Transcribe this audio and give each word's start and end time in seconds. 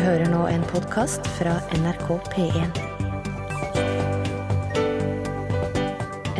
hører 0.00 0.28
nå 0.30 0.46
en 0.50 0.62
podkast 0.66 1.26
fra 1.36 1.58
NRK 1.76 2.08
P1. 2.32 2.78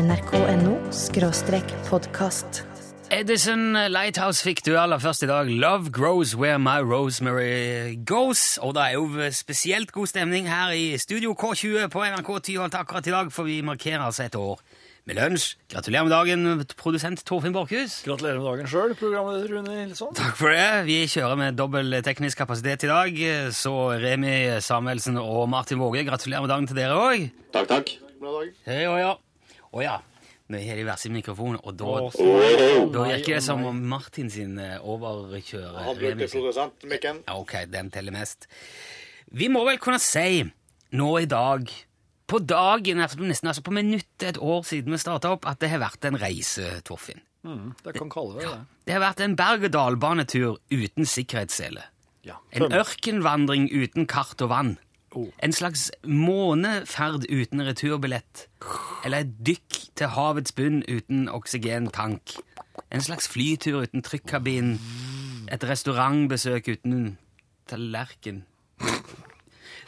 nrk.no 0.01 0.75
skråstrek 0.91 1.75
podkast. 1.89 2.65
Edison 3.15 3.77
Lighthouse 3.93 4.43
fikk 4.43 4.65
du 4.67 4.73
aller 4.81 4.99
først 4.99 5.23
i 5.23 5.29
dag. 5.31 5.51
Love 5.51 5.93
grows 5.95 6.35
where 6.35 6.59
my 6.59 6.81
rosemary 6.83 7.95
goes. 8.07 8.59
Og 8.59 8.75
det 8.75 8.83
er 8.89 8.97
jo 8.99 9.31
spesielt 9.31 9.93
god 9.93 10.11
stemning 10.11 10.49
her 10.51 10.75
i 10.75 10.99
Studio 10.99 11.37
K20 11.39 11.89
på 11.95 12.05
NRK 12.11 12.33
Tyholt 12.49 12.75
akkurat 12.75 13.07
i 13.07 13.15
dag, 13.15 13.33
for 13.33 13.47
vi 13.47 13.61
markerer 13.63 14.03
altså 14.03 14.27
et 14.27 14.35
år 14.35 14.59
med 15.05 15.19
lunsj. 15.19 15.51
Gratulerer 15.69 16.07
med 16.07 16.13
dagen, 16.15 16.63
produsent 16.81 17.21
Torfinn 17.29 17.53
Borchhus. 17.53 17.99
Gratulerer 18.07 18.39
med 18.41 18.47
dagen 18.49 18.71
sjøl, 18.71 18.95
programleder 18.97 19.51
Rune 19.53 19.75
Nilsson. 19.83 20.15
Takk 20.17 20.39
for 20.39 20.55
det. 20.55 20.87
Vi 20.89 20.97
kjører 21.13 21.37
med 21.41 21.59
dobbel 21.61 21.99
teknisk 22.07 22.41
kapasitet 22.41 22.87
i 22.87 22.91
dag. 22.91 23.21
Så 23.53 23.75
Remi 24.01 24.33
Samuelsen 24.65 25.21
og 25.21 25.45
Martin 25.53 25.83
Våge, 25.83 26.07
gratulerer 26.09 26.47
med 26.47 26.53
dagen 26.55 26.71
til 26.71 26.81
dere 26.81 26.97
òg. 26.97 27.27
Takk, 27.53 27.69
takk. 27.75 27.93
Bra 28.23 28.33
dag. 28.39 28.57
Hei, 28.71 28.81
å 28.89 28.97
ja. 29.01 29.13
Å 29.75 29.85
ja. 29.85 29.99
Nå 30.53 30.61
har 30.61 30.77
de 30.77 30.83
hver 30.85 30.99
sin 31.01 31.15
mikrofon, 31.17 31.55
og 31.65 31.77
da, 31.81 31.93
da 32.93 33.05
virker 33.09 33.39
det 33.39 33.45
som 33.47 33.63
om 33.65 33.79
Martin 33.89 34.29
sin 34.33 34.59
eh, 34.61 34.75
overkjører 34.77 35.87
Han 35.87 35.97
bruker 35.97 36.19
brukte 36.19 36.19
Mikken. 36.21 36.35
produsentmikken. 36.35 37.23
Ja, 37.25 37.37
ok, 37.41 37.55
den 37.73 37.89
teller 37.93 38.13
mest. 38.13 38.45
Vi 39.33 39.49
må 39.53 39.63
vel 39.65 39.81
kunne 39.81 40.01
si 40.05 40.45
nå 40.95 41.09
i 41.23 41.29
dag, 41.29 41.73
på 42.27 42.41
dagen, 42.41 43.01
altså 43.05 43.21
nesten 43.21 43.51
altså 43.51 43.63
på 43.65 43.75
minuttet 43.77 44.29
et 44.29 44.41
år 44.41 44.63
siden 44.65 44.95
vi 44.95 45.01
starta 45.03 45.35
opp, 45.35 45.47
at 45.49 45.61
det 45.61 45.71
har 45.73 45.83
vært 45.83 46.07
en 46.09 46.19
reise, 46.21 46.71
Torfinn. 46.87 47.21
Mm, 47.45 47.75
det 47.85 47.93
kan 47.99 48.09
kalle 48.13 48.39
det 48.39 48.47
det. 48.49 48.61
Det 48.87 48.95
har 48.97 49.03
vært 49.05 49.21
en 49.21 49.37
berg-og-dal-banetur 49.37 50.57
uten 50.73 51.09
sikkerhetssele. 51.09 51.85
Ja. 52.25 52.39
En 52.57 52.73
ørkenvandring 52.73 53.69
uten 53.69 54.09
kart 54.09 54.41
og 54.41 54.49
vann. 54.49 54.77
Oh. 55.15 55.29
En 55.45 55.53
slags 55.53 55.91
måneferd 56.03 57.29
uten 57.29 57.63
returbillett. 57.67 58.49
Eller 59.05 59.27
et 59.27 59.35
dykk 59.47 59.81
til 59.95 60.11
havets 60.17 60.57
bunn 60.57 60.81
uten 60.89 61.29
oksygentank. 61.29 62.39
En 62.91 63.05
slags 63.05 63.29
flytur 63.29 63.85
uten 63.85 64.03
trykkabin. 64.03 64.79
Et 65.53 65.69
restaurantbesøk 65.69 66.73
uten 66.73 67.19
tallerken. 67.69 68.45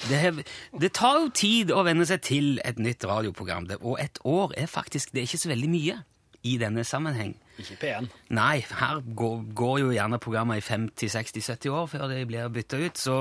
Det, 0.08 0.44
det 0.80 0.92
tar 0.96 1.20
jo 1.22 1.30
tid 1.34 1.72
å 1.74 1.84
venne 1.86 2.06
seg 2.08 2.20
til 2.26 2.60
et 2.64 2.78
nytt 2.78 3.04
radioprogram, 3.08 3.66
det- 3.70 3.80
og 3.82 3.98
et 4.02 4.18
år 4.24 4.52
er 4.56 4.66
faktisk 4.70 5.12
det 5.12 5.22
er 5.22 5.26
ikke 5.30 5.44
så 5.46 5.52
veldig 5.52 5.70
mye 5.72 5.98
i 6.46 6.56
denne 6.60 6.84
sammenheng. 6.86 7.34
Ikke 7.58 7.74
P1. 7.80 8.06
Nei, 8.36 8.60
her 8.78 9.00
går, 9.16 9.38
går 9.56 9.78
jo 9.80 9.88
gjerne 9.96 10.18
programmer 10.22 10.58
i 10.60 10.62
50-60-70 10.62 11.72
år 11.72 11.86
før 11.90 12.04
de 12.12 12.20
blir 12.28 12.50
bytta 12.52 12.78
ut, 12.84 13.00
så 13.00 13.16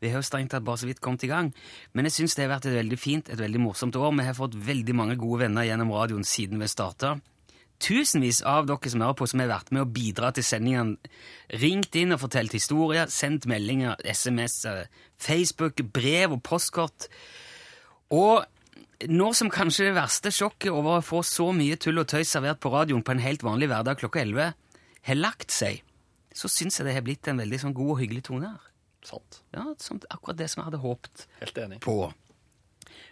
vi 0.00 0.08
har 0.08 0.20
jo 0.22 0.26
strengt 0.28 0.52
tatt 0.54 0.64
bare 0.64 0.80
så 0.80 0.86
vidt 0.88 1.02
kommet 1.04 1.24
i 1.26 1.30
gang. 1.32 1.50
Men 1.92 2.06
jeg 2.08 2.14
syns 2.20 2.36
det 2.38 2.46
har 2.46 2.54
vært 2.54 2.70
et 2.70 2.78
veldig 2.78 2.98
fint, 2.98 3.28
et 3.28 3.42
veldig 3.42 3.60
morsomt 3.60 3.98
år. 3.98 4.14
Vi 4.16 4.24
har 4.30 4.38
fått 4.38 4.54
veldig 4.54 4.94
mange 4.96 5.18
gode 5.20 5.42
venner 5.42 5.66
gjennom 5.68 5.92
radioen 5.92 6.24
siden 6.24 6.62
vi 6.62 6.70
starta. 6.70 7.16
Tusenvis 7.80 8.42
av 8.44 8.66
dere 8.68 8.90
som 8.92 9.00
hører 9.00 9.16
på, 9.16 9.26
som 9.30 9.40
har 9.40 9.48
vært 9.54 9.70
med 9.72 9.82
å 9.86 9.88
bidra 9.88 10.30
til 10.36 10.44
sendingene, 10.44 10.98
ringt 11.62 11.96
inn 11.96 12.12
og 12.12 12.20
fortalt 12.20 12.52
historier, 12.52 13.08
sendt 13.08 13.46
meldinger, 13.48 13.96
SMS, 14.04 14.58
Facebook, 15.20 15.80
brev 15.94 16.36
og 16.36 16.42
postkort. 16.44 17.08
Og 18.12 18.44
nå 19.08 19.30
som 19.36 19.48
kanskje 19.52 19.88
det 19.88 19.96
verste 19.96 20.32
sjokket 20.34 20.74
over 20.74 20.98
å 20.98 21.04
få 21.04 21.22
så 21.24 21.48
mye 21.56 21.78
tull 21.80 22.02
og 22.02 22.10
tøys 22.12 22.28
servert 22.34 22.60
på 22.60 22.72
radioen 22.74 23.04
på 23.06 23.14
en 23.14 23.24
helt 23.24 23.44
vanlig 23.46 23.70
hverdag 23.72 24.02
klokka 24.02 24.26
11 24.26 24.50
har 25.08 25.16
lagt 25.16 25.54
seg, 25.54 25.80
så 26.36 26.50
syns 26.52 26.76
jeg 26.78 26.86
det 26.86 26.98
har 26.98 27.06
blitt 27.06 27.28
en 27.32 27.40
veldig 27.40 27.62
sånn 27.62 27.76
god 27.76 27.94
og 27.94 28.02
hyggelig 28.02 28.26
tone 28.28 28.50
her. 28.52 28.66
Sant. 29.08 29.40
Ja, 29.56 29.64
sånn, 29.80 30.02
Akkurat 30.12 30.36
det 30.36 30.50
som 30.52 30.60
jeg 30.60 30.68
hadde 30.68 30.82
håpet 30.82 31.24
Helt 31.40 31.58
enig. 31.62 31.78
på. 31.80 32.12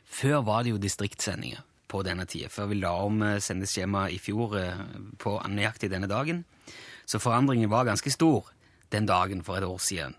Før 0.05 0.42
var 0.44 0.66
det 0.66 0.74
jo 0.74 0.80
distriktssendinger 0.83 1.64
på 1.89 2.03
denne 2.06 2.27
tida, 2.28 2.50
før 2.53 2.70
vi 2.72 2.81
la 2.83 2.92
om 3.05 3.22
eh, 3.25 3.41
sendeskjemaet 3.42 4.14
i 4.14 4.20
fjor 4.23 4.57
eh, 4.61 4.85
på 5.20 5.36
nøyaktig 5.48 5.90
denne 5.92 6.11
dagen. 6.11 6.45
Så 7.08 7.20
forandringen 7.23 7.70
var 7.73 7.89
ganske 7.89 8.12
stor 8.12 8.51
den 8.92 9.08
dagen 9.08 9.42
for 9.45 9.58
et 9.58 9.67
år 9.67 9.80
siden. 9.80 10.17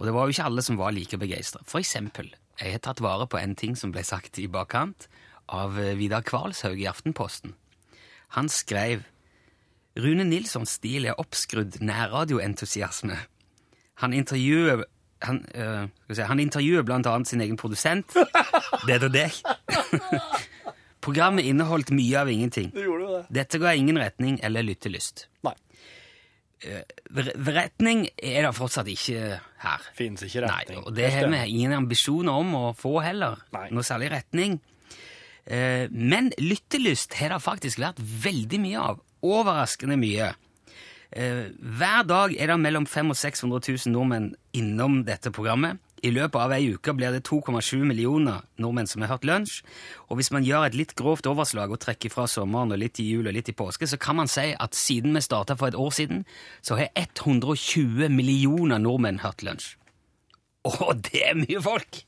Og 0.00 0.06
det 0.06 0.14
var 0.16 0.26
jo 0.26 0.34
ikke 0.34 0.48
alle 0.48 0.64
som 0.64 0.78
var 0.80 0.94
like 0.96 1.18
begeistra. 1.20 1.60
For 1.68 1.82
eksempel, 1.82 2.32
jeg 2.60 2.76
har 2.76 2.82
tatt 2.84 3.02
vare 3.04 3.28
på 3.28 3.38
en 3.40 3.54
ting 3.56 3.76
som 3.78 3.92
ble 3.92 4.04
sagt 4.04 4.40
i 4.40 4.48
bakkant 4.48 5.08
av 5.52 5.78
eh, 5.80 5.96
Vidar 6.00 6.24
Kvalshaug 6.26 6.80
i 6.80 6.88
Aftenposten. 6.90 7.56
Han 8.36 8.48
skrev 8.48 9.04
Rune 10.00 10.24
Nilssons 10.24 10.78
stil 10.78 11.04
er 11.04 11.18
oppskrudd 11.20 11.82
nærradioentusiasme. 11.84 13.18
Han 14.00 14.14
intervjuer 14.16 14.86
han, 15.22 15.44
øh, 15.54 15.88
skal 16.04 16.16
si, 16.16 16.22
han 16.22 16.40
intervjuer 16.40 16.82
blant 16.82 17.06
annet 17.06 17.28
sin 17.28 17.40
egen 17.40 17.56
produsent. 17.56 18.16
Det 18.86 18.96
er 18.96 19.08
deg. 19.08 19.36
Programmet 21.02 21.44
inneholdt 21.50 21.90
mye 21.90 22.20
av 22.20 22.30
ingenting. 22.30 22.70
Det 22.74 22.84
gjorde 22.86 23.06
jo 23.08 23.16
det. 23.18 23.22
Dette 23.40 23.58
ga 23.62 23.72
ingen 23.74 23.98
retning 23.98 24.38
eller 24.46 24.62
lyttelyst. 24.66 25.26
Nei. 25.46 25.54
Retning 27.12 28.04
er 28.22 28.46
det 28.46 28.52
fortsatt 28.56 28.86
ikke 28.92 29.38
her. 29.64 29.86
Fins 29.98 30.22
ikke 30.22 30.44
retning. 30.46 30.78
Nei, 30.78 30.84
og 30.86 30.94
det 30.96 31.08
har 31.12 31.26
vi 31.32 31.40
ingen 31.56 31.74
ambisjoner 31.80 32.38
om 32.38 32.54
å 32.54 32.62
få 32.78 33.00
heller. 33.02 33.40
Nei. 33.54 33.66
Noe 33.74 33.82
særlig 33.86 34.12
retning. 34.14 34.60
Eh, 35.44 35.88
Men 35.90 36.30
lyttelyst 36.38 37.14
har 37.18 37.34
det 37.34 37.40
faktisk 37.42 37.82
vært 37.82 37.98
veldig 37.98 38.60
mye 38.62 38.78
av. 38.92 39.00
Overraskende 39.26 39.98
mye. 39.98 40.30
Eh, 41.12 41.48
Hver 41.58 42.06
dag 42.06 42.36
er 42.38 42.46
det 42.54 42.60
mellom 42.62 42.86
500 42.86 43.10
og 43.10 43.18
600 43.18 43.60
000 43.86 43.92
nordmenn 43.96 44.30
innom 44.54 45.02
dette 45.04 45.30
programmet. 45.34 45.80
I 46.02 46.10
løpet 46.10 46.38
av 46.42 46.52
ei 46.56 46.72
uke 46.74 46.94
blir 46.98 47.14
det 47.14 47.22
2,7 47.28 47.84
millioner 47.86 48.42
nordmenn 48.58 48.88
som 48.90 49.04
har 49.04 49.12
hørt 49.12 49.26
lunsj. 49.28 49.60
Og 50.10 50.18
hvis 50.18 50.32
man 50.34 50.42
gjør 50.42 50.66
et 50.66 50.78
litt 50.78 50.94
grovt 50.98 51.28
overslag 51.30 51.70
og 51.70 51.78
trekker 51.84 52.10
fra 52.10 52.24
sommeren 52.30 52.74
og 52.74 52.80
litt 52.82 52.98
i 52.98 53.06
jul 53.06 53.28
og 53.30 53.36
litt 53.36 53.52
i 53.52 53.54
påske, 53.54 53.86
så 53.86 53.98
kan 54.02 54.18
man 54.18 54.30
si 54.30 54.48
at 54.50 54.74
siden 54.74 55.14
vi 55.14 55.22
starta 55.22 55.54
for 55.58 55.70
et 55.70 55.78
år 55.78 55.94
siden, 55.94 56.24
så 56.58 56.80
har 56.80 56.90
120 56.98 58.10
millioner 58.10 58.82
nordmenn 58.82 59.22
hørt 59.22 59.46
lunsj. 59.46 59.76
Og 60.66 60.98
det 61.06 61.22
er 61.30 61.38
mye 61.38 61.62
folk! 61.62 62.02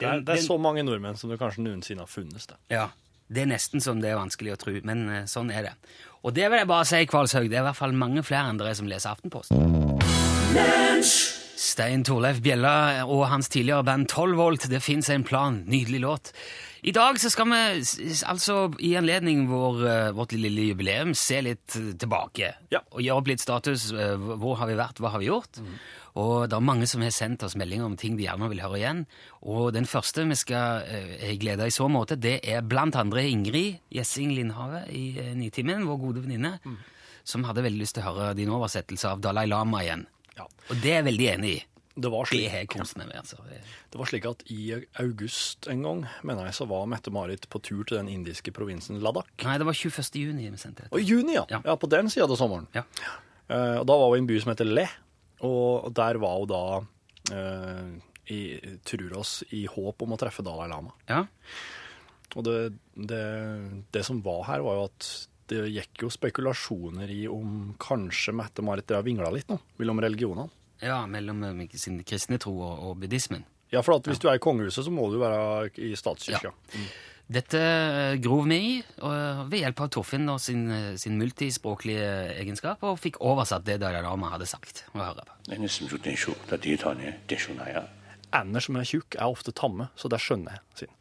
Det 0.00 0.08
er, 0.10 0.20
det 0.26 0.36
er 0.36 0.42
så 0.44 0.58
mange 0.60 0.82
nordmenn 0.84 1.16
som 1.16 1.30
det 1.30 1.38
kanskje 1.40 1.64
noensinne 1.64 2.04
har 2.04 2.10
funnes. 2.10 2.48
Det. 2.50 2.58
Ja, 2.72 2.88
det 3.32 3.44
er 3.44 3.48
nesten 3.48 3.80
som 3.80 4.02
det 4.02 4.10
er 4.10 4.18
vanskelig 4.20 4.56
å 4.56 4.58
tro, 4.60 4.74
men 4.84 5.06
eh, 5.08 5.24
sånn 5.30 5.52
er 5.54 5.70
det. 5.70 5.72
Og 6.24 6.34
det 6.36 6.48
vil 6.50 6.60
jeg 6.60 6.68
bare 6.68 6.88
si, 6.88 7.00
Kvalshaug, 7.08 7.48
det 7.48 7.56
er 7.60 7.64
i 7.64 7.68
hvert 7.70 7.78
fall 7.78 7.96
mange 7.96 8.24
flere 8.26 8.52
enn 8.52 8.60
dere 8.60 8.74
som 8.76 8.90
leser 8.90 9.14
Aftenposten. 9.14 9.56
Stein 11.56 12.02
Torleif 12.06 12.40
Bjella 12.42 13.04
og 13.06 13.26
hans 13.30 13.48
tidligere 13.52 13.84
band 13.86 14.08
12 14.10 14.36
Volt, 14.38 14.64
det 14.70 14.80
fins 14.82 15.08
en 15.14 15.22
plan. 15.26 15.60
Nydelig 15.70 16.00
låt. 16.02 16.32
I 16.84 16.92
dag 16.92 17.16
så 17.22 17.30
skal 17.32 17.46
vi 17.48 17.60
altså 18.28 18.56
i 18.84 18.90
anledning 18.98 19.46
vår, 19.48 19.78
eh, 19.88 20.10
vårt 20.12 20.32
lille 20.36 20.66
jubileum 20.68 21.14
se 21.16 21.38
litt 21.46 21.76
tilbake. 21.98 22.50
Ja. 22.74 22.80
Og 22.92 23.00
gjøre 23.00 23.16
opp 23.22 23.28
litt 23.30 23.40
status. 23.40 23.92
eh, 23.92 24.16
Hvor 24.18 24.56
har 24.58 24.66
vi 24.66 24.74
vært, 24.74 24.98
hva 25.00 25.10
har 25.14 25.18
vi 25.20 25.26
gjort? 25.30 25.60
Og 26.16 26.48
det 26.48 26.56
er 26.56 26.60
mange 26.60 26.86
som 26.86 27.00
har 27.02 27.10
sendt 27.10 27.42
oss 27.42 27.56
meldinger 27.56 27.84
om 27.86 27.96
ting 27.96 28.16
de 28.16 28.24
gjerne 28.26 28.48
vil 28.50 28.60
høre 28.60 28.78
igjen. 28.78 29.06
Og 29.42 29.72
den 29.72 29.86
første 29.86 30.26
vi 30.28 30.34
skal 30.34 30.82
eh, 30.86 31.36
glede 31.38 31.66
i 31.66 31.70
så 31.70 31.88
måte, 31.88 32.16
det 32.20 32.40
er 32.44 32.62
blant 32.62 32.94
andre 32.96 33.22
Ingrid 33.30 33.78
Gjessing 33.90 34.34
Lindhave 34.34 34.84
i 34.90 35.18
eh, 35.18 35.34
Nitimen, 35.34 35.86
vår 35.86 35.98
gode 35.98 36.22
venninne, 36.26 36.58
som 37.24 37.44
hadde 37.44 37.62
veldig 37.62 37.80
lyst 37.80 37.94
til 37.94 38.02
å 38.04 38.12
høre 38.12 38.34
din 38.36 38.50
oversettelse 38.50 39.08
av 39.08 39.20
Dalai 39.20 39.46
Lama 39.46 39.80
igjen. 39.82 40.06
Ja. 40.38 40.48
Og 40.68 40.82
det 40.82 40.90
er 40.90 41.00
jeg 41.00 41.08
veldig 41.10 41.30
enig 41.34 41.52
i. 41.54 41.62
Det, 41.94 42.10
var 42.10 42.26
slik, 42.26 42.48
det 42.50 42.62
kost 42.72 42.96
meg 42.98 43.06
med. 43.06 43.20
altså. 43.20 43.36
det 43.46 43.98
var 44.00 44.08
slik 44.10 44.24
at 44.26 44.40
i 44.50 44.62
august 44.98 45.68
en 45.70 45.84
gang, 45.86 46.00
mener 46.26 46.48
jeg, 46.48 46.56
så 46.58 46.66
var 46.66 46.88
Mette-Marit 46.90 47.46
på 47.52 47.60
tur 47.62 47.84
til 47.86 48.00
den 48.00 48.10
indiske 48.10 48.50
provinsen 48.56 48.98
Ladakh. 49.04 49.30
Nei, 49.46 49.54
det 49.62 49.68
var 49.68 49.78
21. 49.78 50.10
juni 50.18 50.48
vi 50.50 50.58
sendte 50.58 50.88
Og 50.88 50.98
dette. 50.98 51.04
i 51.04 51.06
juni, 51.06 51.36
ja. 51.36 51.44
Ja. 51.52 51.60
ja. 51.68 51.76
På 51.78 51.86
den 51.92 52.10
sida 52.10 52.26
av 52.26 52.34
sommeren. 52.40 52.66
Ja. 52.74 52.82
Uh, 53.46 53.78
og 53.78 53.86
da 53.86 53.98
var 54.00 54.10
hun 54.10 54.18
i 54.18 54.24
en 54.24 54.28
by 54.32 54.40
som 54.42 54.50
heter 54.54 54.66
Le, 54.66 54.88
og 55.46 55.86
der 55.94 56.18
var 56.18 56.42
hun 56.42 56.50
da 56.50 56.64
uh, 57.30 57.94
i, 58.32 58.40
tror 58.88 59.18
oss 59.20 59.36
i 59.54 59.62
håp 59.70 60.02
om 60.02 60.16
å 60.16 60.18
treffe 60.18 60.42
Dalai 60.46 60.66
Lama. 60.72 60.96
ja. 61.10 61.22
Og 62.34 62.42
det, 62.42 62.54
det, 62.98 63.24
det 63.94 64.00
som 64.02 64.18
var 64.24 64.40
her, 64.48 64.62
var 64.66 64.80
jo 64.80 64.86
at 64.88 65.08
det 65.52 65.64
gikk 65.72 66.04
jo 66.06 66.10
spekulasjoner 66.12 67.10
i 67.12 67.24
om 67.30 67.72
kanskje 67.80 68.34
Mette-Marit 68.36 68.94
har 68.94 69.06
vingla 69.06 69.30
litt 69.34 69.50
nå, 69.52 69.58
mellom 69.80 70.02
religionene. 70.04 70.52
Ja, 70.84 71.04
mellom 71.06 71.42
eh, 71.46 71.64
sin 71.80 72.00
kristne 72.06 72.38
tro 72.42 72.54
og, 72.58 72.84
og 72.88 73.00
buddhismen. 73.02 73.44
Ja, 73.72 73.82
for 73.82 73.98
at 73.98 74.06
hvis 74.06 74.20
du 74.22 74.28
er 74.30 74.38
i 74.38 74.42
kongehuset, 74.42 74.84
så 74.86 74.92
må 74.92 75.08
du 75.10 75.18
være 75.22 75.70
i 75.82 75.94
statskirka. 75.98 76.52
Dette 77.24 77.60
eh, 77.60 78.16
grov 78.20 78.44
vi 78.50 78.58
i 78.60 78.72
ved 79.00 79.56
hjelp 79.62 79.80
av 79.86 79.90
Torfinn 79.96 80.28
og 80.28 80.42
sin, 80.44 80.66
eh, 80.70 80.90
sin 81.00 81.16
multispråklige 81.20 82.10
egenskap, 82.36 82.84
og 82.84 83.00
fikk 83.00 83.20
oversatt 83.24 83.64
det 83.66 83.78
Dalai 83.82 84.02
Lama 84.04 84.34
hadde 84.34 84.48
sagt. 84.50 84.84
å 84.92 85.00
høre 85.08 85.24
på. 85.24 85.38
Ja. 87.72 87.86
Ender 88.34 88.64
som 88.66 88.76
er 88.76 88.88
tjukk, 88.88 89.16
er 89.16 89.30
ofte 89.30 89.54
tamme, 89.56 89.88
så 89.96 90.10
det 90.12 90.20
skjønner 90.20 90.58
jeg. 90.58 90.84
Sin. 90.84 90.94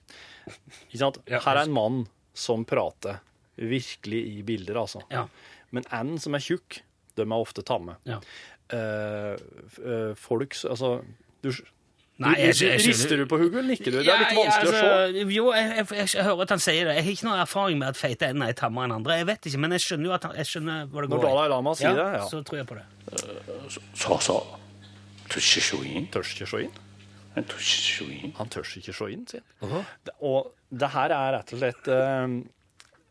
Ikke 0.88 1.02
sant? 1.02 1.22
Her 1.28 1.56
er 1.58 1.64
en 1.66 1.76
mann 1.76 2.02
som 2.38 2.64
prater 2.68 3.20
virkelig 3.58 4.24
i 4.38 4.42
bilder, 4.46 4.80
altså. 4.82 5.04
Ja. 5.12 5.28
Men 5.74 5.86
and 5.92 6.20
som 6.22 6.36
er 6.38 6.44
tjukk, 6.44 6.82
de 7.18 7.26
er 7.26 7.38
ofte 7.38 7.62
tamme. 7.66 7.98
Ja. 8.10 8.20
Eh, 8.74 8.80
uh, 8.80 9.38
eh, 9.84 10.12
folks 10.18 10.64
Altså, 10.66 11.02
du 11.44 11.52
Nei, 12.22 12.32
jeg, 12.38 12.56
jeg, 12.62 12.70
jeg, 12.70 12.82
Rister 12.88 13.20
du 13.20 13.26
på 13.28 13.38
hodet 13.42 13.58
eller 13.58 13.74
nikker 13.74 13.92
du? 13.92 13.98
Det 14.06 14.12
er 14.14 14.22
litt 14.22 14.36
vanskelig 14.38 14.70
ja, 14.70 14.80
altså, 14.80 14.82
å 14.86 15.24
se. 15.26 15.34
Jo, 15.34 15.46
jeg, 15.58 16.26
hører 16.28 16.44
at 16.46 16.52
han 16.54 16.62
sier 16.62 16.86
det. 16.86 16.94
Jeg 17.00 17.06
har 17.08 17.16
ikke 17.18 17.28
noen 17.28 17.42
erfaring 17.42 17.80
med 17.82 17.90
at 17.90 17.98
feite 18.00 18.30
ender 18.30 18.54
er 18.54 18.58
tammere 18.60 18.86
enn 18.88 18.94
andre. 19.00 19.18
Jeg 19.18 19.28
vet 19.32 19.48
ikke, 19.50 19.62
men 19.64 19.74
jeg 19.74 19.84
skjønner 19.88 20.10
jo 20.10 20.14
at 20.14 20.28
han, 20.28 20.36
jeg 20.38 20.50
skjønner 20.52 20.92
hvor 20.94 21.06
det 21.06 21.10
går. 21.10 21.24
Når 21.24 21.26
Dalai 21.26 21.48
Lama 21.52 21.74
sier 21.80 21.90
ja, 21.90 21.96
det, 21.98 22.22
ja. 22.22 22.28
Så 22.30 22.44
tror 22.46 22.62
jeg 22.62 22.70
på 22.70 22.78
det. 22.78 22.86
Så, 23.74 24.20
så. 24.28 24.38
Tør 25.26 25.42
ikke 25.42 25.66
se 25.66 25.82
inn. 25.90 26.08
Tør 26.14 26.30
ikke 26.36 26.50
se 26.54 26.62
inn? 26.68 26.82
Han 27.34 27.50
tør 27.50 27.66
ikke 27.66 27.82
se 27.90 28.10
inn. 28.14 28.36
Han 28.38 28.54
tør 28.54 28.74
ikke 28.84 28.98
se 29.00 29.10
inn, 29.16 29.26
sier 29.34 29.72
han. 29.74 29.88
Og 30.30 30.54
det 30.84 30.92
her 30.94 31.18
er 31.18 31.34
rett 31.40 31.56
og 31.58 31.64
slett 31.64 31.90
eh, 31.98 32.38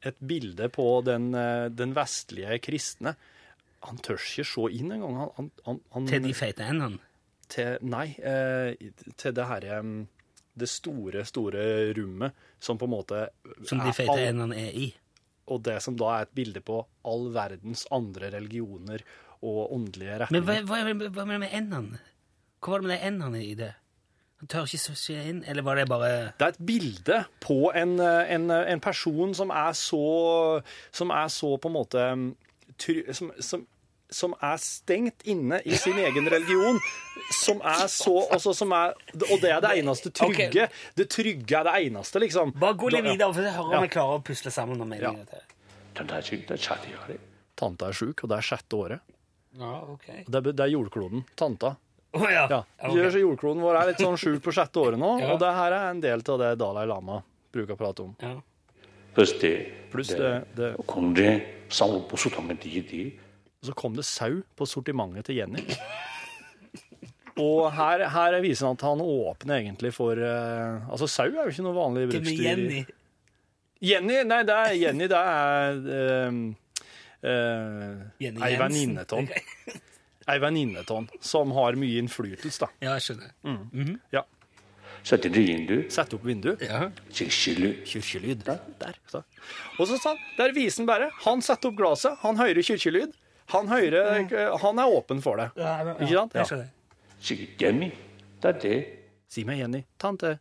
et 0.02 0.19
bilde 0.19 0.69
på 0.75 0.87
den, 1.06 1.31
eh, 1.34 1.69
den 1.70 1.94
vestlige 1.94 2.58
kristne. 2.64 3.14
Han 3.87 3.99
tør 4.02 4.19
ikke 4.19 4.44
se 4.46 4.66
inn 4.78 4.93
engang. 4.94 5.16
Han, 5.19 5.31
han, 5.37 5.50
han, 5.66 5.81
han, 5.94 6.06
Til 6.10 6.22
de 6.22 6.34
feite 6.38 6.66
endene. 6.70 6.99
til 7.52 7.78
Nei, 7.82 8.08
eh, 8.19 8.75
til 9.16 9.34
det 9.34 9.46
herre 9.46 9.81
um, 9.82 10.06
Det 10.54 10.69
store, 10.69 11.25
store 11.25 11.93
rommet 11.96 12.32
som 12.60 12.78
på 12.78 12.84
en 12.84 12.93
måte 12.93 13.22
Som 13.66 13.81
de 13.81 13.93
feite 13.96 14.12
all- 14.12 14.26
endene 14.28 14.56
er 14.69 14.72
i. 14.76 14.88
Og 15.49 15.62
det 15.66 15.81
som 15.82 15.96
da 15.99 16.12
er 16.19 16.22
et 16.28 16.34
bilde 16.34 16.60
på 16.62 16.78
all 17.05 17.28
verdens 17.34 17.87
andre 17.90 18.31
religioner 18.31 19.02
og 19.43 19.72
åndelige 19.75 20.20
retninger. 20.22 20.44
Men 20.46 20.66
hva, 20.69 20.82
hva, 20.84 21.08
hva 21.10 21.25
med 21.26 21.40
med 21.43 21.50
endene? 21.52 21.98
Hva 22.62 22.76
var 22.76 22.84
det 22.84 22.87
med 22.87 22.94
de 23.00 23.06
endene 23.08 23.40
i 23.43 23.55
det? 23.58 23.72
Tør 24.50 24.66
ikke 24.66 24.96
se 24.98 25.14
inn, 25.14 25.42
eller 25.46 25.62
var 25.62 25.78
det 25.78 25.84
bare 25.90 26.08
Det 26.38 26.46
er 26.46 26.54
et 26.54 26.64
bilde 26.66 27.18
på 27.42 27.70
en, 27.78 27.98
eh, 28.02 28.32
en, 28.34 28.48
eh, 28.50 28.72
en 28.72 28.80
person 28.82 29.34
som 29.38 29.52
er 29.54 29.70
så 29.78 30.62
Som 30.90 31.10
er 31.14 31.28
så 31.30 31.56
på 31.62 31.70
en 31.70 31.76
måte 31.76 32.06
mm, 32.16 32.32
som, 33.14 33.30
som, 33.38 33.66
som 34.10 34.34
er 34.42 34.56
stengt 34.58 35.22
inne 35.28 35.60
i 35.64 35.76
sin 35.78 35.98
egen 36.06 36.26
religion. 36.30 36.80
Som 37.30 37.60
er 37.62 37.86
så 37.92 38.16
også, 38.24 38.54
som 38.56 38.72
er, 38.74 38.96
Og 39.30 39.38
det 39.42 39.52
er 39.52 39.60
det 39.62 39.76
eneste 39.78 40.10
trygge. 40.10 40.48
Okay. 40.48 40.66
Det 40.98 41.06
trygge 41.12 41.60
er 41.60 41.68
det 41.68 41.76
eneste, 41.86 42.18
liksom. 42.18 42.54
Bare 42.58 42.74
gå 42.80 42.90
litt 42.90 43.06
videre, 43.06 43.30
for 43.30 43.46
så 43.46 43.54
hører 43.54 43.78
om 43.78 43.86
jeg 43.86 43.94
klarer 43.94 44.18
å 44.18 44.24
pusle 44.26 44.50
sammen 44.50 44.80
noen 44.80 44.96
meninger 44.96 45.22
ja. 45.22 45.42
Tanta 47.54 47.92
er 47.92 47.94
sjuk, 47.94 48.24
og 48.24 48.32
det 48.32 48.40
er 48.40 48.48
sjette 48.48 48.76
året. 48.80 49.16
Ja, 49.60 49.72
okay. 49.92 50.24
det, 50.26 50.38
er, 50.40 50.52
det 50.56 50.64
er 50.64 50.72
jordkloden. 50.72 51.26
Tanta. 51.36 51.76
Oh, 52.12 52.28
ja. 52.28 52.44
Ja. 52.50 52.64
Okay. 52.76 52.96
Gjør 52.98 53.10
så 53.14 53.20
jordkloden 53.22 53.62
vår 53.64 53.74
er 53.80 53.86
litt 53.92 54.02
sånn 54.04 54.18
skjult 54.20 54.42
på 54.44 54.52
sjette 54.52 54.76
året 54.82 55.00
nå, 55.00 55.10
ja. 55.22 55.28
og 55.32 55.38
det 55.40 55.52
her 55.56 55.70
er 55.72 55.84
en 55.94 56.02
del 56.02 56.20
av 56.34 56.38
det 56.42 56.50
Dalai 56.60 56.84
Lama 56.90 57.16
bruker 57.52 57.72
å 57.72 57.78
prate 57.80 58.00
om. 58.04 58.12
Ja. 58.20 58.36
Pluss 59.16 59.32
det, 59.40 59.56
Plus 59.92 60.08
det, 60.16 60.32
det. 60.56 60.70
Og 60.80 60.84
så 60.84 60.88
kom 63.76 63.94
det 63.96 64.04
sau 64.08 64.42
på 64.56 64.64
sortimentet 64.68 65.24
til 65.28 65.36
Jenny. 65.40 65.62
Og 67.40 67.72
her, 67.72 68.04
her, 68.12 68.34
viser 68.44 68.66
han 68.68 68.76
at 68.76 68.82
han 68.84 69.00
åpner 69.00 69.62
egentlig 69.62 69.88
for 69.96 70.12
uh, 70.20 70.84
Altså, 70.92 71.08
sau 71.08 71.30
er 71.30 71.46
jo 71.46 71.50
ikke 71.54 71.64
noe 71.64 71.78
vanlig 71.78 72.10
bruksdyr. 72.10 72.42
Jenny. 72.44 72.82
Jenny? 73.80 74.18
Nei, 74.28 74.42
det 74.48 74.56
er 74.58 74.72
Jenny. 74.76 75.06
Det 75.08 75.20
er 75.22 75.78
uh, 75.86 76.32
uh, 77.24 77.96
Jenny 78.20 78.40
ei 78.44 78.58
venninne 78.60 79.04
av 79.08 79.32
ei 80.28 80.38
venninne 80.42 80.84
av 80.84 80.94
han 80.96 81.08
som 81.20 81.52
har 81.56 81.78
mye 81.80 82.02
innflytelse, 82.02 82.64
da. 82.64 82.70
Ja, 82.84 82.94
jeg 82.98 83.08
skjønner. 83.08 83.34
Mm. 83.42 83.58
Mm 83.72 83.84
-hmm. 83.86 83.98
ja. 84.10 84.24
Sette 85.02 85.28
vindu. 85.28 85.90
Sette 85.90 86.16
opp 86.16 86.24
vindu. 86.24 86.56
Ja. 86.60 86.90
Kirkelyd. 87.10 88.44
Der. 88.78 88.94
så. 89.06 89.22
Og 89.78 89.88
så 89.88 89.98
sa 89.98 90.08
han, 90.08 90.19
der 90.38 90.52
viser 90.52 90.82
han 90.82 90.86
bare. 90.86 91.10
Han 91.24 91.42
setter 91.42 91.69
opp 91.69 91.76
glasset, 91.76 92.19
han 92.22 92.38
hører 92.38 92.62
kirkelyd. 92.62 93.12
Han, 93.52 93.66
mm. 93.66 94.28
Eh, 94.32 94.58
han 94.62 94.78
er 94.78 94.86
åpen 94.86 95.22
for 95.22 95.36
det. 95.36 95.50
Ja, 95.56 95.82
ja, 95.82 95.94
Ikke 95.98 96.14
sant? 96.14 96.34
Ja. 96.34 96.40
Jeg 96.40 96.46
skjønner. 96.46 96.70
Si 99.32 99.44
meg 99.44 99.58
Jenny, 99.58 99.84
tante. 99.98 100.38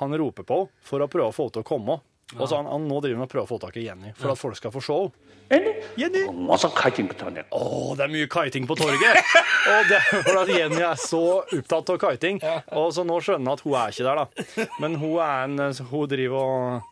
Han 0.00 0.16
roper 0.16 0.46
på 0.46 0.58
for 0.82 1.04
å 1.04 1.08
prøve 1.10 1.28
å 1.28 1.34
få 1.34 1.48
henne 1.48 1.56
til 1.58 1.64
å 1.64 1.68
komme. 1.68 1.98
Og 2.38 2.48
så 2.48 2.58
han, 2.58 2.66
han 2.66 2.88
nå 2.90 3.00
driver 3.04 3.20
med 3.22 3.28
å 3.28 3.32
prøve 3.32 3.46
å 3.46 3.50
få 3.50 3.60
tak 3.62 3.76
i 3.78 3.86
Jenny, 3.86 4.14
for 4.18 4.32
at 4.34 4.40
folk 4.40 4.58
skal 4.58 4.72
få 4.74 4.82
show. 4.84 5.12
Jenny! 5.50 5.74
Jenny! 6.00 6.24
Masse 6.48 6.70
kiting 6.74 7.10
på 7.10 7.18
torget. 7.20 7.50
Å, 7.52 7.92
det 7.98 8.06
er 8.06 8.12
mye 8.14 8.30
kiting 8.32 8.66
på 8.70 8.76
torget! 8.78 9.20
og 9.70 9.90
det 9.90 10.00
er 10.00 10.24
for 10.24 10.40
at 10.40 10.50
Jenny 10.50 10.80
er 10.82 10.98
så 11.00 11.22
opptatt 11.44 11.92
av 11.94 12.00
kiting. 12.06 12.40
Og 12.74 12.90
så 12.96 13.04
nå 13.06 13.20
skjønner 13.22 13.52
jeg 13.52 13.60
at 13.60 13.64
hun 13.66 13.76
er 13.82 13.94
ikke 13.94 14.08
der, 14.08 14.22
da. 14.24 14.66
Men 14.82 14.98
hun, 15.02 15.14
er 15.20 15.46
en, 15.46 15.86
hun 15.92 16.10
driver 16.10 16.40
og 16.40 16.90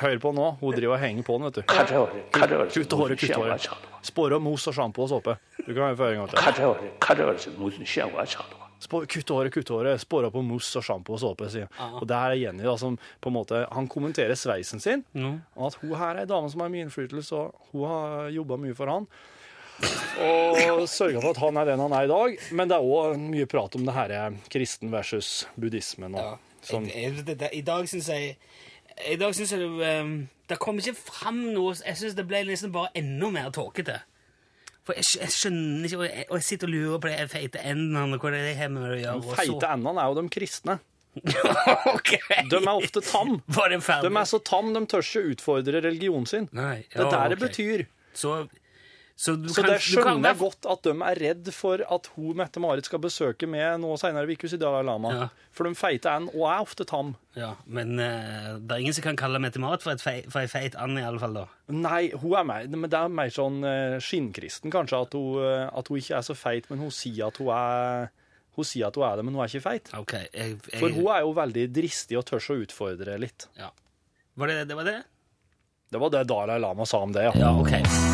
Hør 0.00 0.20
på 0.22 0.30
nå, 0.30 0.44
hun 0.60 0.70
driver 0.76 0.94
og 0.94 1.00
henger 1.02 1.24
på 1.26 1.34
den, 1.34 1.48
vet 1.48 1.56
du. 1.58 1.62
Kutt 1.66 2.94
håret, 2.94 3.18
kutt 3.18 3.34
håret. 3.34 3.66
Spore 4.06 4.38
mos 4.38 4.68
og 4.70 4.76
sjampo 4.76 5.02
og 5.02 5.10
såpe. 5.10 5.34
Du 5.64 5.72
kan 5.74 5.88
høre 5.88 5.98
på 5.98 6.12
en 6.12 6.20
gang 6.20 6.30
til 6.30 6.38
kutte 8.88 9.34
håret, 9.36 9.52
kutte 9.54 9.74
håret. 9.74 10.00
Spåra 10.00 10.30
på 10.32 10.42
mousse 10.44 10.78
og 10.80 10.86
sjampo 10.86 11.16
og 11.16 11.20
såpe. 11.22 11.50
sier. 11.52 11.68
Og 12.00 12.06
det 12.08 12.16
her 12.16 12.34
er 12.34 12.40
Jenny 12.40 12.64
da, 12.64 12.76
som 12.80 12.98
på 13.20 13.32
en 13.32 13.36
måte, 13.36 13.66
Han 13.72 13.88
kommenterer 13.88 14.34
sveisen 14.34 14.80
sin, 14.80 15.04
mm. 15.12 15.40
og 15.56 15.66
at 15.66 15.78
hun 15.82 15.94
her 15.96 16.14
er 16.14 16.24
ei 16.24 16.30
dame 16.30 16.50
som 16.50 16.60
har 16.60 16.72
mye 16.72 16.86
innflytelse, 16.86 17.34
og 17.34 17.54
hun 17.72 17.86
har 17.88 18.30
jobba 18.30 18.56
mye 18.56 18.74
for 18.74 18.86
han. 18.86 19.06
Og 20.20 20.84
sørga 20.88 21.20
for 21.22 21.32
at 21.32 21.40
han 21.40 21.56
er 21.56 21.70
den 21.70 21.80
han 21.80 21.94
er 21.96 22.04
i 22.04 22.10
dag. 22.10 22.42
Men 22.52 22.68
det 22.68 22.76
er 22.76 22.84
òg 22.96 23.20
mye 23.20 23.48
prat 23.48 23.76
om 23.78 23.86
det 23.86 23.96
her 23.96 24.36
kristen 24.52 24.92
versus 24.92 25.48
buddhismen. 25.56 26.14
Og, 26.14 26.20
ja. 26.20 26.58
som, 26.62 26.84
jeg, 26.88 27.24
det, 27.24 27.38
det, 27.40 27.52
I 27.56 27.62
dag 27.64 27.88
syns 27.88 28.10
jeg 28.12 28.36
i 29.08 29.16
dag 29.16 29.32
syns 29.32 29.52
jeg 29.54 29.62
det, 29.62 29.90
um, 30.02 30.28
det 30.50 30.58
kom 30.60 30.80
ikke 30.80 30.92
fram 30.98 31.38
noe 31.54 31.72
Jeg 31.78 31.96
syns 31.96 32.16
det 32.18 32.26
ble 32.28 32.42
liksom 32.48 32.72
bare 32.74 32.90
enda 32.98 33.30
mer 33.32 33.52
tåkete. 33.54 34.00
For 34.86 34.96
jeg, 34.96 35.06
jeg 35.20 35.32
skjønner 35.34 35.88
ikke 35.88 35.98
Og 36.00 36.06
jeg, 36.06 36.24
og 36.30 36.38
jeg 36.38 36.46
sitter 36.46 36.70
og 36.70 36.72
lurer 36.74 37.02
på 37.02 37.10
de 37.10 37.26
feite 37.30 37.64
endene 37.68 38.04
og 38.06 38.22
hva 38.22 38.30
det 38.34 38.40
de 38.46 38.68
med 38.72 38.86
å 38.86 38.94
gjøre. 38.96 39.18
de 39.26 39.36
feite 39.42 39.74
endene 39.74 40.04
er 40.04 40.12
jo 40.14 40.20
de 40.20 40.32
kristne. 40.36 40.78
ok. 41.96 42.10
De 42.50 42.58
er 42.60 42.70
ofte 42.70 43.02
tam. 43.02 43.36
De 43.50 44.10
er 44.14 44.28
så 44.30 44.38
tam, 44.46 44.72
de 44.76 44.82
tør 44.90 45.02
ikke 45.04 45.34
utfordre 45.34 45.82
religionen 45.82 46.28
sin. 46.30 46.48
Nei, 46.56 46.84
Det 46.86 47.02
er 47.02 47.10
der 47.10 47.16
der 47.16 47.34
det 47.34 47.40
betyr. 47.42 47.86
Så, 48.14 48.36
så 49.20 49.34
Så 49.52 49.60
kan, 49.60 49.74
kan 49.74 49.82
skjønner 49.84 50.30
jeg 50.30 50.38
godt 50.40 50.66
at 50.72 50.86
de 50.86 50.92
er 51.04 51.18
redd 51.20 51.48
for 51.52 51.82
at 51.84 52.06
hun 52.14 52.38
Mette-Marit 52.38 52.86
skal 52.88 53.02
besøke 53.04 53.44
med 53.50 53.82
nå 53.82 53.90
senere 54.00 54.24
uke 54.24 54.48
i 54.48 54.60
Dalai 54.60 54.80
Lama. 54.88 55.10
Ja. 55.12 55.26
For 55.52 55.68
de 55.68 55.76
feite 55.76 56.08
and 56.08 56.30
og 56.32 56.46
er 56.48 56.62
ofte 56.64 56.86
tam. 56.88 57.10
Ja, 57.36 57.50
men 57.68 58.00
uh, 58.00 58.56
det 58.56 58.72
er 58.72 58.80
ingen 58.80 58.96
som 58.96 59.04
kan 59.04 59.18
kalle 59.20 59.42
Mette-Marit 59.44 59.84
for, 59.84 60.00
fei, 60.00 60.22
for 60.24 60.40
ei 60.40 60.48
feit 60.48 60.78
and, 60.80 60.96
i 60.96 61.04
alle 61.04 61.20
fall. 61.20 61.36
da. 61.36 61.44
Nei, 61.68 62.06
hun 62.16 62.32
er 62.40 62.48
mer, 62.48 62.70
men 62.72 62.88
det 62.88 62.96
er 62.96 63.12
mer 63.12 63.34
sånn 63.34 63.60
uh, 63.66 63.98
skinnkristen, 64.00 64.72
kanskje, 64.72 65.02
at 65.04 65.18
hun, 65.18 65.36
uh, 65.44 65.68
at 65.68 65.92
hun 65.92 66.00
ikke 66.00 66.16
er 66.16 66.24
så 66.24 66.38
feit, 66.38 66.70
men 66.72 66.80
hun 66.80 66.94
sier 66.94 67.28
at 67.28 67.42
hun 67.42 67.52
er 67.58 68.08
hun 68.56 68.66
sier 68.66 68.88
at 68.88 68.96
hun 68.96 69.04
er 69.04 69.20
det, 69.20 69.26
men 69.28 69.36
hun 69.36 69.44
er 69.44 69.52
ikke 69.52 69.66
feit. 69.68 69.92
Ok, 70.00 70.16
jeg, 70.16 70.56
jeg, 70.56 70.80
For 70.80 70.96
hun 70.96 71.12
er 71.12 71.26
jo 71.26 71.36
veldig 71.36 71.68
dristig 71.76 72.16
og 72.18 72.24
tør 72.30 72.40
å 72.56 72.62
utfordre 72.64 73.20
litt. 73.20 73.50
ja. 73.60 73.68
Var 74.40 74.48
det 74.48 74.62
det? 74.70 74.76
Var 74.78 74.86
det? 74.88 75.00
Det 75.92 76.00
var 76.00 76.12
det 76.14 76.24
Dalai 76.30 76.56
Lama 76.62 76.88
sa 76.88 77.02
om 77.04 77.12
det, 77.12 77.28
ja. 77.28 77.32
Ja, 77.36 77.52
ok. 77.60 78.09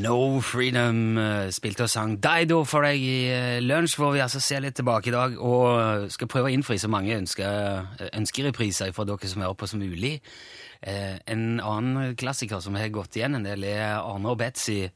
No 0.00 0.40
Freedom 0.40 1.18
eh, 1.20 1.50
spilte 1.52 1.84
og 1.84 1.90
sang 1.92 2.14
Dido 2.22 2.62
for 2.68 2.86
deg 2.86 3.02
i 3.04 3.16
eh, 3.28 3.58
lunsj, 3.60 3.98
hvor 4.00 4.14
vi 4.14 4.22
altså 4.24 4.40
ser 4.40 4.62
litt 4.64 4.78
tilbake 4.78 5.10
i 5.10 5.14
dag 5.14 5.36
og 5.36 5.66
eh, 5.74 6.04
skal 6.14 6.30
prøve 6.30 6.48
å 6.48 6.54
innfri 6.54 6.78
så 6.80 6.88
mange 6.88 7.18
ønsker, 7.18 8.08
ønskerepriser 8.16 8.94
fra 8.96 9.04
dere 9.08 9.28
som 9.30 9.44
hører 9.44 9.58
på 9.60 9.68
som 9.68 9.82
mulig. 9.82 10.18
En 10.80 11.60
annen 11.60 12.14
klassiker 12.16 12.62
som 12.64 12.78
har 12.80 12.88
gått 12.94 13.18
igjen 13.18 13.36
en 13.36 13.44
del, 13.44 13.66
er 13.68 13.98
Arne 13.98 14.30
og 14.32 14.38
Betzy. 14.40 14.86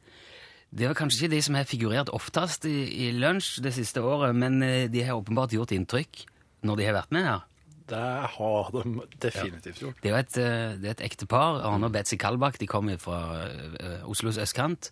Det 0.73 0.87
er 0.89 0.97
kanskje 0.97 1.27
ikke 1.27 1.35
de 1.35 1.41
som 1.45 1.59
har 1.59 1.69
figurert 1.69 2.13
oftest 2.17 2.65
i, 2.71 2.79
i 3.05 3.11
lunsj 3.13 3.59
det 3.67 3.75
siste 3.77 4.01
året, 4.01 4.33
men 4.33 4.63
de 4.89 5.05
har 5.05 5.21
åpenbart 5.21 5.53
gjort 5.53 5.77
inntrykk 5.77 6.25
når 6.65 6.81
de 6.81 6.89
har 6.89 6.97
vært 7.03 7.13
med 7.13 7.29
her. 7.29 7.45
Det 7.89 8.01
har 8.37 8.71
de 8.73 9.03
definitivt 9.21 9.83
gjort. 9.83 9.99
Det 10.03 10.09
er 10.09 10.15
jo 10.15 10.21
et, 10.23 10.37
eh, 10.41 10.77
det 10.81 10.89
er 10.89 10.97
et 10.97 11.05
ektepar, 11.11 11.61
Arne 11.69 11.91
og 11.91 11.93
Betzy 11.93 12.17
Kalbakk. 12.17 12.57
De 12.61 12.67
kommer 12.67 12.97
fra 12.99 13.19
eh, 13.45 14.09
Oslos 14.09 14.39
østkant. 14.41 14.91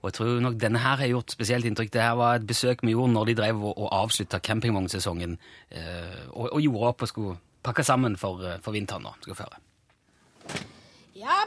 Og 0.00 0.08
jeg 0.08 0.16
tror 0.16 0.40
nok 0.40 0.56
denne 0.56 0.80
her 0.80 0.96
har 0.96 1.10
gjort 1.10 1.34
spesielt 1.34 1.66
inntrykk. 1.68 1.92
Det 1.92 2.00
her 2.02 2.16
var 2.16 2.38
et 2.38 2.46
besøk 2.48 2.80
vi 2.82 2.94
gjorde 2.94 3.12
når 3.12 3.28
de 3.28 3.34
drev 3.42 3.60
og, 3.60 3.74
og 3.76 3.88
avslutta 3.92 4.40
campingvognsesongen. 4.40 5.36
eh, 5.70 6.22
og, 6.32 6.48
og 6.52 6.60
gjorde 6.64 6.86
opp 6.88 7.02
og 7.02 7.08
skulle 7.08 7.36
pakke 7.62 7.84
sammen 7.84 8.16
for, 8.16 8.40
eh, 8.40 8.56
for 8.64 8.72
vinteren. 8.72 9.02
nå, 9.04 9.12
skal 9.20 9.34
føre. 9.34 9.60
Ja, 11.14 11.44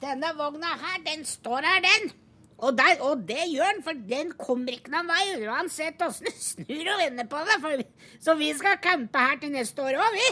denne 0.00 0.32
vogna 0.38 0.72
her, 0.80 0.96
den 1.04 1.24
står 1.28 1.60
her, 1.68 1.84
den. 1.84 2.12
Og, 2.60 2.74
der, 2.76 2.98
og 3.06 3.22
det 3.28 3.46
gjør 3.48 3.64
han, 3.70 3.82
for 3.86 3.96
den 4.10 4.32
kommer 4.36 4.74
ikke 4.76 4.92
noen 4.92 5.08
vei 5.08 5.22
uansett 5.48 6.02
åssen 6.04 6.28
du 6.28 6.32
snur 6.44 6.90
og 6.92 7.00
vender 7.00 7.28
på 7.32 7.40
det. 7.48 7.56
For, 7.62 7.80
vi- 7.80 8.18
så 8.20 8.34
vi 8.36 8.50
skal 8.58 8.76
campe 8.84 9.18
her 9.26 9.40
til 9.40 9.54
neste 9.54 9.80
år 9.86 9.96
òg, 10.00 10.18
vi. 10.18 10.28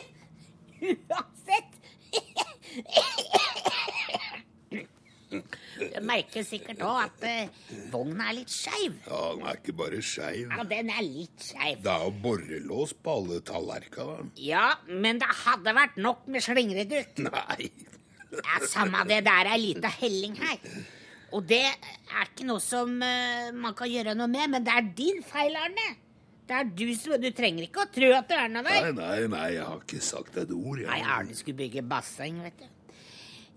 Uansett. 1.09 1.75
Du 5.79 5.99
merker 6.09 6.43
sikkert 6.47 6.81
òg 6.83 6.97
at 7.05 7.25
eh, 7.29 7.51
vogna 7.93 8.31
er 8.31 8.37
litt 8.41 8.51
skeiv. 8.53 8.95
Ja, 9.07 9.19
den 9.37 9.45
er 9.47 9.59
ikke 9.61 9.75
bare 9.79 10.01
skeiv. 10.03 10.49
Ja, 10.57 10.65
den 10.71 10.89
er 10.91 11.05
litt 11.05 11.45
skeiv. 11.45 11.83
Det 11.85 11.93
er 11.93 12.07
jo 12.07 12.15
borrelås 12.25 12.95
på 12.97 13.15
alle 13.21 13.39
tallerkenene. 13.47 14.33
Ja, 14.43 14.65
men 14.89 15.21
det 15.23 15.29
hadde 15.45 15.75
vært 15.77 15.99
nok 16.01 16.25
med 16.33 16.45
slingreduk. 16.45 17.21
Nei, 17.29 17.69
Ja, 18.29 18.59
Samme 18.69 19.05
det, 19.09 19.23
det 19.25 19.33
er 19.41 19.49
ei 19.55 19.61
lita 19.63 19.89
helling 20.01 20.35
her. 20.37 20.59
Og 21.37 21.45
det 21.49 21.61
er 21.67 22.25
ikke 22.31 22.47
noe 22.49 22.61
som 22.65 22.95
uh, 23.05 23.49
man 23.53 23.75
kan 23.77 23.91
gjøre 23.93 24.15
noe 24.17 24.31
med, 24.33 24.49
men 24.55 24.65
det 24.65 24.73
er 24.79 24.87
din 24.97 25.19
feil, 25.27 25.57
Arne. 25.61 25.89
Det 26.49 26.57
er 26.57 26.71
du 26.73 26.87
som 26.97 27.21
Du 27.21 27.29
trenger 27.37 27.67
ikke 27.67 27.83
å 27.85 27.91
tro 27.93 28.09
at 28.17 28.31
det 28.31 28.39
er 28.41 28.49
noe 28.49 28.63
Nei, 28.65 28.79
der. 28.81 28.95
nei, 28.97 29.27
nei, 29.35 29.49
jeg 29.59 29.67
har 29.69 29.83
ikke 29.85 30.01
sagt 30.07 30.39
et 30.41 30.55
ord. 30.57 30.81
Nei, 30.89 31.03
Arne 31.05 31.37
skulle 31.37 31.59
bygge 31.61 31.83
basseng, 31.91 32.39
vet 32.47 32.63
du. 32.63 32.67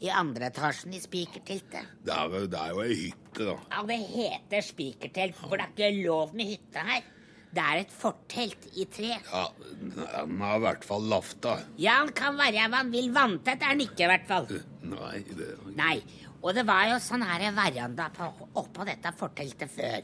I 0.02 0.10
andre 0.18 0.48
etasjen 0.50 0.96
i 0.98 1.00
spikerteltet. 1.00 1.88
Det 2.04 2.12
er, 2.12 2.36
jo- 2.36 2.48
det 2.52 2.60
er 2.60 2.72
jo 2.74 2.82
ei 2.84 2.96
hytte, 3.06 3.46
da. 3.48 3.56
Ja, 3.78 3.84
det 3.88 3.98
heter 4.10 4.66
spikertelt, 4.66 5.38
for 5.40 5.56
det 5.62 5.68
er 5.70 5.76
ikke 5.94 6.08
lov 6.10 6.34
med 6.36 6.50
hytte 6.56 6.84
her. 6.90 7.04
Det 7.52 7.60
er 7.68 7.82
et 7.84 7.92
fortelt 7.92 8.68
i 8.80 8.86
tre. 8.88 9.12
Ja, 9.28 9.42
Den 9.60 10.40
har 10.40 10.56
i 10.58 10.64
hvert 10.64 10.86
fall 10.88 11.04
lafta. 11.12 11.58
Ja, 11.84 11.98
han 12.00 12.12
kan 12.16 12.38
være 12.40 12.66
hva 12.72 12.80
han 12.82 12.92
vil. 12.94 13.10
Vanntett 13.14 13.62
er 13.62 13.74
han 13.74 13.84
ikke, 13.84 14.06
i 14.06 14.10
hvert 14.10 14.28
fall. 14.30 14.48
Nei, 14.88 15.18
det 15.36 15.50
Nei, 15.78 15.98
og 16.42 16.54
det 16.58 16.64
var 16.66 16.88
jo 16.90 17.00
sånn 17.04 17.24
her 17.26 17.52
veranda 17.54 18.10
på, 18.16 18.28
oppå 18.58 18.86
dette 18.88 19.12
forteltet 19.18 19.70
før. 19.70 20.02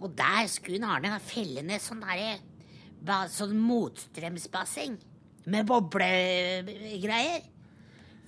Og 0.00 0.14
der 0.16 0.46
skulle 0.48 0.86
Arne 0.86 1.18
felle 1.20 1.62
ned 1.66 1.80
sånn 1.82 2.00
ba- 3.02 3.26
Sånn 3.28 3.56
motstrømsbasseng. 3.58 4.98
Med 5.46 5.66
boblegreier. 5.66 7.42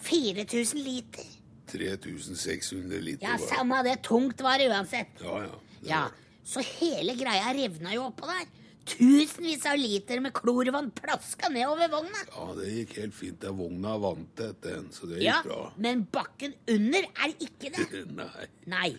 4000 0.02 0.82
liter. 0.84 1.24
3600 1.72 3.00
liter. 3.00 3.26
Ja, 3.28 3.36
samme 3.38 3.78
det. 3.86 4.02
Tungt 4.02 4.40
var 4.44 4.58
det 4.58 4.68
uansett. 4.72 5.20
Ja, 5.22 5.38
ja. 5.44 5.58
Ja, 5.82 6.02
Så 6.44 6.60
hele 6.80 7.14
greia 7.14 7.52
revna 7.54 7.92
jo 7.94 8.08
oppå 8.10 8.26
der. 8.26 8.46
Tusenvis 8.88 9.62
av 9.70 9.78
liter 9.78 10.18
med 10.24 10.34
klorvann 10.34 10.90
plaska 10.96 11.50
nedover 11.52 11.90
vogna. 11.92 12.24
Ja, 12.32 12.46
det 12.56 12.70
gikk 12.72 12.96
helt 12.98 13.14
fint. 13.14 13.44
Vogna 13.58 13.94
vant 14.02 14.42
etter 14.42 14.80
en, 14.80 14.88
så 14.94 15.06
det 15.10 15.20
gikk 15.20 15.28
Ja, 15.28 15.38
bra. 15.46 15.60
Men 15.84 16.02
bakken 16.12 16.56
under 16.70 17.06
er 17.06 17.34
ikke 17.36 17.70
det. 17.76 17.86
Nei. 18.20 18.48
Nei. 18.72 18.90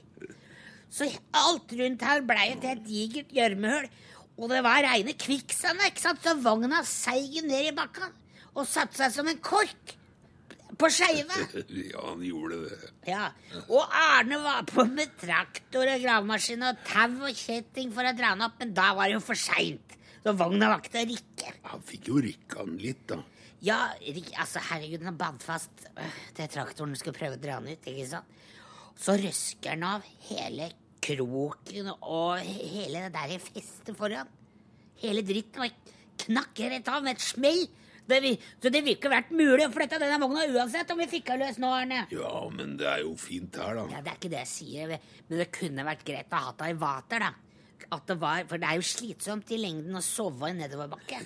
Så 0.94 1.10
alt 1.36 1.74
rundt 1.80 2.06
her 2.06 2.24
blei 2.26 2.52
et 2.54 2.68
helt 2.70 2.86
digert 2.88 3.34
gjørmehull. 3.34 3.90
Og 4.40 4.50
det 4.50 4.64
var 4.66 4.86
reine 4.86 5.14
kvikksand, 5.20 5.82
ikke 5.90 6.02
sant? 6.02 6.24
Så 6.26 6.38
vogna 6.42 6.82
seig 6.88 7.42
ned 7.46 7.70
i 7.70 7.76
bakka 7.76 8.10
og 8.54 8.68
satte 8.70 8.98
seg 9.00 9.14
som 9.16 9.30
en 9.30 9.42
kork 9.44 9.96
på 10.80 10.90
skeive? 10.94 11.40
Ja, 11.94 12.04
han 12.10 12.24
gjorde 12.26 12.62
det. 12.66 12.92
Ja. 13.10 13.28
Og 13.68 13.84
Arne 13.98 14.40
var 14.44 14.64
på 14.70 14.86
med 14.90 15.14
traktor 15.20 15.90
og 15.90 16.04
gravemaskin 16.04 16.66
og 16.68 16.82
tau 16.88 17.28
og 17.28 17.38
kjetting 17.38 17.92
for 17.96 18.08
å 18.08 18.16
dra 18.18 18.34
den 18.34 18.46
opp, 18.48 18.58
men 18.62 18.74
da 18.78 18.92
var 18.98 19.10
det 19.10 19.18
jo 19.18 19.24
for 19.26 19.40
seint. 19.40 19.98
Så 20.24 20.34
vogna 20.40 20.72
var 20.72 20.80
ikke 20.80 20.94
til 20.94 21.04
å 21.04 21.12
rikke. 21.12 21.54
Han 21.74 21.84
fikk 21.84 22.10
jo 22.12 22.22
rykka 22.24 22.68
den 22.68 22.78
litt, 22.82 23.04
da. 23.12 23.20
Ja, 23.64 23.80
altså 24.40 24.60
herregud, 24.70 25.04
den 25.06 25.20
bandt 25.20 25.44
fast 25.46 25.86
øh, 25.94 26.16
til 26.36 26.50
traktoren 26.52 26.96
skulle 27.00 27.16
prøve 27.16 27.38
å 27.38 27.44
dra 27.44 27.60
den 27.64 27.76
ut, 27.78 27.86
ikke 27.88 28.08
sant? 28.10 28.40
Så 29.00 29.16
røsker 29.20 29.74
den 29.74 29.86
av 29.88 30.04
hele 30.30 30.68
kroken 31.04 31.90
og 31.96 32.44
hele 32.44 33.06
det 33.08 33.14
der 33.16 33.40
festet 33.44 33.96
foran. 33.98 34.30
Hele 35.02 35.24
dritten 35.26 35.64
var 35.64 35.72
knakk 36.24 36.60
rett 36.72 36.92
av 36.92 37.04
med 37.04 37.18
et 37.18 37.24
smell. 37.24 37.64
Det, 38.08 38.18
vi- 38.22 38.36
så 38.62 38.70
det 38.70 38.82
ville 38.84 38.98
ikke 38.98 39.10
vært 39.14 39.30
mulig 39.32 39.64
å 39.68 39.72
flytte 39.72 40.00
denne 40.02 40.20
vogna 40.20 40.44
uansett 40.52 40.90
om 40.92 40.98
vi 41.00 41.06
fikk 41.08 41.30
henne 41.32 41.48
løs 41.48 41.58
nå, 41.64 41.70
Arne. 41.72 42.02
Ja, 42.12 42.50
men 42.52 42.76
det 42.78 42.88
er 42.90 43.00
jo 43.06 43.14
fint 43.16 43.56
her, 43.56 43.76
da. 43.80 43.86
Ja, 43.94 44.02
Det 44.04 44.12
er 44.12 44.18
ikke 44.20 44.32
det 44.34 44.42
jeg 44.44 44.52
sier, 44.52 44.94
men 45.30 45.40
det 45.40 45.52
kunne 45.56 45.86
vært 45.88 46.04
greit 46.06 46.34
å 46.36 46.42
ha 46.50 46.52
det 46.60 46.70
i 46.74 46.74
vater, 46.82 47.20
da. 47.20 47.32
At 47.94 48.08
det 48.10 48.16
var, 48.20 48.44
for 48.50 48.58
det 48.58 48.68
er 48.68 48.76
jo 48.80 48.86
slitsomt 48.90 49.52
i 49.54 49.58
lengden 49.62 49.96
å 49.96 50.02
sove 50.02 50.50
i 50.50 50.54
nedoverbakke. 50.58 51.20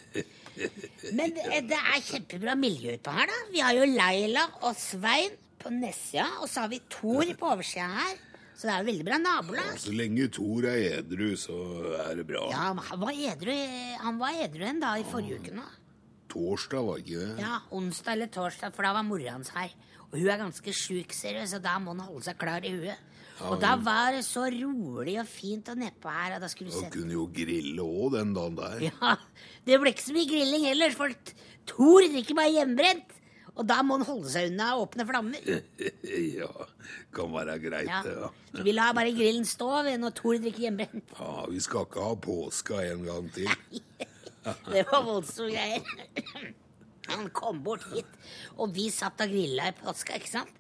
Men 1.13 1.33
det, 1.35 1.45
det 1.69 1.77
er 1.79 2.01
kjempebra 2.03 2.55
miljø 2.59 2.95
utpå 2.97 3.13
her, 3.13 3.29
da. 3.29 3.37
Vi 3.53 3.61
har 3.63 3.73
jo 3.77 3.85
Laila 3.93 4.45
og 4.67 4.75
Svein 4.77 5.35
på 5.61 5.71
nedsida, 5.73 6.25
og 6.41 6.49
så 6.51 6.65
har 6.65 6.71
vi 6.73 6.79
Thor 6.91 7.29
på 7.39 7.51
oversida 7.53 7.87
her. 7.93 8.15
Så 8.57 8.65
det 8.65 8.73
er 8.73 8.81
jo 8.81 8.87
veldig 8.89 9.05
bra 9.05 9.17
nabolag. 9.21 9.73
Så 9.81 9.93
lenge 9.93 10.27
Thor 10.33 10.65
er 10.65 10.99
edru, 10.99 11.27
så 11.37 11.57
er 12.07 12.15
det 12.21 12.25
bra. 12.29 12.47
Ja, 12.49 12.71
men 12.73 12.83
han 12.89 12.99
var 13.03 13.13
edru 13.13 13.53
Han 14.01 14.17
var 14.21 14.39
edru 14.45 14.63
en 14.65 14.79
dag 14.81 15.01
i 15.01 15.05
forrige 15.11 15.37
uke 15.43 15.53
nå. 15.53 15.65
Torsdag, 16.37 16.85
var 16.85 16.99
ikke 17.01 17.17
det? 17.23 17.41
Ja, 17.41 17.55
onsdag 17.73 18.13
eller 18.13 18.29
torsdag, 18.29 18.73
for 18.75 18.85
da 18.85 18.91
var 18.93 19.05
mora 19.07 19.33
hans 19.33 19.49
her. 19.55 19.71
Og 20.07 20.19
hun 20.21 20.29
er 20.29 20.37
ganske 20.39 20.73
sjuk, 20.75 21.11
ser 21.17 21.39
du, 21.39 21.43
så 21.49 21.57
da 21.63 21.73
må 21.81 21.95
han 21.95 22.05
holde 22.05 22.23
seg 22.29 22.37
klar 22.39 22.63
i 22.67 22.71
huet. 22.77 23.01
Og 23.47 23.59
da 23.61 23.75
var 23.81 24.13
det 24.15 24.23
så 24.25 24.45
rolig 24.49 25.17
og 25.21 25.27
fint 25.29 25.67
og 25.69 25.77
nedpå 25.81 26.09
her, 26.09 26.37
og 26.37 26.41
da 26.45 26.47
skulle 26.49 26.71
du 26.71 26.77
Og 26.77 26.85
sett 26.85 26.93
kunne 26.95 27.13
jo 27.13 27.25
grille 27.33 27.83
òg 27.83 28.15
den 28.15 28.31
dagen 28.37 28.55
der. 28.57 28.85
Ja, 28.87 29.11
det 29.67 29.77
ble 29.81 29.91
ikke 29.93 30.05
så 30.07 30.15
mye 30.15 30.29
grilling 30.29 30.65
heller. 30.69 30.95
for 30.97 31.13
Thor 31.69 32.07
drikker 32.07 32.37
bare 32.37 32.53
hjemmebrent. 32.55 33.13
Og 33.57 33.65
da 33.65 33.79
må 33.81 33.97
han 33.97 34.05
holde 34.05 34.29
seg 34.29 34.51
unna 34.51 34.71
åpne 34.77 35.05
flammer. 35.09 35.41
Ja, 36.37 36.49
kan 37.13 37.31
være 37.33 37.57
greit, 37.61 37.89
Ja. 37.89 38.01
det. 38.05 38.13
Ja. 38.17 38.29
ja. 38.53 38.63
vi 38.63 38.73
lar 38.73 38.93
bare 38.97 39.11
grillen 39.17 39.45
stå 39.49 39.69
når 39.97 40.13
Thor 40.17 40.37
drikker 40.41 40.67
hjemmebrent. 40.67 41.13
ja, 41.19 41.45
vi 41.49 41.59
skal 41.65 41.85
ikke 41.89 42.05
ha 42.05 42.15
påska 42.21 42.81
en 42.93 43.03
gang 43.05 43.29
til. 43.33 43.49
Det 44.73 44.85
var 44.91 45.03
voldsomme 45.05 45.51
greier. 45.51 45.81
Han 47.11 47.29
kom 47.35 47.61
bort 47.63 47.85
hit, 47.93 48.07
og 48.59 48.73
vi 48.75 48.89
satt 48.91 49.21
og 49.23 49.31
grilla 49.31 49.69
i 49.71 49.75
påska, 49.77 50.17
ikke 50.19 50.31
sant? 50.31 50.55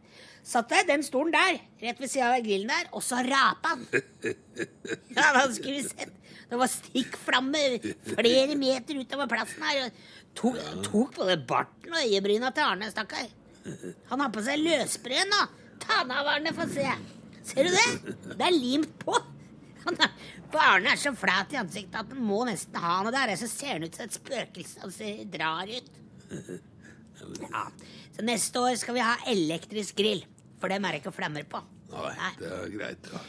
Satt 0.47 0.69
der, 0.71 0.85
den 0.87 1.01
stolen 1.03 1.33
der, 1.35 1.57
rett 1.83 1.97
ved 1.99 2.07
sida 2.07 2.29
av 2.37 2.45
grillen 2.45 2.69
der, 2.71 2.87
og 2.95 3.03
så 3.03 3.19
rapa 3.25 3.73
han. 3.73 3.81
Ja, 5.17 5.33
da 5.35 5.41
skulle 5.51 5.81
vi 5.81 5.83
sett. 5.89 6.13
Det 6.47 6.55
var 6.55 6.71
stikkflammer 6.71 7.75
flere 8.13 8.55
meter 8.55 9.01
utover 9.01 9.27
plassen 9.27 9.65
her. 9.67 9.81
og 9.89 10.37
Tok, 10.37 10.59
tok 10.85 11.17
både 11.17 11.35
barten 11.49 11.91
og 11.91 11.99
øyebryna 11.99 12.53
til 12.55 12.63
Arne, 12.63 12.87
stakkar. 12.93 13.27
Han 14.07 14.23
har 14.23 14.31
på 14.31 14.43
seg 14.45 14.61
løsbrød 14.63 15.33
nå. 15.33 15.41
Ta 15.83 15.99
den 16.05 16.13
av, 16.15 16.29
Arne, 16.37 16.53
få 16.55 16.69
se. 16.71 16.85
Ser 17.49 17.67
du 17.67 17.75
det? 17.75 18.15
Det 18.37 18.47
er 18.47 18.55
limt 18.55 18.95
på. 19.03 19.17
Han 19.83 19.99
er, 20.03 20.15
Arne 20.55 20.93
er 20.93 20.99
så 21.01 21.11
flat 21.17 21.51
i 21.53 21.59
ansiktet 21.59 21.97
at 21.99 22.09
den 22.11 22.23
må 22.23 22.43
nesten 22.47 22.77
ha 22.79 23.01
noe 23.03 23.11
der. 23.11 23.35
Så 23.39 23.49
ser 23.51 23.75
han 23.75 23.83
ut 23.87 23.95
som 23.95 24.07
et 24.07 24.15
spøkelse. 24.15 24.83
og 24.85 24.93
ser 24.95 25.23
drar 25.31 25.67
ut. 25.67 25.89
Ja. 27.41 27.63
Så 28.15 28.25
neste 28.25 28.61
år 28.61 28.77
skal 28.79 28.97
vi 28.97 29.03
ha 29.03 29.15
elektrisk 29.27 29.97
grill. 29.99 30.23
For 30.61 30.71
dem 30.71 30.85
er 30.85 30.95
det 30.95 31.03
ikke 31.03 31.15
flammer 31.15 31.45
på. 31.49 31.61
Nei, 31.91 32.13
Nei. 32.17 32.31
det 32.39 32.53
er 32.53 32.71
greit. 32.73 33.11
Ja. 33.13 33.19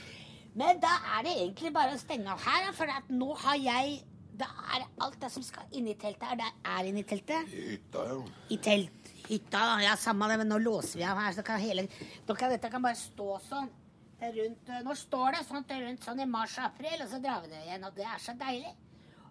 Men 0.58 0.80
da 0.82 0.90
er 1.16 1.26
det 1.26 1.34
egentlig 1.36 1.72
bare 1.74 1.94
å 1.94 2.00
stenge 2.00 2.32
av 2.32 2.40
her, 2.42 2.70
for 2.74 2.90
nå 3.14 3.34
har 3.44 3.58
jeg 3.62 3.98
Det 4.38 4.46
er 4.46 4.84
alt 5.02 5.16
det 5.18 5.32
som 5.34 5.42
skal 5.42 5.64
inn 5.74 5.88
i 5.90 5.96
teltet 5.98 6.22
her, 6.22 6.36
det 6.38 6.46
er 6.70 6.86
inni 6.86 7.02
teltet. 7.02 7.48
I 7.50 7.72
Hytta, 7.72 8.04
ja. 8.06 8.18
I 8.54 8.58
telt, 8.62 9.08
hytta, 9.26 9.62
Ja, 9.82 9.96
samme 9.98 10.28
det, 10.30 10.36
men 10.38 10.52
nå 10.52 10.60
låser 10.62 11.00
vi 11.00 11.06
av 11.10 11.18
her, 11.18 11.32
så 11.34 11.42
kan 11.42 11.58
hele 11.58 11.88
kan, 12.28 12.52
Dette 12.52 12.70
kan 12.70 12.84
bare 12.84 12.94
stå 12.94 13.40
sånn. 13.48 13.66
Rundt, 14.18 14.70
nå 14.82 14.94
står 14.98 15.36
det 15.36 15.46
sånn 15.46 15.64
rundt 15.70 16.04
sånn 16.04 16.20
i 16.24 16.26
mars-april, 16.26 17.04
og 17.04 17.10
så 17.12 17.20
drar 17.22 17.44
vi 17.44 17.52
det 17.52 17.62
igjen. 17.64 17.86
Og 17.86 17.94
det 17.94 18.06
er 18.08 18.22
så 18.22 18.34
deilig. 18.38 18.74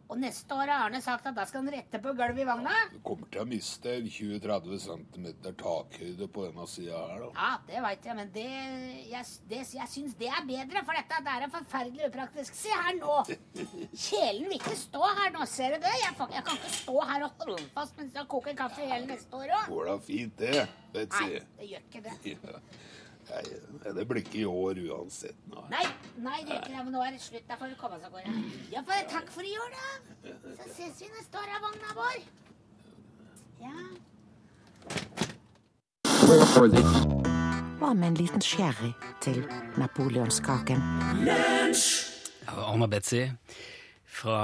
Og 0.07 0.15
neste 0.21 0.55
år 0.55 0.69
har 0.71 0.85
Arne 0.85 1.01
sagt 1.03 1.25
at 1.27 1.35
da 1.35 1.43
skal 1.47 1.65
han 1.65 1.73
rette 1.73 1.99
på 1.99 2.13
gulvet 2.15 2.39
i 2.39 2.45
vogna. 2.47 2.71
Du 2.93 3.01
kommer 3.03 3.27
til 3.31 3.41
å 3.41 3.47
miste 3.47 3.97
20-30 4.05 4.79
cm 4.85 5.25
takhøyde 5.59 6.29
på 6.31 6.45
denne 6.45 6.67
sida 6.71 7.01
her, 7.09 7.25
da. 7.25 7.31
Ja, 7.35 7.49
det 7.67 7.81
veit 7.83 8.07
jeg, 8.07 8.15
men 8.15 8.31
det 8.31 8.45
Jeg, 9.11 9.25
det, 9.51 9.61
jeg 9.75 9.91
syns 9.91 10.15
det 10.19 10.31
er 10.31 10.47
bedre, 10.47 10.85
for 10.87 10.95
dette 10.95 11.19
det 11.27 11.35
er 11.35 11.51
forferdelig 11.57 12.07
upraktisk. 12.07 12.55
Se 12.55 12.71
her 12.71 12.95
nå! 13.01 13.17
Kjelen 13.91 14.47
vil 14.47 14.55
ikke 14.61 14.77
stå 14.79 15.03
her 15.19 15.35
nå, 15.35 15.43
ser 15.51 15.75
du 15.75 15.83
det? 15.83 15.95
Jeg, 15.99 16.15
jeg 16.37 16.47
kan 16.47 16.61
ikke 16.61 16.75
stå 16.77 16.99
her 17.11 17.27
og 17.27 17.43
holde 17.43 17.69
fast 17.75 17.99
mens 17.99 18.15
jeg 18.15 18.31
koker 18.31 18.55
kaffe 18.63 18.87
hele 18.87 19.11
neste 19.11 19.41
år 19.43 19.57
òg. 19.59 19.71
Går 19.75 19.91
da 19.91 19.97
fint, 20.07 20.39
det, 20.39 20.67
Nei, 20.95 21.31
det 21.59 21.73
gjør 21.73 21.89
ikke 21.89 22.05
det. 22.07 22.19
Ja. 22.31 22.61
Nei, 23.27 23.43
det 23.95 24.05
blir 24.07 24.21
ikke 24.23 24.39
i 24.41 24.45
år 24.47 24.79
uansett. 24.87 25.37
Nei. 25.51 25.65
Nei, 25.73 25.85
nei, 26.23 26.39
det 26.47 26.53
er 26.55 26.61
ikke 26.61 26.73
det, 26.73 26.83
men 26.87 26.93
nå 26.95 27.01
er 27.03 27.11
det 27.15 27.21
slutt. 27.23 27.45
Da 27.49 27.57
får 27.59 27.73
vi 27.73 27.77
komme 27.79 27.99
oss 27.99 28.05
av 28.07 28.11
gårde. 28.15 28.31
Ja, 28.71 28.83
for 28.87 28.93
takk 29.11 29.27
for 29.33 29.43
i 29.47 29.55
år, 29.59 29.69
da. 29.75 30.33
Så 30.57 30.63
ses 30.71 31.01
vi 31.03 31.07
neste 31.11 31.41
år 31.41 31.49
av 31.57 31.65
vogna 31.67 31.89
vår. 31.97 32.17
Ja. 33.61 33.77
Hva 37.77 37.93
med 37.93 38.07
en 38.07 38.19
liten 38.19 38.41
sherry 38.41 38.91
til 39.21 39.43
napoleonskaken? 39.77 40.79
Anna 42.47 42.87
Betzy. 42.87 43.27
Fra 44.17 44.39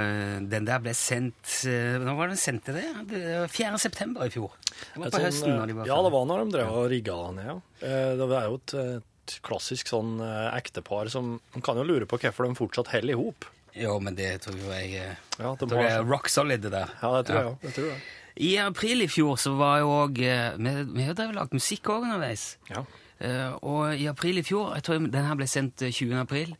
eh, 0.00 0.38
Den 0.48 0.64
der 0.68 0.80
ble 0.80 0.94
sendt 0.96 1.52
eh, 1.68 1.98
Når 2.00 2.16
var 2.16 2.30
den 2.32 2.40
sendte 2.40 2.72
det? 2.76 2.86
Det 3.10 3.20
var 3.42 3.52
4. 3.52 3.80
september 3.82 4.24
i 4.28 4.32
fjor. 4.32 4.54
Det 4.70 5.02
var 5.02 5.10
på 5.10 5.12
sånn, 5.18 5.26
høsten. 5.26 5.54
når 5.58 5.70
de 5.72 5.76
var 5.80 5.90
ja, 5.90 5.98
det 6.06 6.12
var 6.14 6.26
når 6.30 6.42
de 6.44 6.54
drev 6.56 6.74
og 6.80 6.88
rigga 6.92 7.18
den 7.26 7.38
ned, 7.40 7.50
ja. 7.52 7.56
Eh, 7.84 8.10
Det 8.20 8.28
er 8.38 8.48
jo 8.48 8.58
et, 8.60 8.74
et 8.98 9.34
klassisk 9.44 9.90
sånn 9.92 10.14
eh, 10.24 10.48
ektepar 10.56 11.10
som 11.12 11.34
Man 11.54 11.64
kan 11.66 11.80
jo 11.80 11.86
lure 11.88 12.08
på 12.08 12.20
hvorfor 12.22 12.48
de 12.48 12.58
fortsatt 12.58 12.92
holder 12.94 13.14
i 13.16 13.18
hop. 13.18 13.48
Jo, 13.78 13.98
men 14.02 14.16
det 14.18 14.30
tror 14.46 14.56
jeg 14.72 14.94
eh, 15.02 15.18
Ja, 15.38 15.52
det 15.52 15.66
tror 15.68 15.82
jeg 15.84 15.98
er 15.98 16.08
rock 16.08 16.30
solid, 16.32 16.64
det 16.64 16.72
der. 16.74 16.94
Ja, 17.02 17.12
det 17.18 17.28
tror 17.28 17.42
jeg 17.42 17.50
òg. 17.52 17.68
Det 17.68 17.90
jeg. 17.90 18.00
I 18.48 18.52
april 18.62 19.02
i 19.02 19.10
fjor 19.10 19.34
så 19.42 19.50
var 19.58 19.80
jo 19.82 19.90
òg 20.04 20.18
Vi, 20.22 20.72
vi 20.94 21.04
har 21.04 21.16
drevet 21.18 21.36
lagt 21.36 21.56
musikk 21.56 21.90
òg 21.90 22.06
underveis. 22.06 22.52
Ja. 22.70 22.84
Eh, 23.18 23.50
og 23.66 23.98
i 23.98 24.06
april 24.06 24.38
i 24.38 24.44
fjor, 24.46 24.74
jeg 24.78 24.84
tror 24.86 25.02
den 25.02 25.26
her 25.26 25.38
ble 25.38 25.48
sendt 25.50 25.82
eh, 25.82 25.90
20. 25.90 26.14
april, 26.22 26.52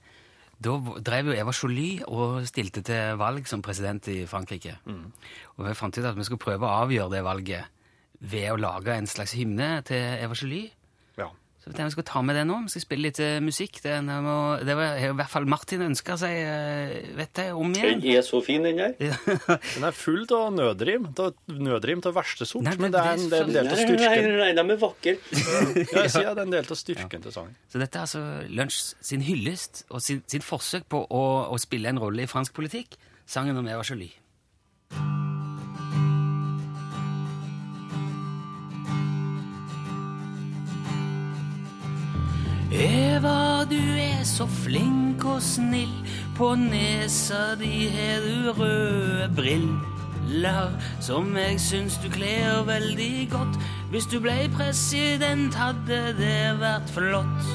da 0.58 0.74
drev 1.06 1.30
jo 1.30 1.36
Eva 1.38 1.52
Jolie 1.54 2.06
og 2.06 2.46
stilte 2.48 2.82
til 2.82 3.18
valg 3.20 3.46
som 3.46 3.62
president 3.62 4.08
i 4.10 4.26
Frankrike. 4.26 4.78
Og 5.56 5.66
vi 5.66 5.74
fant 5.78 5.98
ut 5.98 6.04
at 6.04 6.16
vi 6.18 6.26
skulle 6.26 6.42
prøve 6.42 6.66
å 6.66 6.82
avgjøre 6.84 7.14
det 7.14 7.24
valget 7.24 7.64
ved 8.18 8.50
å 8.50 8.58
lage 8.58 8.96
en 8.98 9.06
slags 9.06 9.36
hymne 9.38 9.82
til 9.86 10.02
Eva 10.18 10.34
Jolie. 10.34 10.72
Så 11.68 11.82
jeg 11.84 11.94
skal 11.94 12.06
ta 12.08 12.22
med 12.25 12.37
det 12.38 12.44
nå. 12.48 12.56
Vi 12.64 12.72
skal 12.72 12.82
spille 12.84 13.06
litt 13.08 13.20
eh, 13.22 13.38
musikk. 13.44 13.78
Det, 13.84 13.92
er 14.00 14.22
må, 14.25 14.37
det 14.64 14.75
var 14.78 14.98
i 14.98 15.10
hvert 15.18 15.30
fall 15.32 15.46
Martin 15.50 15.84
ønska 15.87 16.16
seg, 16.20 16.34
eh, 16.42 17.08
vet 17.18 17.40
jeg, 17.42 17.54
om 17.54 17.75
igjen. 17.76 18.02
Den 18.02 18.16
er 18.18 18.26
så 18.26 18.40
fin, 18.44 18.66
den 18.66 18.80
der. 18.80 18.94
Den 19.76 19.87
er 19.88 19.94
full 19.96 20.25
av 20.34 20.48
nødrim. 20.56 21.08
Nødrim 21.52 22.02
av 22.08 22.16
verste 22.18 22.48
sort, 22.48 22.64
Nei, 22.66 22.75
men 22.78 22.88
men 22.88 22.94
det 22.94 23.02
er 23.04 23.10
en, 23.12 23.26
det 23.28 23.38
er 23.38 23.44
en 23.44 23.52
del 23.56 23.66
av 23.68 23.75
Nei, 23.75 23.84
nei, 23.84 23.96
styrken. 23.98 24.38
nei, 24.40 24.52
de 24.56 24.64
er 24.75 24.80
vakre. 24.82 25.16
Ja, 25.92 26.04
jeg 26.04 26.12
sier 26.14 26.30
det 26.32 26.42
er 26.42 26.46
en 26.46 26.54
del 26.54 26.70
av 26.72 26.78
styrken 26.80 27.25
til 27.26 27.34
sangen. 27.34 27.58
Så 27.70 27.80
dette 27.82 27.98
er 28.00 28.06
altså 28.06 28.22
Lunsj 28.48 28.78
sin 29.10 29.25
hyllest 29.26 29.84
og 29.92 30.00
sin, 30.04 30.22
sin 30.30 30.44
forsøk 30.44 30.88
på 30.90 31.02
å, 31.04 31.25
å 31.52 31.60
spille 31.60 31.92
en 31.92 32.00
rolle 32.00 32.25
i 32.25 32.30
fransk 32.30 32.56
politikk. 32.56 32.96
Sangen 33.28 33.58
om 33.60 33.68
Eva 33.68 33.84
Jolie. 33.84 34.14
Eva, 42.72 43.64
du 43.64 43.80
er 43.96 44.25
så 44.28 44.44
flink 44.46 45.25
og 45.25 45.40
snill. 45.42 45.92
På 46.37 46.52
nesa 46.54 47.54
di 47.56 47.88
har 47.88 48.20
du 48.20 48.52
røde 48.60 49.30
briller 49.37 50.75
som 51.00 51.32
jeg 51.37 51.56
syns 51.60 51.96
du 52.02 52.10
kler 52.12 52.62
veldig 52.68 53.28
godt. 53.32 53.56
Hvis 53.90 54.06
du 54.06 54.20
ble 54.20 54.50
president, 54.52 55.54
hadde 55.54 56.12
det 56.20 56.60
vært 56.60 56.92
flott. 56.92 57.48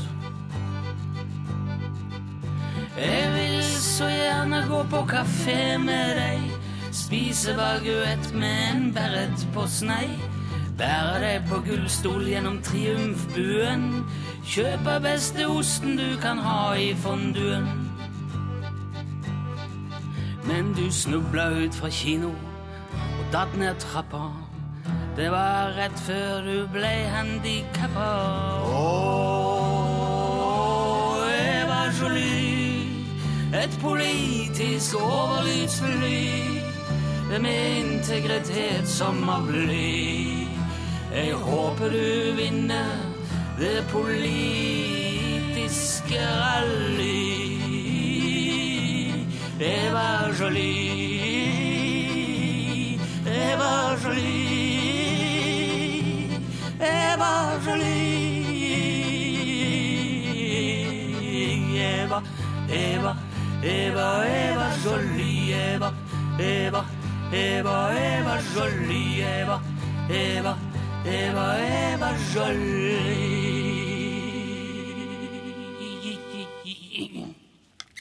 Jeg 2.98 3.30
vil 3.36 3.64
så 3.64 4.10
gjerne 4.10 4.66
gå 4.70 4.84
på 4.90 5.06
kafé 5.10 5.78
med 5.78 6.18
deg, 6.18 6.44
spise 6.94 7.54
baguett 7.58 8.34
med 8.34 8.60
en 8.72 8.94
beret 8.94 9.46
på 9.54 9.70
snei. 9.70 10.10
Bære 10.78 11.20
deg 11.22 11.50
på 11.50 11.62
gullstol 11.68 12.26
gjennom 12.26 12.58
triumfbuen, 12.66 13.84
kjøpe 14.46 15.00
beste 15.04 15.48
osten 15.48 15.98
du 15.98 16.18
kan 16.22 16.38
ha 16.38 16.74
i 16.76 16.94
fonduen. 16.96 17.68
Men 20.44 20.74
du 20.74 20.92
snubla 20.92 21.50
ut 21.64 21.76
fra 21.76 21.90
kino 21.90 22.30
og 23.20 23.26
datt 23.32 23.58
ned 23.58 23.76
trappa. 23.80 24.32
Det 25.16 25.32
var 25.32 25.74
rett 25.78 26.00
før 26.08 26.42
du 26.42 26.68
ble 26.74 27.10
handikappa. 27.16 28.10
Åh, 28.66 29.94
Eva 31.30 31.82
Jolie, 32.00 32.88
et 33.64 33.80
politisk 33.82 34.96
overlydsfly 34.96 36.24
med 37.40 37.78
integritet 37.80 38.88
som 38.88 39.30
av 39.30 39.48
bly. 39.48 40.48
Jeg 41.14 41.34
håper 41.34 41.90
du 41.90 42.34
vinner 42.38 43.13
det 43.60 43.86
politiske 43.92 46.20
rally. 46.20 47.44
Eva 49.60 50.34
Jolie, 50.40 51.44
Eva 53.26 53.98
Jolie, 54.04 55.10
Eva 56.80 57.60
Jolie. 57.66 58.14
Eva, 62.04 62.22
Eva, 62.70 63.16
Eva, 63.64 64.26
Eva 64.26 64.72
Jolie, 64.84 65.54
Eva, 65.54 65.94
Eva, 66.40 66.86
Eva, 67.32 67.94
Eva 67.96 68.42
Jolie, 68.54 69.24
Eva, 69.24 69.62
Eva, 70.10 70.58
Eva, 71.04 71.60
Eva 71.60 72.10
Jolie. 72.32 72.96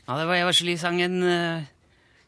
Ja, 0.07 0.19
det 0.19 0.27
var 0.29 0.37
Eva 0.37 0.53
Jolie-sangen 0.55 1.23
eh, 1.27 1.65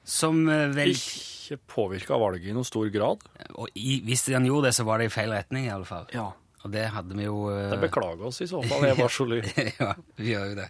som 0.03 0.49
eh, 0.49 0.73
vel 0.75 0.91
Ikke 0.97 1.61
påvirka 1.71 2.19
valget 2.19 2.51
i 2.51 2.55
noen 2.57 2.67
stor 2.67 2.89
grad. 2.91 3.23
Og 3.55 3.69
i, 3.79 4.01
hvis 4.07 4.27
den 4.27 4.49
gjorde 4.49 4.71
det, 4.71 4.75
så 4.75 4.87
var 4.89 4.99
det 4.99 5.11
i 5.11 5.15
feil 5.15 5.31
retning, 5.31 5.69
i 5.69 5.75
alle 5.75 5.87
fall. 5.87 6.09
Ja. 6.15 6.33
Og 6.65 6.73
det 6.73 6.89
hadde 6.95 7.15
vi 7.15 7.29
jo 7.29 7.45
Det 7.53 7.79
beklager 7.83 8.27
oss 8.31 8.41
i 8.43 8.49
så 8.51 8.63
fall, 8.67 8.89
Eva 8.89 9.07
Jolie. 9.07 9.45
ja, 9.83 9.93
vi 10.19 10.33
gjør 10.33 10.51
jo 10.55 10.59
det. 10.63 10.69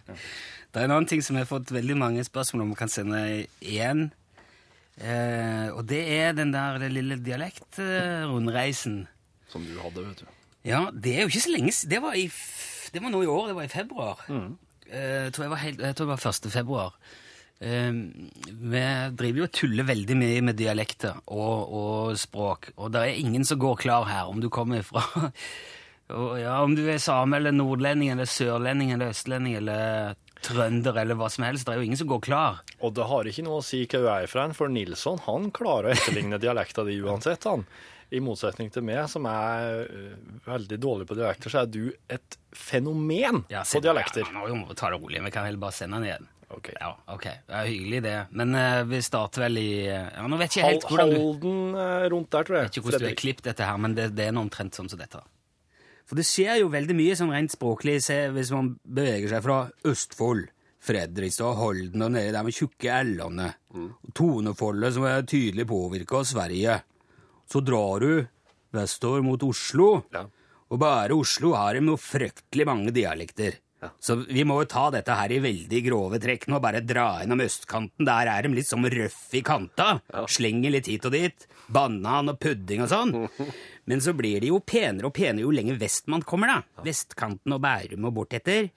Det 0.69 0.83
er 0.83 0.85
en 0.85 0.95
annen 0.99 1.09
ting 1.09 1.25
som 1.25 1.39
jeg 1.39 1.47
har 1.47 1.53
fått 1.55 1.73
veldig 1.73 1.97
mange 1.97 2.27
spørsmål 2.27 2.67
om 2.67 2.75
vi 2.75 2.79
kan 2.83 2.93
sende 2.93 3.25
igjen. 3.63 4.09
Eh, 5.01 5.73
og 5.73 5.81
det 5.89 6.03
er 6.13 6.37
den 6.37 6.53
der 6.53 6.77
den 6.83 6.93
lille 6.93 7.17
dialektrundreisen. 7.25 9.05
Som 9.55 9.65
du 9.65 9.75
hadde, 9.79 10.03
vet 10.11 10.23
du. 10.25 10.31
Ja, 10.67 10.83
det 10.91 11.13
er 11.15 11.23
jo 11.25 11.31
ikke 11.31 11.45
så 11.47 11.53
lenge 11.55 11.71
siden. 11.77 11.91
Det 11.95 11.99
var, 12.03 12.15
i, 12.19 12.25
f- 12.27 12.89
det 12.91 13.01
var 13.03 13.13
nå 13.13 13.21
i 13.23 13.29
år, 13.31 13.45
det 13.51 13.55
var 13.59 13.67
i 13.69 13.71
februar. 13.71 14.23
Eh, 14.27 14.49
jeg, 14.91 15.35
tror 15.35 15.45
jeg, 15.47 15.51
var 15.55 15.61
helt, 15.63 15.79
jeg 15.87 15.95
tror 15.97 16.09
det 16.09 16.15
var 16.17 16.33
1. 16.33 16.49
februar. 16.55 16.97
Eh, 17.63 17.99
vi 18.73 18.81
driver 19.15 19.39
jo 19.39 19.47
og 19.47 19.53
tuller 19.55 19.87
veldig 19.87 20.17
mye 20.19 20.41
med 20.49 20.57
dialekter 20.59 21.21
og, 21.31 21.71
og 21.79 22.17
språk, 22.19 22.73
og 22.75 22.91
det 22.91 23.03
er 23.05 23.21
ingen 23.21 23.45
som 23.47 23.61
går 23.61 23.77
klar 23.85 24.09
her, 24.09 24.27
om 24.27 24.41
du 24.43 24.49
kommer 24.51 24.83
fra 24.83 25.05
og, 26.09 26.35
ja, 26.41 26.57
Om 26.65 26.75
du 26.77 26.83
er 26.91 26.99
same 27.01 27.39
eller 27.39 27.55
nordlending 27.55 28.11
eller 28.13 28.27
sørlending 28.29 28.91
eller 28.97 29.13
østlending 29.15 29.55
eller 29.61 30.17
trønder 30.45 30.99
eller 31.01 31.17
hva 31.17 31.29
som 31.33 31.45
helst. 31.47 31.65
Det 31.65 31.73
er 31.73 31.79
jo 31.79 31.87
ingen 31.87 31.97
som 31.97 32.09
går 32.11 32.19
klar. 32.27 32.59
Og 32.85 32.91
det 32.93 33.07
har 33.09 33.25
ikke 33.31 33.45
noe 33.47 33.61
å 33.63 33.65
si 33.65 33.79
hva 33.89 34.01
du 34.03 34.09
er 34.11 34.27
fra, 34.29 34.43
for 34.53 34.69
Nilsson 34.69 35.17
han 35.25 35.47
klarer 35.55 35.89
å 35.89 35.95
etterligne 35.95 36.37
dialekta 36.43 36.83
di 36.85 36.99
uansett. 37.01 37.47
han. 37.49 37.63
I 38.13 38.21
motsetning 38.21 38.69
til 38.73 38.85
meg, 38.85 39.05
som 39.09 39.25
er 39.29 39.81
øh, 39.89 40.13
veldig 40.45 40.77
dårlig 40.81 41.07
på 41.09 41.17
dialekter, 41.17 41.51
så 41.51 41.63
er 41.63 41.71
du 41.73 41.89
et 42.11 42.37
fenomen 42.55 43.43
Ja, 43.49 43.63
på 43.65 43.81
dialekter. 43.83 44.27
Ja, 44.27 44.45
nå 44.45 44.59
må 44.59 44.69
vi 44.69 44.77
ta 44.77 44.91
det 44.93 45.01
rolig. 45.01 45.23
Vi 45.25 45.33
kan 45.33 45.47
heller 45.47 45.63
bare 45.63 45.75
sende 45.75 45.97
den 45.97 46.09
igjen. 46.11 46.27
Ok. 46.53 46.69
Ja, 46.77 46.91
ok. 47.09 47.23
Det 47.47 47.55
er 47.57 47.69
hyggelig, 47.71 48.01
det. 48.05 48.17
Men 48.37 48.53
uh, 48.53 48.83
vi 48.87 48.99
starter 49.03 49.47
vel 49.47 49.57
i 49.57 49.69
ja, 49.89 50.27
Nå 50.29 50.37
vet 50.37 50.59
jeg 50.59 50.63
Hal 50.67 50.75
helt 50.75 50.85
hvordan 50.91 51.09
du 51.09 51.17
Halden 51.17 51.79
rundt 52.13 52.29
der, 52.35 52.45
tror 52.45 52.59
jeg. 52.59 52.67
vet 52.67 52.77
ikke 52.77 52.85
hvordan 52.85 53.01
du 53.01 53.09
har 53.09 53.21
klippet 53.23 53.49
dette 53.49 53.69
her, 53.71 53.79
men 53.81 53.97
det, 53.97 54.11
det 54.15 54.27
er 54.27 54.35
noe 54.37 54.45
omtrent 54.45 54.77
sånn 54.77 54.91
som 54.91 55.01
dette. 55.01 55.23
For 56.05 56.19
det 56.19 56.27
skjer 56.29 56.59
jo 56.61 56.69
veldig 56.69 56.95
mye 56.97 57.15
sånn 57.17 57.33
rent 57.33 57.55
språklig 57.55 57.97
hvis 58.05 58.51
man 58.53 58.75
beveger 58.85 59.31
seg 59.33 59.41
fra 59.41 59.63
Østfold, 59.89 60.51
Fredrikstad, 60.85 61.57
Holden 61.57 62.05
og 62.05 62.11
nedi 62.13 62.29
der 62.29 62.45
med 62.45 62.53
tjukke 62.53 62.99
l-ene. 63.01 63.47
Mm. 63.73 63.87
Tonefoldet 64.13 64.93
som 64.93 65.07
er 65.09 65.25
tydelig 65.25 65.65
påvirka 65.71 66.19
av 66.21 66.27
Sverige. 66.29 66.75
Så 67.55 67.61
drar 67.63 68.03
du 68.03 68.25
vestover 68.75 69.21
mot 69.23 69.43
Oslo, 69.47 70.03
Ja. 70.11 70.25
og 70.69 70.79
bare 70.79 71.15
Oslo 71.15 71.53
har 71.55 71.75
jo 71.79 71.95
fryktelig 71.95 72.65
mange 72.67 72.91
dialekter. 72.91 73.61
Så 74.01 74.15
vi 74.27 74.43
må 74.43 74.57
jo 74.63 74.65
ta 74.65 74.89
dette 74.89 75.13
her 75.13 75.29
i 75.29 75.37
veldig 75.39 75.79
grove 75.85 76.17
trekk 76.19 76.47
nå, 76.49 76.59
bare 76.59 76.81
dra 76.81 77.21
innom 77.21 77.39
østkanten. 77.39 78.03
Der 78.03 78.27
er 78.27 78.41
de 78.41 78.49
litt 78.49 78.65
som 78.67 78.81
røff 78.83 79.29
i 79.37 79.41
kanta. 79.45 80.01
Slenger 80.27 80.71
litt 80.73 80.87
hit 80.89 81.05
og 81.05 81.11
dit. 81.13 81.45
Banan 81.69 82.29
og 82.33 82.39
pudding 82.39 82.81
og 82.81 82.89
sånn. 82.89 83.13
Men 83.85 84.01
så 84.01 84.15
blir 84.17 84.41
de 84.41 84.49
jo 84.49 84.59
penere 84.59 85.05
og 85.05 85.13
penere 85.13 85.45
jo 85.45 85.51
lenger 85.53 85.77
vest 85.77 86.07
man 86.07 86.23
kommer, 86.25 86.47
da. 86.47 86.83
Vestkanten 86.83 87.53
og 87.53 87.61
Bærum 87.61 88.09
og 88.09 88.15
bortetter. 88.17 88.71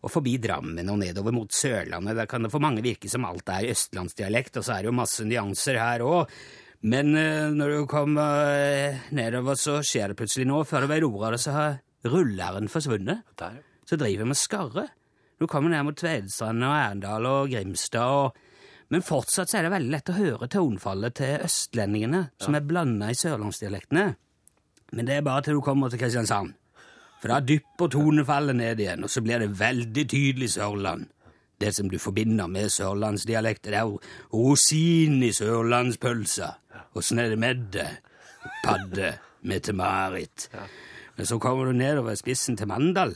Og 0.00 0.10
forbi 0.14 0.38
Drammen 0.38 0.88
og 0.88 1.00
nedover 1.02 1.34
mot 1.34 1.50
Sørlandet. 1.50 2.14
Der 2.16 2.26
kan 2.30 2.42
det 2.46 2.52
for 2.54 2.62
mange 2.62 2.82
virke 2.86 3.10
som 3.10 3.26
alt 3.26 3.48
er 3.50 3.66
østlandsdialekt, 3.74 4.56
og 4.56 4.64
så 4.64 4.76
er 4.78 4.82
det 4.86 4.92
jo 4.92 5.00
masse 5.02 5.26
nyanser 5.26 5.76
her 5.82 6.06
òg. 6.06 6.30
Men 6.82 7.14
eh, 7.14 7.50
når 7.54 7.76
du 7.76 7.82
kommer 7.90 8.48
eh, 8.50 9.02
nedover, 9.14 9.58
så 9.58 9.78
skjer 9.86 10.10
det 10.10 10.18
plutselig 10.18 10.48
nå. 10.50 10.62
Før 10.66 10.84
du 10.84 10.90
vet 10.90 11.06
ordet 11.06 11.28
av 11.28 11.34
det, 11.36 11.42
så 11.44 11.54
har 11.54 11.76
rulleren 12.10 12.70
forsvunnet 12.70 13.22
Der, 13.38 13.60
så 13.86 13.98
driver 14.00 14.24
vi 14.24 14.32
med 14.32 14.38
skarre. 14.40 14.88
Du 15.38 15.46
kommer 15.50 15.70
ned 15.70 15.86
mot 15.86 15.98
Tvedestrand 15.98 16.62
og 16.66 16.74
Erendal 16.74 17.28
og 17.30 17.52
Grimstad 17.52 18.16
og 18.16 18.48
Men 18.92 19.00
fortsatt 19.00 19.48
så 19.48 19.56
er 19.56 19.64
det 19.64 19.70
veldig 19.72 19.92
lett 19.94 20.10
å 20.12 20.14
høre 20.18 20.46
tonefallet 20.52 21.14
til 21.16 21.44
østlendingene, 21.46 22.18
som 22.36 22.52
er 22.52 22.66
blanda 22.68 23.06
i 23.08 23.16
sørlandsdialektene. 23.16 24.02
Men 24.92 25.08
det 25.08 25.14
er 25.16 25.24
bare 25.24 25.46
til 25.46 25.56
du 25.56 25.62
kommer 25.64 25.88
til 25.88 26.02
Kristiansand. 26.02 26.52
For 27.22 27.32
da 27.32 27.38
dypper 27.40 27.88
tonefallet 27.88 28.58
ned 28.58 28.82
igjen, 28.84 29.06
og 29.06 29.08
så 29.14 29.22
blir 29.24 29.40
det 29.40 29.54
veldig 29.56 30.04
tydelig 30.12 30.50
Sørland. 30.58 31.06
Det 31.62 31.70
som 31.76 31.90
du 31.90 31.98
forbinder 32.02 32.50
med 32.50 32.72
sørlandsdialekt, 32.74 33.64
det 33.68 33.78
er 33.78 33.86
jo 33.86 34.00
rosin 34.34 35.20
i 35.22 35.32
sørlandspølsa. 35.36 36.48
Åssen 36.98 37.22
er 37.22 37.30
det 37.32 37.38
med 37.38 37.68
det? 37.74 37.88
Padde, 38.64 39.14
med 39.46 39.62
til 39.62 39.78
Marit. 39.78 40.48
Men 41.16 41.28
så 41.28 41.38
kommer 41.38 41.68
du 41.70 41.76
nedover 41.78 42.16
spissen 42.18 42.58
til 42.58 42.66
Mandal, 42.70 43.14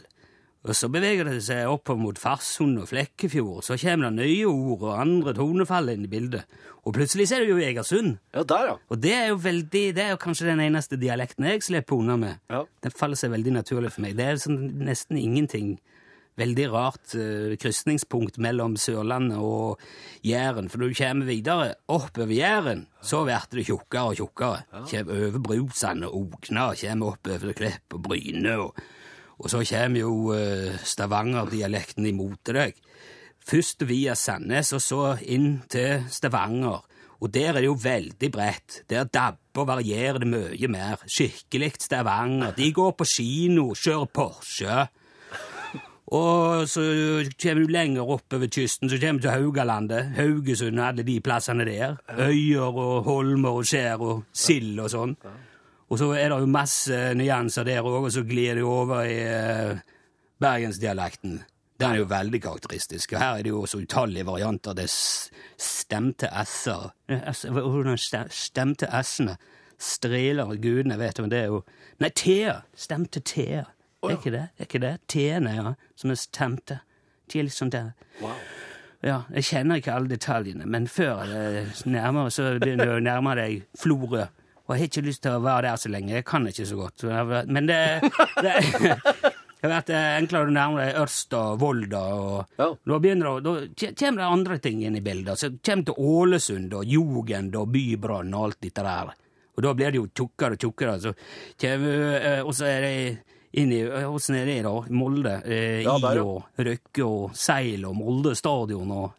og 0.67 0.75
så 0.75 0.89
beveger 0.91 1.29
det 1.29 1.41
seg 1.47 1.69
oppover 1.71 2.01
mot 2.03 2.19
Farsund 2.19 2.81
og 2.83 2.89
Flekkefjord, 2.91 3.63
så 3.63 3.77
kommer 3.79 4.11
det 4.11 4.25
nye 4.27 4.49
ord 4.51 4.83
og 4.83 4.97
andre 4.99 5.35
tonefall 5.37 5.93
inn 5.93 6.07
i 6.09 6.11
bildet. 6.11 6.43
Og 6.87 6.95
plutselig 6.95 7.29
er 7.35 7.45
du 7.45 7.53
jo 7.53 7.61
Egersund. 7.63 8.17
ja, 8.35 8.43
der, 8.43 8.65
ja. 8.71 8.75
Og 8.91 9.03
det 9.03 9.13
er 9.15 9.29
jo 9.29 9.39
veldig, 9.43 9.85
det 9.95 10.03
er 10.03 10.11
jo 10.15 10.23
kanskje 10.23 10.49
den 10.49 10.63
eneste 10.63 10.99
dialekten 10.99 11.47
jeg 11.47 11.63
slipper 11.63 11.99
unna 11.99 12.17
med. 12.17 12.43
Ja. 12.51 12.65
Den 12.83 12.95
faller 12.95 13.19
seg 13.19 13.31
veldig 13.35 13.53
naturlig 13.59 13.93
for 13.95 14.07
meg. 14.07 14.17
Det 14.19 14.27
er 14.27 14.43
sånn 14.43 14.59
nesten 14.87 15.19
ingenting. 15.19 15.77
Veldig 16.37 16.67
rart 16.69 17.15
uh, 17.17 17.55
krysningspunkt 17.61 18.37
mellom 18.45 18.75
Sørlandet 18.77 19.39
og 19.41 19.81
Jæren. 20.27 20.69
For 20.69 20.83
når 20.83 20.93
du 20.93 20.99
kommer 20.99 21.31
videre 21.31 21.69
oppover 21.89 22.35
Jæren, 22.37 22.87
så 23.01 23.23
blir 23.25 23.47
det 23.55 23.67
tjukkere 23.71 24.11
og 24.11 24.21
tjukkere. 24.21 24.65
Kommer 24.91 25.23
over 25.29 25.39
Brusand 25.49 26.05
og 26.05 26.19
Okna, 26.21 26.67
kommer 26.77 27.15
oppover 27.15 27.57
Klepp 27.57 27.97
og 27.97 28.03
Bryne 28.09 28.59
og, 28.61 28.85
Og 29.39 29.51
så 29.53 29.61
kommer 29.69 30.01
jo 30.01 30.33
uh, 30.33 30.77
Stavanger-dialekten 30.81 32.07
imot 32.09 32.53
deg. 32.53 32.77
Først 33.47 33.85
via 33.87 34.15
Sandnes, 34.17 34.73
og 34.73 34.81
så 34.83 35.01
inn 35.23 35.63
til 35.71 36.05
Stavanger. 36.11 36.81
Og 37.21 37.33
der 37.33 37.55
er 37.55 37.61
det 37.61 37.69
jo 37.69 37.79
veldig 37.81 38.31
bredt. 38.33 38.83
Der 38.91 39.05
dabber 39.05 39.65
varierer 39.69 40.21
det 40.21 40.29
mye 40.29 40.69
mer. 40.69 41.01
Skikkelig 41.07 41.73
Stavanger. 41.81 42.53
De 42.57 42.73
går 42.73 42.93
på 42.99 43.09
kino, 43.09 43.71
kjører 43.75 44.11
Porsche. 44.13 44.87
Og 46.15 46.69
så 46.71 46.83
kommer 47.43 47.65
du 47.65 47.73
lenger 47.73 48.11
oppover 48.15 48.47
kysten, 48.53 48.91
så 48.91 48.99
kommer 49.03 49.19
du 49.19 49.27
til 49.27 49.35
Haugalandet. 49.35 50.13
Haugesund 50.15 50.79
og 50.79 50.87
alle 50.87 51.07
de 51.07 51.17
plassene 51.21 51.67
der. 51.67 51.97
Øyer 52.15 52.79
og 52.79 53.03
holmer 53.09 53.59
og 53.59 53.67
skjær 53.67 54.05
og 54.07 54.23
sild 54.33 54.79
og 54.85 54.93
sånn. 54.93 55.17
Og 55.91 55.99
så 55.99 56.13
er 56.15 56.31
det 56.31 56.39
jo 56.43 56.51
masse 56.51 57.03
nyanser 57.19 57.67
der 57.67 57.83
òg, 57.87 58.07
og 58.07 58.15
så 58.15 58.23
glir 58.27 58.59
det 58.59 58.65
over 58.67 59.03
i 59.07 59.19
eh, 59.23 59.83
bergensdialekten. 60.43 61.41
Den 61.77 61.93
er 61.93 62.01
jo 62.01 62.09
veldig 62.09 62.41
karakteristisk. 62.43 63.13
Og 63.13 63.21
her 63.21 63.37
er 63.37 63.45
det 63.45 63.53
jo 63.53 63.61
også 63.67 63.83
utallige 63.83 64.27
varianter. 64.27 64.75
Det 64.79 64.89
stemte 64.89 66.31
s-er. 66.47 66.91
Stemte 68.33 68.89
s-ene? 69.03 69.37
Streler 69.77 70.55
gudene 70.57 70.97
vet 70.97 71.19
om 71.21 71.29
det 71.29 71.43
er 71.43 71.51
jo 71.53 71.59
Nei, 72.01 72.09
t-er. 72.17 72.63
Stemte 72.77 73.21
t-er. 73.21 73.69
Er 74.11 74.19
ikke 74.19 74.33
det? 74.35 74.45
Er 74.59 74.69
ikke 74.69 74.83
det? 74.83 74.95
T-ene, 75.13 75.55
ja. 75.57 75.75
Som 75.97 76.13
er 76.15 76.21
stemte. 76.21 76.81
De 77.33 77.41
er 77.41 77.49
liksom 77.49 77.71
der. 77.75 77.93
Ja, 79.05 79.21
jeg 79.35 79.45
kjenner 79.47 79.79
ikke 79.81 79.95
alle 79.95 80.09
detaljene, 80.11 80.67
men 80.67 80.87
før 80.91 81.27
det 81.29 81.87
nærmer, 81.87 82.31
så 82.33 82.57
begynner 82.59 82.89
du 82.91 82.95
å 82.97 83.03
nærme 83.05 83.35
deg 83.39 83.67
Florø. 83.79 84.25
Og 84.67 84.73
jeg 84.75 84.81
har 84.81 84.89
ikke 84.89 85.05
lyst 85.07 85.23
til 85.23 85.37
å 85.37 85.43
være 85.45 85.69
der 85.69 85.77
så 85.79 85.91
lenge. 85.93 86.15
Jeg 86.17 86.27
kan 86.27 86.47
ikke 86.49 86.67
så 86.67 86.79
godt. 86.81 87.05
Men 87.47 87.69
det, 87.69 87.77
det 88.43 88.55
vet 89.63 89.87
det 89.91 89.95
er 89.95 90.17
enklere 90.17 90.49
å 90.49 90.55
nærme 90.57 90.81
deg 90.83 90.99
Ørsta 91.05 91.43
og 91.53 91.61
Volda. 91.63 92.01
og 92.17 92.59
Ja. 92.59 92.67
Da 92.75 92.99
begynner 93.05 93.39
da 93.45 93.53
kommer 94.01 94.25
det 94.25 94.33
andre 94.33 94.59
ting 94.65 94.83
inn 94.83 94.99
i 94.99 95.05
bildet. 95.07 95.39
Så 95.39 95.53
kommer 95.61 95.87
til 95.87 96.03
Ålesund 96.17 96.75
og 96.75 96.91
Jugend 96.91 97.55
og 97.61 97.71
Bybrann 97.77 98.35
og 98.35 98.49
alt 98.49 98.61
dette 98.67 98.83
der. 98.83 99.15
Og 99.57 99.63
da 99.65 99.73
blir 99.79 99.95
det 99.95 100.03
jo 100.03 100.09
tjukkere 100.11 100.59
og 100.59 100.67
tjukkere. 100.67 100.99
Så 101.01 101.15
kommer, 101.63 102.19
eh, 102.19 102.43
og 102.43 102.53
så 102.59 102.67
er 102.69 102.81
det 102.89 103.36
inn 103.57 103.73
i 103.73 103.81
Åssen 104.07 104.37
er 104.39 104.47
det, 104.49 104.59
da? 104.67 104.75
Molde? 104.93 105.37
Eh, 105.45 105.83
Ja, 105.87 105.97
I 105.97 106.19
og 106.23 106.45
Røkke 106.59 107.05
og 107.07 107.35
Seil 107.37 107.85
og 107.89 107.97
Molde 107.99 108.35
stadion 108.37 108.91
og 108.93 109.13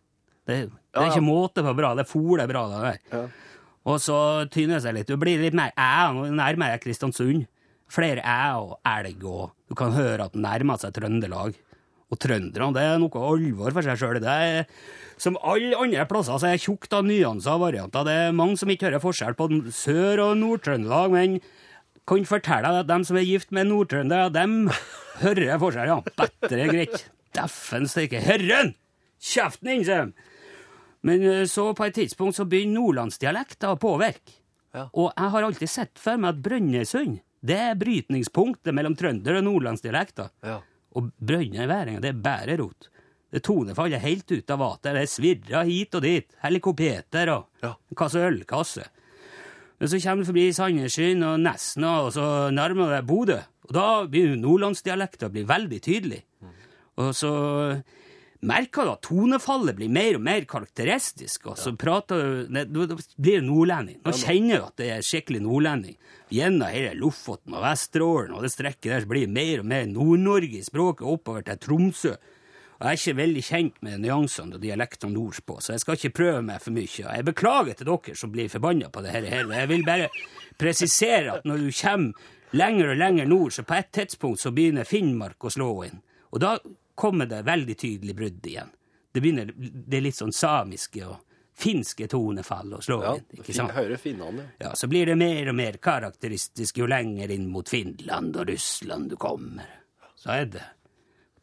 Det, 0.48 0.70
det 0.70 0.72
Ja, 0.96 1.02
er 1.04 1.12
ikke 1.12 1.26
måte 1.28 1.64
på 1.66 1.74
bra. 1.76 1.94
Det 1.98 2.08
foler 2.08 2.48
bra, 2.48 2.62
det 2.72 2.82
der. 2.86 3.00
Ja. 3.12 3.28
Og 3.88 4.00
så 4.00 4.18
tyner 4.52 4.78
det 4.78 4.84
seg 4.86 4.96
litt. 4.96 5.08
Du 5.08 5.18
blir 5.20 5.40
litt 5.42 5.54
mer 5.54 5.72
æ. 5.76 6.32
nærmere 6.32 6.80
Kristiansund. 6.80 7.46
Flere 7.92 8.20
æ 8.24 8.56
og 8.60 8.78
elg, 8.86 9.24
og 9.24 9.52
du 9.70 9.76
kan 9.76 9.92
høre 9.96 10.26
at 10.26 10.34
det 10.34 10.42
nærmer 10.44 10.80
seg 10.80 10.94
Trøndelag. 10.96 11.54
Og 12.08 12.20
trønderne, 12.24 12.72
det 12.74 12.84
er 12.88 12.98
noe 13.00 13.20
alvor 13.20 13.72
for 13.76 13.84
seg 13.84 13.98
sjøl. 14.00 14.20
Det 14.24 14.32
er 14.32 14.66
som 15.20 15.36
alle 15.44 15.76
andre 15.76 16.06
plasser 16.08 16.40
så 16.40 16.48
er 16.48 16.56
det 16.56 16.64
tjukt 16.64 16.94
av 16.96 17.04
nyanser 17.04 17.52
og 17.58 17.66
varianter. 17.66 18.06
Det 18.08 18.14
er 18.28 18.32
mange 18.36 18.56
som 18.60 18.70
ikke 18.72 18.88
hører 18.88 19.04
forskjell 19.04 19.36
på 19.36 19.50
Sør- 19.76 20.22
og 20.30 20.38
Nord-Trøndelag, 20.40 21.12
men 21.12 21.42
kan 22.08 22.26
fortelle 22.30 22.72
deg 22.72 22.86
at 22.86 22.90
de 22.92 22.98
som 23.10 23.18
er 23.20 23.26
gift 23.28 23.52
med 23.56 23.68
nordtrøndere, 23.70 24.32
dem 24.36 24.70
hører 25.22 25.60
forskjell, 25.62 25.92
ja. 25.92 26.00
Bedre 26.48 26.68
greit. 26.72 27.06
Dæffen 27.36 27.88
steike. 27.92 28.22
Herren! 28.24 28.74
Kjeften 29.20 29.70
din, 29.72 29.84
sier 29.86 30.06
de. 30.08 30.28
Men 31.08 31.24
eh, 31.26 31.44
så 31.50 31.70
på 31.78 31.86
et 31.88 31.96
tidspunkt 31.98 32.38
så 32.38 32.46
begynner 32.50 32.80
nordlandsdialekter 32.82 33.74
å 33.76 33.80
påvirke. 33.82 34.36
Ja. 34.76 34.88
Og 34.94 35.12
jeg 35.14 35.32
har 35.34 35.46
alltid 35.48 35.72
sett 35.72 36.00
for 36.02 36.20
meg 36.22 36.36
at 36.36 36.42
Brønnøysund 36.46 37.20
det 37.48 37.56
er 37.62 37.78
brytningspunktet 37.80 38.74
mellom 38.76 38.96
trønder- 38.98 39.38
og 39.40 39.46
nordlandsdialekter. 39.46 40.32
Ja. 40.46 40.58
Og 40.98 41.12
brønnøyværinger, 41.22 42.02
det 42.04 42.10
er 42.14 42.22
bare 42.26 42.56
rot. 42.60 42.90
Det 43.32 43.42
tonefallet 43.46 44.02
helt 44.02 44.32
ut 44.32 44.52
av 44.56 44.60
vater, 44.62 44.96
det 44.98 45.10
svirrer 45.12 45.68
hit 45.68 45.96
og 46.00 46.04
dit, 46.06 46.28
helikopeter 46.44 47.30
og 47.36 47.48
Ja. 47.64 47.74
en 47.92 48.00
kasse 48.00 48.22
ølkasse. 48.24 48.86
Men 49.78 49.92
så 49.92 50.00
kommer 50.02 50.26
du 50.26 50.30
forbi 50.32 50.48
Sandnessjøen 50.58 51.22
og 51.28 51.44
Nesna, 51.44 51.92
og 52.08 52.16
så 52.16 52.26
nærmer 52.54 52.88
du 52.90 52.96
deg 52.96 53.08
Bodø. 53.10 53.38
Og 53.68 53.76
da 53.76 53.86
begynner 54.10 54.40
nordlandsdialekta 54.42 55.30
å 55.30 55.34
bli 55.36 55.44
veldig 55.48 55.80
tydelig. 55.86 56.24
Og 56.98 57.12
så 57.14 57.32
merker 58.48 58.88
du 58.88 58.92
at 58.94 59.04
tonefallet 59.06 59.78
blir 59.78 59.92
mer 59.94 60.18
og 60.18 60.24
mer 60.26 60.48
karakteristisk, 60.50 61.50
og 61.52 61.60
så 61.62 61.74
prater 61.78 62.48
du 62.48 62.54
Da 62.54 62.66
blir 62.66 63.42
det 63.42 63.46
nordlending. 63.46 64.00
Nå 64.06 64.14
kjenner 64.18 64.62
du 64.62 64.66
at 64.68 64.82
det 64.82 64.90
er 64.96 65.06
skikkelig 65.06 65.44
nordlending. 65.46 65.98
Gjennom 66.34 66.74
hele 66.74 66.96
Lofoten 66.98 67.54
og 67.56 67.64
Vesterålen 67.64 68.34
og 68.36 68.44
det 68.44 68.52
strekket 68.54 68.90
der 68.92 69.06
så 69.06 69.12
blir 69.12 69.28
det 69.28 69.36
mer 69.36 69.62
og 69.62 69.70
mer 69.70 69.86
Nord-Norge 69.92 70.58
i 70.60 70.66
språket 70.66 71.08
oppover 71.08 71.46
til 71.46 71.62
Tromsø. 71.64 72.16
Jeg 72.80 72.88
er 72.88 72.98
ikke 73.00 73.18
veldig 73.18 73.42
kjent 73.44 73.78
med 73.82 74.00
nyansene 74.04 74.56
og 74.56 74.62
dialektene 74.62 75.14
nordpå, 75.16 75.56
så 75.66 75.74
jeg 75.74 75.82
skal 75.82 75.96
ikke 75.98 76.14
prøve 76.20 76.42
meg 76.46 76.62
for 76.62 76.72
mye. 76.76 77.06
Og 77.08 77.16
Jeg 77.16 77.26
beklager 77.26 77.74
til 77.80 77.86
dere 77.90 78.16
som 78.16 78.32
blir 78.32 78.50
forbanna 78.54 78.90
på 78.94 79.02
det 79.02 79.12
her. 79.16 79.26
her. 79.26 79.46
Jeg 79.50 79.70
vil 79.72 79.84
bare 79.88 80.10
presisere 80.62 81.38
at 81.40 81.46
når 81.46 81.58
du 81.58 81.72
kommer 81.82 82.14
lenger 82.54 82.92
og 82.94 82.98
lenger 83.02 83.26
nord, 83.28 83.52
så 83.52 83.64
på 83.68 83.76
et 83.80 83.90
tidspunkt 83.92 84.40
så 84.40 84.52
begynner 84.56 84.86
Finnmark 84.88 85.42
å 85.44 85.50
slå 85.52 85.72
inn. 85.88 86.02
Og 86.32 86.40
da 86.44 86.58
kommer 86.96 87.26
det 87.30 87.44
veldig 87.46 87.76
tydelig 87.78 88.16
brudd 88.16 88.46
igjen. 88.46 88.70
Det 89.14 89.22
begynner 89.24 89.50
det 89.58 89.98
er 89.98 90.06
litt 90.06 90.18
sånn 90.20 90.34
samiske 90.36 91.02
og 91.08 91.18
finske 91.58 92.06
tonefall 92.08 92.76
å 92.78 92.82
slå 92.86 93.00
Ja, 93.04 93.16
inn. 93.18 93.26
ikke 93.40 93.54
sant? 93.58 93.72
hører 93.74 93.98
finnene. 93.98 94.44
Ja, 94.62 94.76
så 94.78 94.86
blir 94.88 95.06
det 95.10 95.16
mer 95.18 95.50
og 95.50 95.56
mer 95.58 95.80
karakteristisk 95.82 96.78
jo 96.78 96.86
lenger 96.86 97.32
inn 97.34 97.48
mot 97.50 97.68
Finland 97.70 98.36
og 98.38 98.48
Russland 98.52 99.10
du 99.10 99.16
kommer. 99.18 99.66
Så 100.18 100.30
er 100.36 100.46
det. 100.46 100.64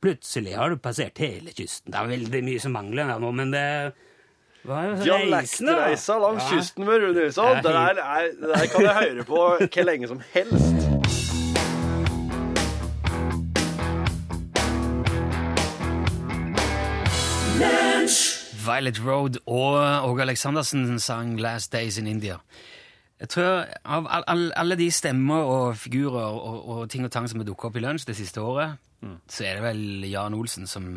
Plutselig 0.04 0.52
har 0.58 0.68
du 0.68 0.76
passert 0.76 1.18
hele 1.22 1.52
kysten. 1.56 1.92
Det 1.92 1.96
er 2.00 2.10
veldig 2.10 2.40
mye 2.44 2.60
som 2.60 2.74
mangler 2.76 3.08
nå, 3.22 3.30
men 3.32 3.54
det 3.54 3.68
Dialektreiser 4.64 6.20
langs 6.20 6.44
Ja. 6.44 6.56
kysten 6.56 6.84
med 6.84 7.00
Rune 7.00 7.20
Nilsson. 7.20 7.56
Det 7.64 7.72
er 7.72 7.94
der, 7.94 8.02
er, 8.04 8.28
det 8.40 8.48
der 8.54 8.66
kan 8.72 8.82
jeg 8.84 8.94
høre 8.94 9.24
på 9.24 9.40
hvor 9.56 9.84
lenge 9.84 10.08
som 10.08 10.20
helst. 10.32 10.74
Violet 18.66 19.00
Road 19.06 19.36
og 19.46 20.08
Åge 20.10 20.22
Aleksandersen 20.22 20.98
sang 21.00 21.40
Last 21.40 21.72
Days 21.72 21.98
in 21.98 22.06
India. 22.06 22.36
Jeg 23.20 23.28
tror 23.28 23.64
Av 23.84 24.06
all, 24.10 24.24
all, 24.26 24.52
alle 24.56 24.76
de 24.76 24.90
stemmer 24.90 25.44
og 25.44 25.76
figurer 25.76 26.20
og, 26.24 26.68
og 26.68 26.90
ting 26.90 27.04
og 27.04 27.12
tang 27.12 27.28
som 27.30 27.40
har 27.40 27.46
dukket 27.48 27.68
opp 27.70 27.76
i 27.76 27.84
lunsj 27.84 28.06
det 28.08 28.16
siste 28.16 28.40
året, 28.42 28.76
så 29.30 29.44
er 29.48 29.58
det 29.58 29.64
vel 29.66 30.06
Jan 30.10 30.34
Olsen 30.36 30.66
som, 30.70 30.88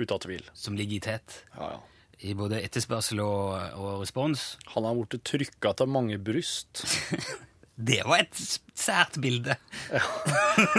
Ut 0.00 0.12
av 0.14 0.20
tvil. 0.24 0.44
som 0.54 0.76
ligger 0.78 0.96
i 0.96 1.04
tet. 1.04 1.40
Ja, 1.56 1.70
ja. 1.76 1.80
I 2.20 2.34
både 2.36 2.58
etterspørsel 2.60 3.20
og, 3.24 3.54
og 3.80 4.02
respons. 4.02 4.42
Han 4.74 4.84
har 4.84 4.98
blitt 4.98 5.22
trykka 5.24 5.72
til 5.78 5.88
mange 5.88 6.18
bryst. 6.20 6.82
Det 7.80 8.02
var 8.04 8.20
et 8.26 8.36
sært 8.76 9.16
bilde. 9.24 9.54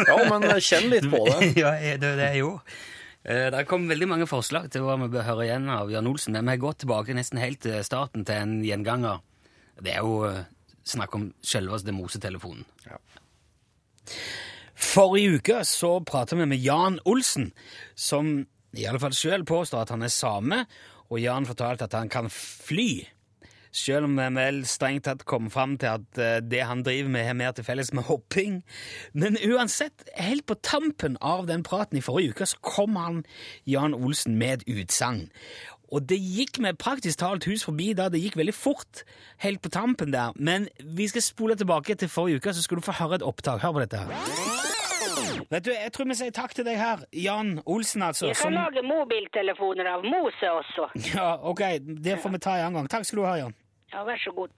Ja, 0.05 0.17
men 0.29 0.45
kjenn 0.61 0.91
litt 0.91 1.07
på 1.09 1.23
det. 1.25 1.47
ja, 1.63 1.71
det, 1.97 2.11
det 2.19 2.27
er 2.27 2.35
jo. 2.43 2.51
Eh, 3.25 3.47
Det 3.55 3.63
kom 3.69 3.87
veldig 3.89 4.05
mange 4.11 4.27
forslag 4.29 4.67
til 4.73 4.85
hva 4.85 4.99
vi 5.01 5.07
bør 5.15 5.25
høre 5.31 5.47
igjen 5.47 5.65
av 5.73 5.89
Jan 5.89 6.05
Olsen, 6.11 6.37
men 6.37 6.45
vi 6.45 6.53
har 6.53 6.61
gått 6.67 6.83
tilbake 6.83 7.15
nesten 7.17 7.41
helt 7.41 7.63
til 7.65 7.79
starten 7.87 8.21
til 8.27 8.37
en 8.37 8.53
gjenganger. 8.67 9.23
Det 9.81 9.95
er 9.95 10.05
jo 10.05 10.19
eh, 10.29 10.43
snakk 10.85 11.17
om 11.17 11.31
selveste 11.41 11.93
mosetelefonen. 11.95 12.67
Ja. 12.85 13.01
Forrige 14.81 15.37
uke 15.37 15.61
så 15.67 15.99
pratet 16.03 16.39
vi 16.39 16.49
med 16.49 16.61
Jan 16.63 16.99
Olsen, 17.05 17.51
som 17.95 18.41
i 18.73 18.85
alle 18.87 18.99
fall 18.99 19.13
selv 19.15 19.45
påstår 19.45 19.85
at 19.85 19.93
han 19.93 20.01
er 20.01 20.13
same, 20.13 20.63
og 21.11 21.19
Jan 21.21 21.45
fortalte 21.45 21.85
at 21.85 21.97
han 21.97 22.09
kan 22.09 22.29
fly. 22.31 23.03
Selv 23.71 24.09
om 24.09 24.17
vi 24.19 24.27
vel 24.35 24.63
strengt 24.67 25.05
tatt 25.07 25.23
kom 25.27 25.47
fram 25.51 25.77
til 25.79 25.93
at 25.93 26.19
eh, 26.19 26.39
det 26.43 26.65
han 26.67 26.83
driver 26.83 27.11
med, 27.13 27.23
har 27.27 27.37
mer 27.39 27.53
til 27.55 27.63
felles 27.63 27.93
med 27.95 28.03
hopping. 28.09 28.57
Men 29.13 29.39
uansett, 29.39 30.03
helt 30.19 30.45
på 30.47 30.57
tampen 30.59 31.15
av 31.21 31.47
den 31.47 31.63
praten 31.63 31.99
i 31.99 32.03
forrige 32.03 32.35
uke, 32.35 32.49
så 32.51 32.59
kom 32.59 32.99
han, 32.99 33.21
Jan 33.63 33.95
Olsen, 33.95 34.35
med 34.35 34.59
et 34.59 34.81
utsagn. 34.81 35.29
Og 35.91 36.03
det 36.07 36.19
gikk 36.19 36.59
med 36.63 36.79
praktisk 36.79 37.19
talt 37.19 37.47
hus 37.47 37.65
forbi 37.67 37.91
da, 37.95 38.07
det 38.11 38.21
gikk 38.23 38.37
veldig 38.39 38.55
fort 38.55 39.03
helt 39.43 39.63
på 39.63 39.71
tampen 39.71 40.11
der. 40.15 40.35
Men 40.35 40.67
vi 40.79 41.07
skal 41.11 41.23
spole 41.23 41.59
tilbake 41.59 41.95
til 41.95 42.11
forrige 42.11 42.39
uke, 42.39 42.55
så 42.55 42.63
skal 42.63 42.79
du 42.79 42.87
få 42.87 42.95
høre 42.99 43.19
et 43.19 43.27
opptak. 43.27 43.63
Hør 43.63 43.75
på 43.75 43.83
dette 43.83 44.03
her. 44.03 44.70
Vet 45.49 45.65
du, 45.65 45.71
Jeg 45.71 45.91
tror 45.95 46.05
vi 46.07 46.15
sier 46.15 46.31
takk 46.31 46.53
til 46.53 46.65
deg 46.65 46.77
her, 46.77 47.03
Jan 47.13 47.61
Olsen, 47.65 48.01
altså. 48.05 48.27
Jeg 48.27 48.35
kan 48.37 48.51
som- 48.51 48.53
lage 48.53 48.81
mobiltelefoner 48.85 49.87
av 49.95 50.03
mose 50.03 50.51
også. 50.51 50.89
Ja, 51.15 51.35
ok, 51.41 51.61
det 52.03 52.19
får 52.19 52.31
vi 52.31 52.37
ta 52.39 52.55
i 52.57 52.61
annen 52.61 52.73
gang. 52.81 52.89
Takk 52.89 53.05
skal 53.05 53.17
du 53.19 53.25
ha, 53.25 53.35
Jan. 53.37 53.55
Ja, 53.93 54.03
vær 54.03 54.17
så 54.23 54.31
god. 54.35 54.49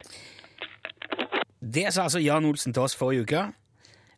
Det 1.74 1.94
sa 1.94 2.04
altså 2.04 2.20
Jan 2.20 2.46
Olsen 2.46 2.74
til 2.74 2.84
oss 2.84 2.96
forrige 2.96 3.22
uke, 3.24 3.44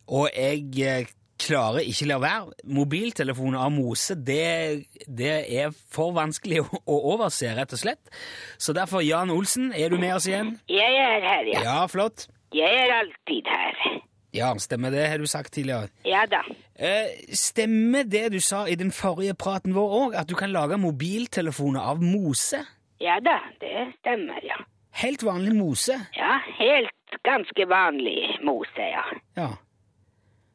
og 0.08 0.30
jeg 0.36 0.64
eh, 0.82 1.06
klarer 1.40 1.84
ikke 1.86 2.08
la 2.10 2.18
være. 2.20 2.54
Mobiltelefoner 2.66 3.60
av 3.60 3.72
mose, 3.72 4.16
det, 4.16 4.86
det 5.08 5.36
er 5.60 5.72
for 5.92 6.12
vanskelig 6.16 6.64
å, 6.64 6.80
å 6.94 6.98
overse, 7.14 7.52
rett 7.58 7.74
og 7.76 7.80
slett. 7.80 8.10
Så 8.58 8.74
derfor, 8.74 9.04
Jan 9.06 9.30
Olsen, 9.34 9.72
er 9.76 9.90
du 9.94 9.98
med 10.02 10.16
oss 10.18 10.28
igjen? 10.28 10.56
Jeg 10.72 10.98
er 11.06 11.22
her, 11.30 11.52
ja. 11.54 11.62
Ja, 11.68 11.78
flott. 11.92 12.28
Jeg 12.56 12.72
er 12.86 12.94
alltid 13.02 13.48
her. 13.52 14.02
Ja, 14.36 14.52
stemmer 14.60 14.92
det, 14.92 15.08
har 15.08 15.22
du 15.22 15.28
sagt 15.28 15.54
tidligere. 15.56 15.88
Ja 16.04 16.26
da. 16.30 16.42
Eh, 16.76 17.12
stemmer 17.32 18.04
det 18.04 18.30
du 18.34 18.40
sa 18.44 18.66
i 18.68 18.76
den 18.76 18.92
forrige 18.92 19.36
praten 19.40 19.76
vår 19.76 19.94
òg, 20.00 20.16
at 20.20 20.28
du 20.30 20.36
kan 20.36 20.52
lage 20.52 20.78
mobiltelefoner 20.82 21.80
av 21.80 22.04
mose? 22.04 22.60
Ja 23.00 23.20
da, 23.24 23.40
det 23.64 23.94
stemmer, 24.02 24.40
ja. 24.44 24.60
Helt 24.96 25.24
vanlig 25.24 25.56
mose? 25.56 25.98
Ja, 26.16 26.40
helt 26.60 27.18
ganske 27.24 27.66
vanlig 27.68 28.38
mose, 28.44 28.90
ja. 28.92 29.06
Ja. 29.36 29.50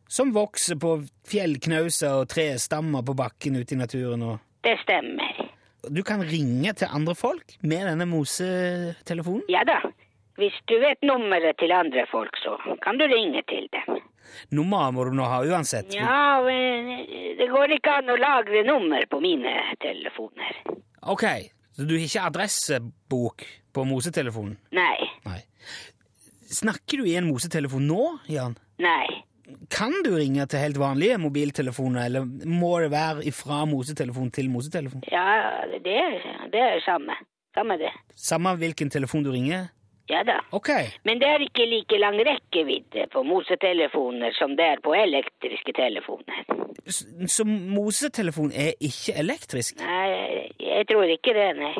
Som 0.08 0.32
vokser 0.34 0.76
på 0.80 0.96
fjellknauser 1.28 2.22
og 2.22 2.28
trestammer 2.32 3.04
på 3.06 3.14
bakken 3.14 3.56
ute 3.60 3.76
i 3.76 3.78
naturen. 3.78 4.22
og... 4.22 4.38
Det 4.64 4.76
stemmer. 4.82 5.44
Du 5.88 6.02
kan 6.04 6.20
ringe 6.20 6.72
til 6.76 6.88
andre 6.92 7.14
folk 7.14 7.54
med 7.62 7.86
denne 7.88 8.04
mosetelefonen? 8.08 9.44
Ja 9.48 9.62
da. 9.68 9.78
Hvis 10.38 10.56
du 10.70 10.76
vet 10.80 11.02
nummeret 11.04 11.58
til 11.58 11.72
andre 11.74 12.06
folk, 12.10 12.36
så 12.40 12.56
kan 12.84 12.98
du 13.00 13.04
ringe 13.10 13.42
til 13.50 13.66
dem. 13.74 13.98
Nummeret 14.54 14.94
må 14.94 15.04
du 15.08 15.14
nå 15.16 15.26
ha 15.28 15.40
uansett. 15.44 15.90
Ja, 15.94 16.40
men 16.44 16.90
det 17.38 17.48
går 17.50 17.74
ikke 17.76 17.96
an 18.00 18.12
å 18.12 18.18
lagre 18.20 18.62
nummer 18.68 19.04
på 19.10 19.20
mine 19.22 19.56
telefoner. 19.82 20.60
Ok, 21.10 21.26
så 21.74 21.86
du 21.88 21.96
har 21.96 22.04
ikke 22.06 22.26
adressebok 22.28 23.46
på 23.74 23.86
mosetelefonen? 23.88 24.56
Nei. 24.76 25.08
Nei. 25.26 25.40
Snakker 26.50 27.02
du 27.02 27.10
i 27.10 27.16
en 27.18 27.28
mosetelefon 27.30 27.84
nå, 27.86 28.04
Jan? 28.30 28.56
Nei. 28.82 29.06
Kan 29.70 29.92
du 30.06 30.12
ringe 30.14 30.46
til 30.50 30.62
helt 30.62 30.78
vanlige 30.78 31.18
mobiltelefoner, 31.22 32.06
eller 32.06 32.26
må 32.46 32.72
det 32.82 32.90
være 32.94 33.32
fra 33.34 33.64
mosetelefon 33.70 34.30
til 34.34 34.50
mosetelefon? 34.50 35.02
Ja, 35.10 35.66
det 35.74 35.94
er, 35.94 36.16
det 36.52 36.62
er 36.64 36.82
samme. 36.86 37.18
Samme 37.54 37.76
det. 37.80 37.90
Samme 38.14 38.54
hvilken 38.58 38.90
telefon 38.90 39.26
du 39.26 39.32
ringer? 39.34 39.68
Ja 40.10 40.22
da. 40.26 40.40
Okay. 40.56 40.90
Men 41.06 41.20
det 41.22 41.28
er 41.28 41.44
ikke 41.44 41.66
like 41.70 41.98
lang 42.02 42.18
rekkevidde 42.26 43.06
på 43.12 43.22
mosetelefoner 43.22 44.34
som 44.34 44.56
det 44.58 44.66
er 44.74 44.82
på 44.84 44.94
elektriske 44.98 45.74
telefoner. 45.76 46.42
Så, 46.86 47.06
Så 47.26 47.44
mosetelefon 47.46 48.50
er 48.50 48.72
ikke 48.80 49.14
elektrisk? 49.22 49.78
Nei, 49.84 50.50
jeg 50.58 50.86
tror 50.90 51.06
ikke 51.14 51.34
det, 51.36 51.50
nei. 51.60 51.74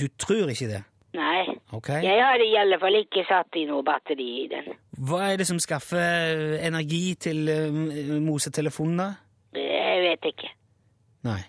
Du 0.00 0.08
tror 0.18 0.50
ikke 0.50 0.70
det? 0.72 0.82
Nei. 1.14 1.46
Okay. 1.72 2.02
Jeg 2.04 2.22
har 2.22 2.42
i 2.42 2.54
alle 2.58 2.78
fall 2.82 2.98
ikke 3.00 3.24
satt 3.28 3.56
i 3.58 3.64
noe 3.70 3.82
batteri 3.86 4.28
i 4.44 4.48
den. 4.50 4.74
Hva 5.08 5.24
er 5.30 5.40
det 5.40 5.46
som 5.48 5.58
skaffer 5.62 6.58
energi 6.62 7.14
til 7.18 7.50
uh, 7.50 8.18
mosetelefonen, 8.22 9.00
da? 9.00 9.08
Jeg 9.58 10.04
vet 10.06 10.30
ikke. 10.30 10.52
Nei. 11.26 11.40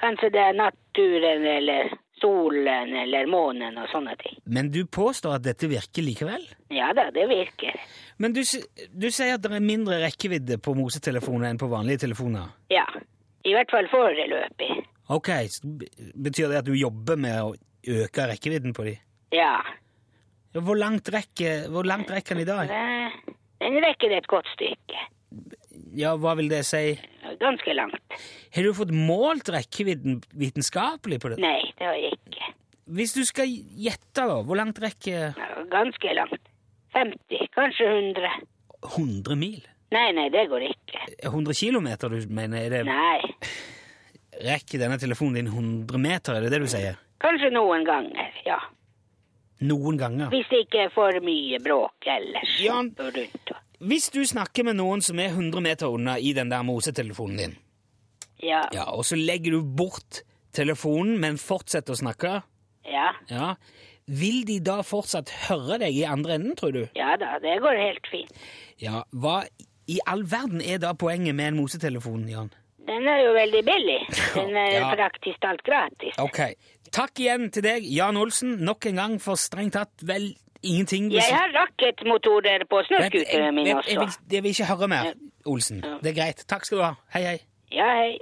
Kanskje 0.00 0.32
det 0.34 0.40
er 0.40 0.56
naturen 0.56 1.44
eller 1.46 1.92
solen 2.22 2.92
eller 3.02 3.26
månen 3.30 3.76
og 3.82 3.88
sånne 3.92 4.14
ting. 4.20 4.38
Men 4.46 4.70
du 4.72 4.84
påstår 4.86 5.40
at 5.40 5.44
dette 5.44 5.68
virker 5.70 6.06
likevel? 6.06 6.44
Ja 6.72 6.92
da, 6.96 7.08
det 7.14 7.26
virker. 7.30 7.76
Men 8.22 8.32
du, 8.36 8.40
du 8.46 9.08
sier 9.10 9.34
at 9.36 9.42
det 9.44 9.50
er 9.58 9.64
mindre 9.64 9.98
rekkevidde 10.04 10.60
på 10.62 10.76
mosetelefoner 10.78 11.50
enn 11.50 11.60
på 11.60 11.68
vanlige 11.72 12.04
telefoner? 12.06 12.54
Ja. 12.72 12.86
I 13.42 13.56
hvert 13.56 13.72
fall 13.74 13.88
foreløpig. 13.90 14.70
Ok, 15.10 15.28
så 15.50 15.66
betyr 16.14 16.52
det 16.52 16.60
at 16.62 16.68
du 16.68 16.76
jobber 16.78 17.18
med 17.18 17.40
å 17.42 17.52
øke 17.90 18.28
rekkevidden 18.30 18.72
på 18.76 18.86
de? 18.86 18.92
Ja. 19.34 19.56
Hvor 20.54 20.78
langt 20.78 21.10
rekker, 21.10 21.66
hvor 21.74 21.88
langt 21.88 22.12
rekker 22.14 22.38
den 22.38 22.44
i 22.44 22.48
dag? 22.48 22.70
Eh, 22.70 23.34
Den 23.62 23.80
rekker 23.82 24.14
et 24.14 24.26
godt 24.30 24.46
stykke. 24.54 25.02
Ja, 25.96 26.14
hva 26.20 26.34
vil 26.38 26.50
det 26.52 26.62
si? 26.68 26.96
Ganske 27.40 27.74
langt. 27.74 28.16
Har 28.54 28.66
du 28.66 28.72
fått 28.76 28.92
målt 28.94 29.48
rekkevidden 29.52 30.20
vitenskapelig 30.36 31.18
på 31.22 31.32
det? 31.32 31.38
Nei, 31.42 31.60
det 31.78 31.88
har 31.88 31.98
jeg 31.98 32.16
ikke. 32.18 32.50
Hvis 32.92 33.14
du 33.16 33.22
skal 33.24 33.48
gjette, 33.48 34.24
da, 34.26 34.40
hvor 34.44 34.58
langt 34.58 34.80
rekker 34.82 35.36
Ganske 35.72 36.16
langt. 36.18 36.50
50, 36.92 37.46
kanskje 37.56 37.86
100. 37.88 38.32
100 38.96 39.38
mil? 39.40 39.62
Nei, 39.92 40.08
nei, 40.16 40.26
det 40.32 40.46
går 40.50 40.66
ikke. 40.66 41.06
100 41.28 41.54
kilometer, 41.56 42.12
du 42.12 42.28
mener? 42.32 42.66
Er 42.66 42.74
det, 42.74 42.82
Nei. 42.88 43.32
rekker 44.44 44.80
denne 44.80 44.98
telefonen 45.00 45.40
din 45.40 45.50
100 45.52 46.00
meter, 46.00 46.36
er 46.36 46.44
det 46.46 46.52
det 46.54 46.62
du 46.64 46.68
sier? 46.72 47.00
Kanskje 47.22 47.52
noen 47.54 47.84
ganger, 47.86 48.32
ja. 48.48 48.58
Noen 49.62 49.98
ganger. 50.00 50.32
Hvis 50.32 50.48
det 50.50 50.64
ikke 50.66 50.86
er 50.88 50.94
for 50.94 51.16
mye 51.22 51.60
bråk 51.62 52.08
ellers. 52.10 52.56
Og 52.66 53.12
rundt. 53.14 53.52
Hvis 53.82 54.10
du 54.14 54.20
snakker 54.24 54.64
med 54.64 54.76
noen 54.78 55.00
som 55.02 55.18
er 55.18 55.32
100 55.34 55.60
meter 55.64 55.90
unna 55.90 56.16
i 56.22 56.32
den 56.36 56.50
der 56.52 56.62
mosetelefonen 56.62 57.36
din, 57.38 57.56
Ja. 58.42 58.62
ja, 58.74 58.84
og 58.90 59.04
så 59.04 59.16
legger 59.16 59.52
du 59.56 59.62
bort 59.62 60.22
telefonen, 60.52 61.18
men 61.20 61.36
fortsetter 61.38 61.94
å 61.94 61.98
snakke, 61.98 62.42
Ja. 62.84 63.12
ja, 63.30 63.54
vil 64.06 64.44
de 64.44 64.58
da 64.60 64.80
fortsatt 64.82 65.30
høre 65.48 65.78
deg 65.78 65.94
i 65.94 66.02
andre 66.04 66.34
enden, 66.34 66.56
tror 66.56 66.72
du? 66.72 66.88
Ja 66.96 67.16
da, 67.16 67.38
det 67.38 67.60
går 67.62 67.76
helt 67.78 68.06
fint. 68.10 68.32
Ja, 68.78 69.02
hva 69.12 69.44
i 69.88 69.98
all 70.06 70.22
verden 70.24 70.60
er 70.62 70.78
da 70.78 70.92
poenget 70.94 71.34
med 71.34 71.52
en 71.52 71.56
mosetelefon, 71.60 72.28
Jan? 72.28 72.52
Den 72.86 73.06
er 73.06 73.20
jo 73.24 73.32
veldig 73.34 73.64
billig. 73.64 74.00
Den 74.34 74.56
er 74.64 74.70
Ja. 74.80 74.94
praktisk 74.94 75.40
talt 75.40 75.62
gratis. 75.62 76.18
Ok. 76.18 76.54
Takk 76.92 77.14
igjen 77.20 77.50
til 77.52 77.62
deg, 77.62 77.84
Jan 77.86 78.16
Olsen, 78.16 78.58
nok 78.64 78.86
en 78.86 78.96
gang 78.96 79.18
for 79.20 79.34
strengt 79.36 79.72
tatt 79.72 80.02
vel 80.02 80.34
ingenting 80.62 81.12
Jeg 81.12 81.22
har 81.30 81.48
rakettmotorer 81.56 82.64
på 82.70 82.76
Vet- 82.82 82.90
mine 82.90 83.08
snøscooteren 83.10 83.54
min 83.54 83.66
jeg, 83.66 83.82
jeg, 83.88 83.98
vil, 84.00 84.08
jeg 84.32 84.42
vil 84.42 84.50
ikke 84.50 84.64
høre 84.70 84.88
mer, 84.88 85.12
Olsen. 85.46 85.82
Ja. 85.84 85.96
Det 86.02 86.10
er 86.12 86.22
greit. 86.22 86.44
Takk 86.48 86.64
skal 86.64 86.78
du 86.78 86.82
ha. 86.84 86.92
Hei, 87.14 87.22
hei. 87.22 87.38
Ja, 87.72 87.88
hei. 88.02 88.18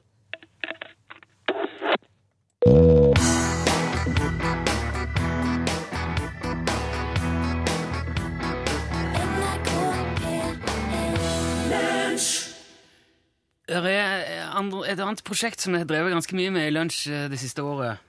Det 13.71 13.77
er 13.95 14.49
andre, 14.59 14.83
et 14.91 14.99
annet 15.01 15.23
prosjekt 15.25 15.63
som 15.63 15.75
jeg 15.77 15.85
har 15.85 15.91
drevet 15.91 16.11
ganske 16.17 16.35
mye 16.35 16.51
med 16.51 16.67
i 16.67 16.73
lunsj 16.75 17.05
eh, 17.15 17.27
det 17.31 17.39
siste 17.39 17.63
året. 17.63 18.01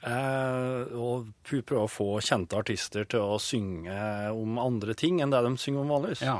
Eh, 0.00 0.94
og 0.96 1.28
prøve 1.44 1.84
å 1.84 1.90
få 1.90 2.06
kjente 2.24 2.56
artister 2.56 3.04
til 3.10 3.20
å 3.20 3.40
synge 3.42 3.96
om 4.32 4.60
andre 4.62 4.94
ting 4.96 5.20
enn 5.20 5.32
det 5.32 5.42
de 5.44 5.52
synger 5.60 5.84
om 5.84 5.92
vanligvis. 5.92 6.22
Ja. 6.24 6.38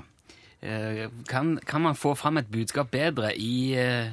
Eh, 0.61 1.09
Kan, 1.29 1.59
kan 1.65 1.85
man 1.85 1.97
få 1.97 2.15
fram 2.17 2.41
et 2.41 2.51
budskap 2.53 2.91
bedre 2.93 3.35
i, 3.37 3.73
eh, 3.77 4.13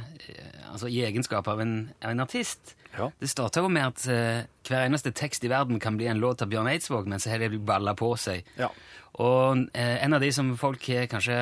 altså 0.71 0.91
i 0.91 1.01
egenskap 1.07 1.47
av 1.47 1.63
en, 1.63 1.77
en 2.01 2.23
artist? 2.23 2.76
Ja. 2.97 3.09
Det 3.21 3.29
starter 3.31 3.65
jo 3.65 3.71
med 3.71 3.93
at 3.93 4.05
eh, 4.11 4.45
hver 4.67 4.85
eneste 4.85 5.13
tekst 5.15 5.45
i 5.45 5.51
verden 5.51 5.81
kan 5.83 5.97
bli 5.99 6.09
en 6.09 6.21
låt 6.21 6.41
av 6.41 6.51
Bjørn 6.51 6.69
Eidsvåg, 6.71 7.07
men 7.09 7.21
så 7.21 7.31
har 7.33 7.43
det 7.43 7.61
balla 7.65 7.93
på 7.97 8.11
seg. 8.19 8.47
Ja. 8.59 8.71
Og 9.17 9.63
eh, 9.73 9.97
en 10.05 10.13
av 10.13 10.21
de 10.21 10.29
som 10.33 10.51
folk 10.59 10.83
har 10.93 11.07
kanskje 11.09 11.37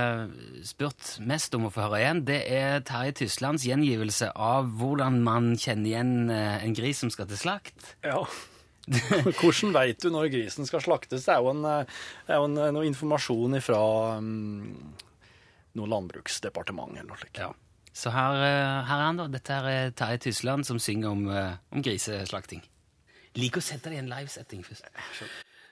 spurt 0.67 1.15
mest 1.27 1.55
om 1.57 1.67
å 1.67 1.71
få 1.73 1.87
høre 1.87 2.01
igjen, 2.03 2.23
det 2.27 2.41
er 2.47 2.83
Terje 2.87 3.17
Tyslands 3.19 3.65
gjengivelse 3.67 4.31
av 4.31 4.69
hvordan 4.79 5.19
man 5.25 5.53
kjenner 5.59 5.91
igjen 5.91 6.13
eh, 6.31 6.59
en 6.63 6.75
gris 6.77 7.03
som 7.03 7.11
skal 7.11 7.27
til 7.31 7.41
slakt. 7.41 7.95
Ja. 8.05 8.23
Hvordan 9.39 9.71
veit 9.73 10.03
du 10.03 10.11
når 10.13 10.27
grisen 10.29 10.67
skal 10.69 10.83
slaktes? 10.85 11.23
Det 11.25 11.33
er 11.33 11.41
jo, 11.41 11.55
en, 11.55 11.63
eh, 11.65 12.01
det 12.27 12.35
er 12.35 12.41
jo 12.41 12.49
en, 12.51 12.59
noe 12.75 12.85
informasjon 12.85 13.57
fra 13.65 13.79
um, 14.21 14.93
noe 15.73 15.89
landbruksdepartement 15.89 16.93
eller 16.93 17.09
noe 17.09 17.17
slikt. 17.17 17.41
Ja. 17.41 17.49
Så 17.95 18.11
her, 18.11 18.35
eh, 18.43 18.85
her 18.89 18.99
er 18.99 19.05
han, 19.05 19.17
da. 19.17 19.27
Dette 19.31 19.53
er 19.55 19.91
Terje 19.95 20.17
Tysland 20.27 20.65
som 20.67 20.79
synger 20.79 21.09
om, 21.09 21.27
eh, 21.31 21.55
om 21.71 21.83
griseslakting. 21.83 22.61
Liker 23.35 23.61
å 23.61 23.63
sette 23.63 23.89
det 23.89 23.95
i 23.95 24.03
en 24.03 24.09
livesetting 24.11 24.63
først. 24.63 24.83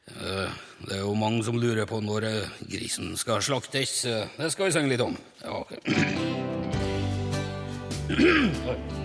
Det 0.03 0.91
er 0.91 0.99
jo 0.99 1.13
mange 1.15 1.43
som 1.43 1.55
lurer 1.55 1.85
på 1.87 2.01
når 2.03 2.23
eh, 2.27 2.49
grisen 2.67 3.17
skal 3.19 3.41
slaktes. 3.41 4.05
Eh, 4.05 4.27
Det 4.37 4.51
skal 4.51 4.65
vi 4.65 4.71
synge 4.75 4.89
litt 4.91 5.01
om. 5.03 5.17
Ja, 5.43 5.59
okay. 5.59 5.77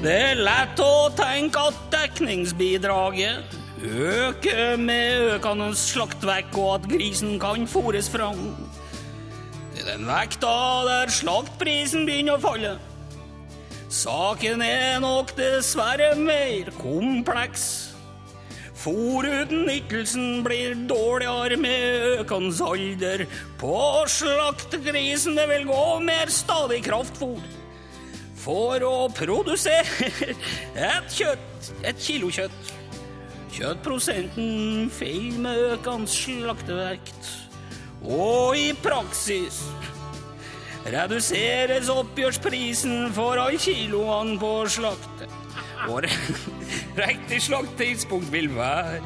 Det 0.00 0.12
er 0.16 0.38
lett 0.40 0.80
å 0.80 1.10
tenke 1.12 1.60
at 1.68 1.74
dekningsbidraget 1.92 3.56
øker 3.84 4.76
med 4.80 5.34
økende 5.34 5.74
slaktvekk, 5.76 6.56
og 6.56 6.70
at 6.78 6.88
grisen 6.88 7.38
kan 7.40 7.66
fôres 7.68 8.08
fram. 8.08 8.69
Til 9.80 9.86
den 9.88 10.02
vekta 10.04 10.48
der 10.84 11.08
slaktprisen 11.08 12.02
begynner 12.04 12.34
å 12.36 12.40
falle. 12.42 12.72
Saken 13.88 14.60
er 14.60 14.98
nok 15.00 15.32
dessverre 15.38 16.10
mer 16.20 16.68
kompleks. 16.76 17.64
Fôrutnyttelsen 18.82 20.44
blir 20.44 20.76
dårligere 20.84 21.56
med 21.64 22.04
økende 22.10 22.68
alder. 22.68 23.24
På 23.56 24.04
slaktegrisen 24.04 25.40
det 25.40 25.48
vil 25.48 25.64
gå 25.72 25.82
mer 26.04 26.28
stadig 26.28 26.82
kraftfôr. 26.84 27.40
For 28.36 28.84
å 28.84 29.08
produsere 29.16 30.12
et 30.76 31.12
kjøtt, 31.16 31.72
et 31.80 32.04
kilo 32.04 32.28
kjøtt. 32.28 32.74
Kjøttprosenten 33.56 34.90
faller 34.92 35.46
med 35.48 35.68
økende 35.70 36.18
slaktevekt. 36.20 37.39
Og 38.04 38.56
i 38.56 38.70
praksis 38.80 39.60
reduseres 40.90 41.90
oppgjørsprisen 41.92 43.10
for 43.12 43.36
alle 43.40 43.60
kiloene 43.60 44.38
på 44.40 44.52
slaktet. 44.72 45.34
Og 45.88 46.06
riktig 46.96 47.42
slakttidspunkt 47.48 48.32
vil 48.32 48.48
være 48.56 49.02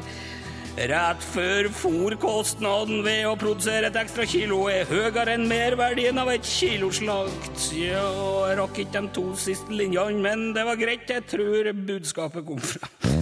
Rett 0.75 1.21
før 1.23 1.69
fôrkostnaden 1.71 2.99
ved 3.05 3.21
å 3.29 3.37
produsere 3.39 3.87
et 3.87 3.95
ekstra 3.95 4.25
kilo 4.27 4.65
er 4.67 4.83
høyere 4.89 5.37
enn 5.37 5.47
merverdien 5.47 6.19
av 6.19 6.33
et 6.33 6.43
kiloslakt. 6.43 7.69
Ja, 7.79 8.03
jeg 8.49 8.59
rakk 8.59 8.83
ikke 8.83 9.05
de 9.07 9.15
to 9.15 9.29
siste 9.39 9.71
linjene, 9.71 10.19
men 10.19 10.49
det 10.57 10.67
var 10.67 10.81
greit. 10.81 11.07
Jeg 11.07 11.29
tror 11.31 11.71
budskapet 11.79 12.43
kom 12.51 12.59
fram. 12.59 13.14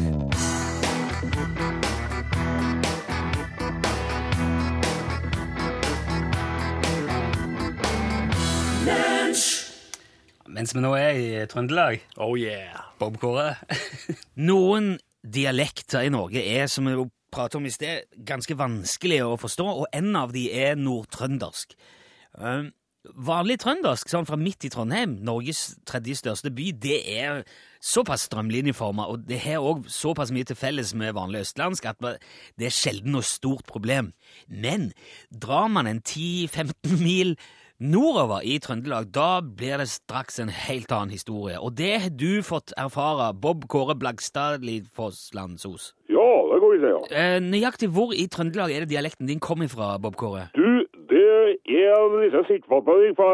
Mens 10.54 10.74
vi 10.76 10.82
nå 10.84 10.92
er 10.98 11.18
i 11.18 11.26
Trøndelag 11.50 12.04
Oh 12.22 12.36
yeah. 12.38 12.84
Bob 13.00 13.18
Kåre. 13.22 13.56
Noen 14.50 14.94
dialekter 15.24 16.06
i 16.06 16.12
Norge 16.14 16.44
er, 16.44 16.68
som 16.70 16.86
vi 16.88 16.94
pratet 17.34 17.58
om 17.58 17.66
i 17.66 17.74
sted, 17.74 18.06
ganske 18.28 18.56
vanskelig 18.60 19.24
å 19.26 19.38
forstå, 19.42 19.66
og 19.66 19.90
en 19.96 20.14
av 20.20 20.34
de 20.36 20.46
er 20.54 20.78
nordtrøndersk. 20.78 21.74
Um, 22.38 22.70
vanlig 23.28 23.58
trøndersk, 23.64 24.12
sånn 24.12 24.28
fra 24.30 24.38
midt 24.40 24.68
i 24.68 24.72
Trondheim, 24.74 25.18
Norges 25.26 25.74
tredje 25.90 26.20
største 26.22 26.54
by, 26.54 26.70
det 26.86 27.00
er 27.16 27.42
såpass 27.84 28.28
strømlinjeforma, 28.30 29.08
og 29.10 29.26
det 29.28 29.42
har 29.44 29.64
òg 29.64 29.88
såpass 29.92 30.32
mye 30.36 30.48
til 30.48 30.60
felles 30.60 30.94
med 31.00 31.16
vanlig 31.18 31.44
østlandsk 31.48 31.90
at 31.90 32.00
det 32.04 32.70
er 32.70 32.78
sjelden 32.78 33.18
noe 33.18 33.26
stort 33.28 33.66
problem. 33.68 34.14
Men 34.48 34.92
drar 35.34 35.68
man 35.74 35.90
en 35.90 36.00
10-15 36.04 37.02
mil 37.02 37.36
nordover 37.84 38.46
i 38.48 38.58
Trøndelag, 38.64 39.10
da 39.14 39.42
blir 39.44 39.82
det 39.82 39.90
straks 39.92 40.40
en 40.40 40.52
helt 40.54 40.92
annen 40.96 41.14
historie. 41.14 41.60
Og 41.60 41.76
det 41.78 41.94
har 42.06 42.14
du 42.16 42.42
fått 42.46 42.74
erfare, 42.80 43.34
Bob 43.36 43.68
Kåre 43.72 43.96
Blagstad 44.00 44.64
Lidfosslandsos. 44.64 45.92
Ja, 46.10 46.30
det 46.54 46.62
går 46.64 46.74
vi 46.74 46.82
til, 46.84 46.96
ja. 46.96 47.02
Eh, 47.12 47.40
nøyaktig 47.44 47.90
hvor 47.94 48.16
i 48.16 48.28
Trøndelag 48.32 48.72
er 48.74 48.86
det 48.86 48.94
dialekten 48.96 49.28
din 49.28 49.44
kom 49.44 49.64
fra, 49.70 49.98
Bob 50.00 50.16
Kåre? 50.16 50.48
Du, 50.56 50.86
det 51.12 51.24
er 51.68 52.08
liten 52.24 52.46
sittfattning 52.50 53.16
fra 53.20 53.30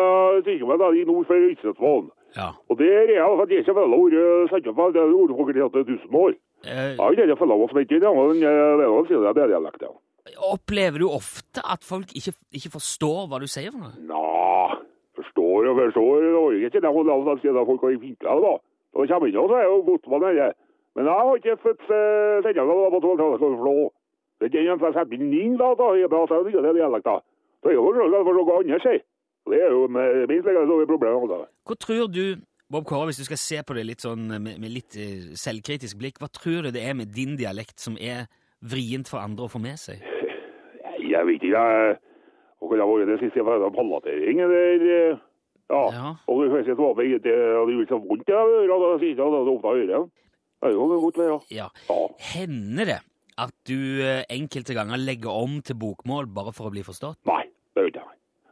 Sikkemenn 0.47 0.97
i 0.97 1.05
nord 1.07 1.29
for 1.29 1.49
Ytsetvollen. 1.51 2.09
Ja. 2.38 2.51
Og 2.69 2.77
det 2.77 2.89
er 2.89 3.09
jeg 3.15 3.25
for 3.25 3.43
at 3.45 3.49
jeg 3.53 3.63
ikke 3.63 3.77
følger 3.77 3.97
ord 4.03 4.51
sendt 4.51 4.69
opp 4.69 4.83
av 4.83 4.93
det 4.93 5.05
ordfakultetet 5.07 5.73
til 5.73 5.88
tusen 5.95 6.19
år. 6.25 6.35
Eh, 6.67 6.93
Ja, 6.99 7.09
det 7.15 7.23
er 7.23 7.31
det 7.31 7.39
følger 7.39 7.67
som 7.69 7.79
ikke, 7.79 7.99
det 7.99 8.09
er 8.09 9.33
det 9.33 9.43
er 9.43 9.51
dialekt, 9.55 9.81
ja. 9.81 9.93
opplever 10.53 10.99
du 10.99 11.07
ofte 11.09 11.62
at 11.63 11.83
folk 11.83 12.12
ikke, 12.13 12.33
ikke 12.53 12.69
forstår 12.75 13.27
hva 13.29 13.39
du 13.41 13.47
sier 13.47 13.71
for 13.71 13.81
noe? 13.81 13.95
Nå, 13.97 14.23
forstår 15.77 16.01
og 16.03 16.17
forstår, 16.17 16.25
det 16.25 16.34
var 16.34 17.38
ikke 17.38 17.53
det 17.53 17.62
hun 17.62 17.69
folk 17.69 17.86
har 17.86 18.01
vinkla 18.03 18.36
det 18.36 18.43
da. 18.45 18.55
Da 18.89 19.05
kommer 19.13 19.29
inn 19.29 19.38
og 19.38 19.49
så 19.49 19.55
er 19.60 19.67
jo 19.69 19.82
bortmann 19.88 20.27
her. 20.27 20.53
Men 20.95 21.05
jeg 21.05 21.13
har 21.13 21.36
ikke 21.39 21.62
fått 21.63 21.82
sendinga 21.88 22.65
det 22.69 22.91
på 22.93 23.01
tolv 23.05 23.19
taler 23.21 23.38
skal 23.39 23.58
flå. 23.62 23.75
Det 24.39 24.47
er 24.47 24.53
den 24.55 24.69
jeg 24.69 24.79
setter 24.79 24.95
sette 24.97 25.15
inn 25.15 25.34
inn 25.36 25.58
da, 25.60 25.73
da, 25.77 25.93
jeg 25.99 26.10
prater 26.12 26.47
ikke 26.47 26.63
det 26.65 26.75
dialekta. 26.79 27.15
Så 27.62 27.73
jeg 27.73 27.84
forstår 27.86 28.08
ikke 28.10 28.25
for 28.27 28.39
noe 28.39 28.58
annet 28.60 28.86
sier. 28.86 29.01
Det 29.49 29.60
er 29.65 29.71
jo 29.73 29.86
minst 29.89 30.47
like 30.47 30.65
store 30.65 30.88
problemer. 30.89 31.27
Da. 31.32 31.39
Hva 31.67 31.77
tror 31.86 32.10
du, 32.13 32.23
Bob 32.71 32.86
Kåre, 32.89 33.10
hvis 33.10 33.21
du 33.21 33.25
skal 33.27 33.41
se 33.41 33.62
på 33.65 33.77
det 33.77 33.86
litt 33.88 34.03
sånn 34.05 34.27
med, 34.29 34.60
med 34.62 34.73
litt 34.73 34.97
eh, 34.99 35.32
selvkritisk 35.39 35.97
blikk, 36.01 36.19
hva 36.21 36.29
tror 36.34 36.67
du 36.67 36.73
det 36.75 36.84
er 36.86 36.97
med 36.97 37.13
din 37.15 37.34
dialekt 37.39 37.82
som 37.82 37.97
er 37.97 38.27
vrient 38.62 39.10
for 39.10 39.21
andre 39.21 39.47
å 39.47 39.51
få 39.51 39.62
med 39.63 39.79
seg? 39.82 40.03
Jeg 40.99 41.25
vet 41.25 41.39
ikke, 41.39 41.55
jeg... 41.55 41.97
hva 42.60 42.69
kunne 42.69 42.84
det 42.84 42.91
vært 42.91 43.10
det 43.13 43.19
siste 43.23 43.45
pallatering, 43.47 44.43
eller... 44.45 45.17
eh, 45.69 45.75
Ja, 45.75 45.84
Ja. 45.93 46.13
og 46.27 46.41
det 46.43 46.51
første 46.51 46.75
var 46.77 46.93
det, 46.97 47.21
det 47.23 47.36
gjorde 47.36 47.88
så 47.91 47.99
vondt, 48.01 48.27
ja, 48.29 48.41
da 48.41 48.97
siden 48.97 49.17
jeg 49.17 49.25
hadde 49.25 49.45
det 49.45 49.53
øret. 49.69 50.10
Det 50.60 50.67
er 50.67 50.73
jo 50.73 50.99
godt, 50.99 51.17
ja. 51.17 51.38
Ja. 51.55 51.67
Ja. 51.89 51.99
Hender 52.34 52.86
det 52.86 52.99
at 53.38 53.53
du 53.69 53.77
eh, 54.03 54.23
enkelte 54.29 54.73
ganger 54.75 54.97
legger 54.99 55.32
om 55.32 55.62
til 55.62 55.75
bokmål 55.79 56.27
bare 56.36 56.51
for 56.51 56.67
å 56.67 56.73
bli 56.73 56.84
forstått? 56.84 57.21
Nei, 57.29 57.45
det 57.75 57.86
vet 57.86 57.95
jeg. 58.01 58.10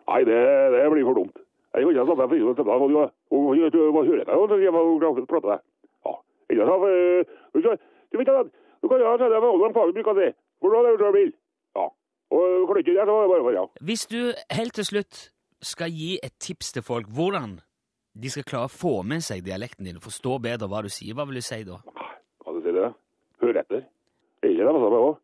Nei, 0.08 0.22
det, 0.24 0.38
det 0.72 0.86
blir 0.94 1.04
for 1.10 1.18
dumt. 1.20 1.36
Jeg 1.76 1.84
kan 1.84 1.92
ikke 1.92 2.06
snakke 2.08 2.28
det, 2.32 3.10
og 3.36 3.70
du 3.74 3.80
hva 3.92 4.06
hører 4.08 4.24
det, 4.24 4.34
og 4.38 4.54
jeg 4.64 4.72
var 4.74 4.88
å 4.88 5.26
prate 5.28 5.52
det. 5.52 5.60
Ja, 6.08 6.14
ikke 6.54 6.70
sant, 6.70 6.86
du 7.54 7.60
vet 7.60 7.84
du 8.08 8.18
vet 8.22 8.30
at, 8.32 8.54
du 8.82 8.88
kan 8.88 9.02
gjøre 9.04 9.18
det 9.28 9.42
med 9.44 9.50
Olden 9.52 9.74
Fagen 9.76 9.94
bruker 9.98 10.14
å 10.14 10.18
si, 10.22 10.30
hvor 10.62 10.72
du 10.72 10.78
har 10.78 10.88
det 10.88 10.94
du 11.02 11.12
vil. 11.18 11.34
Ja, 11.76 11.86
og 12.32 12.46
du 12.48 12.66
ikke 12.86 12.96
det, 12.96 13.04
så 13.10 13.18
er 13.20 13.28
det 13.28 13.44
bare 13.44 13.54
ja. 13.58 13.66
Hvis 13.84 14.06
du 14.08 14.20
helt 14.56 14.74
til 14.80 14.88
slutt 14.88 15.20
skal 15.68 15.92
gi 15.94 16.16
et 16.24 16.36
tips 16.44 16.74
til 16.76 16.86
folk 16.86 17.10
hvordan 17.14 17.58
de 18.18 18.32
skal 18.34 18.48
klare 18.48 18.70
å 18.70 18.74
få 18.74 19.04
med 19.06 19.22
seg 19.26 19.44
dialekten 19.46 19.86
din 19.86 20.00
og 20.00 20.08
forstå 20.08 20.40
bedre 20.48 20.70
hva 20.72 20.82
du 20.86 20.90
sier, 20.90 21.14
hva 21.14 21.28
vil 21.30 21.38
du 21.38 21.46
si 21.46 21.62
da? 21.68 21.78
Hva 22.42 22.56
du 22.56 22.64
sier 22.66 22.80
det? 22.80 22.90
Hør 23.44 23.62
etter. 23.62 23.86
Er 24.42 24.56
det 24.58 24.66
også? 24.72 25.18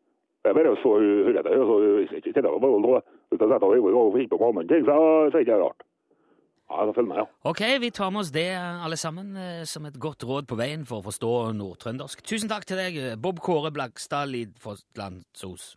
Er 0.43 0.55
bare 0.57 0.75
så 0.83 0.91
hør 0.99 1.39
etter, 1.39 1.57
og 1.63 1.71
så 1.71 1.79
jeg 1.87 2.21
ikke 2.21 2.35
kjenner 2.35 2.59
meg 2.59 2.85
bare 2.85 3.01
jeg 3.33 3.39
setter 3.39 3.65
meg 3.65 3.97
og 3.97 4.13
finner 4.13 4.37
på 4.37 4.49
andre 4.51 4.67
ting, 4.69 4.85
så 4.85 4.93
er 4.93 5.33
det 5.33 5.41
ikke 5.47 5.59
rart. 5.63 5.85
Ja, 6.73 6.85
følg 6.95 7.07
med, 7.07 7.17
ja. 7.21 7.25
Ok, 7.49 7.61
vi 7.81 7.89
tar 7.93 8.09
med 8.13 8.23
oss 8.23 8.31
det 8.33 8.47
alle 8.57 8.97
sammen 8.97 9.35
eh, 9.37 9.63
som 9.69 9.85
et 9.85 9.99
godt 10.01 10.25
råd 10.25 10.47
på 10.49 10.57
veien 10.57 10.85
for 10.89 11.01
å 11.01 11.07
forstå 11.09 11.33
nordtrøndersk. 11.57 12.23
Tusen 12.25 12.49
takk 12.49 12.65
til 12.69 12.81
deg, 12.81 12.97
eh, 12.97 13.17
Bob 13.19 13.43
Kåre 13.43 13.73
Blakstad 13.73 14.31
Lidfosslandsos. 14.31 15.73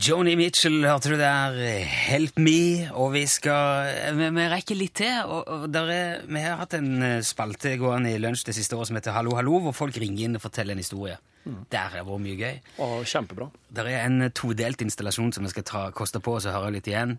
Joni 0.00 0.32
Mitchell, 0.32 0.78
hørte 0.88 1.10
du 1.12 1.18
der? 1.20 1.58
Help 1.84 2.38
me. 2.40 2.88
Og 2.96 3.10
vi 3.12 3.26
skal 3.28 3.90
Vi, 4.16 4.28
vi 4.32 4.46
rekker 4.48 4.78
litt 4.78 4.94
til. 5.02 5.12
Og, 5.28 5.42
og 5.44 5.66
der 5.68 5.92
er, 5.92 6.22
vi 6.24 6.40
har 6.40 6.56
hatt 6.62 6.76
en 6.78 7.02
eh, 7.04 7.18
spalte 7.26 7.74
gående 7.76 8.14
i 8.14 8.20
lunsj 8.22 8.46
det 8.48 8.54
siste 8.56 8.78
året 8.78 8.88
som 8.88 8.96
heter 8.96 9.12
Hallo, 9.12 9.34
hallo, 9.36 9.58
hvor 9.66 9.76
folk 9.76 10.00
ringer 10.00 10.24
inn 10.24 10.40
og 10.40 10.44
forteller 10.46 10.72
en 10.72 10.80
historie. 10.80 11.18
Der 11.44 11.92
har 11.92 12.08
vært 12.08 12.24
mye 12.24 12.38
gøy. 12.38 12.56
Og 12.86 13.04
kjempebra. 13.12 13.50
Der 13.76 13.92
er 13.92 14.06
en 14.06 14.24
eh, 14.24 14.32
todelt 14.32 14.80
installasjon 14.86 15.34
som 15.36 15.44
vi 15.44 15.52
skal 15.52 15.68
ta, 15.68 15.84
koste 15.92 16.24
på 16.24 16.38
oss 16.38 16.48
å 16.48 16.56
høre 16.56 16.72
litt 16.78 16.88
igjen. 16.88 17.18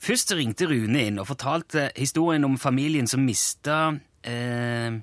Først 0.00 0.30
ringte 0.38 0.70
Rune 0.70 1.08
inn 1.10 1.18
og 1.18 1.32
fortalte 1.32 1.90
historien 1.98 2.46
om 2.46 2.60
familien 2.62 3.10
som 3.10 3.26
mista 3.26 3.88
eh, 4.22 5.00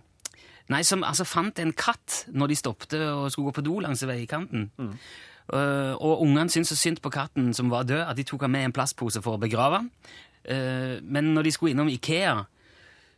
Nei, 0.67 0.81
som 0.83 1.03
altså 1.07 1.23
fant 1.23 1.59
en 1.63 1.71
katt 1.71 2.25
når 2.35 2.51
de 2.51 2.55
stoppte 2.59 2.97
og 2.99 3.29
skulle 3.31 3.53
gå 3.53 3.59
på 3.59 3.67
do 3.67 3.77
langs 3.83 4.01
veikanten. 4.03 4.69
Eh, 4.79 5.09
og 5.47 6.23
ungene 6.25 6.51
syntes 6.51 6.73
så 6.73 6.79
synd 6.79 7.01
på 7.03 7.11
katten 7.13 7.53
som 7.55 7.69
var 7.71 7.87
død, 7.87 8.01
at 8.03 8.17
de 8.19 8.25
tok 8.27 8.43
han 8.43 8.51
med 8.51 8.65
i 8.65 8.67
en 8.67 8.75
plastpose 8.75 9.21
for 9.23 9.37
å 9.37 9.41
begrave 9.41 9.79
han. 9.79 9.91
Eh, 10.47 10.99
men 11.03 11.33
når 11.35 11.47
de 11.47 11.55
skulle 11.55 11.75
innom 11.75 11.89
Ikea, 11.91 12.45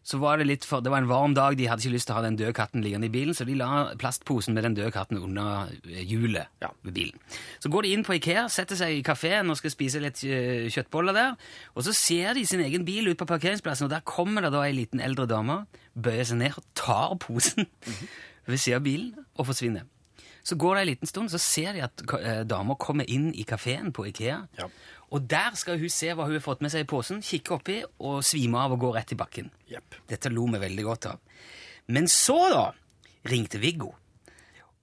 så 0.09 0.17
var 0.17 0.39
det 0.39 0.47
litt 0.47 0.65
for, 0.65 0.81
det 0.81 0.89
var 0.89 1.03
en 1.03 1.09
varm 1.09 1.33
dag, 1.37 1.57
de 1.59 1.67
hadde 1.69 1.83
ikke 1.83 1.93
lyst 1.93 2.07
til 2.09 2.15
å 2.15 2.17
ha 2.17 2.23
den 2.23 2.37
døde 2.39 2.55
katten 2.55 2.81
liggende 2.81 3.09
i 3.09 3.13
bilen, 3.13 3.35
så 3.35 3.45
de 3.45 3.57
la 3.59 3.91
plastposen 3.99 4.55
med 4.55 4.65
den 4.65 4.77
døde 4.77 4.93
katten 4.95 5.19
under 5.19 5.69
hjulet 5.83 6.07
hjulet 6.09 6.63
ved 6.87 6.95
bilen. 6.95 7.19
Så 7.61 7.69
går 7.69 7.85
de 7.85 7.91
inn 7.93 8.05
på 8.07 8.15
Ikea, 8.17 8.47
setter 8.49 8.79
seg 8.79 8.95
i 8.95 9.03
kafeen 9.05 9.51
og 9.51 9.59
skal 9.59 9.75
spise 9.75 10.01
litt 10.01 10.23
eh, 10.25 10.65
kjøttboller 10.71 11.17
der, 11.17 11.51
og 11.75 11.85
så 11.85 11.93
ser 11.93 12.33
de 12.39 12.47
sin 12.47 12.63
egen 12.65 12.87
bil 12.87 13.11
ut 13.11 13.19
på 13.19 13.29
parkeringsplassen, 13.29 13.89
og 13.89 13.93
der 13.93 14.05
kommer 14.07 14.47
det 14.47 14.53
da 14.55 14.63
ei 14.65 14.73
liten 14.79 15.03
eldre 15.03 15.27
dame, 15.29 15.61
bøyer 15.93 16.25
seg 16.31 16.41
ned 16.41 16.57
og 16.57 16.65
tar 16.79 17.15
posen 17.21 17.67
ved 18.49 18.57
siden 18.57 18.79
av 18.79 18.87
bilen 18.87 19.31
og 19.35 19.51
forsvinner. 19.51 19.85
Så 20.49 20.55
går 20.57 20.75
det 20.75 20.81
en 20.81 20.89
liten 20.89 21.09
stund, 21.09 21.29
så 21.29 21.37
ser 21.37 21.75
de 21.77 21.83
at 21.85 22.01
eh, 22.17 22.41
dama 22.49 22.73
kommer 22.79 23.05
inn 23.05 23.27
i 23.37 23.43
kafeen 23.45 23.91
på 23.93 24.07
Ikea. 24.09 24.39
Og 25.13 25.25
der 25.29 25.53
skal 25.57 25.77
hun 25.77 25.91
se 25.93 26.09
hva 26.13 26.25
hun 26.25 26.37
har 26.37 26.41
fått 26.45 26.63
med 26.65 26.73
seg 26.73 26.85
i 26.85 26.89
posen, 26.89 27.21
kikke 27.25 27.53
oppi 27.59 27.75
og 27.85 28.23
svime 28.25 28.57
av 28.57 28.73
og 28.73 28.81
gå 28.81 28.89
rett 28.95 29.13
i 29.13 29.17
bakken. 29.19 29.51
Dette 30.09 30.31
lo 30.33 30.47
vi 30.49 30.61
veldig 30.61 30.85
godt 30.87 31.09
av. 31.11 31.19
Men 31.93 32.09
så, 32.09 32.37
da, 32.53 32.63
ringte 33.29 33.61
Viggo. 33.61 33.91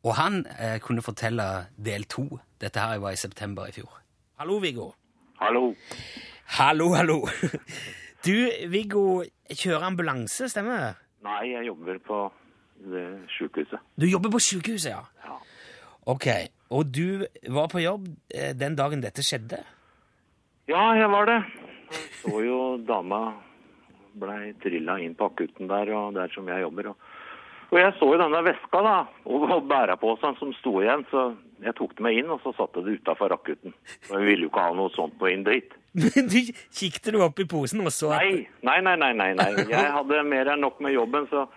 Og 0.06 0.14
han 0.20 0.44
eh, 0.54 0.78
kunne 0.82 1.02
fortelle 1.02 1.46
del 1.74 2.06
to. 2.10 2.28
Dette 2.62 2.82
her 2.82 3.02
var 3.02 3.16
i 3.16 3.18
september 3.18 3.66
i 3.66 3.74
fjor. 3.74 3.90
Hallo, 4.38 4.60
Viggo. 4.62 4.92
Hallo. 5.40 5.72
Hallo, 6.60 6.92
hallo. 6.94 7.18
Du, 8.26 8.34
Viggo, 8.70 9.24
kjører 9.50 9.90
ambulanse, 9.90 10.48
stemmer 10.50 10.82
det? 10.82 10.94
Nei, 11.26 11.42
jeg 11.52 11.66
jobber 11.72 11.98
på 12.06 12.22
det 12.86 13.06
sykehuset. 13.34 13.82
Du 13.98 14.06
jobber 14.06 14.30
på 14.34 14.40
sykehuset, 14.42 14.92
ja? 14.94 15.02
Ja. 15.26 15.36
Ok, 16.06 16.26
og 16.70 16.86
du 16.94 17.26
var 17.50 17.66
på 17.72 17.82
jobb 17.82 18.06
eh, 18.30 18.52
den 18.54 18.76
dagen 18.78 19.02
dette 19.02 19.24
skjedde? 19.26 19.58
Ja, 20.70 20.92
jeg 20.94 21.08
var 21.10 21.26
det. 21.26 21.40
Jeg 21.90 22.04
så 22.20 22.42
jo 22.46 22.58
dama 22.86 23.20
blei 24.16 24.52
trilla 24.62 25.00
inn 25.02 25.16
på 25.18 25.26
akutten 25.26 25.66
der, 25.70 25.90
og 25.94 26.14
der 26.14 26.30
som 26.34 26.46
jeg 26.50 26.62
jobber. 26.62 26.92
Og, 26.92 27.10
og 27.72 27.80
jeg 27.80 27.96
så 27.98 28.10
jo 28.12 28.20
denne 28.22 28.44
veska 28.46 28.84
da, 28.86 28.94
og, 29.26 29.48
og 29.50 29.66
bærepåsen 29.70 30.38
som 30.38 30.54
sto 30.60 30.78
igjen, 30.82 31.02
så 31.10 31.28
jeg 31.64 31.74
tok 31.74 31.96
det 31.98 32.06
med 32.06 32.20
inn, 32.20 32.30
og 32.30 32.38
så 32.44 32.54
satte 32.54 32.86
det 32.86 33.00
utafor 33.00 33.34
akutten. 33.34 33.74
Og 34.06 34.14
jeg 34.14 34.30
ville 34.30 34.46
jo 34.46 34.52
ikke 34.52 34.66
ha 34.68 34.78
noe 34.78 34.94
sånt 34.94 35.18
på 35.18 35.30
inn 35.32 35.42
dit. 35.46 35.74
Men 36.06 36.30
du 36.30 36.38
kikket 36.54 37.12
du 37.14 37.22
opp 37.24 37.42
i 37.42 37.48
posen 37.50 37.82
og 37.82 37.90
så 37.94 38.14
at 38.14 38.26
nei, 38.26 38.78
nei, 38.84 38.94
nei, 38.94 39.12
nei, 39.16 39.32
nei. 39.38 39.52
Jeg 39.70 39.94
hadde 39.98 40.26
mer 40.28 40.54
enn 40.54 40.62
nok 40.62 40.78
med 40.84 40.94
jobben, 40.94 41.26
så 41.32 41.48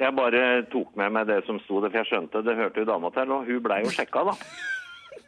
jeg 0.00 0.16
bare 0.16 0.44
tok 0.72 0.94
med 0.98 1.12
meg 1.16 1.28
det 1.28 1.42
som 1.46 1.58
sto 1.64 1.80
der, 1.80 1.92
for 1.92 2.00
jeg 2.00 2.10
skjønte 2.10 2.44
det 2.46 2.56
hørte 2.58 2.82
jo 2.82 2.88
dama 2.88 3.10
til, 3.14 3.34
og 3.34 3.48
hun 3.48 3.64
blei 3.64 3.82
jo 3.84 3.92
sjekka, 3.94 4.24
da. 4.30 4.36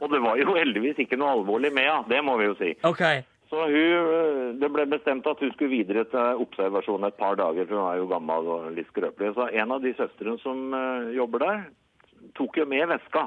Og 0.03 0.11
det 0.11 0.23
var 0.25 0.41
jo 0.41 0.57
heldigvis 0.57 0.99
ikke 1.05 1.19
noe 1.21 1.37
alvorlig 1.37 1.71
med 1.75 1.87
henne, 1.87 2.09
det 2.11 2.23
må 2.25 2.39
vi 2.41 2.49
jo 2.49 2.57
si. 2.59 2.73
Okay. 2.89 3.23
Så 3.53 3.67
hun, 3.69 4.55
det 4.63 4.71
ble 4.73 4.87
bestemt 4.89 5.27
at 5.29 5.41
hun 5.45 5.53
skulle 5.53 5.75
videre 5.75 6.07
til 6.09 6.41
observasjon 6.41 7.05
et 7.05 7.19
par 7.21 7.37
dager, 7.37 7.67
for 7.69 7.77
hun 7.77 7.91
er 7.91 8.01
jo 8.01 8.09
gammel 8.09 8.49
og 8.55 8.71
litt 8.73 8.89
skrøpelig. 8.89 9.35
Så 9.37 9.51
en 9.53 9.75
av 9.77 9.85
de 9.85 9.93
søstrene 9.99 10.41
som 10.41 10.73
eh, 10.79 11.13
jobber 11.19 11.45
der, 11.45 11.67
tok 12.39 12.57
jo 12.63 12.67
med 12.71 12.89
veska 12.95 13.27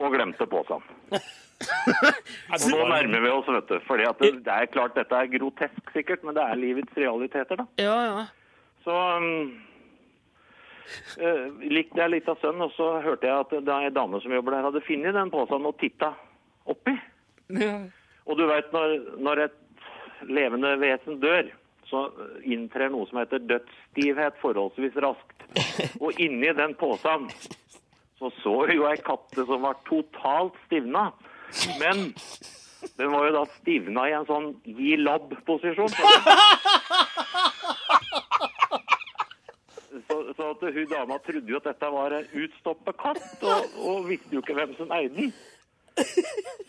og 0.00 0.16
glemte 0.16 0.48
posen. 0.50 0.82
Og 1.60 2.62
nå 2.72 2.84
nærmer 2.88 3.20
vi 3.20 3.30
oss, 3.30 3.48
vet 3.52 3.66
du. 3.68 3.74
fordi 3.84 4.06
at 4.08 4.20
det, 4.24 4.30
det 4.46 4.54
er 4.54 4.70
klart 4.72 4.94
dette 4.96 5.12
er 5.12 5.28
grotesk 5.28 5.90
sikkert, 5.92 6.22
men 6.24 6.34
det 6.34 6.42
er 6.42 6.56
livets 6.58 6.96
realiteter, 6.96 7.60
da. 7.60 7.66
Ja, 7.78 7.96
ja. 8.08 8.22
Så 8.80 8.96
um, 8.96 9.26
eh, 9.28 9.69
likte 11.70 12.00
jeg 12.02 12.12
litt 12.12 12.28
av 12.30 12.40
sønnen, 12.42 12.66
og 12.66 12.74
så 12.76 12.90
hørte 13.04 13.28
jeg 13.28 13.46
at 13.46 13.54
det 13.54 13.74
er 13.74 13.88
en 13.88 13.96
dame 13.96 14.20
som 14.22 14.34
jobber 14.34 14.56
der, 14.56 14.68
hadde 14.68 14.84
funnet 14.86 15.16
den 15.16 15.32
posen 15.32 15.68
og 15.68 15.78
titta 15.80 16.12
oppi. 16.70 16.96
Og 18.26 18.38
du 18.38 18.44
veit, 18.50 18.68
når, 18.74 18.96
når 19.18 19.44
et 19.46 19.58
levende 20.28 20.74
vesen 20.80 21.20
dør, 21.22 21.48
så 21.90 22.04
inntrer 22.46 22.92
noe 22.92 23.08
som 23.10 23.18
heter 23.18 23.42
dødsstivhet 23.50 24.38
forholdsvis 24.42 24.98
raskt. 25.02 25.46
Og 26.04 26.20
inni 26.22 26.52
den 26.54 26.76
posen 26.78 27.26
så 28.20 28.30
så 28.42 28.54
jo 28.68 28.84
ei 28.84 28.98
katte 29.00 29.46
som 29.48 29.64
var 29.64 29.80
totalt 29.88 30.58
stivna. 30.66 31.08
Men 31.80 32.12
den 32.98 33.12
var 33.12 33.26
jo 33.26 33.32
da 33.38 33.44
stivna 33.56 34.04
i 34.08 34.14
en 34.18 34.28
sånn 34.28 34.50
gi 34.64 34.98
labb-posisjon. 35.00 35.96
Så, 39.90 40.16
så 40.36 40.50
at 40.54 40.66
hun 40.74 40.90
dama 40.90 41.18
trodde 41.26 41.50
jo 41.50 41.58
at 41.58 41.66
dette 41.66 41.92
var 41.92 42.14
en 42.14 42.34
utstoppet 42.44 42.98
katt, 43.00 43.30
og, 43.42 43.78
og 43.82 44.04
visste 44.06 44.36
jo 44.36 44.42
ikke 44.44 44.54
hvem 44.58 44.76
som 44.78 44.92
eide 44.94 45.14
den. 45.16 45.32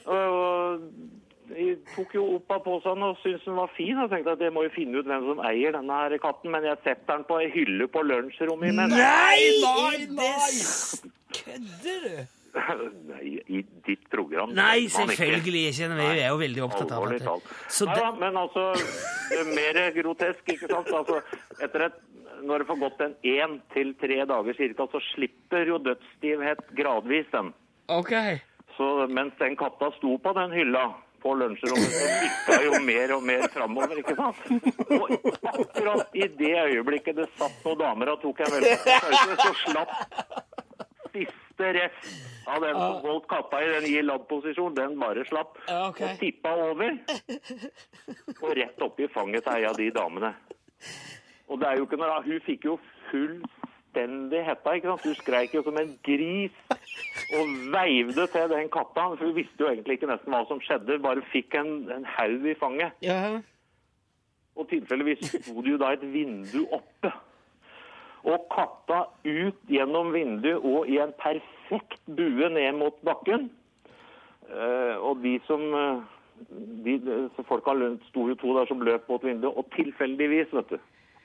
Og 0.10 0.82
jeg 1.52 1.78
tok 1.96 2.14
jo 2.16 2.26
opp 2.38 2.54
av 2.56 2.62
posen 2.66 3.06
og 3.06 3.18
syntes 3.22 3.46
den 3.46 3.58
var 3.60 3.72
fin. 3.76 3.98
Og 4.00 4.12
tenkte 4.12 4.36
at 4.36 4.44
jeg 4.44 4.54
må 4.56 4.66
jo 4.66 4.74
finne 4.76 5.00
ut 5.00 5.10
hvem 5.10 5.30
som 5.30 5.42
eier 5.48 5.76
denne 5.76 6.02
her 6.04 6.18
katten. 6.24 6.52
Men 6.54 6.68
jeg 6.68 6.80
setter 6.82 7.16
den 7.16 7.26
på 7.30 7.40
ei 7.44 7.50
hylle 7.54 7.88
på 7.92 8.04
lunsjrommet 8.08 8.74
imens. 8.74 8.96
Nei, 8.98 10.06
nei! 10.16 11.10
Kødder 11.42 12.06
du? 12.08 12.22
Nei, 12.52 13.40
I 13.48 13.62
ditt 13.88 14.10
program 14.12 14.52
Nei, 14.56 14.90
selvfølgelig 14.92 15.62
ikke. 15.70 15.88
Vi 15.96 16.08
er 16.10 16.26
jo 16.26 16.40
veldig 16.42 16.64
opptatt 16.66 16.92
av 16.98 17.06
det. 17.08 17.22
Så 17.72 17.88
Nei 17.88 17.96
da, 17.96 18.10
men 18.20 18.40
altså, 18.42 18.66
det 19.30 19.38
er 19.40 19.52
mer 19.56 19.80
grotesk, 19.96 20.44
ikke 20.56 20.68
sant? 20.68 20.92
Altså, 21.00 21.22
etter 21.64 21.86
et, 21.88 22.02
når 22.44 22.64
det 22.64 22.70
får 22.70 22.80
gått 22.82 23.04
en 23.06 23.16
én 23.28 23.60
til 23.74 23.94
tre 24.02 24.20
dager 24.30 24.58
cirka, 24.58 24.88
så 24.92 25.02
slipper 25.12 25.70
jo 25.70 25.80
dødsstivhet 25.86 26.66
gradvis 26.78 27.30
den. 27.34 27.54
OK. 27.92 28.14
Så 28.78 28.90
mens 29.12 29.38
den 29.40 29.58
katta 29.60 29.92
sto 29.98 30.18
på 30.22 30.34
den 30.38 30.54
hylla 30.56 30.86
på 31.22 31.36
lunsjrommet, 31.38 31.92
så 31.94 32.06
tikka 32.24 32.56
jo 32.66 32.80
mer 32.82 33.12
og 33.14 33.26
mer 33.28 33.44
framover, 33.54 34.00
ikke 34.02 34.16
sant? 34.18 34.40
Og 34.98 35.12
akkurat 35.52 36.16
i 36.18 36.26
det 36.40 36.56
øyeblikket 36.64 37.20
det 37.20 37.28
satt 37.38 37.62
noen 37.66 37.78
damer 37.84 38.16
og 38.16 38.24
tok 38.24 38.42
en 38.42 38.56
velferdspause, 38.56 39.36
så 39.44 39.52
slapp 39.68 39.94
siste 41.12 41.74
rest 41.78 42.48
av 42.50 42.64
den 42.64 42.78
som 42.80 42.98
holdt 43.04 43.28
katta 43.30 43.60
i 43.62 43.70
den 43.76 43.88
gi 43.92 44.02
labb-posisjon, 44.06 44.74
den 44.76 44.98
bare 45.00 45.26
slapp. 45.30 45.60
Okay. 45.68 46.08
Og 46.08 46.24
tippa 46.24 46.56
over. 46.72 46.98
Og 48.40 48.50
rett 48.58 48.86
oppi 48.88 49.10
fanget 49.14 49.46
til 49.46 49.60
ei 49.60 49.68
av 49.70 49.78
de 49.78 49.92
damene. 49.94 50.34
Og 51.52 51.60
det 51.60 51.68
er 51.68 51.78
jo 51.78 51.88
ikke 51.88 52.00
noe 52.00 52.22
Hun 52.24 52.44
fikk 52.46 52.66
jo 52.70 52.78
fullstendig 53.10 54.44
hetta, 54.48 54.76
ikke 54.78 54.92
sant. 54.92 55.08
Hun 55.08 55.18
skreik 55.20 55.56
jo 55.56 55.64
som 55.66 55.80
en 55.82 55.96
gris 56.08 56.60
og 57.36 57.56
veivde 57.74 58.28
til 58.32 58.54
den 58.54 58.70
katta. 58.72 59.10
For 59.18 59.26
hun 59.28 59.36
visste 59.36 59.66
jo 59.66 59.72
egentlig 59.72 60.00
ikke 60.00 60.12
nesten 60.12 60.32
hva 60.32 60.46
som 60.48 60.62
skjedde, 60.64 61.02
bare 61.04 61.26
fikk 61.34 61.58
en, 61.60 61.74
en 61.92 62.08
haug 62.18 62.48
i 62.48 62.60
fanget. 62.60 62.96
ja. 63.06 63.42
Og 64.60 64.68
tilfeldigvis 64.68 65.30
sto 65.32 65.62
det 65.64 65.72
jo 65.72 65.78
da 65.80 65.94
et 65.96 66.02
vindu 66.14 66.66
oppe. 66.76 67.12
Og 68.28 68.50
katta 68.52 69.06
ut 69.24 69.62
gjennom 69.72 70.12
vinduet 70.14 70.60
og 70.60 70.90
i 70.92 71.00
en 71.02 71.14
perfekt 71.18 72.02
bue 72.06 72.50
ned 72.52 72.76
mot 72.78 72.98
bakken. 73.08 73.48
Uh, 74.52 75.00
og 75.08 75.24
de 75.24 75.38
som 75.48 75.64
uh, 75.72 76.04
de, 76.84 76.98
så 77.38 77.46
Folka 77.48 77.74
sto 78.10 78.28
jo 78.28 78.36
to 78.36 78.58
der 78.58 78.68
som 78.68 78.84
løp 78.84 79.08
mot 79.10 79.24
vinduet, 79.24 79.56
og 79.56 79.72
tilfeldigvis, 79.76 80.52
vet 80.52 80.76
du 80.76 80.78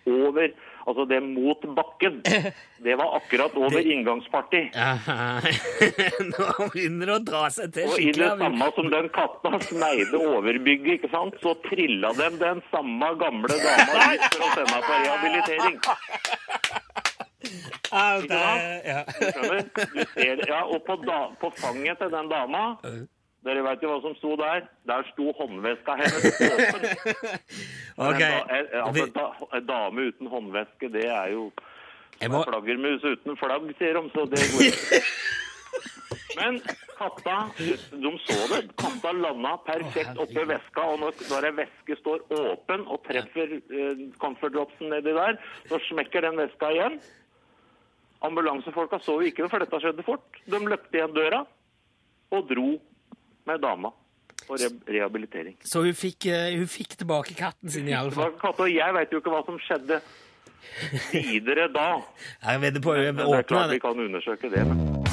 over, 0.06 0.52
altså 0.86 1.04
det 1.10 1.20
mot 1.24 1.66
bakken. 1.76 2.22
Det 2.86 2.94
var 3.00 3.16
akkurat 3.16 3.54
over 3.56 3.80
inngangsparti. 3.80 4.60
Aha. 4.76 5.40
Nå 6.30 6.66
begynner 6.74 7.08
det 7.10 7.14
å 7.16 7.22
dra 7.24 7.46
seg 7.50 7.72
til 7.74 7.88
skikkelig. 7.88 7.96
Og 7.96 8.02
i 8.04 8.12
det 8.20 8.28
samme 8.42 8.68
som 8.76 8.90
den 8.92 9.08
katta 9.16 9.52
sneide 9.64 10.20
overbygget, 10.20 11.00
ikke 11.00 11.10
sant, 11.14 11.38
så 11.42 11.56
trilla 11.64 12.12
dem 12.20 12.36
den 12.42 12.60
samme 12.70 13.10
gamle 13.22 13.56
dama 13.64 14.06
ut 14.14 14.28
for 14.28 14.44
å 14.44 14.52
sende 14.54 14.82
på 14.84 15.00
rehabilitering. 15.02 15.80
Ikke 17.86 18.28
det, 18.28 18.40
sant? 19.40 19.82
Du 19.96 20.00
ser, 20.12 20.46
ja, 20.50 20.62
og 20.66 20.82
på, 20.86 20.98
da, 21.06 21.20
på 21.40 21.50
fanget 21.58 22.02
til 22.02 22.12
den 22.12 22.30
dama, 22.30 22.64
dere 23.46 23.62
vet 23.66 23.82
jo 23.84 23.92
hva 23.92 24.00
som 24.04 24.14
sto 24.18 24.34
der, 24.40 24.66
der 24.90 25.06
sto 25.12 25.30
håndveska 25.38 25.94
hennes 26.00 26.40
åpen. 26.50 26.86
Da, 27.96 28.10
en, 28.58 28.68
altså, 28.82 29.06
da, 29.16 29.26
dame 29.70 30.08
uten 30.10 30.30
håndveske, 30.32 30.90
det 30.92 31.06
er 31.06 31.32
jo 31.36 31.48
som 32.20 32.32
må- 32.32 32.44
flaggermus 32.48 33.04
uten 33.06 33.36
flagg, 33.40 33.70
sier 33.78 33.98
de, 34.00 34.04
så 34.14 34.26
det 34.32 34.42
går 34.52 34.68
ikke. 34.70 35.02
Men 36.36 36.58
katta, 36.98 37.36
de 37.56 38.10
så 38.26 38.36
det. 38.50 38.58
Katta 38.80 39.12
landa 39.16 39.54
perfekt 39.64 40.18
oppi 40.20 40.42
veska, 40.48 40.82
og 40.92 40.98
når, 41.00 41.14
når 41.30 41.46
en 41.48 41.56
veske 41.62 41.96
står 42.00 42.24
åpen 42.36 42.84
og 42.92 43.00
treffer 43.06 43.54
eh, 43.56 44.02
comfort 44.20 44.52
dropsen 44.56 44.92
nedi 44.92 45.14
der, 45.16 45.38
så 45.70 45.80
smekker 45.88 46.26
den 46.26 46.36
veska 46.40 46.70
igjen. 46.76 46.98
Ambulansefolka 48.26 48.98
så 49.04 49.18
jo 49.20 49.28
ikke 49.30 49.44
det, 49.44 49.50
for 49.52 49.62
dette 49.64 49.80
skjedde 49.82 50.04
fort. 50.06 50.40
De 50.48 50.60
løpte 50.64 50.96
igjen 51.00 51.16
døra 51.16 51.42
og 52.34 52.48
dro 52.50 52.68
med 53.46 53.62
dama 53.62 53.90
for 54.46 54.56
re 54.60 54.68
rehabilitering. 54.98 55.56
Så 55.64 55.82
hun 55.82 55.94
fikk, 55.94 56.26
eh, 56.26 56.58
hun 56.58 56.68
fikk 56.68 56.98
tilbake 56.98 57.34
katten 57.34 57.70
sin, 57.70 57.88
i 57.88 57.92
alle 57.92 58.12
fall. 58.12 58.32
Katten, 58.40 58.64
og 58.64 58.74
jeg 58.74 58.94
veit 58.94 59.12
jo 59.12 59.22
ikke 59.22 59.34
hva 59.34 59.42
som 59.46 59.58
skjedde 59.58 60.00
videre 61.12 61.68
da. 61.72 61.88
Jeg 62.46 62.60
vedder 62.60 62.80
på 62.82 62.92
Men 62.92 63.16
det 63.16 63.38
er 63.38 63.42
klart 63.42 63.70
vi 63.70 63.78
kan 63.78 64.00
undersøke 64.00 64.50
det. 64.50 64.66
Men... 64.66 65.06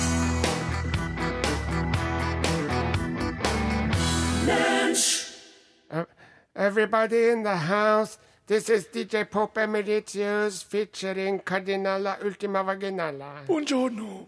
Everybody 6.55 7.31
in 7.31 7.43
the 7.43 7.55
house, 7.55 8.19
this 8.45 8.69
is 8.69 8.85
DJ 8.85 9.23
Pop 9.23 9.57
Emeritius 9.57 10.63
featuring 10.63 11.39
Cardinala 11.39 12.17
Ultima 12.23 12.61
Vaginala. 12.63 13.45
Buongiorno. 13.47 14.27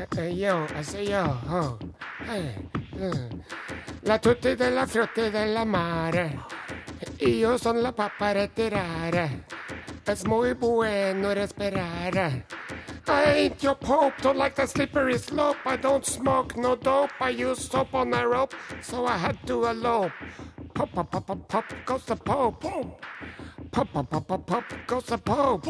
Eh, 0.00 0.06
eh, 0.16 0.34
yo, 0.34 0.66
I 0.74 0.82
say 0.82 1.04
yo, 1.04 1.22
ho. 1.46 1.78
Eh, 2.26 2.54
eh. 2.98 3.28
La 4.04 4.18
tutti 4.18 4.54
della 4.54 4.86
frutti 4.86 5.28
della 5.28 5.66
mare. 5.66 6.46
Io 7.18 7.58
son 7.58 7.82
la 7.82 7.92
pappa 7.92 8.32
retirare. 8.32 9.44
Es 10.06 10.24
muy 10.24 10.54
bueno 10.54 11.34
respirare. 11.34 12.46
I 13.06 13.24
ain't 13.24 13.62
your 13.62 13.74
pope, 13.74 14.14
don't 14.22 14.38
like 14.38 14.54
the 14.54 14.66
slippery 14.66 15.18
slope. 15.18 15.58
I 15.66 15.76
don't 15.76 16.06
smoke 16.06 16.56
no 16.56 16.76
dope. 16.76 17.12
I 17.20 17.28
use 17.28 17.68
soap 17.68 17.92
on 17.92 18.14
a 18.14 18.26
rope, 18.26 18.54
so 18.80 19.04
I 19.04 19.18
had 19.18 19.36
to 19.48 19.66
elope. 19.66 20.12
Pop, 20.72 20.92
pop, 20.92 21.10
pop, 21.10 21.26
pop, 21.26 21.46
pop 21.46 21.64
goes 21.84 22.06
the 22.06 22.16
pope. 22.16 22.62
Pop, 23.70 23.92
pop, 23.92 24.08
pop, 24.08 24.26
pop, 24.26 24.46
pop 24.46 24.64
goes 24.86 25.04
the 25.04 25.18
pope. 25.18 25.66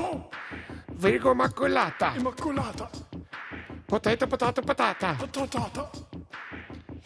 Virgo 0.94 1.34
Immaculata. 1.34 2.14
Immaculata. 2.14 3.09
Potato, 3.90 4.28
potato, 4.28 4.62
patata. 4.62 5.16
Patata. 5.18 5.90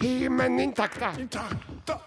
Hymen 0.02 0.60
intacta. 0.60 1.14
Intacta. 1.18 1.98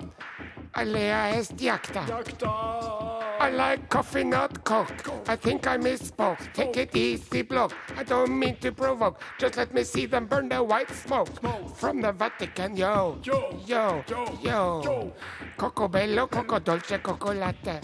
Alea 0.74 1.30
est 1.32 1.58
jacta. 1.58 2.06
Jakta. 2.06 3.18
I 3.40 3.50
like 3.50 3.90
coffee, 3.90 4.24
not 4.24 4.64
coke. 4.64 4.94
I 5.28 5.36
think 5.36 5.66
I 5.66 5.78
misspoke. 5.78 6.54
Take 6.54 6.78
it 6.78 6.96
easy, 6.96 7.42
bloke. 7.42 7.74
I 7.98 8.04
don't 8.04 8.38
mean 8.38 8.58
to 8.58 8.72
provoke. 8.72 9.20
Just 9.40 9.58
let 9.58 9.74
me 9.74 9.84
see 9.84 10.06
them 10.06 10.28
burn 10.28 10.48
the 10.48 10.62
white 10.62 10.92
smoke. 10.92 11.30
From 11.76 12.02
the 12.02 12.12
Vatican, 12.12 12.78
yo. 12.78 13.18
Yo. 13.24 13.50
Yo. 13.66 14.04
Yo. 14.08 14.26
Yo. 14.44 14.82
Yo. 14.84 15.14
Coco 15.58 15.88
bello, 15.88 16.28
coco 16.28 16.60
dolce, 16.60 17.00
coco 17.02 17.34
latte. 17.34 17.82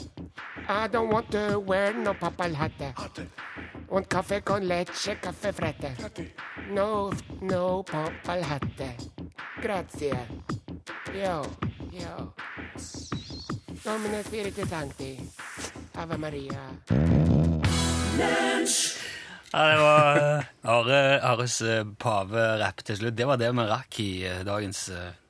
I 0.67 0.87
don't 0.87 1.09
want 1.09 1.29
to 1.31 1.59
wear 1.59 1.93
no 1.93 2.13
pappalhatte. 2.13 2.93
Und 3.87 4.07
caffè 4.07 4.41
con 4.43 4.61
leche, 4.61 5.19
caffè 5.19 5.51
frette. 5.51 5.95
Hatte. 6.01 6.33
No, 6.69 7.11
no 7.41 7.83
pappalhatte. 7.83 8.95
Grazie. 9.59 10.27
Yo. 11.13 11.43
Yo. 11.91 12.33
Domine 13.83 14.23
Spirite 14.23 14.65
Sancti. 14.65 15.31
Ave 15.95 16.17
Maria. 16.17 16.59
Ja, 19.53 19.67
det 19.69 19.77
var 19.77 20.17
eh, 20.17 20.43
Are, 20.63 21.21
Ares 21.21 21.61
eh, 21.61 21.83
paverapp 21.99 22.81
til 22.85 22.97
slutt. 22.97 23.17
Det 23.17 23.27
var 23.29 23.37
det 23.37 23.51
vi 23.53 23.65
rakk 23.69 23.99
i 24.01 24.25
eh, 24.25 24.39
dagens 24.47 24.87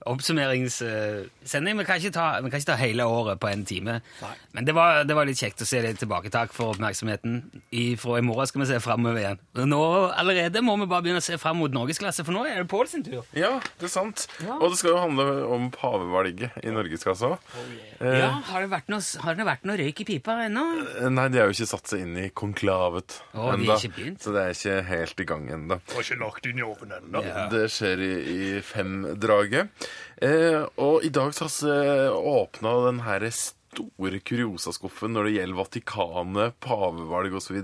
oppsummeringssending. 0.09 1.77
Vi, 1.77 1.85
kan 1.85 1.99
ikke 1.99 2.11
ta- 2.15 2.41
vi 2.41 2.49
kan 2.49 2.59
ikke 2.59 2.71
ta 2.71 2.77
hele 2.79 3.05
året 3.07 3.39
på 3.39 3.47
en 3.51 3.65
time. 3.65 3.99
Men 4.51 4.65
det 4.65 4.75
var, 4.75 5.03
det 5.07 5.15
var 5.15 5.25
litt 5.29 5.39
kjekt 5.39 5.61
å 5.63 5.67
se 5.67 5.81
litt 5.83 5.99
tilbake. 6.01 6.31
Takk 6.33 6.53
for 6.55 6.73
oppmerksomheten. 6.73 7.41
I, 7.71 7.95
fra 7.99 8.17
i 8.19 8.25
morgen 8.25 8.47
skal 8.49 8.63
vi 8.63 8.69
se 8.71 8.79
framover 8.83 9.21
igjen. 9.21 9.41
Nå 9.69 9.81
allerede 10.13 10.61
må 10.65 10.75
vi 10.81 10.87
bare 10.91 11.05
begynne 11.05 11.21
å 11.23 11.25
se 11.25 11.37
fram 11.41 11.59
mot 11.61 11.73
norgesklasse, 11.73 12.25
for 12.25 12.35
nå 12.35 12.45
er 12.49 12.61
det 12.63 12.69
Pål 12.73 12.87
sin 12.89 13.03
tur. 13.05 13.21
Ja, 13.37 13.57
det 13.79 13.89
er 13.89 13.93
sant. 13.93 14.27
Og 14.59 14.69
det 14.71 14.79
skal 14.79 14.95
jo 14.95 15.01
handle 15.03 15.25
om 15.53 15.67
pavevalget 15.73 16.55
i 16.63 16.71
norgesklasse 16.73 17.33
òg. 17.33 17.51
Ja, 18.03 18.31
Har 18.49 18.63
det 18.63 18.71
vært 18.71 18.89
noe, 18.91 19.03
har 19.23 19.37
det 19.37 19.45
vært 19.47 19.67
noe 19.67 19.77
røyk 19.79 20.01
i 20.03 20.07
pipa 20.07 20.37
ennå? 20.47 20.63
Eh, 21.03 21.09
Nei, 21.13 21.27
de 21.31 21.39
har 21.41 21.51
jo 21.51 21.55
ikke 21.55 21.69
satt 21.69 21.91
seg 21.91 22.03
inn 22.05 22.17
i 22.19 22.29
konklavet 22.35 23.19
oh, 23.37 23.53
begynt? 23.55 24.19
så 24.23 24.33
det 24.35 24.41
er 24.43 24.55
ikke 24.57 24.77
helt 24.89 25.23
i 25.23 25.27
gang 25.29 25.45
ennå. 25.53 25.79
Ovnen 26.63 26.95
ennå. 26.97 27.21
Det 27.51 27.65
skjer 27.71 28.01
i, 28.03 28.13
i 28.33 28.61
femdraget. 28.65 29.69
Eh, 30.23 30.63
og 30.81 31.05
i 31.05 31.11
dag 31.13 31.33
så 31.35 31.49
åpna 32.13 32.73
den 32.87 33.03
herre 33.07 33.31
store 33.33 34.19
kuriosaskuffen 34.25 35.15
når 35.15 35.29
det 35.29 35.37
gjelder 35.37 35.59
Vatikanet, 35.59 36.59
pavevalg 36.63 37.39
osv. 37.39 37.61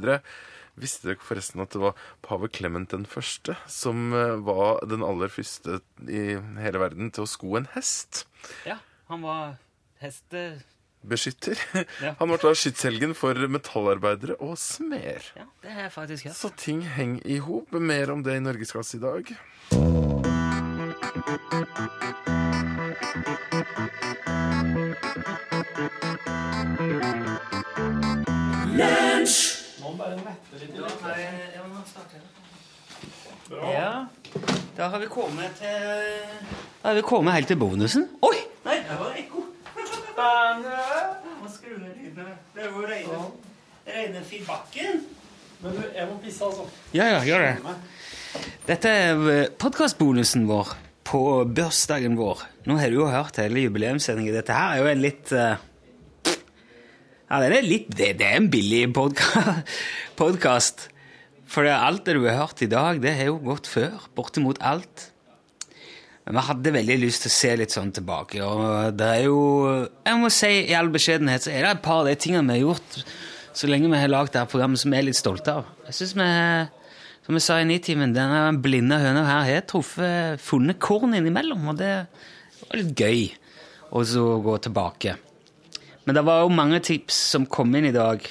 Visste 0.80 1.10
dere 1.10 1.24
forresten 1.26 1.64
at 1.64 1.74
det 1.76 1.82
var 1.84 1.98
pave 2.26 2.50
Clement 2.56 2.92
den 2.94 3.06
første 3.10 3.58
som 3.70 4.14
eh, 4.16 4.38
var 4.46 4.84
den 4.88 5.04
aller 5.06 5.32
første 5.32 5.82
i 6.08 6.40
hele 6.62 6.82
verden 6.82 7.12
til 7.16 7.26
å 7.26 7.30
sko 7.30 7.58
en 7.60 7.70
hest? 7.76 8.26
Ja, 8.68 8.80
han 9.12 9.26
var 9.26 9.58
heste... 10.04 10.62
Beskytter. 11.00 11.56
Ja. 12.04 12.12
Han 12.20 12.28
ble 12.28 12.40
da 12.42 12.52
skytshelgen 12.60 13.14
for 13.16 13.38
metallarbeidere 13.52 14.36
og 14.44 14.58
smeder. 14.60 15.30
Ja, 15.40 15.48
det 15.64 15.78
jeg 15.78 15.94
faktisk 15.96 16.28
hørt. 16.28 16.40
Så 16.42 16.52
ting 16.60 16.84
henger 16.84 17.24
i 17.24 17.40
hop. 17.44 17.72
Mer 17.72 18.12
om 18.12 18.24
det 18.26 18.36
i 18.36 18.44
Norgesklasse 18.44 19.00
i 19.00 19.04
dag. 19.08 19.36
Ja, 21.20 21.26
da 34.78 34.88
har 34.88 35.00
vi 35.00 35.06
kommet 35.06 35.52
til 35.60 35.68
Da 36.82 36.88
har 36.88 36.94
vi 36.94 37.02
kommet 37.02 37.34
helt 37.34 37.48
til 37.48 37.58
bonusen. 37.58 38.08
Oi! 38.22 38.36
Nei, 38.64 38.76
det 38.76 39.00
var 39.00 39.14
ekko. 39.20 39.44
Må 41.42 41.48
skru 41.52 41.76
ned 41.76 41.96
lyden. 42.00 42.26
Det 42.56 42.64
er 42.64 42.68
jo 42.72 42.88
reine, 42.88 43.20
reine. 43.88 45.00
Men 45.62 45.76
du, 45.76 45.82
jeg 45.96 46.08
må 46.08 46.18
pisse, 46.24 46.46
altså. 46.46 46.70
Ja, 46.94 47.06
ja, 47.06 47.24
gjør 47.28 47.40
det. 47.44 47.56
Dette 48.68 48.90
er 48.90 49.50
podkastbonusen 49.60 50.48
vår 50.48 50.78
på 51.10 51.22
bursdagen 51.58 52.18
vår. 52.20 52.44
Nå 52.70 52.78
har 52.78 52.92
du 52.92 53.00
jo 53.00 53.10
hørt 53.10 53.40
hele 53.42 53.66
jubileumssendingen. 53.66 54.36
Dette 54.38 54.54
her 54.54 54.76
er 54.76 54.84
jo 54.84 54.90
en 54.92 55.02
litt 55.02 55.34
uh, 55.34 55.58
Ja, 57.30 57.40
det 57.42 57.50
er, 57.50 57.66
litt, 57.66 57.90
det, 57.90 58.12
det 58.22 58.28
er 58.28 58.38
en 58.38 58.50
billig 58.54 58.84
podkast. 58.94 60.88
For 61.50 61.66
alt 61.66 62.06
det 62.06 62.14
du 62.18 62.28
har 62.28 62.44
hørt 62.44 62.62
i 62.62 62.70
dag, 62.70 63.02
det 63.02 63.16
har 63.18 63.32
jo 63.32 63.40
gått 63.42 63.66
før. 63.70 63.96
Bortimot 64.14 64.62
alt. 64.62 65.08
Men 66.28 66.38
vi 66.38 66.44
hadde 66.46 66.76
veldig 66.76 66.98
lyst 67.02 67.26
til 67.26 67.32
å 67.32 67.38
se 67.40 67.56
litt 67.58 67.74
sånn 67.74 67.90
tilbake. 67.96 68.44
Og 68.46 68.94
det 68.94 69.08
er 69.16 69.24
jo 69.26 69.40
Jeg 70.06 70.20
må 70.22 70.30
si 70.30 70.52
i 70.62 70.78
all 70.78 70.92
beskjedenhet 70.94 71.48
så 71.48 71.56
er 71.56 71.66
det 71.66 71.72
et 71.74 71.82
par 71.88 72.04
av 72.04 72.12
de 72.12 72.14
tingene 72.22 72.54
vi 72.54 72.60
har 72.60 72.68
gjort 72.68 73.02
så 73.60 73.68
lenge 73.68 73.90
vi 73.92 74.00
har 74.00 74.12
lagd 74.12 74.34
dette 74.34 74.50
programmet, 74.52 74.80
som 74.80 74.94
vi 74.94 75.00
er 75.00 75.08
litt 75.08 75.18
stolte 75.18 75.58
av. 75.60 75.72
Jeg 75.90 75.98
synes 75.98 76.14
vi, 76.20 76.28
Som 77.30 77.38
jeg 77.38 77.44
sa 77.46 77.56
i 77.62 77.66
Nitimen, 77.70 78.10
denne 78.10 78.56
blinde 78.58 78.98
høna 78.98 79.22
her 79.22 79.44
har 79.46 79.66
truffet 79.70 80.42
funnet 80.42 80.80
korn 80.82 81.12
innimellom, 81.14 81.68
og 81.70 81.76
det 81.78 81.92
var 82.64 82.80
litt 82.80 82.96
gøy 82.98 83.28
å 83.94 84.02
så 84.02 84.24
gå 84.42 84.56
tilbake. 84.66 85.14
Men 86.08 86.18
det 86.18 86.24
var 86.26 86.42
jo 86.42 86.50
mange 86.58 86.80
tips 86.82 87.20
som 87.36 87.46
kom 87.46 87.78
inn 87.78 87.86
i 87.86 87.94
dag, 87.94 88.26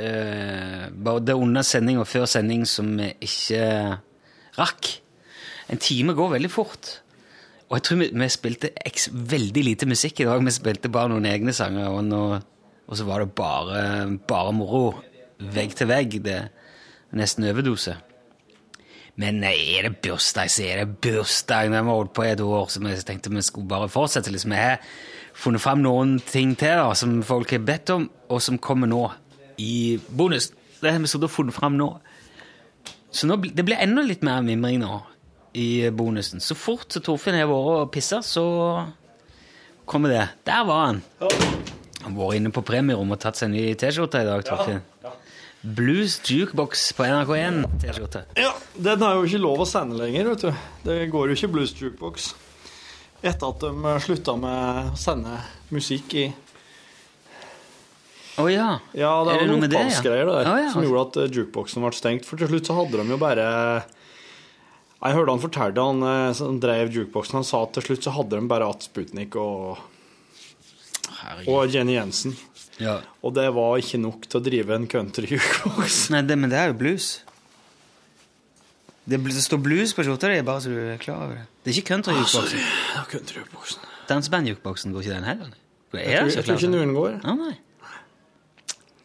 eh, 0.00 0.88
både 0.88 1.36
under 1.36 1.60
sending 1.60 2.00
og 2.00 2.08
før 2.08 2.24
sending, 2.24 2.64
som 2.64 2.88
vi 2.96 3.12
ikke 3.20 3.68
rakk. 4.62 4.94
En 5.68 5.76
time 5.76 6.16
går 6.16 6.38
veldig 6.38 6.54
fort. 6.56 7.02
Og 7.68 7.76
jeg 7.76 7.84
tror 7.84 8.00
vi, 8.00 8.12
vi 8.16 8.32
spilte 8.32 8.74
veldig 9.12 9.68
lite 9.74 9.92
musikk 9.92 10.24
i 10.24 10.32
dag. 10.32 10.40
Vi 10.40 10.56
spilte 10.56 10.88
bare 10.88 11.12
noen 11.12 11.28
egne 11.28 11.52
sanger, 11.52 11.92
og, 11.92 12.00
noe, 12.08 12.40
og 12.88 12.96
så 12.96 13.04
var 13.04 13.20
det 13.20 13.34
bare, 13.36 13.88
bare 14.24 14.56
moro. 14.56 14.86
Vegg 15.36 15.76
til 15.76 15.92
vegg. 15.92 16.22
Det 16.24 16.46
nesten 17.16 17.44
overdose. 17.48 17.96
Men 19.16 19.40
er 19.48 19.86
det 19.86 19.94
bursdag, 20.04 20.50
så 20.52 20.64
er 20.68 20.82
det 20.82 20.98
bursdag. 21.00 21.70
Når 21.72 21.82
vi 21.82 21.88
har 21.88 21.96
holdt 21.96 22.14
på 22.16 22.24
et 22.26 22.40
år, 22.44 22.66
så 22.68 22.82
vi 22.84 22.92
tenkte 23.00 23.32
vi 23.32 23.44
skulle 23.44 23.68
bare 23.68 23.88
fortsette. 23.88 24.32
Liksom. 24.32 24.52
Vi 24.52 24.60
har 24.60 24.82
funnet 25.36 25.64
fram 25.64 25.80
noen 25.84 26.18
ting 26.20 26.52
til 26.58 26.76
da, 26.76 26.90
som 26.96 27.22
folk 27.24 27.54
har 27.56 27.64
bedt 27.64 27.94
om, 27.94 28.10
og 28.28 28.42
som 28.44 28.60
kommer 28.60 28.90
nå 28.90 29.06
i 29.62 29.96
bonus. 30.08 30.50
Det 30.82 30.92
har 30.92 31.00
vi 31.00 31.08
sittet 31.08 31.30
og 31.30 31.32
funnet 31.32 31.56
fram 31.56 31.78
nå. 31.80 31.88
Så 33.10 33.28
nå, 33.28 33.38
det 33.40 33.64
blir 33.64 33.80
enda 33.80 34.04
litt 34.04 34.24
mer 34.26 34.44
mimring 34.44 34.82
nå 34.82 35.00
i 35.56 35.88
bonusen. 35.88 36.42
Så 36.44 36.56
fort 36.58 36.92
Torfinn 36.92 37.38
har 37.38 37.48
vært 37.48 37.70
og 37.86 37.92
pissa, 37.94 38.20
så 38.20 38.44
kommer 39.88 40.12
det. 40.12 40.26
Der 40.44 40.66
var 40.68 40.90
han. 40.90 41.00
Han 42.02 42.12
har 42.12 42.18
vært 42.20 42.42
inne 42.42 42.52
på 42.52 42.64
premierommet 42.66 43.16
og 43.16 43.24
tatt 43.24 43.40
seg 43.40 43.48
en 43.48 43.56
ny 43.56 43.70
T-skjorte 43.80 44.20
i 44.20 44.28
dag, 44.28 44.44
Torfinn. 44.44 44.84
Blues 45.66 46.20
Jukebox 46.30 46.92
på 46.92 47.04
NRK1 47.04 47.64
Ja, 48.38 48.52
Den 48.74 49.02
er 49.02 49.16
jo 49.18 49.24
ikke 49.26 49.40
lov 49.42 49.64
å 49.64 49.66
sende 49.66 49.98
lenger, 49.98 50.28
vet 50.30 50.44
du. 50.44 50.66
Det 50.84 50.98
går 51.10 51.30
jo 51.32 51.34
ikke 51.34 51.50
Blues 51.56 51.72
Jukebox. 51.74 52.28
Etter 53.18 53.48
at 53.48 53.64
de 53.64 53.94
slutta 54.04 54.36
med 54.38 54.92
å 54.92 55.00
sende 55.00 55.40
musikk 55.74 56.14
i 56.14 56.26
Å 58.38 58.46
ja. 58.52 58.68
Ja, 58.94 59.10
det 59.26 59.34
Er 59.34 59.42
det 59.42 59.50
noe 59.50 59.62
med 59.64 59.72
det, 59.72 59.80
ja? 59.80 59.88
opphavsgreier 59.88 60.30
der 60.30 60.50
oh, 60.52 60.60
ja. 60.60 60.70
som 60.70 60.86
gjorde 60.86 61.04
at 61.08 61.20
eh, 61.24 61.30
jukeboxen 61.34 61.82
ble 61.82 61.92
stengt. 61.96 62.28
For 62.28 62.38
til 62.38 62.52
slutt 62.52 62.70
så 62.70 62.76
hadde 62.76 63.00
de 63.00 63.16
jo 63.16 63.18
bare 63.18 63.46
Jeg 65.00 65.16
hørte 65.16 65.34
han 65.34 65.46
fortalte 65.48 65.88
han 65.88 66.10
eh, 66.12 66.32
som 66.38 66.60
drev 66.62 66.94
jukeboxen, 66.94 67.40
han 67.40 67.48
sa 67.48 67.64
at 67.66 67.74
til 67.80 67.88
slutt 67.88 68.06
så 68.06 68.14
hadde 68.20 68.38
de 68.38 68.52
bare 68.52 68.70
hatt 68.70 68.86
Sputnik 68.86 69.34
og, 69.40 69.80
og 71.48 71.74
Jenny 71.74 71.96
Jensen. 71.98 72.36
Ja. 72.82 72.98
Og 73.24 73.32
det 73.36 73.46
var 73.56 73.78
ikke 73.80 73.98
nok 74.02 74.26
til 74.28 74.40
å 74.40 74.44
drive 74.44 74.74
en 74.76 74.86
country-jukebox. 74.90 76.10
Nei, 76.12 76.22
det, 76.28 76.36
men 76.38 76.50
det 76.52 76.58
er 76.60 76.72
jo 76.72 76.78
blues. 76.82 77.06
Det, 79.06 79.20
det 79.22 79.42
står 79.44 79.60
blues 79.62 79.92
på 79.94 80.02
skjorta 80.04 80.28
di, 80.32 80.40
bare 80.46 80.60
så 80.64 80.72
du 80.74 80.80
er 80.92 80.98
klar 81.00 81.22
over 81.28 81.36
det. 81.38 81.44
Det 81.62 81.72
er 81.72 81.78
ikke 81.80 81.92
country-jukeboksen. 81.94 82.64
Ah, 82.98 83.04
country-jukeboksen. 83.12 83.86
Danseband-jukeboksen 84.10 84.92
går 84.94 85.06
ikke 85.06 85.14
den 85.14 85.28
heller? 85.30 85.54
Er 85.96 86.02
Jeg 86.02 86.18
tror- 86.20 86.34
jeg 86.36 86.44
tror 86.48 86.58
ikke 86.60 86.72
noen 86.74 86.92
går. 86.96 87.14
Ah, 87.24 87.34
nei. 87.38 87.54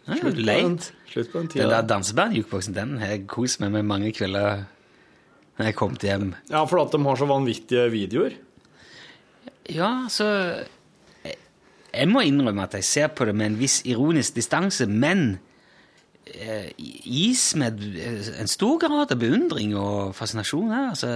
Er 0.09 0.17
Slutt 0.17 0.35
på 0.35 0.45
leit. 0.49 0.91
slutt 1.13 1.31
på 1.31 1.39
den 1.39 1.47
Den 1.53 1.69
der 1.69 1.81
danseband-jukeboksen, 1.87 2.73
den 2.75 2.97
har 2.99 3.07
jeg 3.13 3.27
kost 3.27 3.59
meg 3.61 3.71
med 3.71 3.85
mange 3.85 4.11
kvelder 4.11 4.65
når 5.59 5.65
jeg 5.69 5.75
kom 5.75 5.95
hjem. 6.01 6.33
Ja, 6.49 6.65
for 6.65 6.81
at 6.81 6.91
de 6.91 6.99
har 7.05 7.15
så 7.15 7.27
vanvittige 7.29 7.85
videoer. 7.93 8.33
Ja, 9.69 10.07
så 10.09 10.25
jeg 11.93 12.07
må 12.09 12.21
innrømme 12.23 12.63
at 12.63 12.73
jeg 12.79 12.83
ser 12.87 13.07
på 13.15 13.25
det 13.27 13.35
med 13.35 13.51
en 13.51 13.59
viss 13.59 13.81
ironisk 13.85 14.35
distanse, 14.37 14.85
men 14.87 15.39
eh, 16.25 16.69
gis 16.77 17.55
med 17.59 17.81
en 18.39 18.47
stor 18.47 18.77
grad 18.79 19.11
av 19.11 19.19
beundring 19.19 19.75
og 19.75 20.13
fascinasjon 20.15 20.71
her. 20.71 20.89
Altså, 20.95 21.13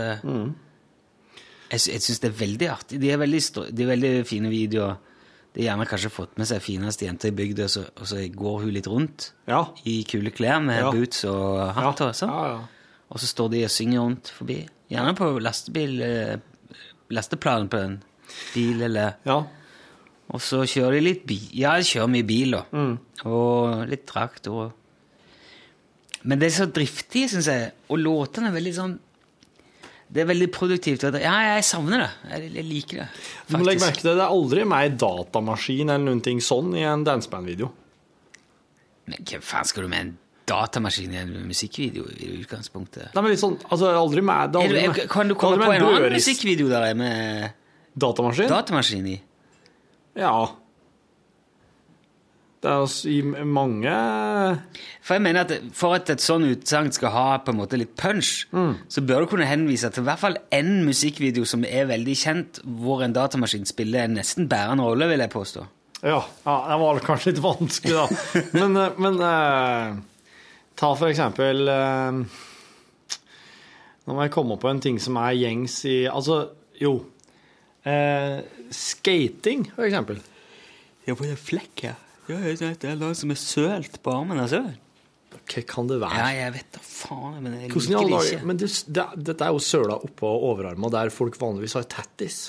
Jeg, 1.71 1.79
sy- 1.81 1.91
jeg 1.95 2.01
syns 2.05 2.19
det 2.21 2.29
er 2.29 2.39
veldig 2.39 2.67
artig. 2.69 2.99
De 3.01 3.09
er 3.11 3.17
veldig, 3.17 3.39
de 3.75 3.83
er 3.83 3.87
veldig 3.89 4.13
fine 4.29 4.49
videoer. 4.53 4.97
De 5.55 5.63
har 5.63 5.71
gjerne 5.77 5.87
kanskje 5.87 6.11
fått 6.11 6.37
med 6.37 6.47
seg 6.49 6.61
fineste 6.61 7.05
jenta 7.07 7.29
i 7.29 7.33
bygda, 7.35 7.63
og 7.63 7.71
så, 7.71 7.83
og 7.95 8.07
så 8.11 8.19
går 8.35 8.57
hun 8.65 8.73
litt 8.75 8.87
rundt 8.91 9.29
i 9.87 10.03
kule 10.03 10.29
klær 10.35 10.59
med 10.61 10.81
Ja. 10.83 10.91
boots 10.91 11.23
og 11.25 11.73
hatt 11.73 12.01
og 12.01 12.11
sånn. 12.13 12.29
Og 13.09 13.19
så 13.21 13.25
står 13.31 13.49
de 13.53 13.63
og 13.63 13.71
synger 13.71 13.99
rundt 14.03 14.29
forbi. 14.35 14.59
Gjerne 14.91 15.15
på 15.15 15.29
lastebil, 15.41 16.01
eh, 16.03 16.35
lasteplanen 17.09 17.69
på 17.71 17.77
en 17.81 18.03
bil, 18.53 18.81
eller 18.83 19.15
Og 20.33 20.41
så 20.41 20.63
kjører 20.65 20.97
de 20.97 21.01
litt 21.05 21.25
bil. 21.29 21.43
Ja, 21.53 21.75
de 21.77 21.85
kjører 21.85 22.09
mye 22.09 22.25
bil, 22.25 22.55
da. 22.57 22.63
Og 23.29 23.83
litt 23.91 24.05
traktor. 24.09 24.71
Men 26.25 26.39
det 26.41 26.47
er 26.49 26.55
så 26.55 26.65
driftig, 26.73 27.27
syns 27.29 27.45
jeg. 27.51 27.67
Og 27.93 27.99
låtene 28.01 28.49
er 28.49 28.55
veldig 28.57 28.73
sånn 28.73 28.95
Det 30.09 30.21
er 30.21 30.27
veldig 30.29 30.47
produktivt. 30.53 31.03
Ja, 31.21 31.33
jeg 31.57 31.63
savner 31.65 32.03
det. 32.05 32.09
Jeg, 32.31 32.49
jeg 32.55 32.65
liker 32.69 32.99
det. 33.03 33.07
Du 33.49 33.55
må 33.57 33.65
legge 33.65 33.81
merke 33.85 34.01
til 34.01 34.09
det, 34.11 34.17
det 34.19 34.25
er 34.25 34.33
aldri 34.35 34.65
mer 34.69 34.89
datamaskin 35.01 35.89
eller 35.89 36.05
noen 36.05 36.21
ting 36.25 36.41
sånn 36.45 36.75
i 36.77 36.83
en 36.85 37.03
dansebandvideo. 37.07 37.69
Men 39.09 39.25
hva 39.29 39.39
faen 39.45 39.65
skal 39.69 39.85
du 39.85 39.89
med 39.91 40.03
en 40.05 40.11
datamaskin 40.49 41.13
i 41.13 41.17
en 41.23 41.33
musikkvideo 41.49 42.05
i 42.21 42.29
utgangspunktet? 42.39 43.13
Nei, 43.15 43.21
men 43.25 43.33
litt 43.33 43.41
sånn, 43.41 43.57
altså 43.65 43.89
aldri 43.97 44.21
med 44.25 44.57
aldri 44.61 44.87
med- 44.87 45.09
kan 45.09 45.27
du 45.29 45.35
komme 45.41 45.57
på 45.65 45.73
en 45.73 45.85
annen 45.89 46.13
musikkvideo 46.13 46.69
der 46.69 46.87
er 46.91 46.97
med 47.01 47.51
Datamaskin? 47.97 48.49
datamaskin 48.49 49.07
i? 49.09 49.17
Ja. 50.15 50.35
Det 52.65 52.71
er 52.71 52.81
altså 52.81 53.09
i 53.11 53.19
mange 53.45 53.91
For 55.05 55.13
jeg 55.13 55.21
mener 55.21 55.43
at 55.43 55.51
for 55.77 55.93
at 55.99 56.09
et 56.09 56.23
sånn 56.23 56.47
utsagn 56.47 56.89
skal 56.95 57.13
ha 57.13 57.25
på 57.45 57.53
en 57.53 57.59
måte 57.59 57.77
litt 57.77 57.93
punch, 57.99 58.47
så 58.89 59.03
bør 59.05 59.21
du 59.21 59.29
kunne 59.35 59.49
henvise 59.49 59.91
til 59.93 60.01
i 60.01 60.07
hvert 60.07 60.23
fall 60.23 60.39
én 60.55 60.79
musikkvideo 60.87 61.45
som 61.45 61.65
er 61.67 61.85
veldig 61.91 62.15
kjent, 62.17 62.61
hvor 62.65 63.03
en 63.05 63.13
datamaskin 63.13 63.69
spiller 63.69 64.07
en 64.07 64.17
nesten 64.17 64.49
bærende 64.49 64.87
rolle, 64.87 65.11
vil 65.11 65.21
jeg 65.21 65.33
påstå. 65.35 65.67
Ja, 66.01 66.23
ja 66.45 66.57
det 66.71 66.79
var 66.81 67.03
kanskje 67.05 67.31
litt 67.35 67.43
vanskelig, 67.43 67.95
da. 68.01 68.07
Men, 68.57 68.81
eh, 68.81 68.99
men 69.01 69.21
eh, 69.29 70.01
ta 70.77 70.91
for 70.97 71.09
eksempel 71.09 71.69
eh, 71.71 72.19
Nå 74.05 74.13
må 74.13 74.25
jeg 74.25 74.33
komme 74.35 74.57
på 74.61 74.69
en 74.69 74.81
ting 74.81 74.99
som 75.01 75.17
er 75.17 75.37
gjengs 75.37 75.79
i 75.89 75.95
Altså, 76.09 76.43
jo. 76.77 76.97
Eh, 77.85 78.41
skating, 78.73 79.67
for 79.75 79.85
eksempel. 79.87 80.21
Ja, 81.05 81.13
på 81.13 81.27
det 81.27 81.37
flekk, 81.41 81.85
ja. 81.85 81.93
Ja, 82.25 82.39
det 82.41 82.89
er 82.89 82.97
noe 82.97 83.13
som 83.17 83.29
er 83.33 83.37
sølt 83.37 83.99
på 84.01 84.13
armen. 84.15 84.39
altså. 84.41 84.63
Hva 85.35 85.61
kan 85.69 85.89
det 85.89 85.99
være? 86.01 86.17
Ja, 86.17 86.45
jeg 86.47 86.53
vet 86.55 86.69
da 86.73 86.81
faen, 86.81 87.35
men 87.43 87.57
jeg 87.59 87.69
liker 87.69 88.07
det 88.09 88.21
ikke. 88.31 88.45
Men 88.49 88.59
det, 88.61 88.69
det, 88.89 89.05
dette 89.27 89.45
er 89.45 89.53
jo 89.53 89.61
søla 89.61 89.97
oppå 90.07 90.31
overarmen, 90.49 90.89
der 90.93 91.11
folk 91.13 91.37
vanligvis 91.41 91.75
har 91.77 91.85
tattis. 91.91 92.47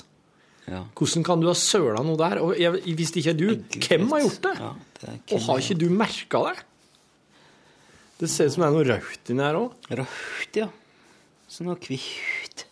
Ja. 0.67 0.81
Hvordan 0.97 1.23
kan 1.27 1.43
du 1.43 1.47
ha 1.47 1.55
søla 1.55 2.01
noe 2.03 2.17
der? 2.19 2.41
Og 2.43 2.57
jeg, 2.59 2.81
hvis 2.97 3.13
det 3.13 3.21
ikke 3.21 3.35
er 3.35 3.39
du, 3.39 3.77
hvem 3.85 4.09
har 4.15 4.25
gjort 4.25 4.41
det? 4.47 4.55
Ja, 4.59 4.71
det 4.97 5.11
er 5.13 5.37
Og 5.37 5.45
har 5.45 5.61
ikke 5.61 5.79
du 5.83 5.87
merka 5.93 6.43
det? 6.49 6.57
Det 8.17 8.31
ser 8.33 8.49
ut 8.49 8.55
som 8.55 8.65
det 8.65 8.67
er 8.71 8.75
noe 8.75 8.87
rødt 8.89 9.31
inni 9.31 9.45
her 9.45 9.59
òg. 9.59 9.89
Rødt, 10.01 10.57
ja. 10.57 10.67
Sånn 11.53 11.69
noe 11.69 11.77
hvitt. 11.85 12.65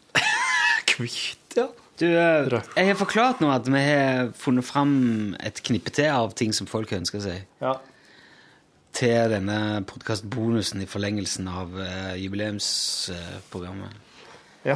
Hvitt, 0.96 1.56
ja. 1.60 1.70
Du, 1.96 2.06
eh, 2.06 2.62
jeg 2.76 2.90
har 2.90 2.98
forklart 3.00 3.40
nå 3.40 3.50
at 3.56 3.68
vi 3.72 3.80
har 3.80 4.32
funnet 4.36 4.68
fram 4.68 5.36
et 5.40 5.62
knippe 5.64 5.94
til 5.96 6.10
av 6.12 6.34
ting 6.36 6.52
som 6.56 6.68
folk 6.68 6.92
ønsker 6.92 7.22
seg. 7.24 7.46
Ja. 7.64 7.78
Til 8.96 9.32
denne 9.32 9.84
podkastbonusen 9.88 10.84
i 10.84 10.88
forlengelsen 10.88 11.48
av 11.52 11.72
uh, 11.76 12.16
jubileumsprogrammet. 12.20 13.96
Ja. 14.68 14.76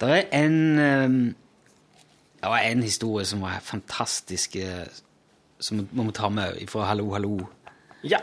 Det 0.00 0.08
er 0.12 0.24
en 0.36 0.56
um, 0.78 1.18
Det 2.36 2.50
var 2.52 2.64
en 2.64 2.82
historie 2.84 3.24
som 3.24 3.40
var 3.44 3.60
fantastisk, 3.64 4.56
uh, 4.60 4.84
som 5.60 5.80
vi 5.80 6.00
må 6.00 6.12
ta 6.16 6.28
med 6.32 6.60
fra 6.68 6.88
Hallo, 6.88 7.10
hallo. 7.12 7.34
Ja. 8.04 8.22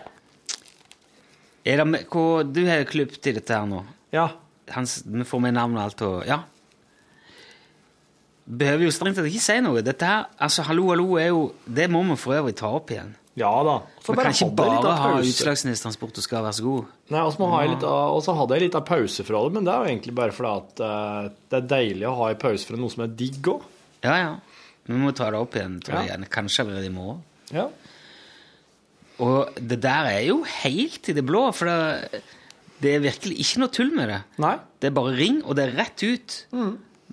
Er 1.65 1.77
det 1.81 1.87
med, 1.87 2.09
hvor, 2.09 2.41
du 2.45 2.65
har 2.69 2.85
klippet 2.89 3.29
i 3.29 3.35
dette 3.37 3.53
her 3.53 3.69
nå. 3.69 3.83
Ja. 4.13 4.31
Hans, 4.73 5.01
vi 5.05 5.25
får 5.27 5.45
med 5.45 5.57
navn 5.57 5.77
og 5.77 5.83
alt 5.83 6.05
og 6.05 6.25
Ja. 6.29 6.41
Behøver 8.43 8.89
jo 8.89 8.91
strengt 8.91 9.15
tatt 9.15 9.27
ikke 9.29 9.41
si 9.43 9.59
noe. 9.63 9.81
Dette 9.85 10.07
her, 10.07 10.25
altså 10.43 10.65
Hallo, 10.67 10.89
hallo 10.91 11.13
er 11.15 11.29
jo 11.31 11.43
Det 11.63 11.85
må 11.91 12.01
vi 12.09 12.17
for 12.19 12.35
øvrig 12.35 12.55
ta 12.59 12.71
opp 12.75 12.91
igjen. 12.91 13.13
Ja 13.39 13.49
da. 13.65 13.79
Vi 14.03 14.13
kan 14.13 14.29
ikke 14.29 14.49
bare 14.53 14.81
ha 14.93 15.11
pause. 15.15 15.31
Utslagsnes 15.31 15.81
og 15.87 16.19
skal 16.21 16.43
være 16.43 16.53
så 16.59 16.65
god. 16.67 16.89
Nei, 17.09 17.21
og 17.23 17.31
så 17.33 17.41
må 17.41 17.47
ha 17.49 17.61
litt 17.65 17.85
av- 17.87 18.13
og 18.13 18.21
så 18.25 18.35
hadde 18.37 18.57
jeg 18.57 18.67
litt 18.67 18.75
av 18.77 18.83
pause 18.85 19.25
fra 19.25 19.41
det, 19.45 19.53
men 19.55 19.65
det 19.65 19.73
er 19.73 19.79
jo 19.79 19.93
egentlig 19.93 20.13
bare 20.19 20.35
fordi 20.35 20.51
at 20.59 20.83
uh, 20.83 21.31
det 21.49 21.57
er 21.61 21.71
deilig 21.71 22.09
å 22.09 22.17
ha 22.19 22.29
en 22.29 22.43
pause 22.43 22.67
fra 22.67 22.77
noe 22.77 22.93
som 22.93 23.07
er 23.07 23.15
digg 23.23 23.49
òg. 23.55 23.63
Ja, 24.05 24.17
ja. 24.19 24.35
Vi 24.85 24.99
må 24.99 25.15
ta 25.15 25.31
det 25.31 25.39
opp 25.39 25.55
igjen, 25.57 25.79
tror 25.81 26.03
jeg. 26.03 26.11
Ja. 26.11 26.29
Kanskje 26.29 26.65
allerede 26.67 26.91
i 26.91 26.93
morgen. 26.93 27.23
Ja. 27.55 27.69
Og 29.23 29.57
det 29.57 29.79
der 29.81 30.11
er 30.11 30.23
jo 30.27 30.41
helt 30.61 31.09
i 31.09 31.15
det 31.17 31.25
blå, 31.25 31.47
for 31.55 31.71
det, 31.71 32.21
det 32.83 32.97
er 32.97 33.05
virkelig 33.07 33.39
ikke 33.41 33.63
noe 33.63 33.73
tull 33.73 33.93
med 33.95 34.11
det. 34.11 34.21
Nei. 34.43 34.57
Det 34.77 34.91
er 34.91 34.97
bare 34.99 35.15
ring, 35.17 35.39
og 35.47 35.57
det 35.57 35.69
er 35.69 35.77
rett 35.79 36.03
ut. 36.05 36.41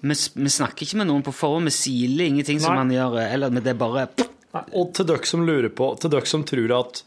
Vi, 0.00 0.16
vi 0.16 0.52
snakker 0.52 0.86
ikke 0.86 1.00
med 1.02 1.10
noen 1.10 1.24
på 1.26 1.34
forhånd, 1.36 1.68
vi 1.68 1.74
siler 1.76 2.30
ingenting 2.30 2.60
som 2.62 2.74
Nei. 2.74 2.82
man 2.84 2.94
gjør, 2.94 3.20
eller 3.26 3.54
det 3.60 3.74
er 3.74 3.78
bare 3.80 4.08
Nei, 4.50 4.64
Og 4.74 4.90
til 4.96 5.06
dere 5.06 5.28
som 5.28 5.44
lurer 5.46 5.70
på, 5.70 5.92
til 6.00 6.10
dere 6.10 6.26
som 6.26 6.42
tror 6.48 6.72
at 6.80 7.02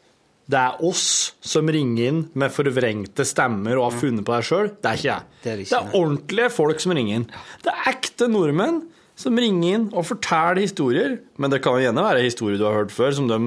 det 0.53 0.59
er 0.59 0.81
oss 0.83 1.33
som 1.39 1.69
ringer 1.71 2.09
inn 2.09 2.21
med 2.39 2.51
forvrengte 2.51 3.23
stemmer 3.27 3.79
og 3.79 3.85
har 3.87 3.99
funnet 4.01 4.25
på 4.27 4.33
det 4.35 4.47
sjøl, 4.47 4.71
det 4.75 4.89
er 4.89 4.97
ikke 4.99 5.07
jeg. 5.09 5.27
Det 5.43 5.51
er 5.51 5.61
ikke, 5.63 5.69
Det 5.69 5.79
er 5.79 5.99
ordentlige 6.01 6.49
folk 6.51 6.83
som 6.83 6.95
ringer 6.97 7.21
inn. 7.21 7.27
Det 7.63 7.71
er 7.71 7.93
ekte 7.93 8.27
nordmenn 8.31 8.81
som 9.19 9.37
ringer 9.39 9.77
inn 9.77 9.85
og 9.93 10.07
forteller 10.09 10.59
historier. 10.63 11.15
Men 11.39 11.53
det 11.53 11.61
kan 11.63 11.77
jo 11.77 11.85
gjerne 11.85 12.03
være 12.05 12.25
historier 12.25 12.59
du 12.59 12.65
har 12.67 12.75
hørt 12.81 12.93
før, 12.93 13.13
som 13.15 13.29
de 13.29 13.39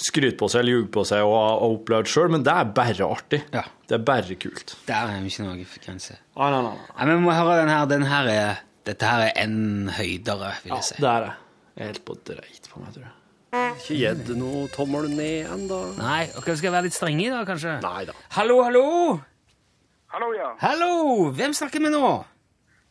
skryter 0.00 0.36
på 0.40 0.48
seg 0.50 0.64
eller 0.64 0.76
ljuger 0.76 0.90
på 0.96 1.04
seg 1.08 1.24
og 1.24 1.34
har 1.38 1.64
opplevd 1.68 2.10
sjøl, 2.10 2.32
men 2.34 2.44
det 2.46 2.52
er 2.52 2.70
bare 2.76 3.08
artig. 3.08 3.40
Ja. 3.54 3.64
Det 3.88 3.98
er 3.98 4.04
bare 4.04 4.38
kult. 4.40 4.76
Der 4.88 5.12
er 5.14 5.20
vi 5.22 5.32
ikke 5.32 5.46
noe 5.46 5.66
grense. 5.84 6.18
Nei, 6.36 6.50
nei, 6.50 6.62
nei. 6.66 6.76
Nei, 6.98 7.08
vi 7.12 7.18
må 7.24 7.36
høre 7.36 7.58
den 7.62 7.72
her. 7.72 7.84
Den 7.90 8.06
her 8.10 8.30
er, 8.32 8.62
dette 8.86 9.10
her 9.10 9.26
er 9.28 9.32
en 9.44 9.88
høydere, 9.96 10.54
vil 10.62 10.72
Ja, 10.74 10.80
jeg 10.80 10.84
si. 10.84 10.96
det 11.00 11.10
er 11.10 11.20
det. 11.26 11.34
Jeg 11.74 11.82
er 11.82 11.92
helt 11.92 12.04
på 12.04 12.16
dreit 12.28 12.68
på 12.70 12.80
meg, 12.80 12.94
tror 12.94 13.04
jeg. 13.06 13.12
Ikke 13.54 13.96
gitt 14.00 14.30
noe 14.36 14.66
tommel 14.74 15.08
ned 15.10 15.46
ennå. 15.54 15.78
Nei, 15.98 16.24
dere 16.26 16.56
skal 16.58 16.68
jeg 16.68 16.74
være 16.74 16.86
litt 16.88 16.96
strenge 16.96 17.26
i 17.26 17.30
dag, 17.30 17.46
kanskje? 17.46 17.76
Nei 17.84 18.04
da. 18.08 18.14
Hallo, 18.36 18.60
hallo! 18.66 18.84
Hallo, 20.14 20.32
ja. 20.34 20.52
Hallo! 20.60 21.30
Hvem 21.34 21.54
snakker 21.54 21.82
vi 21.82 21.90
nå? 21.94 22.08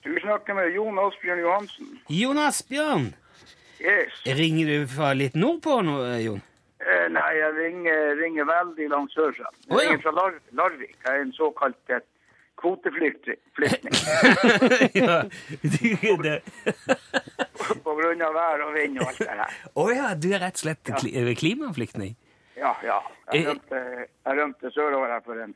Du 0.04 0.12
snakker 0.20 0.56
med 0.58 0.74
Jon 0.76 0.98
Asbjørn 1.00 1.39
Johansen. 1.39 1.91
Jon 2.12 2.39
Asbjørn. 2.44 3.14
Yes. 3.84 4.18
Ringer 4.39 4.72
du 4.72 4.88
fra 4.91 5.14
litt 5.16 5.36
nordpå 5.36 5.78
nå, 5.84 6.00
Jon? 6.24 6.41
Eh, 6.84 7.06
nei, 7.12 7.30
jeg 7.39 7.56
ringer, 7.56 8.02
ringer 8.20 8.48
veldig 8.48 8.89
langt 8.91 9.14
sørfra. 9.16 9.48
Jeg 9.68 9.72
oh, 9.72 9.80
ja. 9.80 9.91
ringer 9.94 10.04
fra 10.04 10.16
Lar 10.18 10.34
Larvik. 10.60 10.96
Jeg 11.06 11.12
er 11.14 11.22
en 11.24 11.32
såkalt 11.36 11.91
eh, 11.96 12.04
kvoteflyktning. 12.64 13.39
ja, 15.03 15.22
det... 16.24 16.38
på 17.86 17.95
grunn 17.99 18.24
av 18.24 18.36
vær 18.36 18.64
og 18.68 18.76
vind 18.78 18.99
og 19.01 19.09
alt 19.11 19.22
det 19.22 19.32
her. 19.32 19.57
Å 19.76 19.88
ja, 19.91 20.14
du 20.16 20.30
er 20.32 20.45
rett 20.47 20.59
og 20.61 20.66
slett 20.66 20.93
kli 21.03 21.36
klimaflyktning? 21.39 22.16
Ja, 22.57 22.72
ja. 22.86 23.01
Jeg 23.34 23.43
Eh, 23.43 23.49
rømte, 23.49 23.80
jeg 24.26 24.38
rømte 24.39 24.72
sørover 24.72 25.11
her 25.11 25.22
for 25.26 25.39
en 25.41 25.55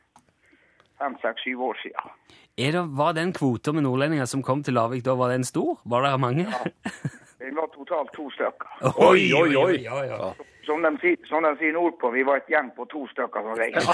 fem, 0.98 1.16
seks, 1.22 1.44
syv 1.46 1.62
år 1.70 1.80
siden. 1.82 2.12
Det, 2.58 2.82
var 2.98 3.12
den 3.14 3.32
kvota 3.32 3.72
med 3.72 3.86
nordlendinger 3.86 4.26
som 4.26 4.42
kom 4.42 4.64
til 4.66 4.74
Lavik 4.74 5.04
da, 5.06 5.14
var 5.14 5.30
den 5.30 5.44
stor? 5.46 5.78
Var 5.84 6.02
det 6.04 6.20
mange? 6.20 6.46
Vi 7.38 7.50
var 7.54 7.66
totalt 7.74 8.10
to 8.16 8.30
stykker. 8.34 8.68
Oi, 8.98 9.28
oi, 9.34 9.56
oi! 9.56 9.76
Ja, 9.84 10.04
ja. 10.04 10.32
Som 10.68 10.82
de, 10.84 10.90
sier- 11.00 11.22
som 11.30 11.40
de 11.46 11.54
sier 11.56 11.72
nordpå, 11.72 12.10
vi 12.12 12.20
var 12.28 12.42
et 12.42 12.50
gjeng 12.52 12.66
på 12.76 12.84
to 12.90 13.06
stykker 13.08 13.40
som 13.46 13.54
regel. 13.56 13.86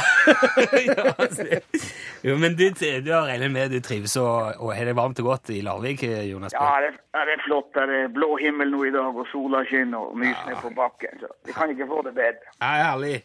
Jo, 2.24 2.36
men 2.40 2.54
du, 2.56 2.64
du 3.04 3.10
har 3.12 3.26
regnet 3.28 3.52
med 3.52 3.70
du 3.70 3.80
trives 3.84 4.14
og, 4.16 4.54
og 4.64 4.70
har 4.74 4.88
det 4.88 4.94
varmt 4.96 5.18
og 5.20 5.26
godt 5.28 5.50
i 5.52 5.58
Larvik, 5.64 6.02
Jonas? 6.30 6.54
Ja, 6.56 6.70
det, 6.80 6.94
ja, 7.14 7.24
det 7.28 7.34
er 7.36 7.42
flott. 7.44 7.68
Det 7.76 7.84
er 8.00 8.08
blå 8.16 8.30
himmel 8.40 8.72
nå 8.72 8.80
i 8.88 8.92
dag, 8.94 9.12
og 9.20 9.28
sola 9.30 9.60
skinner 9.68 10.08
og 10.08 10.16
nysnø 10.22 10.56
på 10.62 10.72
bakken. 10.78 11.20
Så 11.20 11.28
vi 11.46 11.52
kan 11.56 11.70
ikke 11.74 11.86
få 11.90 12.00
det 12.08 12.14
bedre. 12.16 12.54
Ja, 12.62 12.70
herlig. 12.88 13.18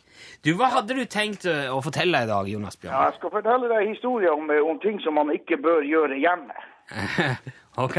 Du, 0.45 0.51
Hva 0.59 0.67
hadde 0.75 0.97
du 0.99 1.05
tenkt 1.09 1.47
eh, 1.49 1.69
å 1.71 1.79
fortelle 1.85 2.25
i 2.25 2.29
dag, 2.29 2.49
Jonas 2.51 2.75
Ja, 2.77 2.81
Bjørn? 2.89 2.99
jeg 3.07 3.17
skal 3.21 3.33
fortelle 3.39 3.71
deg 3.71 3.87
historier 3.93 4.35
om, 4.35 4.51
eh, 4.51 4.59
om 4.67 4.81
ting 4.83 4.99
som 5.05 5.15
man 5.17 5.31
ikke 5.33 5.57
bør 5.63 5.81
gjøre 5.87 6.19
hjemme. 6.19 6.53
ok. 7.85 7.97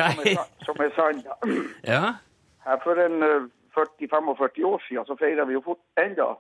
Som 0.66 0.80
er, 0.80 0.91
sa- 0.97 0.97
sann. 0.97 1.22
da. 1.26 1.36
Ja? 1.93 2.14
Her 2.66 2.80
For 2.84 2.99
en 3.01 3.22
eh, 3.22 3.49
40-45 3.76 4.64
år 4.66 4.82
siden 4.88 5.05
så 5.07 5.16
feirer 5.16 5.45
vi 5.49 5.55
jo 5.57 5.62
fort 5.64 5.80
enda. 6.01 6.34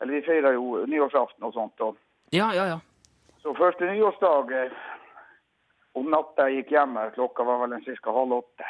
Eller 0.00 0.12
vi 0.18 0.22
feirer 0.26 0.52
jo 0.58 0.84
nyårsaften 0.86 1.44
og 1.48 1.52
sånt. 1.56 1.80
Og 1.80 1.96
Ja, 2.32 2.50
ja, 2.54 2.66
ja. 2.66 2.78
så 3.42 3.54
første 3.58 3.84
nyårsdag 3.88 4.52
eh, 4.64 4.72
om 5.96 6.10
natta 6.12 6.48
jeg 6.50 6.60
gikk 6.64 6.74
hjem 6.76 6.98
klokka 7.14 7.44
var 7.48 7.62
vel 7.64 7.72
en 7.78 7.84
cirka 7.86 8.12
halv 8.12 8.32
åtte. 8.42 8.66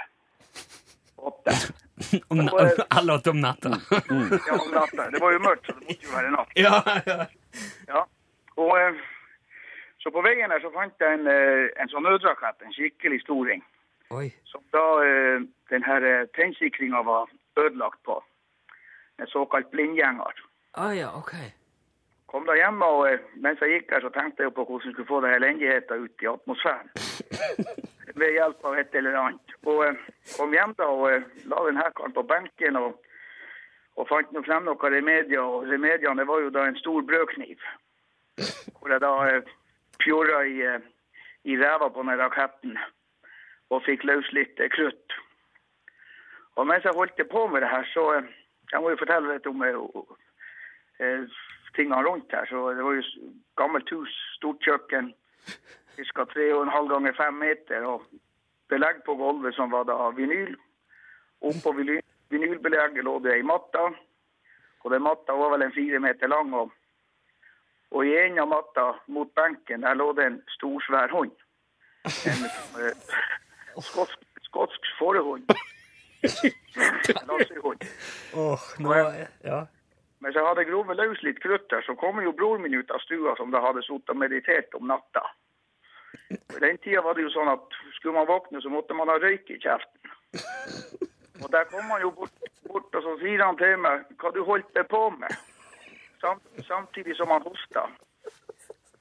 Åtte. 1.17 1.55
Om, 2.29 2.43
alle 2.91 3.15
åtte 3.15 3.31
om 3.33 3.39
natta. 3.41 3.71
Ja, 3.91 4.01
om 4.61 4.71
natta. 4.75 5.07
Det 5.11 5.21
var 5.23 5.33
jo 5.33 5.39
mørkt, 5.41 5.67
så 5.67 5.73
det 5.73 5.87
måtte 5.89 6.07
jo 6.07 6.13
være 6.13 6.31
natt. 6.35 6.51
ja, 6.67 6.83
ja. 7.07 7.25
Ja. 7.89 8.03
Og 8.61 8.73
eh, 8.81 8.99
så 10.07 10.11
på 10.15 10.23
veien 10.23 10.53
her 10.55 10.63
så 10.63 10.71
fant 10.71 11.01
jeg 11.03 11.19
en, 11.19 11.27
eh, 11.27 11.65
en 11.83 11.89
sånn 11.91 12.05
nødrakett, 12.07 12.61
en 12.63 12.75
skikkelig 12.77 13.25
storing, 13.25 13.63
Oi. 14.15 14.29
som 14.47 14.63
da 14.71 14.85
eh, 15.03 15.43
den 15.73 15.83
her 15.83 16.07
eh, 16.07 16.29
tennsikringa 16.39 17.01
var 17.09 17.33
ødelagt 17.59 17.99
på. 18.07 18.21
En 19.19 19.27
såkalt 19.27 19.67
blindgjenger. 19.73 20.45
Ah, 20.79 20.93
ja, 20.95 21.11
ok. 21.11 21.35
Kom 22.31 22.47
da 22.47 22.55
hjem, 22.55 22.79
og 22.87 23.27
mens 23.43 23.65
jeg 23.65 23.81
gikk 23.81 23.97
her, 23.97 24.07
så 24.07 24.13
tenkte 24.15 24.47
jeg 24.47 24.55
på 24.55 24.69
hvordan 24.69 24.87
jeg 24.87 24.95
skulle 24.95 25.11
få 25.11 25.21
det 25.27 25.35
elendigheten 25.41 26.07
ut 26.07 26.23
i 26.23 26.31
atmosfæren. 26.37 26.95
Ved 28.23 28.39
hjelp 28.39 28.63
av 28.65 28.79
et 28.79 28.95
eller 28.95 29.19
annet. 29.25 29.59
Og 29.67 29.83
kom 30.37 30.55
hjem 30.55 30.79
da 30.79 30.87
og 30.87 31.27
la 31.51 31.67
den 31.67 31.83
her 31.83 31.91
karen 31.99 32.15
på 32.15 32.23
benken 32.31 32.79
og, 32.79 32.95
og 33.99 34.07
fant 34.07 34.31
nå 34.31 34.47
frem 34.47 34.71
noen 34.71 34.99
remedier. 35.01 35.43
Og 35.43 35.67
remediene 35.67 36.31
var 36.31 36.47
jo 36.47 36.55
da 36.55 36.69
en 36.71 36.79
stor 36.79 37.03
brødkniv. 37.03 37.59
Hvor 38.79 38.95
jeg 38.95 39.03
da 39.03 39.15
eh, 40.05 40.51
i, 40.53 40.61
eh, 40.63 40.81
i 41.45 41.57
ræva 41.57 41.89
på 41.89 42.03
den 42.03 42.19
raketten 42.21 42.79
og 43.71 43.83
fikk 43.87 44.05
løs 44.05 44.29
litt 44.33 44.61
eh, 44.61 44.71
krutt. 44.71 45.17
Og 46.57 46.67
mens 46.67 46.85
jeg 46.85 46.97
holdt 46.97 47.21
på 47.31 47.47
med 47.47 47.63
det 47.63 47.71
her, 47.71 47.87
så 47.95 48.13
eh, 48.19 48.35
Jeg 48.73 48.83
må 48.83 48.91
jo 48.91 48.99
fortelle 48.99 49.31
litt 49.31 49.45
om 49.47 49.61
eh, 49.63 51.35
tingene 51.77 52.03
rundt 52.03 52.33
her. 52.35 52.49
Så 52.51 52.73
det 52.75 52.83
var 52.83 52.97
jo 52.97 53.03
gammelt 53.57 53.91
hus, 53.95 54.15
stort 54.35 54.59
kjøkken, 54.67 55.13
ca. 55.95 56.25
3,5 56.33 56.89
ganger 56.91 57.15
5 57.15 57.39
meter, 57.39 57.87
og 57.87 58.03
belegg 58.67 59.05
på 59.07 59.15
gulvet 59.15 59.55
som 59.55 59.71
var 59.71 59.87
da 59.87 60.09
vinyl. 60.17 60.57
Oppå 61.47 61.77
vinyl, 61.79 62.03
vinylbelegget 62.35 63.07
lå 63.07 63.21
det 63.23 63.37
ei 63.37 63.47
matte, 63.47 63.87
Og 64.83 64.91
den 64.91 65.03
matta 65.03 65.33
var 65.33 65.51
vel 65.55 65.63
en 65.63 65.73
fire 65.75 65.99
meter 65.99 66.29
lang. 66.29 66.53
Og, 66.55 66.71
og 67.97 68.05
i 68.05 68.13
en 68.21 68.39
av 68.43 68.51
matta 68.51 68.87
mot 69.13 69.31
benken 69.39 69.87
der 69.87 69.97
lå 69.97 70.11
det 70.19 70.27
en 70.29 70.43
stor, 70.53 70.77
svær 70.85 71.13
hund. 71.17 71.33
En 72.29 72.45
eh, 72.85 73.15
skotsk, 73.89 74.21
skotsk 74.51 74.91
fårehund. 74.99 75.49
Lassehund. 77.31 77.89
Oh, 78.35 78.69
nå 78.79 78.93
Ja. 79.45 79.65
Mens 80.21 80.37
jeg 80.37 80.47
hadde 80.49 80.65
grovet 80.65 80.97
løs 80.97 81.21
litt 81.23 81.41
krutt 81.45 81.67
der, 81.71 81.83
så 81.87 81.95
kom 82.01 82.21
jo 82.25 82.33
broren 82.37 82.63
min 82.65 82.75
ut 82.75 82.91
av 82.91 83.03
stua 83.05 83.35
som 83.37 83.53
da 83.53 83.61
hadde 83.61 83.85
sittet 83.85 84.15
og 84.15 84.21
meditert 84.21 84.73
om 84.75 84.89
natta. 84.89 85.23
I 86.33 86.61
den 86.61 86.79
tida 86.83 87.03
var 87.05 87.15
det 87.15 87.27
jo 87.27 87.33
sånn 87.35 87.53
at 87.53 87.77
skulle 87.99 88.17
man 88.17 88.29
våkne, 88.29 88.63
så 88.65 88.73
måtte 88.73 88.97
man 88.97 89.13
ha 89.13 89.19
røyk 89.23 89.53
i 89.53 89.61
kjeften. 89.61 90.15
Og 91.45 91.53
der 91.53 91.69
kom 91.69 91.93
han 91.93 92.01
jo 92.01 92.11
bort, 92.17 92.49
bort 92.65 92.97
og 92.97 93.05
så 93.05 93.13
sier 93.21 93.45
han 93.45 93.61
til 93.61 93.77
meg 93.85 94.09
hva 94.21 94.33
du 94.35 94.41
holdt 94.49 94.73
deg 94.75 94.89
på 94.91 95.03
med. 95.21 95.37
Sam, 96.21 96.41
samtidig 96.67 97.17
som 97.17 97.29
han 97.29 97.43
hosta. 97.43 97.83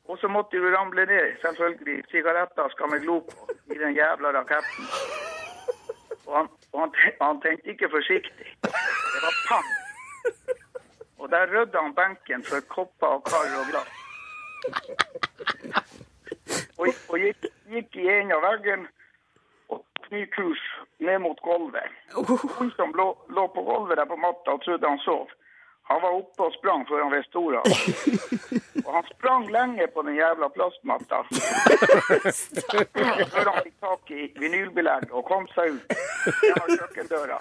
Og 0.05 0.18
så 0.18 0.28
måtte 0.28 0.57
du 0.57 0.68
ramle 0.76 1.05
ned, 1.05 1.38
selvfølgelig. 1.41 2.03
Sigaretter 2.11 2.70
skal 2.70 2.91
vi 2.93 2.99
glo 3.05 3.20
på 3.20 3.49
i 3.74 3.78
den 3.78 3.95
jævla 3.95 4.32
raketten. 4.39 4.86
Og 6.26 6.38
han, 6.38 6.47
og 6.74 6.80
han, 6.82 6.91
han 7.22 7.41
tenkte 7.41 7.70
ikke 7.70 7.89
forsiktig. 7.89 8.47
Det 8.61 9.22
var 9.26 9.36
pang. 9.49 9.68
Og 11.18 11.30
der 11.30 11.45
rydda 11.53 11.82
han 11.82 11.95
benken 11.95 12.43
for 12.49 12.59
kopper 12.76 13.07
og 13.07 13.24
kar 13.30 13.47
og 13.59 13.66
glass. 13.72 13.93
Og, 16.78 16.88
og 17.09 17.18
gikk, 17.20 17.47
gikk 17.72 17.95
i 17.95 18.07
en 18.18 18.34
av 18.36 18.43
veggen 18.45 18.86
og 19.70 19.82
tok 19.82 20.11
ny 20.11 20.26
kurs 20.36 20.63
ned 20.99 21.20
mot 21.24 21.39
gulvet. 21.41 21.89
Hun 22.57 22.72
som 22.76 22.93
lå, 22.99 23.07
lå 23.30 23.47
på 23.55 23.63
gulvet 23.70 23.97
der 23.97 24.05
på 24.05 24.20
matta 24.22 24.57
og 24.57 24.63
trodde 24.66 24.89
han 24.89 25.01
sov, 25.05 25.32
han 25.88 26.01
var 26.01 26.15
oppe 26.17 26.47
og 26.47 26.53
sprang 26.55 26.88
før 26.89 27.03
han 27.03 27.13
visste 27.13 27.38
ordet. 27.38 27.61
Og 28.86 28.89
han 28.93 29.05
sprang 29.11 29.45
lenge 29.53 29.86
på 29.93 30.01
den 30.07 30.15
jævla 30.17 30.49
plastmatta. 30.55 31.21
Før 33.33 33.51
han 33.51 33.59
fikk 33.67 33.77
tak 33.86 34.11
i 34.13 34.27
vinylbelegg 34.41 35.13
og 35.13 35.27
kom 35.29 35.45
seg 35.53 35.77
ut 35.77 35.95
gjennom 36.41 36.73
kjøkkendøra. 36.73 37.39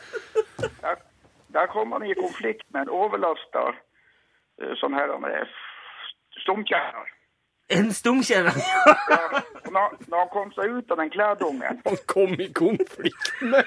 Der, 0.60 1.02
der 1.56 1.72
kom 1.72 1.96
han 1.96 2.04
i 2.04 2.16
konflikt 2.20 2.66
med 2.76 2.84
en 2.84 2.94
overlasta 3.00 3.64
eh, 3.72 4.74
sånn 4.80 4.96
her 4.96 5.16
med 5.24 5.56
stumkjerner. 6.42 7.08
En 7.68 7.92
stumkjenner? 7.92 8.52
ja. 9.08 9.40
når, 9.72 9.94
når 10.08 10.18
han 10.18 10.28
kom 10.32 10.50
seg 10.52 10.70
ut 10.78 10.90
av 10.92 10.96
den 11.00 11.10
klædungen 11.10 11.80
Han 11.86 11.96
kom 12.06 12.34
i 12.40 12.48
konflikt 12.52 13.30
med 13.40 13.64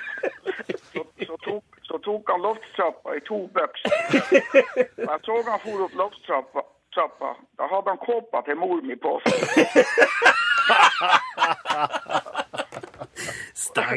så, 0.93 1.01
så, 1.25 1.37
tok, 1.45 1.63
så 1.89 1.97
tok 2.05 2.29
han 2.31 2.41
loftstrappa 2.45 3.15
i 3.17 3.21
to 3.27 3.39
bøks. 3.57 3.81
Jeg 3.83 5.19
så 5.25 5.37
han 5.49 5.59
for 5.63 5.83
opp 5.87 5.95
loftstrappa. 6.03 6.63
Trappa. 6.97 7.33
Da 7.59 7.67
hadde 7.69 7.89
han 7.93 7.99
kåpa 8.01 8.41
til 8.47 8.57
mor 8.57 8.79
mi 8.85 8.95
på 8.95 9.17
seg. 9.25 9.33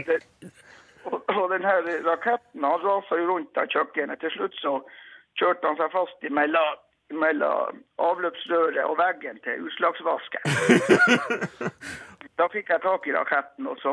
Det- 0.06 0.26
Og, 1.04 1.22
og 1.28 1.46
den 1.50 1.62
her 1.64 1.80
raketten 2.10 2.64
han 2.64 2.82
rasa 2.84 3.16
jo 3.16 3.26
rundt 3.32 3.56
av 3.56 3.66
kjøkkenet. 3.72 4.20
Til 4.20 4.30
slutt 4.34 4.54
så 4.60 4.72
kjørte 5.40 5.66
han 5.70 5.78
seg 5.78 5.88
fast 5.94 6.26
i 6.28 6.32
mellom, 6.38 6.76
mellom 7.10 7.82
avløpsrøret 7.98 8.84
og 8.84 8.98
veggen 8.98 9.40
til 9.44 9.66
utslagsvasken. 9.66 10.42
Da 12.40 12.46
fikk 12.48 12.70
jeg 12.72 12.80
tak 12.80 13.04
i 13.04 13.12
raketten, 13.12 13.66
og 13.68 13.76
så 13.82 13.90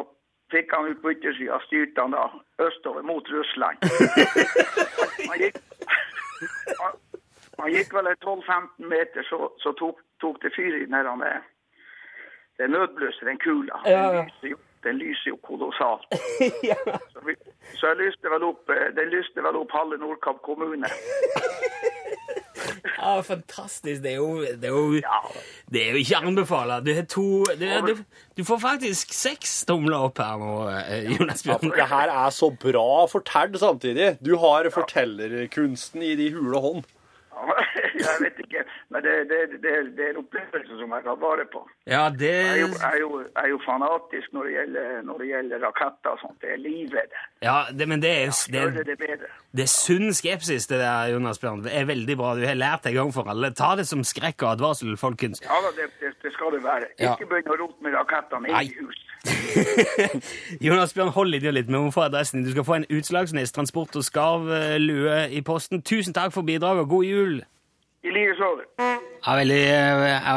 fikk 0.54 0.72
han 0.72 0.86
ut 0.88 1.02
på 1.04 1.12
yttersida. 1.12 1.58
Styrte 1.66 2.00
han 2.00 2.14
da 2.16 2.30
østover 2.64 3.04
mot 3.04 3.28
Russland. 3.28 3.78
Han 5.28 5.42
gikk, 5.42 5.58
han, 6.80 6.94
han 7.60 7.72
gikk 7.74 7.92
vel 7.98 8.08
en 8.08 8.20
12-15 8.24 8.88
meter, 8.94 9.26
så, 9.28 9.50
så 9.60 9.74
tok, 9.76 10.00
tok 10.22 10.38
det 10.44 10.54
fyr 10.56 10.78
i 10.78 10.86
den 10.86 10.94
det 12.58 12.70
nødbløset, 12.70 13.26
den 13.26 13.40
kula. 13.40 13.82
Ja, 13.86 13.92
ja. 13.92 14.22
Den 14.22 14.26
lyser 14.26 14.48
jo, 14.48 14.58
den 14.84 14.96
lyser 14.98 15.28
jo 15.28 15.36
kolossalt. 15.36 16.06
Så, 17.14 17.20
vi, 17.26 17.36
så 17.74 17.88
jeg 17.88 17.98
lyste 17.98 18.30
vel 18.34 18.44
opp, 18.44 18.70
eh, 18.70 18.90
den 19.00 19.10
lyste 19.10 19.44
vel 19.44 19.56
opp 19.62 19.72
halve 19.72 19.98
Nordkapp 19.98 20.42
kommune. 20.42 20.88
Ja, 22.96 23.14
fantastisk. 23.26 24.02
Det 24.04 24.14
er 24.14 24.18
jo, 24.18 24.42
det 24.42 24.70
er 24.70 24.76
jo, 24.76 25.02
det 25.74 25.84
er 25.84 25.96
jo 25.96 26.02
ikke 26.02 26.22
anbefala. 26.32 26.80
Du, 26.82 26.92
du, 26.92 27.94
du, 28.38 28.44
får 28.48 28.62
faktisk 28.64 29.14
seks 29.16 29.60
tomler 29.70 30.08
opp 30.10 30.22
her 30.24 30.42
nå, 30.42 30.54
Jonas 31.14 31.46
Bjørn. 31.46 31.58
Ja, 31.58 31.62
for 31.64 31.82
det 31.82 31.90
her 31.94 32.14
er 32.16 32.36
så 32.36 32.52
bra 32.66 32.90
fortalt 33.12 33.60
samtidig. 33.62 34.14
Du 34.24 34.36
har 34.42 34.70
fortellerkunsten 34.74 36.06
i 36.06 36.16
de 36.20 36.32
hule 36.36 36.64
hånd. 36.64 36.88
Jeg 38.08 38.18
vet 38.22 38.40
ikke, 38.44 38.64
men 38.94 39.04
det, 39.06 39.14
det, 39.30 39.40
det, 39.64 39.74
det 39.98 40.04
er 40.06 40.12
en 40.14 40.20
opplevelse 40.22 40.78
som 40.80 40.94
jeg 40.96 41.06
tar 41.08 41.18
vare 41.22 41.46
på. 41.54 41.62
Ja, 41.90 42.04
det 42.10 42.32
Jeg 42.32 42.54
er 42.54 42.62
jo, 42.62 42.70
jeg 42.74 42.92
er 42.92 43.00
jo, 43.02 43.10
jeg 43.24 43.44
er 43.44 43.52
jo 43.52 43.60
fanatisk 43.66 44.36
når 44.36 44.48
det 44.48 44.54
gjelder, 44.58 45.02
når 45.08 45.24
det 45.24 45.28
gjelder 45.32 45.66
raketter 45.66 46.14
og 46.14 46.22
sånt. 46.24 46.38
Det 46.44 46.54
er 46.54 46.62
livet. 46.62 47.18
Ja, 47.44 47.58
det, 47.80 47.88
men 47.90 48.04
det 48.04 48.12
er, 48.14 48.30
ja, 48.30 48.66
det, 48.78 48.86
det 48.88 48.98
er, 49.10 49.20
det 49.24 49.32
det 49.58 49.66
er 49.66 49.72
sunn 49.74 50.14
skepsis, 50.14 50.68
det 50.70 50.80
der, 50.84 51.12
Jonas 51.14 51.40
Bjørn. 51.42 51.64
Det 51.66 51.74
er 51.74 51.88
veldig 51.90 52.18
bra. 52.20 52.36
Du 52.38 52.46
har 52.46 52.58
lært 52.58 52.86
en 52.90 52.98
gang 53.00 53.14
for 53.16 53.30
alle. 53.32 53.50
Ta 53.58 53.74
det 53.80 53.88
som 53.90 54.04
skrekk 54.06 54.44
og 54.46 54.56
advarsel, 54.56 54.98
folkens. 55.02 55.42
Ja, 55.46 55.58
det, 55.78 55.90
det, 56.02 56.14
det 56.24 56.34
skal 56.36 56.54
det 56.58 56.64
være. 56.66 56.92
Ikke 56.98 57.30
begynne 57.30 57.56
å 57.56 57.62
rote 57.64 57.86
med 57.86 57.98
rakettene 57.98 58.54
i 58.54 58.74
hus. 58.78 59.04
Jonas 60.66 60.94
Bjørn, 60.96 61.12
hold 61.16 61.36
i 61.38 61.42
det 61.44 61.54
litt. 61.54 61.68
Vi 61.70 61.76
må 61.76 61.92
få 61.94 62.06
adressen. 62.08 62.46
Du 62.46 62.52
skal 62.54 62.66
få 62.68 62.78
en 62.80 62.88
Utslagsnes 62.98 63.54
transport 63.56 63.96
og 64.00 64.06
skarv-lue 64.06 65.20
i 65.34 65.44
posten. 65.46 65.84
Tusen 65.86 66.16
takk 66.16 66.34
for 66.36 66.48
bidraget, 66.48 66.86
og 66.86 66.92
god 66.96 67.08
jul! 67.08 67.38
I 68.06 68.14
like 68.14 68.36
så. 68.40 68.50
Ja, 68.80 69.36
veldig 69.36 69.62
eh, 69.68 70.08
ja, 70.14 70.36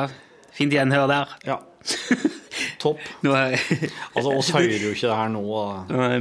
Fint 0.57 0.75
gjenhør 0.75 1.07
der. 1.11 1.35
Ja. 1.47 1.59
Topp. 2.83 3.01
Nå, 3.25 3.35
Altså, 3.37 4.33
oss 4.33 4.51
hører 4.55 4.81
jo 4.81 4.93
ikke 4.95 5.07
det 5.07 5.17
her 5.17 5.33
nå. 5.33 5.45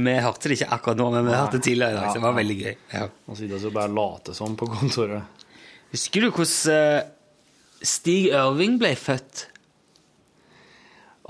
Vi 0.04 0.16
hørte 0.24 0.50
det 0.50 0.58
ikke 0.58 0.70
akkurat 0.76 1.00
nå, 1.00 1.08
men 1.16 1.26
vi 1.26 1.34
hørte 1.36 1.58
det 1.58 1.66
tidligere 1.66 1.94
i 1.94 1.98
dag, 1.98 2.08
så 2.10 2.20
det 2.20 2.24
var 2.26 2.36
veldig 2.36 2.58
gøy. 2.60 2.74
Ja. 2.94 3.06
Og 3.26 3.32
så 3.34 3.40
sitter 3.42 3.62
vi 3.64 3.70
og 3.70 3.76
bare 3.76 3.94
late 3.96 4.36
som 4.36 4.56
på 4.60 4.68
kontoret. 4.70 5.46
Husker 5.90 6.26
du 6.26 6.30
hvordan 6.30 6.76
eh, 6.76 7.86
Stig 7.90 8.30
Ørving 8.36 8.76
ble 8.80 8.92
født? 9.00 9.46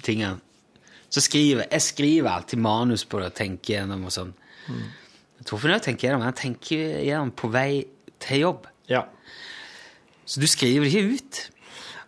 tingene, 0.00 0.38
så 1.12 1.20
skriver 1.20 1.66
jeg 1.66 1.84
skriver 1.84 2.30
alltid 2.32 2.62
manus 2.64 3.04
på 3.04 3.20
det 3.20 3.28
og 3.28 3.36
tenker 3.36 3.74
gjennom 3.74 4.06
og 4.08 4.14
sånn. 4.14 4.32
Torfinn 5.44 5.74
også 5.76 5.90
tenker 5.90 6.08
gjennom, 6.08 6.24
han 6.24 6.40
tenker 6.40 7.02
gjennom 7.04 7.34
på 7.36 7.52
vei 7.52 7.82
til 8.24 8.46
jobb. 8.46 8.70
Ja. 8.88 9.04
Så 10.24 10.40
du 10.40 10.48
skriver 10.48 10.88
det 10.88 10.94
ikke 10.94 11.18
ut. 11.18 11.42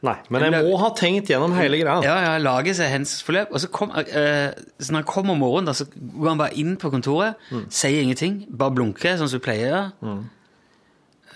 Nei, 0.04 0.14
men 0.28 0.42
jeg 0.52 0.64
må 0.66 0.76
ha 0.82 0.90
tenkt 0.98 1.30
gjennom 1.32 1.54
hele 1.56 1.78
greia. 1.80 2.02
Ja, 2.04 2.14
ja, 2.26 2.32
lage 2.42 2.74
seg 2.76 2.90
hendelsesforløp. 2.92 3.52
Og 3.56 3.62
så, 3.62 3.70
kom, 3.72 3.90
eh, 3.96 4.50
så 4.78 4.92
når 4.92 5.00
han 5.00 5.08
kommer 5.08 5.32
om 5.32 5.40
morgenen, 5.40 5.70
da, 5.70 5.72
så 5.78 5.86
går 5.88 6.28
han 6.28 6.38
bare 6.42 6.54
inn 6.60 6.76
på 6.76 6.90
kontoret, 6.92 7.34
Mm. 7.50 7.64
sier 7.72 8.02
ingenting, 8.02 8.46
bare 8.50 8.74
blunker, 8.76 9.16
sånn 9.16 9.28
som 9.32 9.40
du 9.40 9.44
pleier 9.46 9.70
å 9.70 9.92
gjøre. 10.04 10.24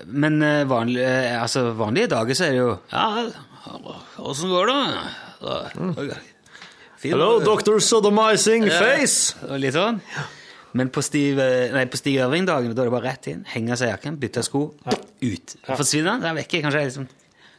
Men 0.07 0.43
eh, 0.43 0.65
vanlig, 0.69 1.03
eh, 1.03 1.41
altså, 1.43 1.73
vanlige 1.75 2.11
dager 2.13 2.35
så 2.39 2.45
er 2.47 2.51
det 2.55 2.59
jo 2.61 2.79
Ja, 2.93 3.31
åssen 4.23 4.51
går 4.53 4.67
det? 4.67 4.81
Da- 5.41 5.69
Fin- 6.99 7.13
Mm. 7.13 7.15
Hello, 7.15 7.39
Dr. 7.41 7.79
Sodomizing 7.79 8.67
Ja, 8.67 8.79
face! 8.81 9.35
og 9.49 9.61
Litt 9.61 9.75
sånn. 9.75 10.01
Men 10.75 10.91
på 10.91 11.01
Stiv, 11.03 11.37
nei, 11.73 11.85
på 11.87 11.97
Stig 11.97 12.17
Ørving-dagene, 12.19 12.75
da 12.75 12.83
er 12.83 12.91
det 12.91 12.93
bare 12.93 13.07
rett 13.15 13.27
inn, 13.31 13.45
henge 13.49 13.77
seg 13.79 13.89
i 13.89 13.93
jakken, 13.97 14.17
bytte 14.19 14.43
sko, 14.45 14.75
ut. 15.23 15.55
Forsvinner 15.65 16.11
han, 16.11 16.21
Det 16.21 16.27
er 16.27 16.35
han 16.35 16.37
vekke 16.37 16.59
i 16.59 16.63
kanskje 16.63 16.83
liksom, 16.85 17.09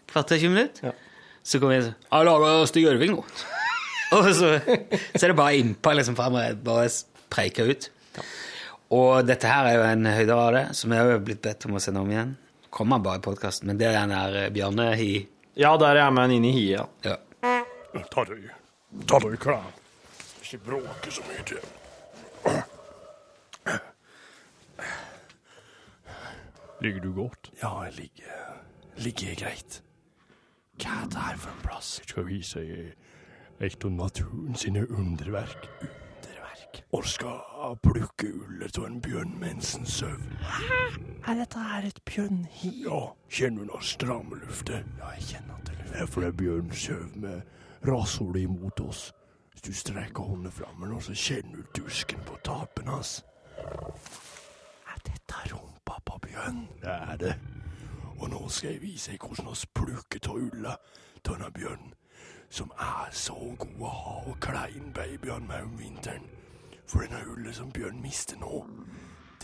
kvarter 0.09 0.41
20 0.41 0.53
minutter. 0.55 0.97
Så 1.45 1.61
kommer 1.61 1.77
jeg 1.77 1.87
sånn 1.87 2.09
Jeg 2.09 2.27
lager 2.27 2.67
Stig 2.69 2.89
Ørving 2.89 3.15
nå. 3.15 3.23
og 4.17 4.27
så, 4.35 4.51
så 4.59 5.23
er 5.23 5.31
det 5.31 5.37
bare 5.39 5.61
innpå, 5.61 5.93
liksom, 5.97 6.17
fremover, 6.19 6.59
bare 6.65 6.89
preiker 7.31 7.69
ut. 7.69 7.89
Og 8.95 9.25
dette 9.27 9.49
her 9.49 9.69
er 9.69 9.77
jo 9.77 9.83
en 9.85 10.09
høyderade 10.09 10.63
som 10.77 10.93
jeg 10.93 11.05
har 11.05 11.19
blitt 11.25 11.43
bedt 11.45 11.67
om 11.69 11.77
å 11.77 11.83
sende 11.83 12.01
om 12.01 12.09
igjen. 12.09 12.35
Kommer 12.73 13.01
bare 13.01 13.21
i 13.21 13.25
podkasten, 13.25 13.69
men 13.69 13.77
det 13.81 13.89
er 13.89 13.97
den 13.97 14.13
der 14.13 14.53
bjørnehi. 14.53 15.11
Hi. 15.19 15.27
Ja, 15.59 15.73
der 15.81 15.95
er 15.95 16.05
jeg 16.05 16.15
med 16.15 16.29
en 16.29 16.35
inn 16.37 16.47
i 16.47 16.53
hiet, 16.55 17.05
ja. 17.05 17.17
Ta 18.13 18.23
deg, 18.29 18.45
ta 19.09 19.19
deg 19.23 19.37
klar. 19.41 19.65
Ikke 20.39 20.59
bråke 20.65 21.11
så 21.13 21.25
mye 21.27 21.45
til. 21.49 21.61
Ligger 26.79 27.03
du 27.03 27.11
godt? 27.17 27.51
Ja, 27.59 27.73
jeg 27.89 27.93
ligger, 27.97 28.35
ligger 29.03 29.35
greit. 29.41 29.81
Hva 30.79 31.01
er 31.03 31.07
det 31.11 31.21
her 31.21 31.37
for 31.37 31.51
en 31.51 31.63
plass? 31.63 31.99
Jeg 31.99 32.09
skal 32.09 32.27
vise 32.27 32.61
et 33.59 33.85
av 33.85 33.91
naturen 33.91 34.55
sine 34.55 34.85
underverk. 34.89 35.67
Underverk? 35.81 36.81
Og 36.95 37.05
skal 37.05 37.75
plukke 37.83 38.29
ullet 38.33 38.77
av 38.79 38.85
en 38.87 39.01
bjørn 39.01 39.35
mens 39.41 39.73
den 39.75 39.85
sover. 39.85 40.35
Hæ? 40.39 40.79
Er 41.27 41.39
dette 41.41 41.59
her 41.59 41.87
et 41.89 41.99
bjørnhi? 42.07 42.71
Ja, 42.85 43.01
kjenner 43.29 43.65
du 43.65 43.73
noe 43.73 43.83
stramme 43.83 44.39
luftet? 44.45 44.85
Ja, 45.01 45.11
jeg 45.17 45.27
kjenner 45.33 45.59
at 45.59 45.67
det 45.67 45.77
Det 45.89 46.01
er 46.01 46.05
fordi 46.05 46.31
bjørnen 46.43 46.71
sover 46.71 47.15
med 47.15 47.41
rassholet 47.87 48.41
imot 48.47 48.79
oss. 48.85 49.09
Hvis 49.51 49.61
du 49.61 49.73
strekker 49.73 50.23
hånden 50.23 50.51
fram, 50.51 50.79
nå, 50.87 50.99
så 51.03 51.13
kjenner 51.13 51.59
du 51.59 51.81
dusken 51.81 52.19
på 52.25 52.37
tapen 52.47 52.87
hans. 52.87 53.17
Er 53.59 55.01
dette 55.05 55.41
rumpa 55.51 55.99
på 56.05 56.19
bjørn? 56.27 56.67
Det 56.81 56.95
er 56.95 57.17
det. 57.17 57.33
Og 58.19 58.29
nå 58.29 58.41
skal 58.51 58.73
jeg 58.75 58.81
vise 58.83 59.13
deg 59.13 59.23
hvordan 59.23 59.47
vi 59.53 59.71
plukker 59.79 60.29
av 60.29 60.41
ulla 60.43 60.75
av 60.75 61.23
denne 61.27 61.49
bjørnen, 61.55 61.93
som 62.49 62.71
er 62.79 63.11
så 63.15 63.35
god 63.61 63.81
å 63.85 63.91
ha 63.95 64.15
og 64.31 64.39
klein 64.43 64.91
babyene 64.95 65.47
med 65.47 65.67
om 65.67 65.75
vinteren. 65.79 66.25
For 66.89 67.05
denne 67.05 67.21
hullet 67.27 67.55
som 67.55 67.71
bjørnen 67.71 68.01
mister 68.03 68.39
nå, 68.41 68.63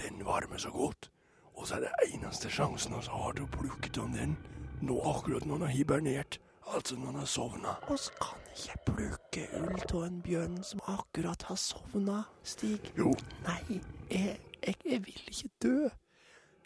den 0.01 0.25
varmer 0.25 0.57
så 0.57 0.71
godt. 0.73 1.11
Og 1.55 1.67
så 1.67 1.77
er 1.77 1.85
det 1.85 2.09
eneste 2.09 2.49
sjansen 2.51 2.95
vi 2.97 3.03
har 3.07 3.35
til 3.37 3.45
å 3.45 3.53
plukke 3.53 3.91
av 4.01 4.15
den, 4.15 4.35
nå 4.83 4.97
akkurat 5.07 5.45
når 5.45 5.59
han 5.59 5.67
har 5.67 5.75
hibernert, 5.75 6.39
altså 6.73 6.97
når 6.99 7.05
han 7.11 7.19
har 7.21 7.29
sovna. 7.31 7.75
Oss 7.93 8.09
kan 8.19 8.41
ikke 8.51 8.81
plukke 8.89 9.45
ull 9.61 9.83
av 9.85 10.01
en 10.07 10.17
bjørn 10.25 10.57
som 10.67 10.81
akkurat 10.91 11.45
har 11.47 11.59
sovna, 11.61 12.23
Stig. 12.43 12.91
Jo. 12.97 13.13
Nei, 13.45 13.79
jeg, 14.09 14.39
jeg, 14.65 14.75
jeg 14.83 15.05
vil 15.05 15.21
ikke 15.31 15.53
dø. 15.63 15.77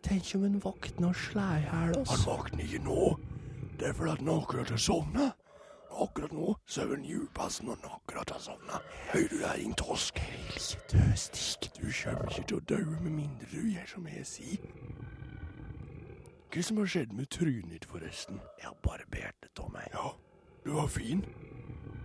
Tenk 0.04 0.32
om 0.36 0.44
en 0.48 0.60
våkner 0.64 1.10
og 1.10 1.16
slår 1.16 1.58
i 1.60 1.66
hjel 1.66 1.98
oss. 2.00 2.14
Han 2.14 2.26
våkner 2.26 2.64
ikke 2.64 2.82
nå. 2.86 3.04
Det 3.80 3.88
er 3.90 3.94
fordi 3.98 4.16
han 4.16 4.32
akkurat 4.34 4.70
har 4.70 4.82
sovna. 4.84 5.30
Akkurat 6.00 6.32
nå 6.32 6.54
sover 6.70 6.96
han 6.96 7.06
djupest 7.06 7.64
når 7.64 7.80
han 7.82 7.98
akkurat 7.98 8.32
har 8.36 8.40
sovna. 8.40 8.80
Hører 9.12 9.28
du 9.32 9.38
det, 9.42 9.54
din 9.58 9.74
tosk? 9.74 10.22
Jeg 10.24 10.38
vil 10.40 10.62
ikke 10.64 10.88
dø, 10.94 11.06
Stig. 11.16 11.72
Du 11.80 11.88
kommer 12.04 12.32
ikke 12.32 12.48
til 12.48 12.58
å 12.60 12.66
dø 12.72 12.80
med 12.86 13.12
mindre 13.12 13.52
du 13.52 13.62
gjør 13.74 13.92
som 13.94 14.08
jeg 14.08 14.26
sier. 14.28 14.74
Hva 16.50 16.64
som 16.66 16.80
har 16.82 16.90
skjedd 16.90 17.12
med 17.14 17.30
trynet 17.30 17.72
ditt, 17.76 17.86
forresten? 17.86 18.40
Jeg 18.58 18.68
har 18.72 18.78
barbert 18.86 19.44
det 19.44 19.52
av 19.62 19.70
meg. 19.74 19.92
Ja, 19.94 20.14
du 20.66 20.72
var 20.80 20.88
fin. 20.90 21.22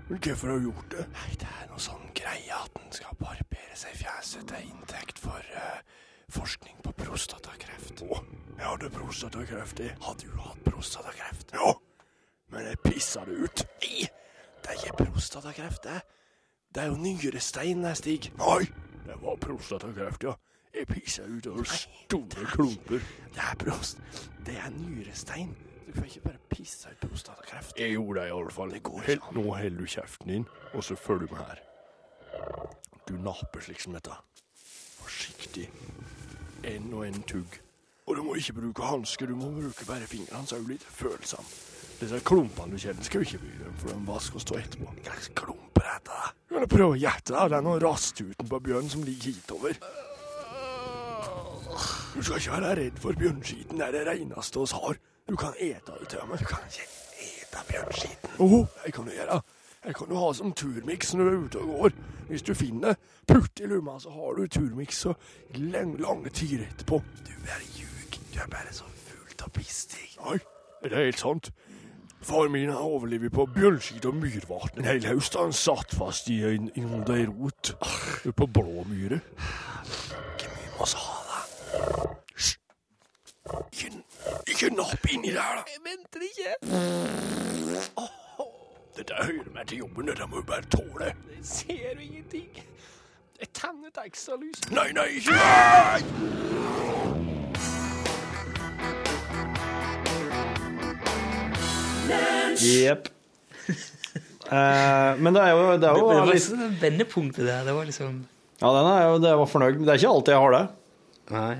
Men 0.08 0.18
hvorfor 0.20 0.50
har 0.50 0.58
du 0.58 0.66
gjort 0.68 0.90
det? 0.92 1.06
Nei, 1.14 1.30
det 1.40 1.48
er 1.48 1.70
noe 1.70 1.80
sånn 1.80 2.10
greie 2.18 2.58
at 2.58 2.74
en 2.76 2.92
skal 2.92 3.16
barbere 3.22 3.78
seg 3.78 3.94
i 3.94 4.02
fjeset 4.02 4.50
til 4.50 4.66
inntekt 4.68 5.22
for 5.22 5.54
eh, 5.56 5.78
forskning 6.32 6.76
på 6.84 6.92
prostatakreft. 6.98 8.02
Å, 8.04 8.20
jeg 8.58 8.64
hadde 8.66 8.90
prostatakreft, 8.94 9.82
jeg. 9.82 9.96
Har 10.04 10.16
du 10.20 10.28
hatt 10.40 10.64
prostatakreft? 10.66 11.54
Ja, 11.56 11.74
men 12.52 12.68
jeg 12.70 12.80
pissa 12.84 13.24
det 13.28 13.38
ut. 13.44 13.64
Nei, 13.84 14.08
det 14.62 14.72
er 14.72 14.80
ikke 14.80 15.04
prostatakreft, 15.04 15.84
det. 15.84 16.00
Det 16.74 16.82
er 16.82 16.90
jo 16.90 16.98
nyrestein, 16.98 17.84
det, 17.84 17.94
Stig. 18.00 18.30
Nei, 18.40 18.64
det 19.04 19.18
var 19.22 19.38
prostatakreft, 19.42 20.26
ja. 20.26 20.34
Jeg 20.74 20.88
pissa 20.90 21.22
ut 21.22 21.46
av 21.46 21.60
store 21.70 22.46
klumper. 22.50 23.04
Det 23.34 23.42
er 23.44 23.58
prost. 23.60 24.00
Det 24.46 24.56
er 24.58 24.72
nyrestein. 24.74 25.52
Du 25.86 25.92
får 25.94 26.08
ikke 26.08 26.24
bare 26.24 26.40
pisse 26.50 26.90
ut 26.90 27.04
prostatakreft. 27.04 27.76
Jeg 27.78 27.94
gjorde 27.94 28.20
det 28.20 28.32
i 28.32 28.34
alle 28.34 28.50
fall. 28.50 28.72
Det 28.74 28.82
går 28.82 29.04
ikke 29.04 29.28
an. 29.28 29.36
nå 29.38 29.44
holder 29.54 29.78
du 29.78 29.86
kjeften 29.86 30.32
din, 30.32 30.48
og 30.72 30.84
så 30.84 30.96
følger 30.98 31.26
du 31.26 31.34
med 31.36 31.44
her. 31.44 31.62
Du 33.08 33.14
napper 33.22 33.62
slik 33.62 33.80
som 33.84 33.94
dette. 33.94 34.16
Forsiktig. 34.98 35.68
En 36.72 36.92
og 36.94 37.06
en 37.06 37.22
tugg. 37.28 37.60
Og 38.06 38.16
du 38.16 38.22
må 38.22 38.34
ikke 38.40 38.56
bruke 38.58 38.88
hansker, 38.88 39.26
du 39.26 39.36
må 39.36 39.50
bruke 39.52 39.86
bare 39.88 40.08
fingrene, 40.08 40.46
så 40.46 40.56
er 40.56 40.64
du 40.64 40.72
litt 40.74 40.84
følsom. 40.84 41.46
Disse 42.00 42.20
klumpene 42.26 42.74
du 42.74 42.80
kjenner, 42.80 43.06
skal 43.06 43.22
vi 43.22 43.28
ikke 43.30 43.42
bry 43.44 43.52
deg 43.58 43.68
om, 43.70 43.76
for 43.80 43.92
de 43.92 44.00
vasker 44.08 44.40
og 44.40 44.44
stå 44.44 44.58
etterpå. 44.60 44.88
Hva 44.90 45.04
slags 45.06 45.30
klumper 45.40 45.86
er 45.88 46.00
dette? 46.00 46.32
Du 46.48 46.56
kan 46.56 46.68
prøve 46.74 46.98
da. 47.00 47.46
Det 47.48 47.58
er 47.58 47.64
noen 47.64 47.80
rastuten 47.84 48.50
på 48.50 48.60
bjørn 48.66 48.90
som 48.92 49.06
ligger 49.06 49.38
hitover. 49.38 49.78
Du 52.14 52.20
skal 52.22 52.38
ikke 52.38 52.52
være 52.54 52.74
redd 52.78 53.00
for 53.02 53.18
bjørnskiten. 53.18 53.80
Det 53.80 53.86
er 53.86 53.96
det 53.96 54.04
reneste 54.10 54.60
oss 54.60 54.74
har. 54.76 55.00
Du 55.28 55.36
kan 55.40 55.56
ete 55.58 55.96
det 56.00 56.12
til 56.12 56.20
og 56.22 56.28
med. 56.28 56.44
Du 56.44 56.50
kan 56.50 56.68
ikke 56.68 56.86
ete 57.24 57.64
bjørnskiten. 57.70 58.36
Jo, 58.38 58.66
det 58.84 58.92
kan 58.94 59.08
du 59.08 59.14
gjøre. 59.16 59.40
Det 59.84 59.94
kan 59.96 60.08
jo 60.08 60.16
ha 60.16 60.32
som 60.32 60.52
turmiks 60.52 61.14
når 61.14 61.24
du 61.24 61.30
er 61.30 61.44
ute 61.44 61.58
og 61.58 61.66
går. 61.78 61.96
Hvis 62.28 62.42
du 62.42 62.54
finner 62.56 62.94
putt 63.28 63.60
i 63.60 63.66
lomma, 63.68 63.98
så 64.00 64.10
har 64.10 64.38
du 64.38 64.46
turmiks 64.46 65.02
så 65.04 65.12
lange, 65.54 65.98
lange 66.00 66.30
tider 66.30 66.64
etterpå. 66.64 67.02
Du 67.26 67.32
er 67.44 67.66
ljug. 67.76 68.18
Du 68.34 68.40
er 68.40 68.48
bare 68.48 68.72
så 68.72 68.88
fullt 69.06 69.44
av 69.44 69.52
piss, 69.52 69.84
Stig. 69.84 70.16
Nei, 70.24 70.38
det 70.82 70.92
er 70.92 71.04
helt 71.04 71.20
sant. 71.20 71.52
Far 72.24 72.48
min 72.48 72.70
har 72.72 72.80
overlevet 72.80 73.32
på 73.32 73.44
bjørnskit 73.52 74.06
og 74.08 74.16
myrvann. 74.16 74.72
En 74.78 74.88
hel 74.88 75.04
høst 75.04 75.36
han 75.36 75.52
satt 75.52 75.92
fast 75.92 76.32
i 76.32 76.40
en, 76.48 76.70
i 76.72 76.80
en 76.80 77.04
rot 77.36 77.74
på 78.24 78.46
Blåmyre. 78.46 78.88
myre. 78.88 79.20
Hvor 80.40 80.48
mye 80.56 80.72
må 80.78 80.88
vi 80.88 80.96
ha, 81.04 81.20
da? 81.28 82.08
Hysj! 82.32 82.56
Ikke, 83.72 83.92
ikke 84.48 84.74
napp 84.80 85.12
inni 85.12 85.36
der, 85.36 85.60
da. 85.60 85.68
Jeg 85.68 85.84
venter 85.84 86.20
ikke. 86.32 88.23
Dette 88.94 89.14
hører 89.18 89.50
meg 89.54 89.66
til 89.66 89.78
jobben, 89.82 90.06
dette 90.06 90.26
må 90.30 90.38
du 90.38 90.46
bare 90.46 90.62
tåle. 90.70 91.08
Jeg 91.34 91.42
ser 91.42 91.96
du 91.98 92.02
ingenting. 92.04 92.46
Jeg 93.40 93.48
tenner 93.58 93.90
et 93.90 93.98
ekstra 94.06 94.36
lys. 94.38 94.60
Nei, 94.70 94.92
nei, 94.94 95.08
ikke 95.18 95.34
nei! 95.34 95.98
Jepp. 102.62 103.10
uh, 104.46 105.18
men 105.18 105.34
det 105.34 105.42
er 105.42 105.50
jo, 105.50 105.62
det 105.74 105.88
er 105.88 105.98
jo 105.98 106.06
Det 106.06 106.20
var 106.20 106.30
litt, 106.30 106.46
sånn 106.46 106.78
vendepunktet 106.78 107.42
der. 107.48 107.66
Det 107.66 107.74
var 107.74 107.90
liksom 107.90 108.20
Ja, 108.60 108.70
den 108.78 108.92
er 108.92 109.08
jo, 109.08 109.18
det 109.26 109.32
var 109.42 109.50
fornøyd. 109.50 109.82
Det 109.82 109.90
er 109.90 109.98
ikke 110.04 110.14
alltid 110.14 110.36
jeg 110.36 110.44
har 110.46 110.54
det. 110.54 110.66
Nei. 111.34 111.56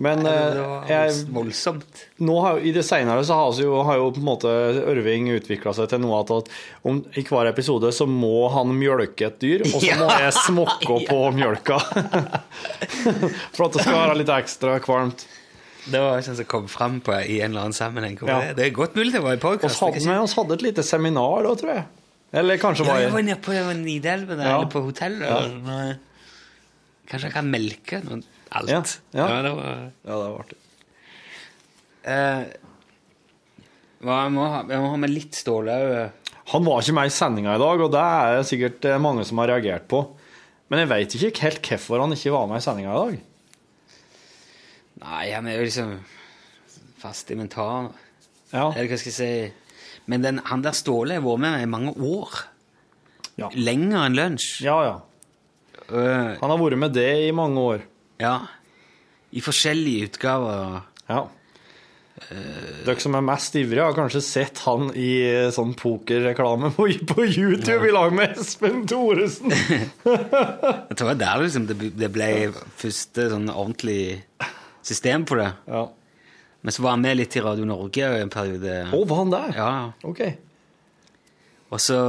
Men 0.00 0.22
eh, 0.24 0.44
det 0.56 0.60
var 0.64 0.86
jeg, 0.88 1.16
voldsomt. 1.34 2.04
nå 2.24 2.36
har, 2.40 2.60
i 2.64 2.70
det 2.72 2.84
senere 2.88 3.20
så 3.28 3.36
har, 3.36 3.58
jo, 3.60 3.74
har 3.84 3.98
jo 4.00 4.06
på 4.16 4.22
en 4.22 4.28
måte 4.30 4.52
Ørving 4.88 5.28
utvikla 5.34 5.74
seg 5.76 5.90
til 5.92 6.00
noe 6.00 6.22
at, 6.22 6.32
at 6.38 6.48
om, 6.88 7.02
i 7.20 7.24
hver 7.28 7.50
episode 7.50 7.90
så 7.92 8.06
må 8.08 8.46
han 8.54 8.72
mjølke 8.78 9.28
et 9.28 9.36
dyr, 9.44 9.66
og 9.68 9.76
så 9.84 9.98
må 10.00 10.08
jeg 10.24 10.32
smokke 10.38 10.96
på 11.10 11.20
mjølka. 11.36 11.76
For 13.54 13.66
at 13.68 13.76
det 13.76 13.84
skal 13.84 13.98
være 13.98 14.16
litt 14.22 14.32
ekstra 14.40 14.78
kvalmt. 14.84 15.26
Det 15.90 16.00
var 16.00 16.20
sånn 16.24 16.36
som 16.40 16.48
kom 16.48 16.66
fram 16.70 16.98
på 17.04 17.14
i 17.20 17.38
en 17.40 17.52
eller 17.52 17.66
annen 17.68 17.76
sammenheng. 17.76 18.18
Ja. 18.24 18.40
det, 18.40 18.56
det 18.58 18.66
er 18.68 18.74
godt 18.76 18.96
mulig 18.98 19.14
det 19.16 19.22
var 19.24 19.36
i 19.36 19.40
podkast. 19.42 19.80
vi 19.80 20.12
hadde 20.12 20.56
et 20.58 20.64
lite 20.64 20.84
seminar 20.86 21.44
da, 21.44 21.54
tror 21.60 21.74
jeg. 21.76 21.86
Eller 22.40 22.60
kanskje 22.62 22.84
Ja, 22.86 22.92
var 22.92 23.00
jeg 23.02 23.12
var 23.14 23.24
nede 23.26 23.40
på 23.42 23.54
Nidelven 23.80 24.38
Ja. 24.38 24.56
eller 24.58 24.68
på 24.70 24.84
hotellet. 24.84 25.28
Ja. 25.28 25.88
Kanskje 27.10 27.26
jeg 27.26 27.34
kan 27.34 27.48
melke 27.50 28.04
noe, 28.06 28.20
alt. 28.50 28.70
Ja, 29.14 29.26
ja. 29.28 29.42
det 29.44 29.52
var... 29.56 29.78
Ja, 30.02 30.10
det 30.10 30.18
var 30.18 30.40
artig. 30.42 30.58
Eh, 32.00 32.42
hva, 34.00 34.22
jeg, 34.24 34.32
må 34.32 34.46
ha, 34.48 34.62
jeg 34.64 34.80
må 34.80 34.92
ha 34.94 35.00
med 35.02 35.12
litt 35.12 35.36
Ståle 35.36 35.76
òg. 35.76 36.30
Han 36.50 36.64
var 36.66 36.82
ikke 36.82 36.96
med 36.96 37.10
i 37.10 37.14
sendinga 37.14 37.54
i 37.54 37.62
dag, 37.62 37.82
og 37.84 37.92
det 37.94 38.02
er 38.02 38.36
det 38.38 38.46
sikkert 38.48 38.86
eh, 38.88 39.02
mange 39.02 39.26
som 39.28 39.38
har 39.42 39.52
reagert 39.52 39.86
på. 39.90 40.02
Men 40.70 40.82
jeg 40.82 40.90
veit 40.90 41.16
ikke 41.18 41.44
helt 41.44 41.68
hvorfor 41.68 42.02
han 42.02 42.14
ikke 42.14 42.32
var 42.34 42.48
med 42.50 42.62
i 42.62 42.64
sendinga 42.64 42.94
i 42.94 43.02
dag. 43.04 43.20
Nei, 45.00 45.24
han 45.32 45.48
er 45.48 45.58
jo 45.58 45.66
liksom 45.68 45.92
fast 47.00 47.30
inventar. 47.32 47.92
Ja. 48.50 48.66
Eller 48.72 48.90
hva 48.90 48.98
skal 48.98 49.12
jeg 49.12 49.18
si 49.20 50.08
Men 50.10 50.24
den, 50.24 50.40
han 50.42 50.64
der 50.64 50.74
Ståle 50.74 51.14
har 51.14 51.22
vært 51.22 51.42
med 51.44 51.54
meg 51.54 51.62
i 51.62 51.70
mange 51.70 51.92
år. 51.94 52.40
Lenger 53.54 54.08
enn 54.08 54.16
lunsj. 54.18 54.48
Ja, 54.66 54.76
ja. 54.84 54.96
Han 55.90 56.50
har 56.50 56.58
vært 56.58 56.80
med 56.80 56.94
det 56.96 57.10
i 57.28 57.30
mange 57.36 57.62
år. 57.62 57.84
Ja. 58.20 58.36
I 59.30 59.42
forskjellige 59.44 60.10
utgaver. 60.10 60.80
Ja. 61.10 61.20
Dere 62.84 63.00
som 63.00 63.14
er 63.16 63.24
mest 63.24 63.54
ivrige, 63.56 63.84
har 63.86 63.96
kanskje 63.96 64.20
sett 64.22 64.60
han 64.66 64.90
i 64.98 65.12
sånn 65.54 65.72
pokerreklame 65.78 66.70
på, 66.76 66.88
på 67.12 67.24
YouTube 67.26 67.88
i 67.88 67.94
lag 67.94 68.12
med 68.14 68.36
Espen 68.38 68.84
Thoresen. 68.90 69.54
Jeg 70.04 70.98
tror 70.98 71.00
det 71.00 71.08
var 71.08 71.22
der 71.22 71.46
liksom, 71.46 71.70
det 71.70 72.10
ble 72.12 72.28
første 72.80 73.30
sånn 73.32 73.48
ordentlig 73.48 74.20
system 74.86 75.24
på 75.28 75.40
det. 75.40 75.48
Ja. 75.70 75.86
Men 76.60 76.76
så 76.76 76.84
var 76.84 76.96
han 76.96 77.04
med 77.06 77.16
litt 77.16 77.36
i 77.38 77.42
Radio 77.44 77.64
Norge 77.68 78.12
en 78.20 78.32
periode. 78.32 78.76
Å, 78.92 79.02
var 79.08 79.22
han 79.22 79.32
der? 79.32 79.56
Ja. 79.56 79.72
Ok. 80.04 80.22
Og 81.70 81.80
så 81.80 82.00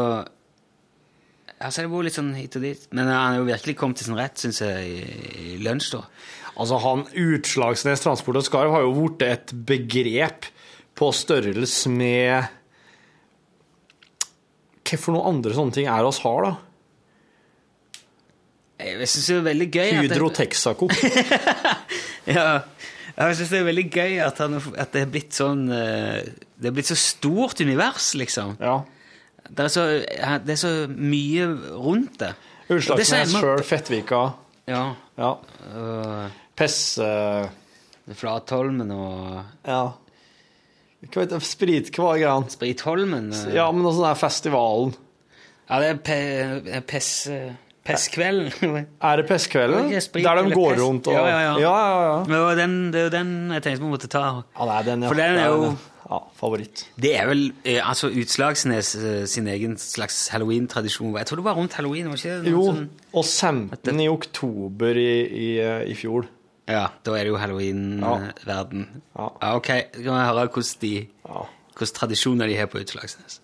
Altså, 1.62 1.84
det 1.86 1.92
var 1.92 2.06
litt 2.08 2.16
sånn 2.18 2.32
hit 2.38 2.56
og 2.58 2.64
dit. 2.66 2.88
Men 2.96 3.06
han 3.10 3.20
har 3.22 3.36
jo 3.40 3.48
virkelig 3.50 3.76
kommet 3.80 4.00
til 4.02 4.08
sin 4.10 4.18
rett, 4.18 4.40
syns 4.42 4.62
jeg, 4.64 4.88
i, 4.90 5.02
i 5.54 5.58
lunsj, 5.62 5.92
da. 5.94 6.02
Altså, 6.56 6.80
han 6.84 7.04
Utslagsnes 7.22 8.02
Transport 8.04 8.40
og 8.42 8.46
Skarv 8.48 8.74
har 8.74 8.84
jo 8.86 8.96
blitt 8.98 9.22
et 9.28 9.54
begrep 9.70 10.50
på 11.00 11.12
størrelse 11.16 11.90
med 11.94 12.50
Hva 14.84 14.98
for 15.00 15.16
noen 15.16 15.30
andre 15.38 15.54
sånne 15.56 15.72
ting 15.78 15.88
er 15.88 16.04
oss 16.04 16.20
har, 16.26 16.50
da? 16.50 16.54
Jeg 18.82 19.08
syns 19.08 19.28
det 19.30 19.36
er 19.38 19.46
veldig 19.46 19.68
gøy 19.72 19.86
at 19.86 19.94
det- 19.94 20.02
Hydro 20.10 20.30
Texaco. 20.36 20.90
Ja, 22.32 22.62
jeg 23.18 23.36
syns 23.38 23.50
det 23.54 23.60
er 23.62 23.66
veldig 23.66 23.84
gøy 23.94 24.18
at, 24.26 24.38
han, 24.44 24.58
at 24.78 24.92
det 24.94 25.02
er 25.06 25.10
blitt 25.14 25.34
sånn 25.34 25.64
eh, 25.74 26.20
Det 26.62 26.70
er 26.70 26.76
blitt 26.76 26.90
så 26.92 26.98
stort 26.98 27.62
univers, 27.64 28.12
liksom. 28.18 28.54
Det, 29.52 29.66
er 29.66 29.72
så, 29.74 29.86
det 30.46 30.54
er 30.56 30.60
så 30.62 30.72
mye 30.90 31.48
rundt 31.76 32.20
det. 32.22 32.32
Utslagsnes 32.72 33.34
sjøl, 33.36 33.64
Fettvika. 33.68 34.22
Ja. 34.70 34.84
Ja. 35.20 35.32
Uh, 35.76 36.30
Pesse 36.56 37.08
Flatholmen 38.18 38.92
og 38.96 39.42
Ja. 39.68 39.82
Hva 41.02 41.24
heter? 41.24 41.42
Sprit... 41.42 41.90
Hva 41.96 42.12
er 42.14 42.22
greia? 42.22 42.36
Spritholmen? 42.54 43.32
eh. 43.34 43.56
Ja, 43.58 43.66
men 43.74 43.86
også 43.90 44.04
den 44.06 44.20
festivalen. 44.22 44.94
Ja, 45.66 45.80
det 45.82 45.88
er 45.90 46.00
pe, 46.06 46.82
pess, 46.88 47.12
Pesskvelden. 47.82 48.86
Er 49.02 49.16
det 49.18 49.26
Pesskvelden? 49.26 49.90
Der 49.90 50.42
de 50.44 50.54
går 50.54 50.76
rundt 50.78 51.08
og 51.10 51.14
Ja, 51.16 51.24
ja, 51.26 51.40
ja. 51.40 51.54
ja, 51.58 51.72
ja, 51.74 52.02
ja. 52.06 52.18
Det 52.28 53.00
er 53.00 53.08
jo 53.08 53.14
den 53.16 53.32
jeg 53.56 53.64
tenkte 53.66 53.82
vi 53.82 53.90
måtte 53.90 54.10
ta. 54.12 54.44
Ja, 54.60 54.68
er 54.78 54.84
den, 54.86 55.02
ja. 55.02 55.10
For 55.10 55.18
den 55.18 55.40
er 55.42 55.48
jo 55.50 55.72
Ja, 56.12 56.18
favoritt. 56.36 56.82
Det 57.00 57.14
er 57.16 57.30
vel 57.30 57.46
eh, 57.64 57.80
altså 57.80 58.10
Utslagsnes 58.12 58.90
eh, 59.00 59.22
sin 59.32 59.48
egen 59.48 59.78
slags 59.80 60.26
halloween-tradisjon. 60.34 61.14
Jeg 61.16 61.30
tror 61.30 61.40
det 61.40 61.46
var 61.46 61.56
rundt 61.56 61.78
halloween. 61.80 62.10
var 62.12 62.20
ikke 62.20 62.42
det? 62.44 62.52
Jo, 62.52 62.66
sånn- 62.68 62.90
og 63.14 63.26
15. 63.26 64.02
i 64.04 64.10
oktober 64.12 65.00
i, 65.00 65.12
i, 65.24 65.50
i 65.88 65.96
fjor. 65.96 66.28
Ja, 66.68 66.90
da 67.04 67.16
er 67.18 67.26
det 67.26 67.32
jo 67.32 67.40
halloween-verden. 67.40 68.86
Ja. 69.16 69.30
ok. 69.56 69.70
Så 69.96 70.04
kan 70.04 70.14
vi 70.14 70.28
høre 70.28 70.46
hvordan, 70.48 70.78
de, 70.84 70.94
hvordan 71.82 71.98
tradisjoner 71.98 72.48
de 72.48 72.58
har 72.58 72.70
på 72.70 72.82
Utslagsnes. 72.82 73.42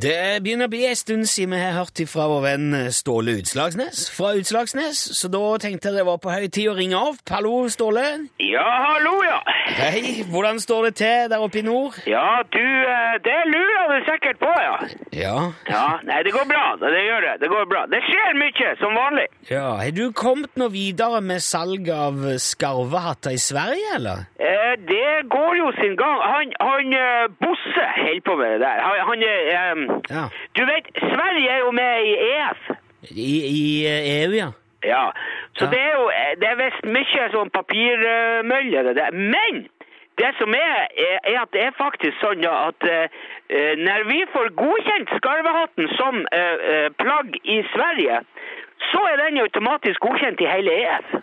Det 0.00 0.40
begynner 0.44 0.68
å 0.68 0.70
bli 0.70 0.84
en 0.86 0.96
stund 0.96 1.26
siden 1.28 1.56
vi 1.56 1.60
har 1.60 1.74
hørt 1.74 1.98
fra 2.08 2.28
vår 2.30 2.42
venn 2.44 2.66
Ståle 2.94 3.34
Utslagsnes 3.40 4.04
fra 4.14 4.30
Utslagsnes, 4.38 5.00
så 5.18 5.28
da 5.28 5.42
tenkte 5.60 5.90
jeg 5.90 5.98
det 5.98 6.04
var 6.06 6.20
på 6.22 6.30
høy 6.30 6.46
tid 6.48 6.70
å 6.70 6.76
ringe 6.78 6.96
opp. 7.10 7.20
Hallo, 7.28 7.66
Ståle. 7.72 8.04
Ja, 8.38 8.66
hallo, 8.86 9.16
ja. 9.26 9.40
Hei, 9.80 10.22
hvordan 10.30 10.60
står 10.62 10.88
det 10.88 10.94
til 11.02 11.26
der 11.32 11.42
oppe 11.42 11.60
i 11.60 11.64
nord? 11.66 11.98
Ja, 12.08 12.42
du, 12.54 12.62
eh, 12.62 13.18
det 13.26 13.36
lurer 13.50 13.90
du 13.90 14.08
sikkert 14.08 14.40
på, 14.40 14.52
ja. 14.62 14.76
Ja. 15.12 15.34
Ja, 15.68 15.84
nei, 16.06 16.22
det 16.26 16.32
går 16.38 16.46
bra, 16.48 16.64
det 16.80 17.02
gjør 17.04 17.26
det. 17.26 17.34
Det 17.42 17.50
går 17.50 17.68
bra. 17.74 17.84
Det 17.90 18.00
skjer 18.06 18.38
mye, 18.38 18.72
som 18.80 18.96
vanlig. 18.96 19.26
Ja, 19.50 19.66
Har 19.82 19.90
du 19.96 20.12
kommet 20.14 20.54
noe 20.60 20.70
videre 20.72 21.20
med 21.20 21.42
salget 21.42 21.92
av 21.96 22.22
skarvehatter 22.38 23.34
i 23.34 23.42
Sverige, 23.42 23.96
eller? 23.98 24.24
Eh, 24.38 24.74
det 24.86 25.26
går 25.34 25.58
jo 25.58 25.70
sin 25.80 25.98
gang. 25.98 26.18
Han, 26.30 26.54
han 26.62 26.94
eh, 26.94 27.26
Bosse 27.90 28.02
holder 28.02 28.20
på 28.24 28.36
med 28.36 28.52
det 28.52 28.60
der. 28.60 28.80
Han, 28.80 28.98
han 29.08 29.22
eh, 29.22 30.16
Ja. 30.16 30.24
Du 30.56 30.64
vet, 30.64 30.86
Sverige 30.98 31.50
er 31.50 31.58
jo 31.58 31.70
med 31.70 32.04
i 32.04 32.14
EF. 32.14 32.70
I, 33.10 33.32
i 33.46 33.86
eh, 33.86 34.24
EU, 34.24 34.32
ja. 34.32 34.50
Ja, 34.84 35.10
så 35.58 35.66
det 35.66 35.80
er 35.80 35.92
jo 35.92 36.08
eh, 36.08 36.40
det 36.40 36.48
er 36.48 36.56
visst 36.56 36.84
mye 36.88 37.26
sånn 37.32 37.50
papirmølle 37.52 38.84
det 38.88 38.94
der. 38.96 39.12
Men 39.12 39.66
det 40.20 40.30
som 40.38 40.54
er, 40.56 40.86
er, 40.96 41.36
at 41.42 41.52
det 41.52 41.66
er 41.66 41.76
faktisk 41.76 42.16
sånn 42.20 42.44
ja, 42.44 42.70
at 42.70 42.86
eh, 42.88 43.76
når 43.80 44.06
vi 44.08 44.20
får 44.32 44.52
godkjent 44.56 45.12
skarvehatten 45.18 45.92
som 45.98 46.24
eh, 46.32 46.64
eh, 46.72 46.88
plagg 46.96 47.36
i 47.44 47.60
Sverige, 47.74 48.22
så 48.90 49.04
er 49.12 49.20
den 49.20 49.42
automatisk 49.44 50.00
godkjent 50.00 50.40
i 50.40 50.48
hele 50.48 50.76
EF. 50.86 51.14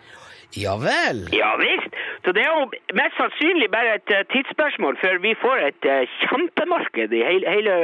Ja 0.56 0.78
vel? 0.80 1.26
Ja 1.36 1.52
visst. 1.60 1.92
Så 2.24 2.32
det 2.32 2.44
er 2.44 2.52
jo 2.54 2.68
mest 2.96 3.16
sannsynlig 3.20 3.68
bare 3.72 3.98
et 3.98 4.12
eh, 4.14 4.24
tidsspørsmål 4.32 4.96
før 5.02 5.20
vi 5.24 5.34
får 5.42 5.64
et 5.68 5.88
eh, 5.88 6.20
kjempemarked 6.24 7.12
i 7.12 7.24
hele, 7.26 7.56
hele 7.56 7.74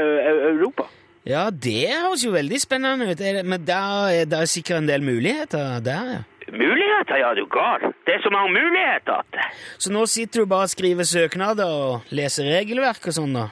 Europa. 0.54 0.88
Ja, 1.24 1.48
det 1.50 1.88
høres 1.88 2.24
jo 2.24 2.34
veldig 2.34 2.60
spennende 2.60 3.08
ut. 3.12 3.20
Men 3.48 3.64
der 3.64 4.08
er 4.20 4.28
det 4.28 4.44
sikkert 4.52 4.82
en 4.82 4.88
del 4.88 5.04
muligheter 5.04 5.80
der, 5.84 6.14
ja. 6.18 6.22
Muligheter, 6.52 7.16
ja, 7.16 7.30
du 7.34 7.46
gal. 7.48 7.86
Det 8.04 8.18
er 8.18 8.20
så 8.22 8.30
mange 8.30 8.52
muligheter 8.52 9.22
at 9.22 9.38
Så 9.80 9.92
nå 9.92 10.04
sitter 10.06 10.44
du 10.44 10.46
bare 10.46 10.68
og 10.68 10.72
skriver 10.74 11.08
søknader 11.08 11.64
og 11.64 12.12
leser 12.14 12.50
regelverk 12.52 13.08
og 13.08 13.16
sånn, 13.16 13.32
da? 13.34 13.46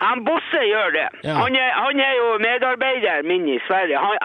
Han 0.00 0.24
Bosse 0.28 0.60
gjør 0.72 0.90
det. 0.98 1.06
Ja. 1.28 1.34
Han, 1.42 1.56
er, 1.56 1.70
han 1.84 2.00
er 2.08 2.12
jo 2.20 2.26
medarbeider 2.46 3.22
min 3.30 3.48
i 3.48 3.58
Sverige. 3.68 3.96
Han, 4.04 4.16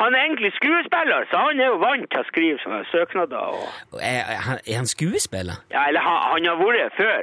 han 0.00 0.14
er 0.14 0.20
egentlig 0.26 0.52
skuespiller, 0.60 1.26
så 1.30 1.36
han 1.46 1.60
er 1.60 1.68
jo 1.72 1.78
vant 1.84 2.06
til 2.10 2.20
å 2.22 2.26
skrive 2.32 2.58
sånne 2.64 2.82
søknader. 2.90 3.54
Og, 3.54 4.00
Er, 4.02 4.20
er, 4.34 4.40
han- 4.48 4.64
er 4.66 4.84
skuespiller? 4.96 5.56
ja, 5.74 5.86
eller 5.88 6.00
han, 6.08 6.18
han 6.32 6.48
har 6.50 6.58
vært 6.64 6.96
før. 7.02 7.22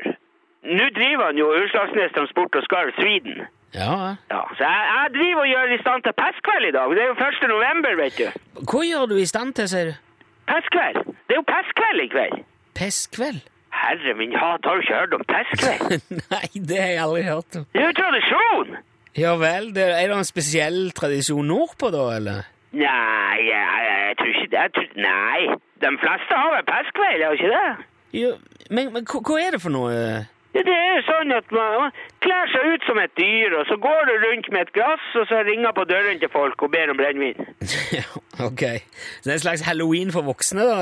Nå 0.78 0.86
driver 1.00 1.26
han 1.30 1.38
jo 1.40 1.48
Utslagsnes 1.62 2.12
Transport 2.16 2.56
og 2.60 2.64
Skarv 2.68 2.92
Sweden. 3.00 3.46
Ja. 3.76 4.16
Ja, 4.32 4.42
så 4.58 4.64
jeg, 4.64 4.84
jeg 4.94 5.14
driver 5.18 5.42
og 5.46 5.48
gjør 5.54 5.74
i 5.76 5.80
stand 5.84 6.04
til 6.04 6.14
pestkveld 6.24 6.66
i 6.70 6.72
dag. 6.78 6.96
Det 6.96 7.02
er 7.04 7.10
jo 7.12 7.18
1. 7.28 7.50
november, 7.56 7.96
vet 8.04 8.18
du. 8.18 8.28
Hva 8.72 8.82
gjør 8.88 9.06
du 9.12 9.16
i 9.22 9.26
stand 9.34 9.54
til, 9.60 9.68
sier 9.74 9.92
du? 9.92 9.96
Pestkveld. 10.48 11.00
Det 11.28 11.36
er 11.36 11.40
jo 11.42 11.46
pestkveld 11.52 12.04
i 12.06 12.08
kveld. 12.16 12.38
Pestkveld? 12.80 13.42
Herre 13.78 14.14
min 14.20 14.34
hat, 14.36 14.66
har 14.66 14.76
du 14.80 14.84
ikke 14.86 15.00
hørt 15.00 15.14
om 15.18 15.26
pestkveld? 15.32 15.98
Nei, 16.34 16.48
det 16.70 16.78
har 16.82 16.92
jeg 16.94 17.02
aldri 17.06 17.24
hørt 17.28 17.58
om. 17.60 17.66
Det 17.74 17.82
er 17.84 17.90
jo 17.92 17.98
tradisjon. 18.02 18.78
Ja 19.18 19.34
vel, 19.42 19.72
det, 19.76 19.84
er 19.98 20.08
det 20.12 20.18
en 20.18 20.28
spesiell 20.28 20.80
tradisjon 20.98 21.48
nordpå, 21.50 21.90
da, 21.94 22.04
eller? 22.20 22.48
Nei, 22.78 23.38
jeg, 23.48 23.86
jeg 23.90 24.18
tror 24.20 24.34
ikke 24.34 24.50
det. 24.56 24.66
Tror, 24.78 24.90
nei, 25.02 25.42
de 25.86 25.92
fleste 26.04 26.42
har 26.42 26.50
vel 26.56 26.66
pestkveld, 26.72 27.24
har 27.26 27.38
ikke 27.40 27.54
det? 27.54 27.88
Jo, 28.18 28.34
men, 28.70 28.92
men 28.96 29.08
hva, 29.10 29.38
er 29.42 29.56
det 29.58 29.62
for 29.64 29.74
noe? 29.74 29.94
Ja, 30.56 30.62
det 30.66 30.74
er 30.74 30.94
jo 30.98 31.02
sånn 31.06 31.34
at 31.36 31.52
man, 31.54 31.74
man 31.84 31.98
kler 32.24 32.50
seg 32.54 32.70
ut 32.74 32.86
som 32.88 32.98
et 33.02 33.12
dyr, 33.20 33.54
og 33.60 33.68
så 33.70 33.76
går 33.84 34.08
du 34.10 34.14
rundt 34.24 34.48
med 34.54 34.64
et 34.66 34.72
glass, 34.78 35.04
og 35.20 35.28
så 35.30 35.42
ringer 35.46 35.74
på 35.78 35.84
døren 35.90 36.18
til 36.22 36.32
folk 36.34 36.64
og 36.66 36.72
ber 36.74 36.94
om 36.94 36.98
brennevin. 36.98 37.42
Ok, 38.48 38.62
så 38.62 39.26
det 39.26 39.32
er 39.32 39.38
en 39.40 39.42
slags 39.48 39.64
halloween 39.66 40.12
for 40.14 40.22
voksne, 40.28 40.62
da? 40.66 40.82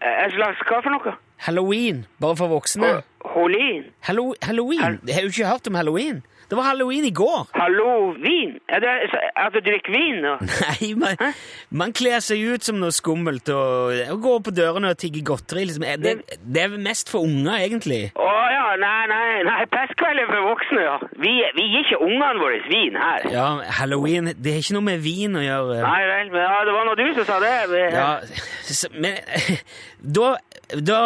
Eh, 0.00 0.14
En 0.24 0.32
slags 0.32 0.62
hva 0.68 0.78
for 0.80 0.94
noe? 0.94 1.12
Halloween, 1.46 2.04
bare 2.20 2.36
for 2.36 2.48
voksne? 2.52 3.02
Halloween? 3.24 3.84
Hallo 4.08 4.34
halloween? 4.42 4.98
Jeg 5.06 5.14
har 5.14 5.22
jo 5.22 5.28
ikke 5.32 5.46
hørt 5.46 5.66
om 5.68 5.74
halloween. 5.74 6.22
Det 6.50 6.56
var 6.58 6.62
halloween 6.62 7.04
i 7.04 7.10
går. 7.14 7.46
Halloween? 7.54 8.56
Er 8.68 8.80
det 8.82 8.88
at 9.36 9.52
du 9.54 9.60
drikker 9.62 9.92
vin? 9.94 10.16
nå? 10.24 10.32
Nei, 10.66 10.88
man, 10.98 11.34
man 11.70 11.92
kler 11.94 12.18
seg 12.24 12.42
ut 12.42 12.66
som 12.66 12.80
noe 12.82 12.90
skummelt 12.92 13.48
og, 13.54 13.94
og 14.10 14.18
går 14.24 14.40
på 14.48 14.54
dørene 14.56 14.90
og 14.90 14.98
tigger 14.98 15.22
godteri. 15.30 15.62
Liksom. 15.68 15.86
Det, 16.02 16.16
det 16.42 16.64
er 16.64 16.74
mest 16.82 17.12
for 17.12 17.22
unger, 17.22 17.54
egentlig. 17.60 18.00
Å 18.18 18.32
ja, 18.50 18.64
nei, 18.82 18.98
nei, 19.12 19.28
nei, 19.46 19.60
pestkveld 19.70 20.24
er 20.24 20.28
for 20.32 20.48
voksne, 20.50 20.82
ja. 20.88 20.96
Vi, 21.22 21.36
vi 21.54 21.68
gir 21.70 21.86
ikke 21.86 22.02
ungene 22.08 22.42
våre 22.42 22.60
vin 22.66 22.98
her. 22.98 23.30
Ja, 23.30 23.46
halloween 23.80 24.32
Det 24.34 24.56
har 24.56 24.64
ikke 24.64 24.76
noe 24.80 24.88
med 24.90 25.06
vin 25.06 25.38
å 25.38 25.44
gjøre. 25.46 25.80
Nei 25.86 26.02
vel, 26.10 26.34
men 26.34 26.44
ja, 26.48 26.60
det 26.66 26.76
var 26.76 26.90
nå 26.90 26.98
du 26.98 27.06
som 27.20 27.30
sa 27.30 27.38
det. 27.46 27.56
Men, 27.70 27.94
Ja, 27.94 28.10
men 29.06 29.62
da, 30.18 30.34
da 30.78 31.00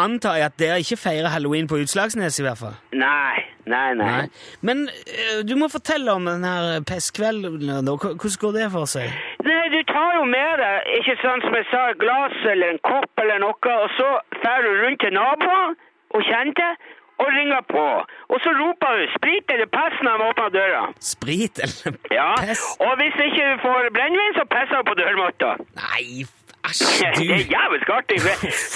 antar 0.00 0.38
jeg 0.40 0.46
at 0.50 0.58
dere 0.60 0.78
ikke 0.82 0.98
feirer 1.00 1.32
halloween 1.32 1.68
på 1.70 1.80
Utslagsnes, 1.82 2.38
i 2.40 2.46
hvert 2.46 2.60
fall. 2.60 2.76
Nei, 2.96 3.42
nei, 3.66 3.88
nei. 3.98 4.22
Men 4.60 4.86
uh, 4.88 5.42
du 5.48 5.54
må 5.60 5.68
fortelle 5.72 6.14
om 6.14 6.28
den 6.28 6.46
her 6.46 6.80
pestkvelden. 6.88 7.68
Hvordan 7.88 8.38
går 8.44 8.56
det 8.58 8.70
for 8.72 8.88
seg? 8.90 9.12
Nei, 9.46 9.66
du 9.74 9.80
tar 9.90 10.16
jo 10.18 10.24
med 10.28 10.62
deg, 10.62 10.90
ikke 11.00 11.18
sant, 11.20 11.44
som 11.46 11.58
jeg 11.58 11.68
sa, 11.70 11.84
et 11.92 12.00
glass 12.00 12.48
eller 12.54 12.74
en 12.74 12.82
kopp 12.86 13.22
eller 13.22 13.42
noe, 13.44 13.76
og 13.84 13.94
så 13.98 14.10
drar 14.40 14.64
du 14.64 14.72
rundt 14.84 15.00
til 15.04 15.14
naboer 15.16 15.78
og 16.12 16.26
kjente, 16.28 16.66
og 17.22 17.28
ringer 17.38 17.62
på. 17.74 17.86
Og 18.32 18.38
så 18.44 18.50
roper 18.60 18.98
du 18.98 19.04
sprit 19.16 19.46
eller 19.54 19.68
pess 19.76 19.96
når 20.04 20.20
de 20.20 20.28
åpner 20.30 20.54
døra. 20.58 20.82
Sprit 21.12 21.60
eller 21.64 21.98
Ja, 22.18 22.32
og 22.86 22.92
hvis 23.00 23.16
ikke 23.26 23.42
du 23.50 23.56
får 23.66 23.90
brennevin, 23.96 24.38
så 24.38 24.44
pisser 24.54 24.82
du 24.82 24.88
på 24.90 24.96
dørmatta. 25.00 25.50
Nei, 25.82 26.24
Det 26.62 27.30
er 27.38 27.46
jævlig 27.56 27.82
artig. 27.96 28.18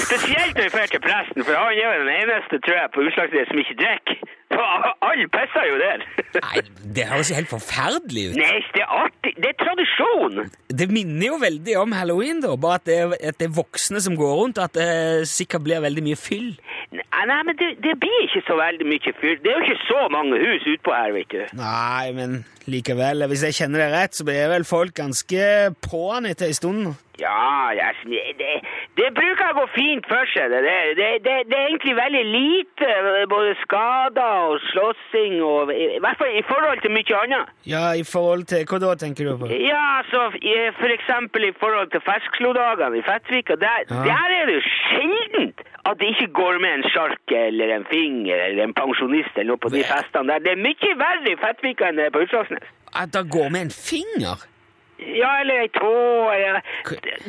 Spesielt 0.07 0.55
når 0.57 0.62
jeg 0.66 0.72
drar 0.76 0.87
til 0.95 1.03
presten, 1.09 1.41
for 1.47 1.53
han 1.61 1.78
er 1.82 1.95
jo 1.97 2.01
den 2.05 2.12
eneste, 2.22 2.55
tror 2.64 2.76
jeg, 2.82 2.89
på 2.95 3.01
Utslagsnes 3.07 3.49
som 3.51 3.59
ikke 3.62 3.76
drikker. 3.82 4.16
Så 4.53 4.62
Alle 5.07 5.26
pisser 5.32 5.64
jo 5.68 5.76
der. 5.80 6.03
Nei, 6.44 6.61
Det 6.97 7.07
høres 7.11 7.30
jo 7.30 7.36
helt 7.38 7.51
forferdelig 7.51 8.24
ut. 8.30 8.36
Nei, 8.38 8.59
det 8.74 8.82
er 8.84 8.92
artig. 9.03 9.32
Det 9.36 9.51
er 9.51 9.57
tradisjon. 9.61 10.51
Det 10.80 10.88
minner 10.92 11.26
jo 11.32 11.38
veldig 11.42 11.76
om 11.80 11.94
halloween, 11.97 12.42
da, 12.44 12.53
bare 12.61 12.80
at 12.80 12.86
det, 12.88 12.99
at 13.30 13.38
det 13.40 13.49
er 13.49 13.57
voksne 13.57 14.03
som 14.05 14.16
går 14.18 14.34
rundt, 14.40 14.61
at 14.62 14.76
det 14.76 15.26
sikkert 15.30 15.64
blir 15.66 15.82
veldig 15.84 16.05
mye 16.07 16.18
fyll. 16.20 16.53
Nei, 16.94 17.24
nei, 17.30 17.40
men 17.49 17.59
det, 17.59 17.72
det 17.84 17.97
blir 18.03 18.26
ikke 18.28 18.44
så 18.47 18.59
veldig 18.61 18.86
mye 18.88 19.14
fyll. 19.20 19.40
Det 19.42 19.51
er 19.51 19.59
jo 19.59 19.64
ikke 19.66 19.88
så 19.88 20.05
mange 20.14 20.38
hus 20.42 20.68
utpå 20.76 20.94
her, 20.94 21.14
vet 21.16 21.32
du. 21.34 21.42
Nei, 21.59 22.12
men 22.16 22.38
likevel, 22.70 23.26
hvis 23.30 23.47
jeg 23.49 23.59
kjenner 23.61 23.82
det 23.84 23.90
rett, 23.94 24.14
så 24.18 24.26
blir 24.26 24.53
vel 24.53 24.68
folk 24.68 24.94
ganske 24.99 25.42
på'n 25.86 26.30
etter 26.30 26.51
ei 26.51 26.57
stund. 26.57 26.94
Ja, 27.20 27.72
er 27.72 27.97
det, 28.05 28.55
det 28.97 29.11
bruker 29.12 29.51
å 29.53 29.57
gå 29.59 29.64
fint 29.74 30.07
for 30.09 30.28
seg. 30.32 30.53
Det, 30.53 30.61
det, 30.97 31.09
det, 31.24 31.34
det 31.51 31.57
er 31.59 31.66
egentlig 31.68 31.97
veldig 31.99 32.22
lite 32.32 32.88
både 33.28 33.53
skader 33.61 34.47
og 34.49 34.62
slåssing, 34.70 35.36
og, 35.44 35.72
i 35.74 36.01
hvert 36.01 36.16
fall 36.20 36.32
i 36.32 36.44
forhold 36.49 36.80
til 36.84 36.94
mye 36.97 37.18
annet. 37.20 37.53
Ja, 37.68 37.84
i 37.92 38.07
forhold 38.09 38.47
til 38.53 38.64
Hva 38.70 38.80
da, 38.82 38.94
tenker 39.01 39.28
du 39.28 39.36
på? 39.42 39.51
Ja, 39.53 39.82
altså, 40.01 40.30
for 40.80 40.97
eksempel 40.97 41.51
i 41.51 41.53
forhold 41.61 41.92
til 41.92 42.05
Feskslo-dagene 42.09 43.03
i 43.03 43.05
Fettvika, 43.07 43.59
der, 43.61 43.84
Ja. 43.90 44.03
der 44.09 44.36
er 44.40 44.49
det 44.49 44.59
jo 44.59 44.64
sjeldent 44.70 45.61
at 45.86 46.01
det 46.01 46.09
ikke 46.14 46.32
går 46.40 46.59
med 46.64 46.78
en 46.78 46.88
sjark 46.90 47.36
eller 47.36 47.76
en 47.76 47.84
finger 47.92 48.40
eller 48.49 48.64
en 48.64 48.74
pensjonist 48.74 49.36
eller 49.36 49.53
noe 49.53 49.62
på 49.62 49.70
de 49.76 49.84
festene 49.86 50.32
der. 50.32 50.42
Det 50.47 50.57
er 50.57 50.64
mye 50.64 50.97
verre 50.99 51.30
i 51.30 51.38
Fettvika 51.44 51.90
enn 51.92 52.01
det 52.01 52.09
er 52.09 52.14
på 52.16 52.24
Utslagsnes. 52.26 52.64
At 52.97 53.12
det 53.14 53.26
går 53.30 53.53
med 53.55 53.68
en 53.68 53.74
finger? 53.76 54.40
Ja, 54.99 55.30
eller 55.42 55.61
ei 55.64 55.68
tå, 55.74 55.90
eller 56.32 56.61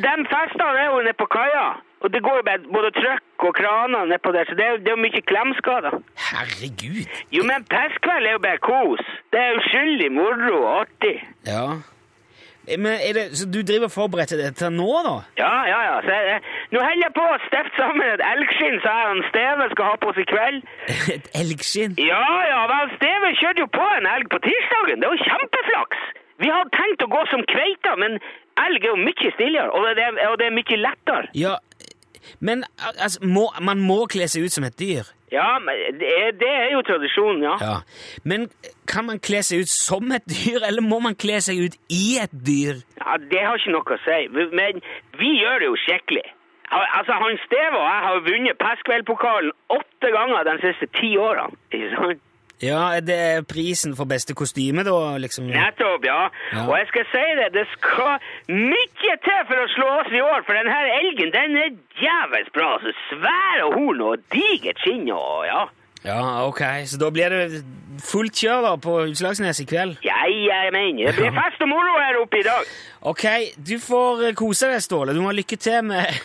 De 0.00 0.14
festene 0.32 0.78
er 0.80 0.88
jo 0.92 1.02
nede 1.04 1.16
på 1.20 1.26
kaia. 1.32 1.66
Og 2.00 2.12
det 2.14 2.20
går 2.22 2.36
jo 2.38 2.44
både 2.72 2.90
trøkk 2.94 3.44
og 3.48 3.54
kraner 3.58 4.04
nedpå 4.06 4.30
der, 4.32 4.44
så 4.46 4.54
det 4.54 4.64
er, 4.64 4.70
jo- 4.70 4.78
det 4.78 4.88
er 4.88 4.96
jo 4.96 5.02
mye 5.02 5.22
klemskader. 5.30 5.96
Herregud. 6.30 7.04
Jo, 7.34 7.42
men 7.50 7.64
pestkveld 7.74 8.26
er 8.26 8.32
jo 8.36 8.42
bare 8.44 8.58
kos. 8.62 9.02
Det 9.32 9.40
er 9.42 9.56
uskyldig 9.58 10.12
moro 10.14 10.60
og 10.62 10.80
artig. 10.84 11.16
Ja. 11.46 11.64
Men 12.68 12.86
er 13.08 13.12
det, 13.16 13.24
så 13.38 13.44
du 13.50 13.58
driver 13.64 13.88
og 13.88 13.94
forbereder 13.96 14.50
til 14.60 14.70
nå, 14.76 14.88
da? 15.08 15.14
Ja, 15.42 15.54
ja, 15.72 15.80
ja. 15.88 15.96
Så 16.06 16.12
jeg, 16.30 16.40
nå 16.70 16.78
holder 16.84 17.04
jeg 17.06 17.14
på 17.18 17.24
å 17.24 17.38
stifte 17.48 17.76
sammen 17.80 18.04
et 18.14 18.22
elgskinn 18.30 18.76
som 18.84 18.98
jeg 19.00 19.10
og 19.16 19.24
Steve 19.32 19.68
skal 19.74 19.84
ha 19.90 19.94
på 20.02 20.10
oss 20.12 20.20
i 20.22 20.26
kveld. 20.32 20.58
Et 21.16 21.28
elgskinn? 21.42 21.94
Ja, 21.98 22.24
ja, 22.52 22.60
vel, 22.74 22.92
Steve 22.98 23.32
kjørte 23.40 23.64
jo 23.64 23.70
på 23.78 23.86
en 23.98 24.06
elg 24.14 24.28
på 24.34 24.38
tirsdagen. 24.46 25.00
Det 25.02 25.10
var 25.14 25.24
kjempeflaks. 25.30 26.02
Vi 26.38 26.48
har 26.52 26.68
tenkt 26.74 27.02
å 27.02 27.08
gå 27.10 27.22
som 27.32 27.42
kveita, 27.50 27.96
men 27.98 28.18
elg 28.62 28.84
er 28.84 28.92
jo 28.92 28.98
mye 29.02 29.32
stillere, 29.34 29.70
og 29.74 29.88
det, 29.98 30.04
er- 30.08 30.28
og 30.30 30.38
det 30.38 30.46
er 30.50 30.54
mye 30.58 30.76
lettere. 30.84 31.30
Ja, 31.34 31.56
men 32.40 32.64
altså, 33.02 33.20
må, 33.26 33.48
man 33.62 33.80
må 33.80 34.04
kle 34.10 34.28
seg 34.28 34.44
ut 34.46 34.52
som 34.54 34.64
et 34.68 34.76
dyr. 34.78 35.06
Ja, 35.32 35.58
det 36.00 36.08
er, 36.08 36.30
det 36.40 36.48
er 36.48 36.70
jo 36.72 36.80
tradisjonen, 36.88 37.42
ja. 37.44 37.56
Ja. 37.60 37.74
Men 38.24 38.46
kan 38.88 39.04
man 39.10 39.18
kle 39.20 39.42
seg 39.44 39.60
ut 39.66 39.72
som 39.72 40.08
et 40.16 40.24
dyr, 40.30 40.62
eller 40.64 40.80
må 40.84 41.00
man 41.04 41.16
kle 41.20 41.40
seg 41.44 41.60
ut 41.66 41.76
i 41.92 42.16
et 42.22 42.32
dyr? 42.32 42.80
Ja, 43.02 43.18
Det 43.20 43.42
har 43.44 43.58
ikke 43.60 43.74
noe 43.74 43.98
å 43.98 44.00
si, 44.06 44.20
men 44.32 44.80
vi 45.20 45.34
gjør 45.42 45.58
det 45.64 45.68
jo 45.68 45.76
skikkelig. 45.84 46.24
Altså, 46.70 47.12
han 47.16 47.36
Steve 47.46 47.76
og 47.80 47.84
jeg 47.88 48.00
har 48.06 48.24
vunnet 48.26 48.58
Pestkveldpokalen 48.60 49.52
åtte 49.72 50.10
ganger 50.12 50.44
de 50.48 50.56
siste 50.66 50.88
ti 50.98 51.14
årene. 51.16 51.56
Ikke 51.72 51.92
sant? 51.94 52.24
Ja, 52.62 52.80
er 52.98 53.04
det 53.06 53.46
prisen 53.46 53.94
for 53.94 54.08
beste 54.10 54.34
kostyme, 54.34 54.82
da? 54.86 55.16
liksom? 55.22 55.46
Nettopp, 55.46 56.04
ja. 56.04 56.24
Ja. 56.52 56.64
Og 56.66 56.74
jeg 56.80 56.88
skal 56.90 57.06
si 57.12 57.24
det, 57.38 57.48
det 57.54 57.66
skal 57.76 58.18
mye 58.50 59.14
til 59.26 59.40
for 59.46 59.62
å 59.62 59.68
slå 59.76 59.88
oss 60.00 60.10
i 60.10 60.22
år, 60.24 60.42
for 60.46 60.58
den 60.58 60.70
her 60.72 60.90
elgen, 60.98 61.30
den 61.36 61.58
er 61.62 61.76
djevelsk 62.00 62.54
bra. 62.58 62.72
Altså, 62.78 62.94
svære 63.12 63.68
horn 63.76 64.02
og 64.10 64.24
digert 64.34 64.82
skinn 64.82 65.06
og 65.14 65.46
ja. 65.46 65.68
Ja, 66.08 66.46
ok. 66.48 66.62
Så 66.88 66.98
da 67.00 67.10
blir 67.12 67.34
det 67.34 67.60
fullt 68.04 68.40
kjør 68.40 68.64
da 68.64 68.72
på 68.80 68.94
Utslagsnes 69.10 69.60
i 69.60 69.66
kveld? 69.68 69.98
Ja, 70.06 70.18
jeg 70.28 70.72
mener, 70.74 71.10
det 71.10 71.14
blir 71.18 71.34
fest 71.36 71.62
og 71.64 71.70
moro 71.70 71.96
her 72.00 72.18
oppe 72.22 72.40
i 72.40 72.44
dag. 72.46 72.72
Ok, 73.12 73.24
du 73.68 73.76
får 73.82 74.24
eh, 74.30 74.36
kose 74.38 74.70
deg, 74.72 74.82
Ståle. 74.84 75.14
Du 75.16 75.20
må 75.22 75.30
ha 75.30 75.36
lykke 75.36 75.58
til 75.60 75.84
med, 75.90 76.18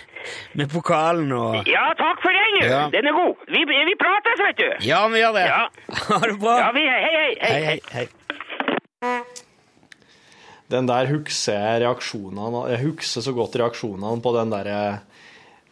med 0.60 0.72
pokalen 0.72 1.32
og 1.36 1.70
Ja, 1.70 1.90
takk 2.00 2.24
for 2.24 2.36
den. 2.36 2.60
Ja. 2.64 2.86
Den 2.94 3.10
er 3.12 3.18
god. 3.18 3.48
Vi, 3.52 3.64
vi 3.68 3.96
prates, 4.00 4.44
vet 4.48 4.62
du. 4.62 4.70
Ja, 4.88 5.04
vi 5.12 5.24
gjør 5.24 5.40
det. 5.40 5.48
Ja. 5.52 5.64
Ha 6.14 6.20
det 6.26 6.38
bra. 6.40 6.60
Ja, 6.62 6.70
vi, 6.76 6.86
hei, 6.90 7.02
hei, 7.04 7.16
hei. 7.20 7.32
Hei, 7.44 7.64
hei, 7.94 8.06
hei. 9.04 9.18
Den 10.74 10.88
der 10.90 11.10
husker 11.12 11.58
jeg 11.60 11.82
reaksjonene 11.84 12.62
Jeg 12.72 12.80
husker 12.88 13.22
så 13.26 13.34
godt 13.36 13.58
reaksjonene 13.60 14.24
på 14.24 14.32
den 14.38 14.54
derre 14.54 14.78
eh, 14.94 15.02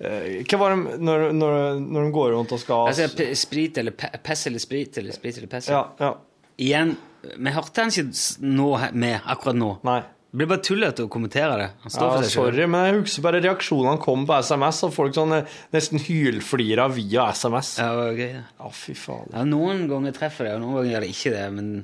Hva 0.01 0.57
var 0.57 0.73
det 0.75 0.97
når, 1.05 1.27
når, 1.37 1.55
når 1.83 2.05
de 2.07 2.11
går 2.15 2.31
rundt 2.33 2.51
og 2.55 2.59
skal 2.63 2.87
Altså, 2.89 3.05
sprit 3.37 3.77
eller 3.77 3.93
pe 3.93 4.09
pess 4.25 4.47
eller 4.49 4.59
sprit 4.63 4.97
eller 4.97 5.13
sprit 5.13 5.37
eller 5.37 5.51
pess. 5.51 5.67
Ja, 5.69 5.83
ja. 6.01 6.15
Igjen, 6.61 6.95
vi 7.37 7.53
hørte 7.53 7.83
han 7.85 7.93
ikke 7.93 8.47
nå 8.49 8.71
med 8.97 9.19
akkurat 9.29 9.57
nå. 9.61 9.75
Nei. 9.85 9.99
Det 10.31 10.39
blir 10.39 10.47
bare 10.47 10.63
tullete 10.63 11.03
å 11.03 11.09
kommentere 11.11 11.55
det. 11.59 11.65
Han 11.83 11.91
står 11.91 12.05
Ja, 12.07 12.11
for 12.15 12.23
seg 12.23 12.29
selv. 12.31 12.45
sorry, 12.55 12.65
men 12.71 12.85
jeg 12.87 12.99
husker 13.01 13.23
bare 13.25 13.41
reaksjonene 13.43 13.99
kom 13.99 14.21
på 14.29 14.37
SMS, 14.39 14.77
og 14.87 14.93
folk 14.95 15.17
sånn 15.17 15.33
eh, 15.35 15.55
nesten 15.75 15.99
hylflira 15.99 16.85
via 16.95 17.25
SMS. 17.35 17.73
Ja, 17.83 17.89
gøy, 18.15 18.21
ja. 18.37 18.43
Ja, 18.61 18.69
fy 18.71 18.95
faen. 18.95 19.27
Ja, 19.35 19.43
noen 19.43 19.83
ganger 19.91 20.15
treffer 20.15 20.47
det, 20.47 20.53
og 20.55 20.63
noen 20.63 20.77
ganger 20.79 20.93
gjør 20.93 21.03
det 21.05 21.09
ikke 21.17 21.33
det, 21.35 21.43
men 21.57 21.67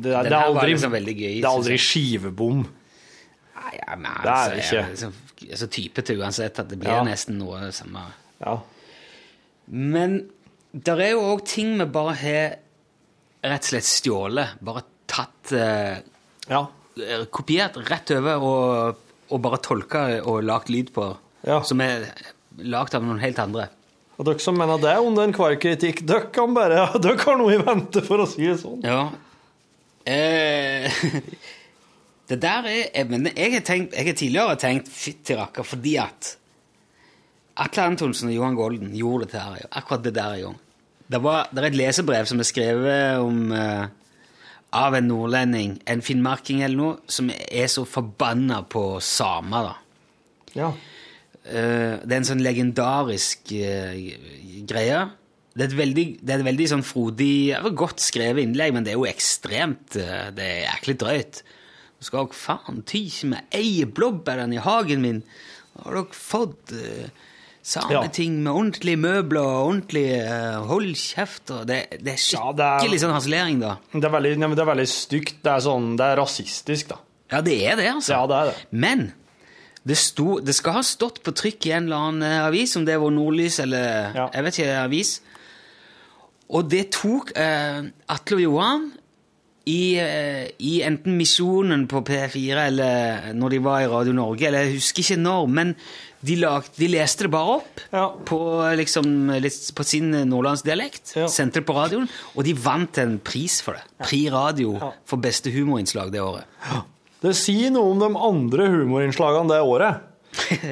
det, 0.00 0.14
er 0.16 0.24
her 0.24 0.30
var 0.32 0.48
aldri, 0.48 0.72
liksom 0.72 0.94
veldig 0.96 1.16
gøy, 1.20 1.34
det 1.36 1.44
er 1.44 1.50
aldri 1.52 1.76
skivebom. 1.90 2.64
Nei, 3.60 3.74
ja, 3.78 3.94
men 4.00 4.08
Det 4.24 4.32
er 4.32 4.32
altså, 4.32 4.50
det 4.50 4.64
ikke. 4.64 4.80
jeg 4.80 5.10
er 5.10 5.20
så 5.58 5.66
typete 5.70 6.16
uansett 6.18 6.58
at 6.62 6.68
det 6.70 6.78
blir 6.80 6.90
Ja. 6.92 7.02
nesten 7.06 7.38
noe 7.38 7.70
samme. 7.72 8.02
Ja. 8.40 8.58
Men 9.70 10.18
det 10.72 10.94
er 10.98 11.12
jo 11.14 11.20
òg 11.34 11.44
ting 11.48 11.76
vi 11.78 11.86
bare 11.86 12.14
har 12.20 12.56
rett 13.44 13.62
og 13.66 13.70
slett 13.70 13.88
stjålet. 13.88 14.56
Bare 14.64 14.82
tatt 15.06 15.52
eh, 15.52 15.98
ja. 16.50 16.64
Kopiert 17.34 17.76
rett 17.90 18.10
over 18.14 18.42
og, 18.46 19.00
og 19.30 19.40
bare 19.42 19.58
tolka 19.64 20.04
og 20.22 20.44
lagt 20.46 20.68
lyd 20.70 20.92
på. 20.94 21.08
Som 21.66 21.80
er 21.84 22.06
lagd 22.62 22.94
av 22.94 23.02
noen 23.04 23.18
helt 23.22 23.38
andre. 23.42 23.68
Og 24.14 24.28
dere 24.28 24.38
som 24.38 24.54
mener 24.56 24.78
det 24.78 24.92
er 24.92 25.02
under 25.02 25.26
enhver 25.26 25.56
kritikk, 25.58 26.04
dere 26.06 26.28
kan 26.32 26.52
bare 26.54 26.84
Dere 27.02 27.18
har 27.24 27.36
noe 27.40 27.56
i 27.56 27.58
vente, 27.58 28.00
for 28.06 28.22
å 28.22 28.28
si 28.30 28.46
det 28.46 28.60
sånn. 28.62 28.84
Ja. 28.86 29.08
Eh, 30.06 30.86
det 32.30 32.40
der 32.40 32.66
er 32.70 33.04
men 33.10 33.28
jeg 33.34 33.52
har, 33.52 33.64
tenkt, 33.66 33.92
jeg 33.92 34.08
har 34.08 34.16
tidligere 34.16 34.56
tenkt 34.60 34.88
fytti 34.88 35.36
rakker 35.36 35.66
fordi 35.66 35.98
at 36.00 36.36
Atle 37.60 37.84
Antonsen 37.86 38.30
og 38.30 38.34
Johan 38.34 38.56
Golden 38.58 38.94
gjorde 38.98 39.28
det 39.30 39.42
her, 39.42 39.66
akkurat 39.70 40.02
det 40.02 40.14
der 40.16 40.38
i 40.38 40.42
gang. 40.42 40.56
Det, 41.06 41.20
var, 41.22 41.50
det 41.52 41.60
er 41.60 41.68
et 41.68 41.76
lesebrev 41.78 42.26
som 42.26 42.40
er 42.42 42.48
skrevet 42.48 43.20
om 43.22 43.52
uh, 43.54 43.84
av 44.74 44.96
en 44.98 45.06
nordlending, 45.06 45.76
en 45.86 46.02
finnmarking 46.02 46.64
eller 46.64 46.80
noe, 46.80 46.96
som 47.06 47.30
er 47.30 47.68
så 47.70 47.84
forbanna 47.86 48.64
på 48.66 48.98
samer, 49.04 49.68
da. 49.68 49.74
Ja. 50.56 50.72
Uh, 51.44 52.00
det 52.02 52.10
er 52.10 52.18
en 52.18 52.30
sånn 52.32 52.42
legendarisk 52.42 53.54
uh, 53.54 53.94
greie. 54.66 55.04
Det 55.54 55.62
er 55.62 55.70
et 55.70 55.78
veldig, 55.78 56.06
det 56.18 56.34
er 56.34 56.42
et 56.42 56.48
veldig 56.48 56.64
sånn 56.66 56.82
frodig 56.82 57.54
Godt 57.78 58.02
skrevet 58.02 58.42
innlegg, 58.42 58.74
men 58.74 58.82
det 58.82 58.90
er 58.90 58.96
jo 58.98 59.04
ekstremt 59.06 59.94
Det 59.94 60.42
er 60.42 60.64
jæklig 60.64 60.96
drøyt. 60.98 61.44
Du 62.04 62.10
skal 62.10 62.26
dere 62.26 62.36
faen 62.36 62.82
tyke 62.84 63.30
med 63.30 63.54
eie 63.56 63.86
blåbærene 63.88 64.58
i 64.58 64.60
hagen 64.60 65.00
min. 65.00 65.22
Har 65.80 65.94
dere 65.96 66.16
fått 66.18 66.74
uh, 66.76 67.06
sameting 67.64 68.42
med 68.44 68.50
ordentlige 68.52 69.00
møbler 69.00 69.40
og 69.40 69.68
ordentlig 69.70 70.02
uh, 70.20 70.66
Hold 70.68 70.90
kjeft 71.00 71.48
og 71.54 71.62
Det, 71.70 71.78
det 72.04 72.12
er 72.12 72.20
skikkelig 72.20 72.98
sånn 73.00 73.14
harselering, 73.16 73.62
da. 73.62 73.78
Det 73.94 74.04
er 74.04 74.12
veldig, 74.12 74.32
ja, 74.36 74.50
det 74.52 74.64
er 74.66 74.68
veldig 74.68 74.86
stygt. 74.92 75.38
Det 75.46 75.54
er, 75.54 75.62
sånn, 75.64 75.86
det 75.96 76.08
er 76.10 76.20
rasistisk, 76.20 76.90
da. 76.92 76.98
Ja, 77.32 77.40
det 77.46 77.54
er 77.64 77.80
det, 77.80 77.86
altså. 77.94 78.18
Ja, 78.18 78.26
det 78.28 78.40
er 78.42 78.50
det. 78.50 78.66
Men 78.84 79.06
det, 79.88 79.96
sto, 80.02 80.36
det 80.44 80.56
skal 80.58 80.76
ha 80.76 80.82
stått 80.84 81.22
på 81.24 81.32
trykk 81.40 81.70
i 81.70 81.72
en 81.78 81.88
eller 81.88 82.10
annen 82.10 82.26
eh, 82.28 82.42
avis, 82.50 82.76
om 82.76 82.84
det 82.84 82.98
var 83.00 83.16
Nordlys 83.16 83.62
eller 83.64 84.12
jeg 84.26 84.44
vet 84.44 84.60
ikke, 84.60 84.76
avis. 84.82 85.14
Og 86.52 86.68
det 86.68 86.84
tok 87.00 87.32
eh, 87.32 87.80
Atle 88.12 88.38
og 88.42 88.44
Johan 88.44 88.86
i, 89.70 89.96
eh, 89.96 90.48
i 90.58 90.74
enten 90.84 91.16
Misjonen 91.16 91.86
på 91.88 92.02
P4 92.04 92.66
eller 92.66 93.30
når 93.36 93.54
de 93.54 93.60
var 93.64 93.84
i 93.84 93.88
Radio 93.88 94.12
Norge, 94.16 94.46
eller 94.48 94.66
jeg 94.66 94.78
husker 94.78 95.04
ikke 95.04 95.22
når, 95.22 95.46
men 95.48 95.72
de, 96.24 96.36
lag, 96.40 96.66
de 96.76 96.88
leste 96.88 97.26
det 97.26 97.32
bare 97.32 97.58
opp 97.58 97.82
på, 98.28 98.40
liksom, 98.80 99.08
på 99.76 99.86
sin 99.86 100.10
nordlandsdialekt, 100.28 101.14
sendte 101.32 101.60
det 101.60 101.68
på 101.68 101.76
radioen, 101.76 102.08
og 102.34 102.46
de 102.46 102.56
vant 102.56 103.00
en 103.02 103.18
pris 103.24 103.58
for 103.64 103.76
det. 103.76 103.84
Pri 104.04 104.24
Radio 104.32 104.76
for 105.08 105.20
beste 105.20 105.52
humorinnslag 105.52 106.12
det 106.14 106.24
året. 106.24 106.48
Det 107.24 107.32
sier 107.36 107.72
noe 107.72 107.92
om 107.92 108.02
de 108.02 108.10
andre 108.28 108.68
humorinnslagene 108.72 109.52
det 109.52 109.62
året, 109.64 110.04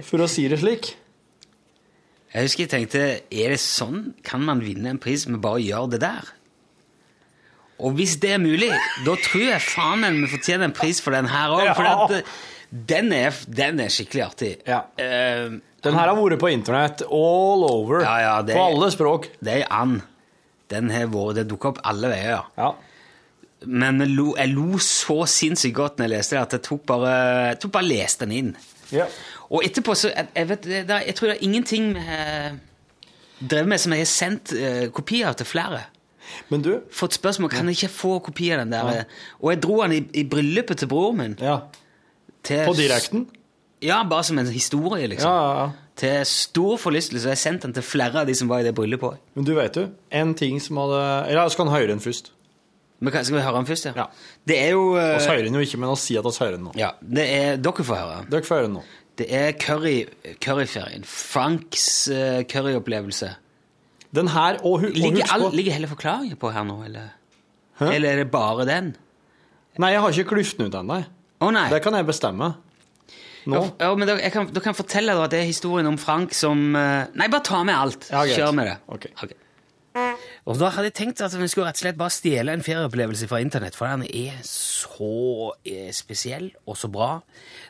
for 0.09 0.25
å 0.25 0.29
si 0.29 0.49
det 0.53 0.61
slik. 0.61 0.93
Jeg 2.33 2.49
husker 2.49 2.65
jeg 2.65 2.73
tenkte, 2.73 3.01
er 3.29 3.53
det 3.53 3.61
sånn? 3.61 4.15
Kan 4.25 4.45
man 4.49 4.61
vinne 4.65 4.95
en 4.95 5.01
pris 5.01 5.27
med 5.29 5.43
bare 5.45 5.61
å 5.61 5.65
gjøre 5.65 5.95
det 5.95 6.01
der? 6.05 6.33
Og 7.83 7.97
hvis 7.99 8.15
det 8.23 8.31
er 8.37 8.41
mulig, 8.43 8.71
da 9.07 9.15
tror 9.25 9.43
jeg 9.49 9.63
faen 9.67 10.01
meg 10.05 10.21
vi 10.23 10.31
fortjener 10.37 10.69
en 10.71 10.75
pris 10.77 11.01
for 11.03 11.15
den 11.17 11.27
her 11.31 11.51
òg. 11.57 11.65
Ja. 11.67 11.75
For 11.79 11.89
at, 11.91 12.17
eh, 12.21 12.33
Den 12.73 13.11
er, 13.13 13.35
den 13.53 13.81
er 13.85 13.91
skikkelig 13.93 14.23
artig. 14.25 14.53
Eh, 14.67 15.51
Den 15.83 15.95
her 15.99 16.07
har 16.09 16.17
vært 16.17 16.39
på 16.41 16.49
internett 16.53 17.03
all 17.03 17.67
over. 17.69 18.01
Ja, 18.07 18.15
ja, 18.23 18.37
det, 18.43 18.55
på 18.57 18.63
alle 18.71 18.89
språk. 18.95 19.27
Det 19.45 19.59
er 19.61 19.67
an. 19.69 19.99
Den 20.73 20.89
har 20.95 21.11
vært, 21.13 21.35
det 21.37 21.49
dukker 21.51 21.75
opp 21.75 21.83
alle 21.85 22.09
veier. 22.09 22.47
Men 23.67 24.01
jeg 24.01 24.15
lo, 24.17 24.33
jeg 24.39 24.55
lo 24.55 24.79
så 24.83 25.19
sinnssykt 25.29 25.75
godt 25.77 25.99
når 26.01 26.09
jeg 26.09 26.15
leste 26.17 26.35
det, 26.39 26.43
at 26.47 26.57
jeg 26.57 26.63
tok 26.71 26.87
bare, 26.89 27.13
jeg 27.53 27.61
tok 27.63 27.73
bare 27.77 27.91
leste 27.91 28.27
den 28.27 28.33
inn. 28.39 28.55
Og 29.53 29.63
etterpå 29.67 29.95
så 29.99 30.09
jeg, 30.15 30.49
vet, 30.49 30.65
jeg 30.67 31.15
tror 31.19 31.29
det 31.29 31.37
er 31.37 31.45
ingenting 31.45 31.93
har 32.01 32.57
drevet 33.43 33.69
med 33.69 33.81
som 33.83 33.93
jeg 33.93 34.05
har 34.07 34.11
sendt 34.11 34.53
eh, 34.57 34.87
kopier 34.95 35.35
til 35.37 35.47
flere. 35.47 35.83
Men 36.51 36.63
du 36.65 36.73
Fått 36.95 37.17
spørsmål 37.19 37.51
kan 37.51 37.69
jeg 37.69 37.77
ikke 37.81 37.93
få 37.95 38.19
kopi 38.25 38.51
av 38.55 38.63
den 38.65 38.73
der. 38.73 39.05
Og 39.41 39.53
jeg 39.53 39.63
dro 39.63 39.83
den 39.83 39.93
i, 39.99 40.03
i 40.23 40.25
bryllupet 40.29 40.79
til 40.83 40.89
broren 40.89 41.19
min. 41.19 41.37
Til- 42.43 42.67
På 42.67 42.75
direkten? 42.77 43.27
Ja, 43.83 44.03
bare 44.07 44.23
som 44.25 44.39
en 44.39 44.47
historie, 44.47 45.09
liksom. 45.11 45.31
Ja, 45.31 45.41
ja, 45.43 45.63
ja. 45.65 45.71
Til 45.97 46.27
stor 46.27 46.77
forlystelse. 46.79 47.29
Jeg 47.29 47.39
sendte 47.39 47.67
den 47.67 47.75
til 47.75 47.83
flere 47.83 48.21
av 48.23 48.27
de 48.27 48.35
som 48.35 48.49
var 48.49 48.63
i 48.63 48.63
det 48.69 48.75
bryllupet. 48.75 49.19
Men 49.35 49.45
du 49.45 49.53
vet 49.55 49.77
jo, 49.77 49.89
en 50.11 50.35
ting 50.39 50.61
som 50.63 50.79
hadde 50.81 51.03
Eller 51.29 51.49
skal 51.53 51.67
han 51.69 51.75
høre 51.75 51.91
den 51.91 52.01
først? 52.01 52.31
Men 53.03 53.13
skal 53.13 53.37
vi 53.37 53.43
høre 53.43 53.57
den 53.59 53.67
først, 53.67 53.87
ja? 53.91 54.07
Det 54.47 54.59
er 54.63 54.71
jo 54.77 54.93
uh, 54.95 55.19
Vi 55.19 55.27
hører 55.27 55.43
den 55.49 55.55
jo 55.59 55.61
ikke, 55.61 55.77
men 55.83 55.91
vi 55.91 55.97
sier 55.99 56.23
at 56.23 56.29
vi 56.31 56.45
hører 56.45 56.57
den 56.57 56.65
nå. 56.69 56.73
Ja, 56.79 56.91
det 57.03 57.25
er, 57.35 57.57
Dere 57.59 57.85
får 57.85 57.99
høre. 57.99 58.21
Dere 58.31 58.47
får 58.47 58.61
høre 58.61 58.69
den 58.69 58.77
nå. 58.79 58.83
Det 59.19 59.27
er 59.29 59.53
curry, 59.61 59.97
curryferien. 60.41 61.03
Franks 61.05 62.09
uh, 62.09 62.43
curryopplevelse. 62.49 63.33
Den 64.13 64.29
her, 64.29 64.59
og, 64.61 64.83
og 64.83 64.91
ligger, 64.93 65.25
all, 65.33 65.47
ligger 65.57 65.73
hele 65.79 65.89
forklaringen 65.89 66.37
på 66.41 66.51
her 66.53 66.67
nå, 66.69 66.83
eller? 66.85 67.15
Eller 67.81 68.13
er 68.13 68.23
det 68.23 68.31
bare 68.31 68.67
den? 68.69 68.93
Nei, 69.81 69.95
jeg 69.95 70.03
har 70.05 70.13
ikke 70.13 70.35
klyften 70.35 70.69
ut 70.69 70.77
ennå. 70.77 71.01
Oh, 71.43 71.51
nei. 71.55 71.67
Det 71.73 71.81
kan 71.83 71.97
jeg 71.97 72.07
bestemme. 72.07 72.53
Nå. 73.51 73.63
Ja, 73.81 73.89
men 73.99 74.07
da, 74.07 74.19
jeg 74.23 74.31
kan, 74.35 74.51
da 74.55 74.61
kan 74.63 74.71
jeg 74.71 74.79
fortelle 74.79 75.15
deg 75.17 75.25
at 75.25 75.33
det 75.33 75.41
er 75.43 75.49
historien 75.49 75.89
om 75.91 75.97
Frank 75.99 76.35
som 76.37 76.77
eh, 76.79 77.09
Nei, 77.19 77.27
bare 77.33 77.43
ta 77.49 77.63
med 77.67 77.75
alt. 77.75 78.07
Ja. 78.13 78.23
Kjør 78.29 78.53
med 78.55 78.71
det. 78.71 78.77
Ok. 78.93 79.09
Og 80.49 80.59
da 80.59 80.71
hadde 80.75 80.89
jeg 80.89 80.97
tenkt 80.99 81.21
at 81.25 81.35
vi 81.37 81.49
skulle 81.51 81.69
rett 81.69 81.81
og 81.81 81.85
slett 81.85 81.99
bare 81.99 82.15
stjele 82.15 82.55
en 82.55 82.63
ferieopplevelse 82.65 83.29
fra 83.31 83.41
internett, 83.43 83.77
for 83.79 83.91
den 83.91 84.07
er 84.07 84.39
så 84.47 85.53
eh, 85.67 85.91
spesiell 85.95 86.51
og 86.67 86.79
så 86.79 86.91
bra. 86.93 87.11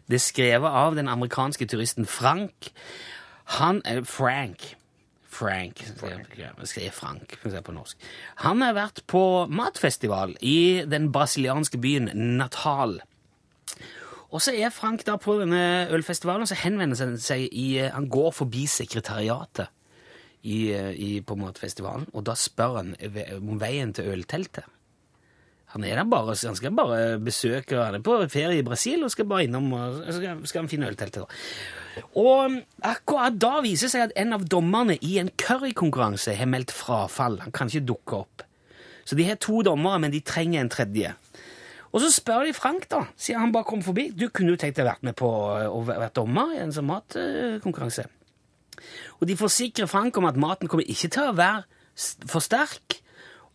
Det 0.08 0.18
er 0.20 0.24
skrevet 0.26 0.78
av 0.82 0.96
den 0.98 1.10
amerikanske 1.12 1.66
turisten 1.70 2.08
Frank. 2.08 2.70
Han 3.58 3.82
er 3.88 4.04
Frank. 4.08 4.74
Frank. 5.32 5.80
Frank. 5.96 6.34
skriver 6.68 6.92
Frank 6.92 7.38
på 7.40 7.72
norsk. 7.72 7.96
Han 8.44 8.60
har 8.60 8.76
vært 8.76 9.02
på 9.08 9.22
matfestival 9.48 10.36
i 10.44 10.84
den 10.84 11.08
brasilianske 11.12 11.80
byen 11.80 12.10
Natal. 12.38 12.98
Og 14.32 14.40
så 14.44 14.54
er 14.56 14.72
Frank 14.72 15.04
da 15.08 15.18
på 15.20 15.38
denne 15.40 15.88
ølfestivalen, 15.92 16.44
og 16.44 16.52
så 16.52 16.60
henvender 16.62 17.00
han 17.00 17.18
seg 17.20 17.48
i 17.52 17.78
Han 17.84 18.08
går 18.12 18.30
forbi 18.32 18.66
sekretariatet 18.66 19.68
i, 20.42 20.72
i, 20.72 21.10
på 21.20 21.36
matfestivalen, 21.38 22.08
og 22.12 22.24
da 22.26 22.36
spør 22.36 22.78
han 22.80 22.94
om 23.38 23.60
veien 23.60 23.92
til 23.96 24.08
ølteltet. 24.12 24.68
Han 25.72 25.84
er 25.88 25.96
der 25.96 26.08
bare, 26.08 26.34
han 26.36 26.56
skal 26.58 26.74
bare 26.76 27.18
besøke 27.22 27.78
Han 27.80 27.96
er 27.96 28.04
på 28.04 28.18
ferie 28.28 28.60
i 28.60 28.66
Brasil 28.66 29.04
og 29.06 29.12
skal 29.12 29.28
bare 29.28 29.46
innom 29.46 29.70
og 29.72 30.02
skal, 30.12 30.42
skal 30.48 30.64
han 30.64 30.68
finne 30.68 30.90
ølteltet. 30.90 31.24
da. 31.24 32.02
Og 32.20 32.58
akkurat 32.88 33.36
da 33.40 33.60
viser 33.64 33.88
det 33.88 33.92
seg 33.94 34.04
at 34.06 34.16
en 34.20 34.36
av 34.36 34.44
dommerne 34.48 34.98
i 35.00 35.16
en 35.20 35.30
currykonkurranse 35.40 36.36
har 36.36 36.50
meldt 36.50 36.74
frafall. 36.76 37.40
Han 37.44 37.54
kan 37.56 37.72
ikke 37.72 37.88
dukke 37.88 38.20
opp. 38.24 38.44
Så 39.04 39.16
de 39.18 39.26
har 39.26 39.40
to 39.40 39.62
dommere, 39.66 39.98
men 40.04 40.12
de 40.12 40.20
trenger 40.20 40.60
en 40.60 40.72
tredje. 40.72 41.14
Og 41.92 42.00
så 42.00 42.08
spør 42.12 42.46
de 42.48 42.54
Frank, 42.56 42.86
da, 42.88 43.02
siden 43.20 43.42
han 43.42 43.52
bare 43.52 43.68
kom 43.68 43.82
forbi. 43.84 44.08
Du 44.16 44.28
kunne 44.32 44.54
jo 44.54 44.60
tenkt 44.60 44.78
deg 44.80 44.88
vært 44.88 45.04
med 45.04 45.16
på 45.18 45.28
å 45.28 45.82
være 45.88 46.12
dommer 46.16 46.54
i 46.56 46.62
en 46.62 46.72
sånn 46.72 46.88
matkonkurranse. 46.88 48.06
Og 49.20 49.28
de 49.28 49.36
forsikrer 49.36 49.90
Frank 49.90 50.16
om 50.16 50.28
at 50.28 50.40
maten 50.40 50.70
kommer 50.70 50.88
ikke 50.88 51.10
til 51.12 51.28
å 51.28 51.36
være 51.36 51.66
for 52.30 52.40
sterk, 52.44 53.02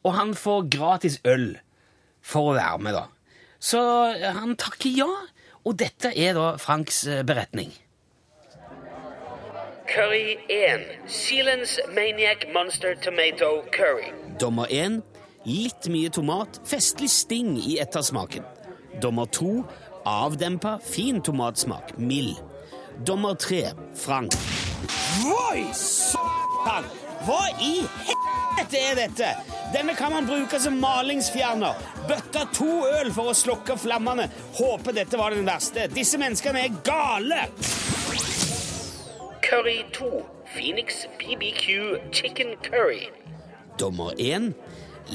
og 0.05 0.13
han 0.19 0.35
får 0.37 0.67
gratis 0.77 1.17
øl 1.27 1.55
for 2.27 2.51
å 2.51 2.57
være 2.57 2.83
med, 2.83 2.97
da. 2.97 3.07
Så 3.59 3.81
han 4.21 4.55
takker 4.59 4.93
ja, 4.93 5.09
og 5.65 5.77
dette 5.79 6.11
er 6.13 6.37
da 6.37 6.55
Franks 6.61 7.05
eh, 7.07 7.23
beretning. 7.27 7.71
Curry 9.87 10.35
1. 10.51 10.83
Sealands 11.07 11.79
Maniac 11.95 12.45
Monster 12.53 12.95
Tomato 12.95 13.63
Curry. 13.71 14.11
Dommer 14.39 14.67
1. 14.69 14.99
Litt 15.47 15.87
mye 15.87 16.11
tomat, 16.11 16.59
festlig 16.67 17.09
sting 17.11 17.55
i 17.55 17.77
ettersmaken. 17.79 18.43
Dommer 19.01 19.31
2. 19.31 19.63
Avdempa, 20.07 20.77
fin 20.83 21.21
tomatsmak, 21.23 21.95
mild. 21.97 22.35
Dommer 23.07 23.33
3. 23.39 23.71
Frank. 23.95 24.35
Voi, 25.23 25.63
satan! 25.73 26.87
Hva 27.25 27.41
i 27.63 27.79
helvete 27.81 28.26
er 28.57 28.95
dette? 28.97 29.31
Denne 29.73 29.95
kan 29.95 30.13
man 30.13 30.27
bruke 30.27 30.59
som 30.59 30.79
malingsfjerner. 30.81 31.75
Bøtta 32.07 32.45
to 32.55 32.69
øl 32.87 33.11
for 33.15 33.31
å 33.31 33.35
slokke 33.37 33.77
flammene. 33.79 34.29
Håper 34.57 34.95
dette 34.95 35.19
var 35.19 35.35
den 35.35 35.47
verste. 35.47 35.87
Disse 35.93 36.19
menneskene 36.21 36.65
er 36.65 36.79
gale! 36.87 37.45
Curry 39.47 39.83
2. 39.95 40.09
Phoenix 40.55 41.05
BBQ 41.19 41.67
Chicken 42.11 42.55
Curry. 42.63 43.07
Dommer 43.79 44.13
1. 44.19 44.53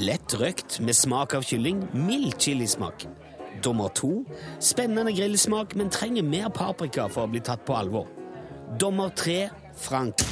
Lett 0.01 0.35
røkt 0.41 0.79
med 0.81 0.97
smak 0.97 1.35
av 1.37 1.45
kylling, 1.45 1.83
mild 1.93 2.39
chilismak. 2.41 3.05
Dommer 3.65 3.93
2. 3.99 4.13
Spennende 4.61 5.13
grillsmak, 5.13 5.75
men 5.77 5.93
trenger 5.93 6.25
mer 6.25 6.49
paprika 6.55 7.09
for 7.13 7.27
å 7.27 7.33
bli 7.33 7.43
tatt 7.45 7.67
på 7.69 7.77
alvor. 7.77 8.09
Dommer 8.81 9.13
3. 9.17 9.51
Frank. 9.77 10.25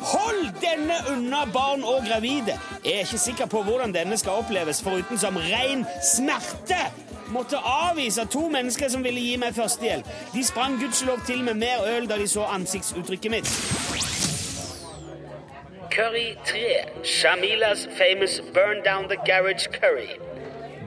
Hold 0.00 0.50
denne 0.60 0.94
unna 1.12 1.44
barn 1.52 1.84
og 1.84 2.02
gravide! 2.08 2.56
Jeg 2.84 2.92
er 2.92 2.98
ikke 2.98 3.18
sikker 3.18 3.46
på 3.46 3.62
hvordan 3.62 3.94
denne 3.94 4.16
skal 4.16 4.40
oppleves, 4.40 4.82
foruten 4.82 5.18
som 5.18 5.36
ren 5.36 5.86
smerte! 6.02 6.80
Måtte 7.30 7.56
avvise 7.56 8.24
to 8.26 8.48
mennesker 8.48 8.88
som 8.90 9.04
ville 9.04 9.20
gi 9.20 9.36
meg 9.38 9.54
førstehjelp. 9.54 10.08
De 10.34 10.42
sprang 10.44 10.80
gudskjelov 10.80 11.20
til 11.26 11.44
med 11.46 11.54
mer 11.54 11.84
øl 11.86 12.08
da 12.10 12.18
de 12.18 12.26
så 12.28 12.48
ansiktsuttrykket 12.50 13.30
mitt. 13.30 13.52
Curry 15.90 16.34
3. 16.46 17.04
Shamilas 17.04 17.88
famous 17.98 18.40
Burn 18.54 18.82
Down 18.84 19.08
the 19.08 19.18
Garage 19.26 19.70
Curry. 19.72 20.18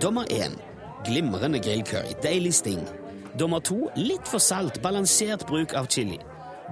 Dommer 0.01 0.23
1. 0.31 0.59
Glimrende 1.05 1.59
grillcurry, 1.59 2.13
deilig 2.23 2.53
sting. 2.53 2.87
Dommer 3.39 3.59
2. 3.59 3.89
Litt 3.95 4.27
for 4.27 4.37
salt, 4.37 4.81
balansert 4.81 5.45
bruk 5.47 5.73
av 5.73 5.87
chili. 5.87 6.19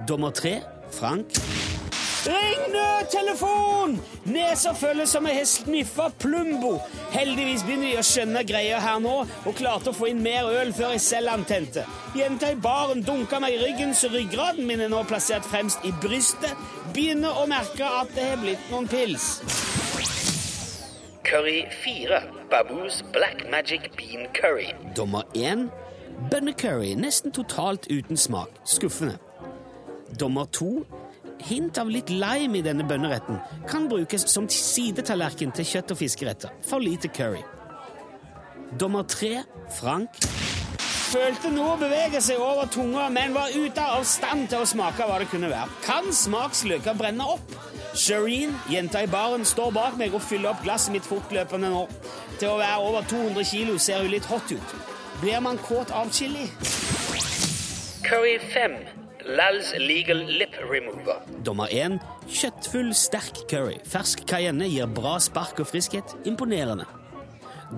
Dommer 0.08 0.30
3. 0.30 0.60
Frank. 0.90 1.26
Ring 2.26 2.60
nødtelefon! 2.70 3.96
Nesa 4.24 4.72
føles 4.72 5.10
som 5.10 5.26
jeg 5.26 5.36
har 5.40 5.46
sniffa 5.50 6.04
Plumbo. 6.22 6.76
Heldigvis 7.10 7.64
begynner 7.66 7.88
de 7.88 7.98
å 7.98 8.04
skjønne 8.06 8.44
greia 8.46 8.78
her 8.84 9.00
nå, 9.02 9.14
og 9.26 9.56
klarte 9.58 9.90
å 9.90 9.96
få 9.96 10.12
inn 10.12 10.22
mer 10.22 10.46
øl 10.46 10.70
før 10.76 10.94
jeg 10.94 11.02
selv 11.02 11.32
antente. 11.32 11.82
Jenta 12.14 12.52
i 12.52 12.60
baren 12.62 13.02
dunka 13.02 13.40
meg 13.42 13.56
i 13.56 13.60
ryggen, 13.64 13.90
så 13.98 14.12
ryggraden 14.12 14.68
min 14.68 14.84
er 14.84 14.92
nå 14.92 15.02
plassert 15.10 15.48
fremst 15.50 15.82
i 15.88 15.90
brystet. 16.04 16.54
Begynner 16.94 17.42
å 17.42 17.48
merke 17.50 17.90
at 17.90 18.14
det 18.14 18.28
har 18.30 18.40
blitt 18.44 18.70
noen 18.70 18.86
pils. 18.92 19.32
Curry 21.26 21.64
4. 21.82 22.22
Baboos 22.54 23.02
Black 23.10 23.48
Magic 23.50 23.90
Bean 23.98 24.30
Curry. 24.38 24.70
Dommer 24.94 25.26
1. 25.34 25.66
Bønnecurry, 26.30 26.94
nesten 26.94 27.34
totalt 27.34 27.90
uten 27.90 28.20
smak. 28.20 28.62
Skuffende. 28.62 29.18
Dommer 30.20 30.46
2. 30.54 31.01
Hint 31.42 31.78
av 31.78 31.90
litt 31.90 32.10
lime 32.10 32.60
i 32.60 32.62
denne 32.62 32.84
bønneretten 32.86 33.40
kan 33.70 33.88
brukes 33.90 34.28
som 34.30 34.46
sidetallerken 34.48 35.52
til 35.56 35.66
kjøtt- 35.66 35.94
og 35.94 35.98
fiskeretter. 35.98 36.52
For 36.68 36.78
lite 36.78 37.08
curry. 37.08 37.42
Dommer 38.78 39.02
tre, 39.02 39.42
Frank. 39.80 40.22
Følte 41.12 41.50
noe 41.52 41.74
bevege 41.76 42.22
seg 42.24 42.40
over 42.40 42.70
tunga, 42.72 43.08
men 43.12 43.34
var 43.34 43.52
ute 43.52 43.82
av 43.84 44.06
stand 44.08 44.46
til 44.48 44.62
å 44.62 44.68
smake 44.68 45.04
hva 45.04 45.18
det 45.20 45.28
kunne 45.28 45.50
være. 45.52 45.68
Kan 45.84 46.08
smaksløker 46.08 46.96
brenne 46.96 47.26
opp? 47.34 47.52
Shireen, 47.92 48.54
jenta 48.72 49.02
i 49.04 49.10
baren, 49.12 49.44
står 49.44 49.74
bak 49.76 49.98
meg 50.00 50.14
og 50.16 50.24
fyller 50.24 50.54
opp 50.54 50.64
glasset 50.64 50.94
mitt 50.94 51.04
fortløpende 51.04 51.68
nå. 51.74 51.84
Til 52.38 52.54
å 52.54 52.56
være 52.62 52.80
over 52.86 53.04
200 53.10 53.44
kilo 53.50 53.76
ser 53.76 54.00
hun 54.00 54.14
litt 54.14 54.30
hot 54.30 54.54
ut. 54.54 54.74
Blir 55.20 55.44
man 55.44 55.60
kåt 55.68 55.92
av 55.92 56.08
chili? 56.16 56.48
Curry 58.08 58.38
5. 58.54 59.01
Lal's 59.26 59.72
Legal 59.78 60.16
Lip 60.16 60.54
Remover. 60.70 61.22
Dommer 61.46 61.68
1. 61.70 61.98
Kjøttfull, 62.28 62.94
sterk 62.94 63.44
curry. 63.50 63.78
Fersk 63.86 64.24
cayenne 64.28 64.66
gir 64.70 64.90
bra 64.90 65.18
spark 65.22 65.60
og 65.62 65.68
friskhet. 65.70 66.16
Imponerende. 66.26 66.86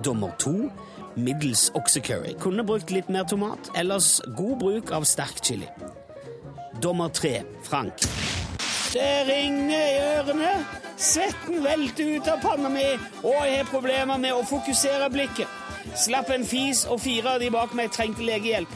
Dommer 0.05 0.33
2. 0.41 0.71
Middels 1.15 1.69
oksekurry. 1.75 2.33
Kunne 2.41 2.65
brukt 2.65 2.91
litt 2.91 3.09
mer 3.09 3.27
tomat. 3.29 3.69
Ellers 3.77 4.21
god 4.37 4.57
bruk 4.59 4.91
av 4.95 5.05
sterk 5.07 5.43
chili. 5.43 5.69
Dommer 6.81 7.13
3. 7.13 7.43
Frank. 7.63 8.07
Det 8.95 9.13
ringer 9.27 9.85
i 9.91 10.01
ørene. 10.15 10.51
Svetten 10.97 11.63
velter 11.63 12.15
ut 12.15 12.27
av 12.31 12.39
panna 12.39 12.69
mi, 12.71 12.85
og 13.21 13.41
jeg 13.43 13.57
har 13.59 13.67
problemer 13.67 14.19
med 14.19 14.31
å 14.31 14.45
fokusere 14.47 15.09
blikket. 15.11 15.51
Slapp 15.99 16.31
en 16.31 16.45
fis, 16.47 16.85
og 16.87 17.01
fire 17.03 17.35
av 17.35 17.43
de 17.43 17.49
bak 17.51 17.75
meg 17.75 17.91
trengte 17.91 18.23
legehjelp. 18.23 18.71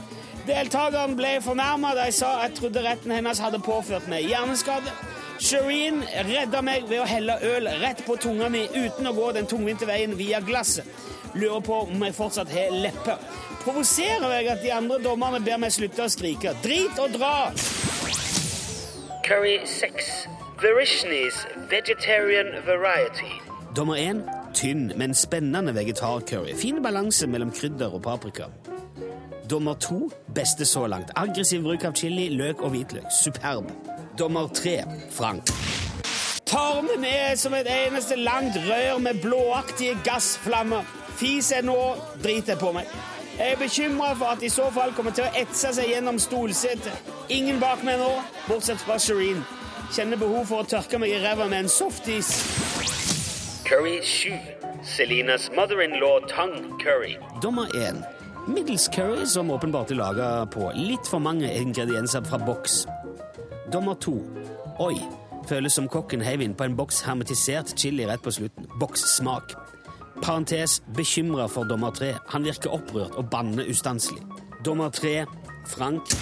Deltakeren 0.50 1.14
ble 1.14 1.36
fornærma 1.46 1.92
da 1.94 2.08
jeg 2.08 2.16
sa 2.18 2.30
jeg 2.42 2.56
trodde 2.58 2.82
retten 2.82 3.12
hennes 3.14 3.42
hadde 3.44 3.60
påført 3.62 4.08
meg 4.10 4.26
hjerneskade. 4.26 4.94
Shireen 5.38 6.02
redda 6.26 6.64
meg 6.66 6.88
ved 6.90 7.04
å 7.04 7.06
helle 7.08 7.36
øl 7.46 7.70
rett 7.84 8.02
på 8.08 8.16
tunga 8.18 8.48
mi 8.50 8.64
uten 8.74 9.08
å 9.08 9.14
gå 9.14 9.28
den 9.38 9.46
tungvinte 9.52 9.86
veien 9.86 10.16
via 10.18 10.40
glasset. 10.42 10.90
Lurer 11.38 11.62
på 11.62 11.84
om 11.86 12.02
jeg 12.02 12.18
fortsatt 12.18 12.50
har 12.50 12.74
lepper. 12.74 13.22
Provoserer 13.62 14.34
jeg 14.40 14.50
at 14.56 14.66
de 14.66 14.74
andre 14.74 14.98
dommerne 15.04 15.44
ber 15.46 15.62
meg 15.62 15.76
slutte 15.76 16.08
å 16.08 16.10
skrike. 16.10 16.56
Drit 16.64 16.98
og 16.98 17.14
dra! 17.14 17.52
Curry 19.28 19.60
6. 19.70 20.10
Verishnis 20.64 21.46
Vegetarian 21.70 22.56
Variety. 22.66 23.30
Dommer 23.78 24.02
1. 24.02 24.26
Tynn, 24.58 24.90
men 24.98 25.14
spennende 25.14 25.78
vegetarcurry. 25.78 26.58
Fin 26.58 26.82
balanse 26.82 27.30
mellom 27.30 27.54
krydder 27.54 27.94
og 27.94 28.02
paprika. 28.10 28.50
Dommer 29.50 29.74
to 29.74 30.10
Beste 30.36 30.66
så 30.66 30.88
langt. 30.88 31.12
Aggressiv 31.16 31.64
bruk 31.64 31.84
av 31.84 31.94
chili, 31.98 32.28
løk 32.30 32.62
og 32.62 32.70
hvitløk. 32.70 33.08
Superb. 33.12 33.72
Dommer 34.20 34.48
tre 34.54 34.84
Frank. 35.12 35.50
Tarmen 36.46 37.06
er 37.06 37.36
som 37.36 37.54
et 37.54 37.68
eneste 37.70 38.16
langt 38.16 38.58
rør 38.68 39.00
med 39.02 39.22
blåaktige 39.22 39.98
gassflammer. 40.06 40.86
Fis 41.18 41.52
jeg 41.52 41.66
nå, 41.66 41.78
driter 42.24 42.54
jeg 42.54 42.62
på 42.62 42.72
meg. 42.76 42.94
Jeg 43.40 43.56
er 43.56 43.58
bekymra 43.58 44.12
for 44.20 44.36
at 44.36 44.44
i 44.44 44.52
så 44.54 44.68
fall 44.76 44.94
kommer 44.94 45.16
til 45.18 45.26
å 45.26 45.34
etse 45.42 45.74
seg 45.74 45.90
gjennom 45.94 46.20
stolsetet. 46.22 47.10
Ingen 47.30 47.62
bak 47.62 47.82
meg 47.88 48.02
nå, 48.02 48.12
bortsett 48.48 48.82
fra 48.86 49.00
Shireen. 49.02 49.42
Kjenner 49.96 50.20
behov 50.22 50.46
for 50.52 50.62
å 50.62 50.70
tørke 50.70 51.02
meg 51.02 51.16
i 51.16 51.24
ræva 51.24 51.50
med 51.50 51.66
en 51.66 51.74
softis. 51.74 52.36
Curry 53.66 53.98
7. 54.04 54.34
Selinas 54.86 55.50
mother-in-law 55.56 56.22
tongue 56.30 56.78
curry. 56.82 57.18
Dommer 57.42 57.70
1. 57.78 58.19
Middels 58.48 58.88
curry 58.88 59.26
som 59.26 59.52
åpenbart 59.52 59.92
er 59.92 60.00
laga 60.00 60.28
på 60.52 60.72
litt 60.76 61.08
for 61.10 61.22
mange 61.24 61.50
ingredienser 61.60 62.24
fra 62.26 62.40
boks. 62.42 62.86
Dommer 63.74 63.98
to. 64.02 64.20
Oi. 64.80 64.96
Føles 65.50 65.74
som 65.74 65.88
kokken 65.90 66.22
heiv 66.22 66.44
innpå 66.46 66.68
en 66.68 66.78
boks 66.78 67.02
hermetisert 67.08 67.74
chili 67.78 68.06
rett 68.06 68.22
på 68.24 68.32
slutten. 68.32 68.68
Bokssmak. 68.80 69.56
Parentes 70.22 70.80
bekymra 70.96 71.48
for 71.50 71.66
dommer 71.66 71.92
tre. 71.96 72.14
Han 72.34 72.46
virker 72.46 72.74
opprørt 72.76 73.18
og 73.18 73.30
banner 73.30 73.70
ustanselig. 73.70 74.22
Dommer 74.66 74.90
tre, 74.90 75.26
Frank. 75.68 76.14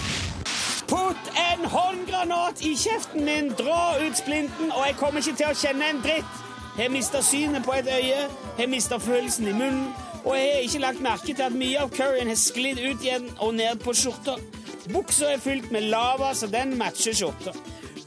Putt 0.87 1.31
en 1.35 1.65
håndgranat 1.67 2.61
i 2.63 2.75
kjeften 2.79 3.25
min! 3.25 3.49
Dra 3.59 3.97
ut 3.99 4.17
splinten, 4.17 4.71
og 4.71 4.85
jeg 4.87 4.95
kommer 4.99 5.19
ikke 5.19 5.37
til 5.41 5.49
å 5.51 5.57
kjenne 5.57 5.89
en 5.91 6.03
dritt! 6.05 6.43
Jeg 6.77 6.93
mista 6.93 7.23
synet 7.25 7.65
på 7.65 7.73
et 7.73 7.87
øye, 7.89 8.27
jeg 8.59 8.69
mista 8.69 8.99
følelsen 9.01 9.47
i 9.49 9.53
munnen, 9.57 9.87
og 10.27 10.35
jeg 10.35 10.51
har 10.51 10.65
ikke 10.65 10.83
lagt 10.83 11.01
merke 11.03 11.33
til 11.33 11.45
at 11.45 11.55
mye 11.55 11.79
av 11.79 11.91
curryen 11.95 12.27
har 12.27 12.39
sklidd 12.39 12.81
ut 12.83 13.03
igjen 13.05 13.29
og 13.39 13.53
ned 13.55 13.79
på 13.79 13.93
skjorta. 13.95 14.35
Buksa 14.91 15.33
er 15.33 15.41
fylt 15.43 15.71
med 15.71 15.87
lava, 15.91 16.33
så 16.35 16.49
den 16.51 16.75
matcher 16.79 17.15
skjorta. 17.15 17.55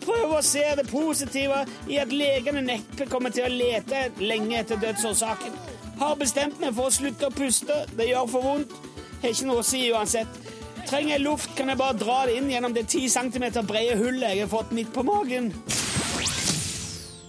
Prøv 0.01 0.34
å 0.36 0.42
se 0.44 0.62
det 0.76 0.86
positive 0.88 1.64
i 1.88 1.98
at 2.01 2.12
legene 2.12 2.62
neppe 2.64 3.09
kommer 3.09 3.32
til 3.32 3.47
å 3.47 3.52
lete 3.52 4.06
lenge 4.20 4.60
etter 4.60 4.80
dødsårsaken. 4.80 5.56
Har 6.01 6.16
bestemt 6.20 6.60
meg 6.60 6.72
for 6.76 6.88
å 6.88 6.94
slutte 6.94 7.28
å 7.28 7.34
puste. 7.34 7.82
Det 7.97 8.09
gjør 8.09 8.30
for 8.32 8.48
vondt. 8.48 8.72
Har 9.20 9.34
ikke 9.34 9.51
noe 9.51 9.60
å 9.60 9.66
si 9.66 9.82
uansett. 9.92 10.40
Trenger 10.88 11.12
jeg 11.14 11.24
luft, 11.26 11.52
kan 11.56 11.68
jeg 11.68 11.78
bare 11.80 11.98
dra 12.01 12.22
det 12.26 12.38
inn 12.40 12.48
gjennom 12.51 12.72
det 12.76 12.86
10 12.88 13.12
cm 13.12 13.47
brede 13.68 13.98
hullet 14.01 14.32
jeg 14.32 14.47
har 14.47 14.51
fått 14.52 14.72
midt 14.76 14.92
på 14.97 15.05
magen. 15.06 15.52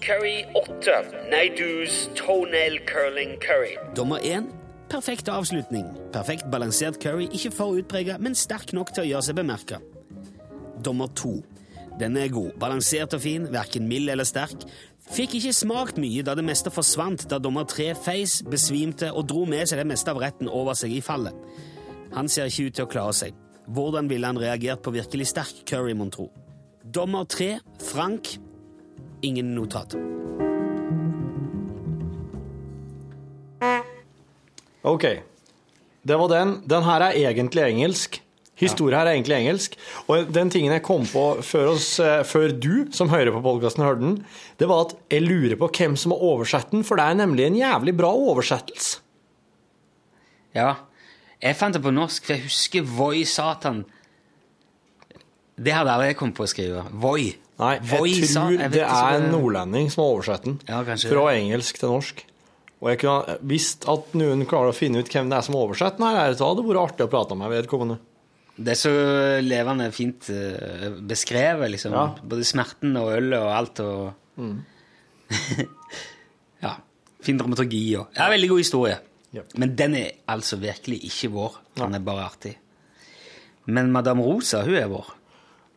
Curry 0.01 0.39
8. 0.55 1.03
Neidus 1.29 2.07
toenail 2.17 2.79
curling 2.87 3.35
curry. 3.43 3.75
Dommer 3.95 4.23
1. 4.23 4.60
Perfekt 4.91 5.29
avslutning. 5.31 5.85
Perfekt 6.11 6.49
balansert 6.51 6.97
curry, 6.99 7.29
ikke 7.31 7.53
for 7.55 7.77
utprega, 7.79 8.17
men 8.19 8.35
sterk 8.35 8.73
nok 8.75 8.91
til 8.91 9.05
å 9.05 9.07
gjøre 9.07 9.27
seg 9.29 9.37
bemerka. 9.37 9.79
Dommer 10.83 11.07
to. 11.15 11.37
Den 11.99 12.17
er 12.19 12.31
god. 12.33 12.57
Balansert 12.59 13.15
og 13.15 13.23
fin, 13.23 13.45
verken 13.53 13.87
mild 13.87 14.11
eller 14.11 14.27
sterk. 14.27 14.65
Fikk 15.11 15.37
ikke 15.39 15.53
smakt 15.55 15.99
mye 15.99 16.25
da 16.27 16.35
det 16.35 16.43
meste 16.43 16.73
forsvant 16.75 17.23
da 17.31 17.39
dommer 17.39 17.63
tre 17.71 17.93
feis, 17.95 18.41
besvimte 18.43 19.13
og 19.15 19.29
dro 19.31 19.45
med 19.47 19.63
seg 19.69 19.79
det 19.79 19.87
meste 19.87 20.11
av 20.11 20.19
retten 20.19 20.51
over 20.51 20.75
seg 20.75 20.97
i 20.97 21.01
fallet. 21.03 21.35
Han 22.11 22.27
ser 22.27 22.51
ikke 22.51 22.67
ut 22.67 22.79
til 22.79 22.87
å 22.87 22.91
klare 22.91 23.15
seg. 23.15 23.41
Hvordan 23.71 24.11
ville 24.11 24.27
han 24.27 24.39
reagert 24.39 24.83
på 24.83 24.91
virkelig 24.91 25.31
sterk 25.31 25.63
curry, 25.71 25.95
mon 25.95 26.11
tro? 26.11 26.27
Dommer 26.83 27.23
tre, 27.31 27.53
Frank. 27.79 28.35
Ingen 29.23 29.55
notat. 29.55 29.95
Ok. 34.87 35.05
Det 36.01 36.17
var 36.17 36.31
den. 36.31 36.57
Den 36.69 36.85
her 36.87 37.07
er 37.07 37.17
egentlig 37.17 37.63
engelsk. 37.67 38.21
Historie 38.61 38.97
her 38.97 39.09
er 39.09 39.15
egentlig 39.15 39.37
engelsk. 39.39 39.77
Og 40.11 40.29
den 40.33 40.51
tingen 40.53 40.73
jeg 40.73 40.83
kom 40.85 41.05
på 41.09 41.25
før, 41.45 41.71
oss, 41.75 41.95
eh, 41.99 42.21
før 42.27 42.53
du, 42.53 42.87
som 42.93 43.09
hører 43.09 43.33
på 43.33 43.41
podkasten, 43.45 43.85
hørte 43.85 44.03
den, 44.05 44.17
det 44.61 44.69
var 44.69 44.87
at 44.87 44.95
jeg 45.09 45.25
lurer 45.25 45.57
på 45.57 45.69
hvem 45.77 45.97
som 45.97 46.13
har 46.13 46.25
oversett 46.31 46.73
den, 46.73 46.85
for 46.85 46.99
det 46.99 47.07
er 47.07 47.17
nemlig 47.23 47.47
en 47.47 47.57
jævlig 47.57 47.95
bra 47.97 48.11
oversettelse. 48.13 49.01
Ja. 50.57 50.75
Jeg 51.41 51.57
fant 51.57 51.73
det 51.73 51.81
på 51.81 51.93
norsk, 51.93 52.25
for 52.25 52.35
jeg 52.35 52.45
husker 52.45 52.85
Voi 52.85 53.23
Satan. 53.25 53.85
Det 55.61 55.73
hadde 55.73 55.93
aldri 55.93 56.11
jeg 56.11 56.19
kommet 56.19 56.37
på 56.37 56.45
å 56.45 56.49
skrive. 56.49 56.83
Voi. 57.01 57.31
Nei, 57.61 57.75
jeg 57.77 57.87
Voi, 57.89 58.11
tror 58.25 58.53
jeg 58.57 58.73
det 58.73 58.83
er 58.85 59.17
en 59.17 59.29
nordlending 59.33 59.89
som 59.93 60.03
har 60.03 60.13
oversett 60.17 60.45
den. 60.45 60.59
Ja, 60.69 60.83
fra 60.85 61.25
engelsk 61.33 61.81
til 61.81 61.93
norsk. 61.93 62.23
Og 62.81 62.89
jeg 62.89 63.01
kunne 63.03 63.35
visst 63.45 63.85
at 63.91 64.15
noen 64.17 64.47
klarer 64.49 64.71
å 64.71 64.75
finne 64.75 65.03
ut 65.03 65.11
hvem 65.11 65.29
det 65.29 65.37
er 65.37 65.45
som 65.45 65.57
oversetter 65.59 66.01
den, 66.01 66.17
her, 66.17 66.33
så 66.37 66.49
hadde 66.49 66.63
det 66.63 66.71
vært 66.71 66.81
artig 66.81 67.05
å 67.05 67.11
prate 67.11 67.37
med 67.37 67.53
vedkommende. 67.53 67.99
Det 68.61 68.73
er 68.73 68.79
så 68.79 68.93
levende 69.45 69.87
fint 69.95 70.27
eh, 70.33 70.87
beskrevet, 71.07 71.71
liksom. 71.75 71.93
Ja. 71.95 72.07
Både 72.33 72.45
smerten 72.45 72.97
og 72.99 73.13
ølet 73.13 73.37
og 73.39 73.53
alt. 73.57 73.83
og... 73.85 74.41
Mm. 74.41 74.57
Ja. 76.61 76.75
Fin 77.25 77.39
dramaturgi 77.39 77.79
og 77.97 78.11
Ja, 78.13 78.27
veldig 78.29 78.49
god 78.51 78.59
historie. 78.61 78.97
Ja. 79.33 79.41
Men 79.57 79.71
den 79.79 79.95
er 79.97 80.11
altså 80.29 80.59
virkelig 80.61 80.99
ikke 81.07 81.31
vår. 81.33 81.55
Den 81.79 81.97
er 81.97 82.03
bare 82.05 82.27
artig. 82.27 82.51
Men 83.65 83.89
Madame 83.93 84.21
Rosa, 84.25 84.61
hun 84.67 84.77
er 84.77 84.89
vår. 84.91 85.09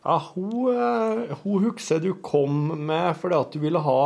Ja, 0.05 0.19
hun, 0.35 0.69
eh, 0.69 1.33
hun 1.41 1.65
husker 1.65 2.01
du 2.03 2.11
kom 2.21 2.67
med 2.85 3.15
fordi 3.17 3.39
at 3.39 3.55
du 3.55 3.61
ville 3.63 3.81
ha 3.81 3.99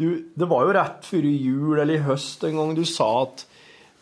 du, 0.00 0.08
Det 0.34 0.48
var 0.48 0.64
jo 0.66 0.72
rett 0.74 1.04
før 1.06 1.28
jul 1.28 1.78
eller 1.78 1.94
i 1.98 2.04
høst 2.08 2.42
en 2.48 2.56
gang 2.58 2.74
du 2.78 2.82
sa 2.88 3.10
at 3.26 3.44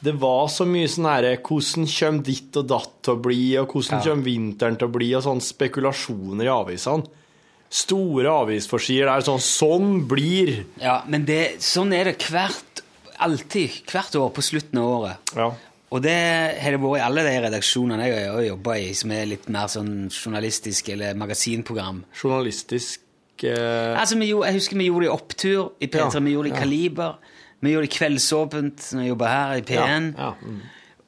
det 0.07 0.13
var 0.23 0.45
så 0.55 0.63
mye 0.69 0.87
sånn 0.87 1.09
herre 1.11 1.33
Hvordan 1.43 1.89
kommer 1.91 2.23
ditt 2.29 2.55
og 2.61 2.69
datt 2.71 2.93
til 3.03 3.17
å 3.17 3.23
bli, 3.23 3.41
og 3.59 3.73
hvordan 3.75 3.99
Ja. 3.99 4.05
kommer 4.13 4.29
vinteren 4.31 4.77
til 4.79 4.87
å 4.87 4.93
bli, 4.95 5.09
og 5.19 5.25
sånne 5.27 5.43
spekulasjoner 5.43 6.47
i 6.47 6.53
avisene. 6.55 7.09
Store 7.69 8.31
avisforsider 8.45 9.11
der 9.11 9.25
sånn 9.27 9.43
Sånn 9.45 9.89
blir 10.09 10.65
Ja, 10.81 11.03
men 11.11 11.27
det, 11.29 11.59
sånn 11.61 11.91
er 11.93 12.05
det 12.13 12.19
hvert 12.31 12.85
alltid. 13.19 13.83
Hvert 13.91 14.15
år 14.17 14.31
på 14.33 14.45
slutten 14.47 14.79
av 14.79 14.93
året. 15.01 15.35
Ja. 15.35 15.51
Og 15.91 16.03
det 16.05 16.15
har 16.63 16.71
det 16.77 16.81
vært 16.81 17.01
i 17.01 17.05
alle 17.09 17.23
de 17.27 17.35
redaksjonene 17.49 18.07
jeg 18.07 18.31
har 18.31 18.43
jobba 18.47 18.79
i, 18.79 18.93
som 18.95 19.11
er 19.17 19.27
litt 19.27 19.49
mer 19.51 19.67
sånn 19.73 19.93
journalistisk 20.13 20.91
eller 20.95 21.15
magasinprogram. 21.19 22.05
Journalistisk 22.23 23.01
eh, 23.45 24.01
Altså, 24.01 24.19
vi 24.19 24.31
Jeg 24.31 24.55
husker 24.55 24.79
vi 24.79 24.89
gjorde 24.89 25.07
det 25.07 25.11
i 25.11 25.15
Opptur 25.15 25.73
i 25.81 25.87
P3, 25.87 26.09
Ja, 26.15 26.25
vi 26.25 26.35
gjorde 26.35 26.51
det 26.51 26.57
i. 26.57 26.61
Kaliber, 26.61 27.19
vi 27.61 27.71
gjorde 27.75 27.87
det 27.87 27.93
i 27.93 27.99
Kveldsåpent 27.99 28.91
når 28.95 29.03
jeg 29.03 29.09
jobba 29.15 29.31
her 29.35 29.55
i 29.55 29.65
P1. 29.69 29.79
Ja, 29.79 30.25
ja, 30.25 30.33
mm. 30.43 30.61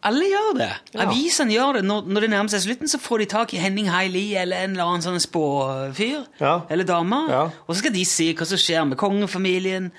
Alle 0.08 0.24
gjør 0.30 0.54
det. 0.56 0.70
Avisene 0.96 1.52
gjør 1.52 1.76
det. 1.76 1.82
Når, 1.84 2.06
når 2.08 2.24
det 2.24 2.30
nærmer 2.32 2.48
seg 2.48 2.62
slutten, 2.64 2.88
så 2.88 2.98
får 3.02 3.18
de 3.20 3.26
tak 3.34 3.52
i 3.52 3.60
Henning 3.60 3.90
Haili 3.92 4.30
eller 4.40 4.64
en 4.64 4.72
eller 4.72 4.88
annen 4.88 5.04
sånn 5.04 5.20
spåfyr 5.20 6.22
eller 6.40 6.88
dame. 6.88 7.18
Og 7.66 7.74
så 7.74 7.82
skal 7.82 7.92
de 7.92 8.06
si 8.08 8.30
hva 8.32 8.48
som 8.48 8.60
skjer 8.60 8.86
med 8.88 8.96
kongefamilien 9.00 9.90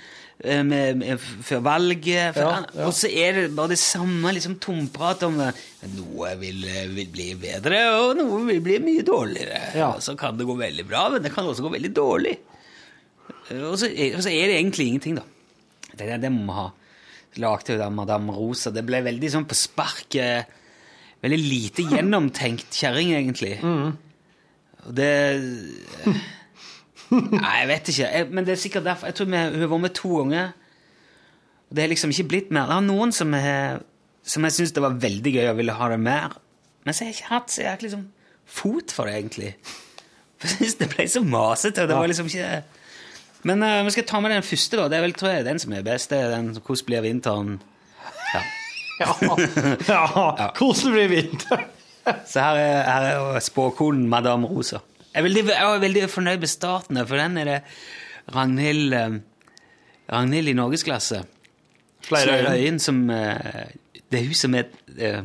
før 0.42 1.62
valget. 1.66 2.34
For, 2.34 2.42
Ja, 2.42 2.62
ja. 2.76 2.86
Og 2.88 2.94
så 2.98 3.08
er 3.12 3.34
det 3.38 3.56
bare 3.56 3.70
det 3.74 3.80
samme 3.80 4.32
liksom, 4.34 4.56
tomprat 4.64 5.22
om 5.28 5.40
eh, 5.46 5.54
noe 5.96 6.32
vil, 6.42 6.64
eh, 6.66 6.88
vil 6.96 7.10
bli 7.14 7.28
bedre, 7.42 7.82
og 8.02 8.16
noe 8.18 8.40
vil 8.48 8.62
bli 8.66 8.80
mye 8.82 9.04
dårligere. 9.06 9.62
Og 9.96 10.02
så 10.02 10.16
kan 10.18 10.38
det 10.40 10.48
gå 10.50 10.56
veldig 10.58 10.88
bra, 10.90 11.08
men 11.14 11.22
det 11.24 11.34
kan 11.36 11.46
også 11.46 11.62
gå 11.68 11.74
veldig 11.78 11.94
dårlig. 11.94 12.38
Eh, 13.52 13.62
Og 13.68 13.78
så, 13.78 13.88
er- 13.92 14.16
og 14.18 14.24
så 14.26 14.30
er 14.34 14.48
det 14.50 14.58
egentlig 14.60 14.88
ingenting, 14.90 15.16
da. 15.22 15.24
Det, 15.92 16.08
det, 16.08 16.22
det 16.22 16.32
må 16.32 16.46
vi 16.50 16.58
ha. 16.58 16.68
Lagde 17.38 17.74
jo 17.76 17.80
da 17.80 17.90
Madame 17.94 18.34
Rosa. 18.36 18.72
Det 18.76 18.84
ble 18.84 19.00
veldig 19.06 19.30
sånn 19.32 19.46
på 19.48 19.56
sparket. 19.56 20.50
Veldig 21.22 21.38
lite 21.40 21.84
gjennomtenkt 21.86 22.74
kjerring, 22.76 23.14
egentlig. 23.14 23.60
Og 24.82 24.96
det 24.98 25.12
Nei, 27.12 27.54
jeg 27.60 27.68
vet 27.68 27.92
ikke. 27.92 28.08
Jeg, 28.08 28.28
men 28.32 28.48
det 28.48 28.54
er 28.56 28.60
sikkert 28.62 28.88
derfor. 28.88 29.10
Jeg 29.10 29.18
tror 29.18 29.28
vi, 29.32 29.38
hun 29.38 29.64
har 29.66 29.72
vært 29.74 29.84
med 29.86 29.96
to 29.98 30.12
ganger. 30.18 30.52
Og 31.70 31.76
det 31.78 31.84
er 31.84 31.92
liksom 31.92 32.14
ikke 32.14 32.28
blitt 32.32 32.52
mer. 32.56 32.70
Det 32.72 32.78
er 32.78 32.88
noen 32.88 33.14
som, 33.16 33.34
er, 33.36 33.82
som 34.28 34.48
jeg 34.48 34.56
syns 34.58 34.74
det 34.76 34.84
var 34.84 34.98
veldig 35.02 35.34
gøy 35.38 35.50
og 35.52 35.58
ville 35.60 35.76
ha 35.76 35.90
det 35.92 36.00
mer. 36.04 36.36
Men 36.86 36.96
så 36.96 37.04
har 37.04 37.12
jeg 37.12 37.20
ikke 37.20 37.34
hatt 37.34 37.54
så 37.54 37.66
jeg 37.66 37.84
liksom 37.86 38.06
fot 38.52 38.94
for 38.96 39.08
det, 39.08 39.18
egentlig. 39.20 39.52
For 40.42 40.50
jeg 40.50 40.58
syns 40.58 40.80
det 40.80 40.90
ble 40.96 41.08
så 41.12 41.24
masete. 41.24 41.88
Det 41.88 41.98
var 41.98 42.10
liksom 42.12 42.32
ikke 42.32 42.64
Men 43.48 43.64
eh, 43.66 43.84
vi 43.86 43.94
skal 43.96 44.06
ta 44.06 44.20
med 44.22 44.32
den 44.36 44.44
første, 44.46 44.78
da. 44.78 44.88
Det 44.92 44.98
er 44.98 45.06
vel, 45.08 45.14
tror 45.18 45.32
jeg, 45.34 45.46
den 45.46 45.60
som 45.60 45.74
er 45.74 45.86
best. 45.86 46.10
Det 46.12 46.20
er 46.20 46.36
den 46.36 46.52
'Hvordan 46.56 46.86
blir 46.86 47.02
vinteren'? 47.02 47.60
Ja. 49.02 49.08
Ja, 50.38 50.50
hvordan 50.58 50.92
blir 50.94 51.08
vinteren? 51.10 51.64
Så 52.28 52.40
her 52.40 52.56
er, 52.56 52.84
her 52.84 53.36
er 53.36 53.40
spåkonen 53.40 54.08
Madame 54.10 54.48
Rosa. 54.48 54.78
Jeg 55.12 55.20
er 55.20 55.26
veldig, 55.28 55.42
jeg 55.50 55.76
er 55.76 55.82
veldig 55.84 56.02
fornøyd 56.08 56.40
med 56.40 56.48
starten, 56.48 56.98
for 57.08 57.20
den 57.20 57.38
er 57.42 57.48
det 57.50 57.58
Ragnhild, 58.32 58.94
eh, 58.96 59.18
Ragnhild 60.14 60.48
i 60.48 60.54
norgesklasse. 60.56 61.26
Flere 62.08 62.38
øyne. 62.40 62.54
øyne. 62.56 62.80
Som, 62.80 63.10
eh, 63.10 63.76
det 64.12 64.20
er 64.20 64.26
hun 64.26 64.40
som 64.40 64.56
er 64.56 64.64
eh, 64.98 65.24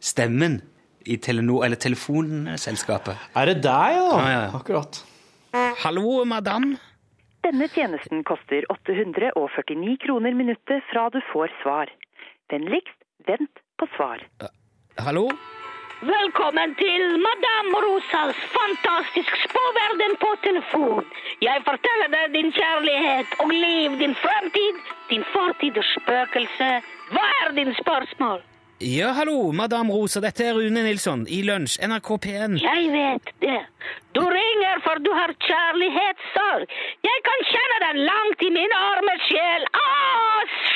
stemmen 0.00 0.62
i 1.04 1.16
Telenor, 1.16 1.64
eller 1.64 1.76
telefonselskapet. 1.76 3.16
Er 3.34 3.44
det 3.44 3.56
deg, 3.64 3.98
ja? 3.98 4.06
Ja, 4.06 4.28
ja, 4.30 4.40
ja. 4.40 4.50
Akkurat. 4.54 5.02
Hallo, 5.82 6.24
madame. 6.24 6.78
Denne 7.42 7.68
tjenesten 7.74 8.22
koster 8.24 8.62
849 8.70 9.98
kroner 10.04 10.34
minuttet 10.34 10.84
fra 10.92 11.08
du 11.08 11.18
får 11.32 11.50
svar. 11.62 11.90
Vennligst 12.50 12.98
vent 13.26 13.62
på 13.78 13.86
svar. 13.96 14.22
Hallo? 14.98 15.30
Velkommen 16.00 16.74
til 16.78 17.02
Madame 17.26 17.78
Rosas 17.84 18.36
fantastisk 18.58 19.32
spåverden 19.44 20.12
på 20.24 20.30
telefon. 20.46 21.02
Jeg 21.42 21.58
forteller 21.68 22.08
deg 22.12 22.36
din 22.36 22.52
kjærlighet 22.54 23.32
og 23.42 23.50
liv, 23.50 23.96
din 24.02 24.14
fremtid, 24.22 24.78
din 25.10 25.24
fortid 25.32 25.80
og 25.82 25.88
spøkelse. 25.96 26.70
Hva 27.10 27.26
er 27.40 27.50
din 27.58 27.74
spørsmål? 27.80 28.46
Ja, 28.78 29.10
hallo, 29.18 29.50
Madame 29.50 29.90
Rosa. 29.90 30.22
Dette 30.22 30.46
er 30.46 30.54
Rune 30.54 30.86
Nilsson 30.86 31.26
i 31.26 31.42
Lunsj, 31.42 31.80
NRK 31.82 32.10
P1. 32.24 32.58
Jeg 32.62 32.88
vet 32.94 33.34
det. 33.42 33.60
Du 34.14 34.22
ringer 34.22 34.78
for 34.86 35.02
du 35.02 35.10
har 35.18 35.34
kjærlighetssorg. 35.50 36.66
Jeg 37.10 37.22
kan 37.26 37.46
kjenne 37.52 37.78
den 37.88 38.04
langt 38.06 38.46
i 38.46 38.54
min 38.54 38.80
arme 38.84 39.20
sjel. 39.26 39.70
Å, 39.82 39.86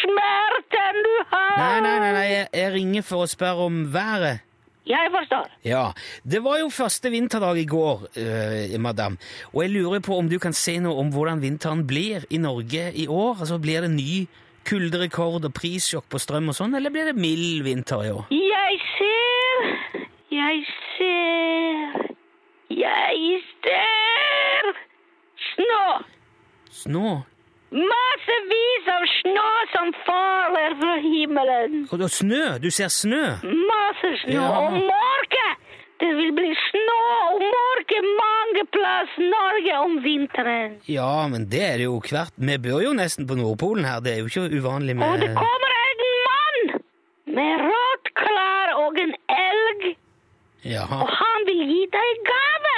smerten 0.03 1.05
du 1.07 1.19
har! 1.31 1.59
Nei, 1.63 1.77
nei, 1.87 1.99
nei, 2.07 2.15
nei 2.19 2.31
jeg, 2.33 2.49
jeg 2.59 2.81
ringer 2.81 3.13
for 3.13 3.23
å 3.23 3.37
spørre 3.39 3.71
om 3.71 3.85
været. 3.95 4.49
Jeg 4.93 5.09
forstår. 5.15 5.49
Ja, 5.65 5.85
det 6.29 6.43
var 6.45 6.59
jo 6.61 6.69
første 6.73 7.09
vinterdag 7.13 7.59
i 7.63 7.67
går, 7.71 8.07
eh, 8.21 8.79
madam, 8.83 9.17
og 9.55 9.63
jeg 9.65 9.73
lurer 9.73 10.03
på 10.05 10.19
om 10.21 10.29
du 10.29 10.39
kan 10.43 10.53
si 10.53 10.75
noe 10.85 11.01
om 11.01 11.13
hvordan 11.15 11.41
vinteren 11.41 11.87
blir 11.89 12.27
i 12.31 12.41
Norge 12.43 12.91
i 12.93 13.07
år? 13.09 13.41
Altså, 13.41 13.57
Blir 13.63 13.81
det 13.87 13.91
ny 13.95 14.27
kulderekord 14.69 15.45
og 15.49 15.55
prissjokk 15.57 16.09
på 16.13 16.21
strøm 16.23 16.51
og 16.53 16.57
sånn, 16.59 16.75
eller 16.77 16.93
blir 16.93 17.09
det 17.09 17.17
mild 17.19 17.65
vinter 17.67 18.05
i 18.05 18.13
år? 18.13 18.27
Jeg 18.35 18.79
ser, 18.99 20.07
jeg 20.35 20.65
ser, 20.99 22.09
jeg 22.71 23.43
ser 23.65 24.73
snø. 25.53 25.85
Snå? 26.83 27.09
Massevis 27.73 28.89
av 28.93 29.05
snø 29.17 29.51
som 29.73 29.93
faller 30.07 30.75
fra 30.81 30.97
himmelen. 31.05 31.87
Og, 31.93 32.03
snø? 32.13 32.59
Du 32.63 32.69
ser 32.71 32.91
snø? 32.93 33.23
Masse 33.43 34.11
snø 34.25 34.35
Ja. 34.37 34.49
og 34.67 34.73
mørke. 34.77 35.47
Det 36.03 36.11
vil 36.19 36.33
bli 36.35 36.51
snø 36.69 36.99
og 37.33 37.41
mørke 37.47 37.99
mange 38.19 38.65
plass 38.77 39.11
Norge 39.19 39.75
om 39.85 39.97
vinteren. 40.05 40.77
Ja, 40.89 41.29
men 41.29 41.47
det 41.49 41.63
er 41.63 41.77
det 41.79 41.85
jo 41.87 42.01
hvert 42.01 42.33
Vi 42.37 42.57
bor 42.59 42.83
jo 42.83 42.93
nesten 42.93 43.27
på 43.29 43.35
Nordpolen 43.39 43.85
her, 43.85 44.01
det 44.01 44.13
er 44.13 44.19
jo 44.21 44.27
ikke 44.27 44.59
uvanlig 44.59 44.97
med 44.97 45.07
Og 45.09 45.21
det 45.21 45.31
kommer 45.37 45.73
en 45.87 46.03
mann 46.29 46.81
med 47.37 47.61
rødt 47.71 48.07
klær 48.19 48.75
og 48.85 48.99
en 48.99 49.15
elg, 49.31 49.97
Ja. 50.65 50.83
og 50.91 51.09
han 51.09 51.47
vil 51.47 51.63
gi 51.71 51.87
deg 51.93 52.27
gave. 52.33 52.77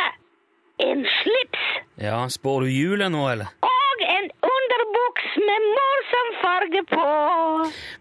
En 0.91 1.05
slips 1.05 1.65
Ja, 2.01 2.27
spår 2.29 2.61
du 2.61 2.67
julet 2.67 3.11
nå, 3.11 3.29
eller? 3.33 3.47
og 3.63 3.99
en 4.19 4.31
med 5.41 5.67
morsom 5.79 6.31
farge 6.43 6.83
på. 6.91 7.09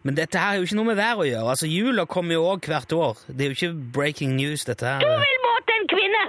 Men 0.04 0.18
dette 0.18 0.40
her 0.40 0.54
er 0.56 0.62
jo 0.62 0.68
ikke 0.68 0.80
noe 0.80 0.90
med 0.92 1.00
vær 1.00 1.22
å 1.24 1.28
gjøre. 1.28 1.50
Altså, 1.56 1.70
Jula 1.72 2.06
kommer 2.06 2.38
jo 2.38 2.46
òg 2.54 2.70
hvert 2.70 2.96
år. 2.98 3.22
Det 3.28 3.46
er 3.46 3.52
jo 3.52 3.58
ikke 3.58 3.92
breaking 3.98 4.36
news, 4.40 4.66
dette 4.70 4.86
her. 4.88 5.04
Du 5.04 5.10
vil 5.10 5.44
måte 5.48 5.78
en 5.80 5.88
kvinne. 5.92 6.24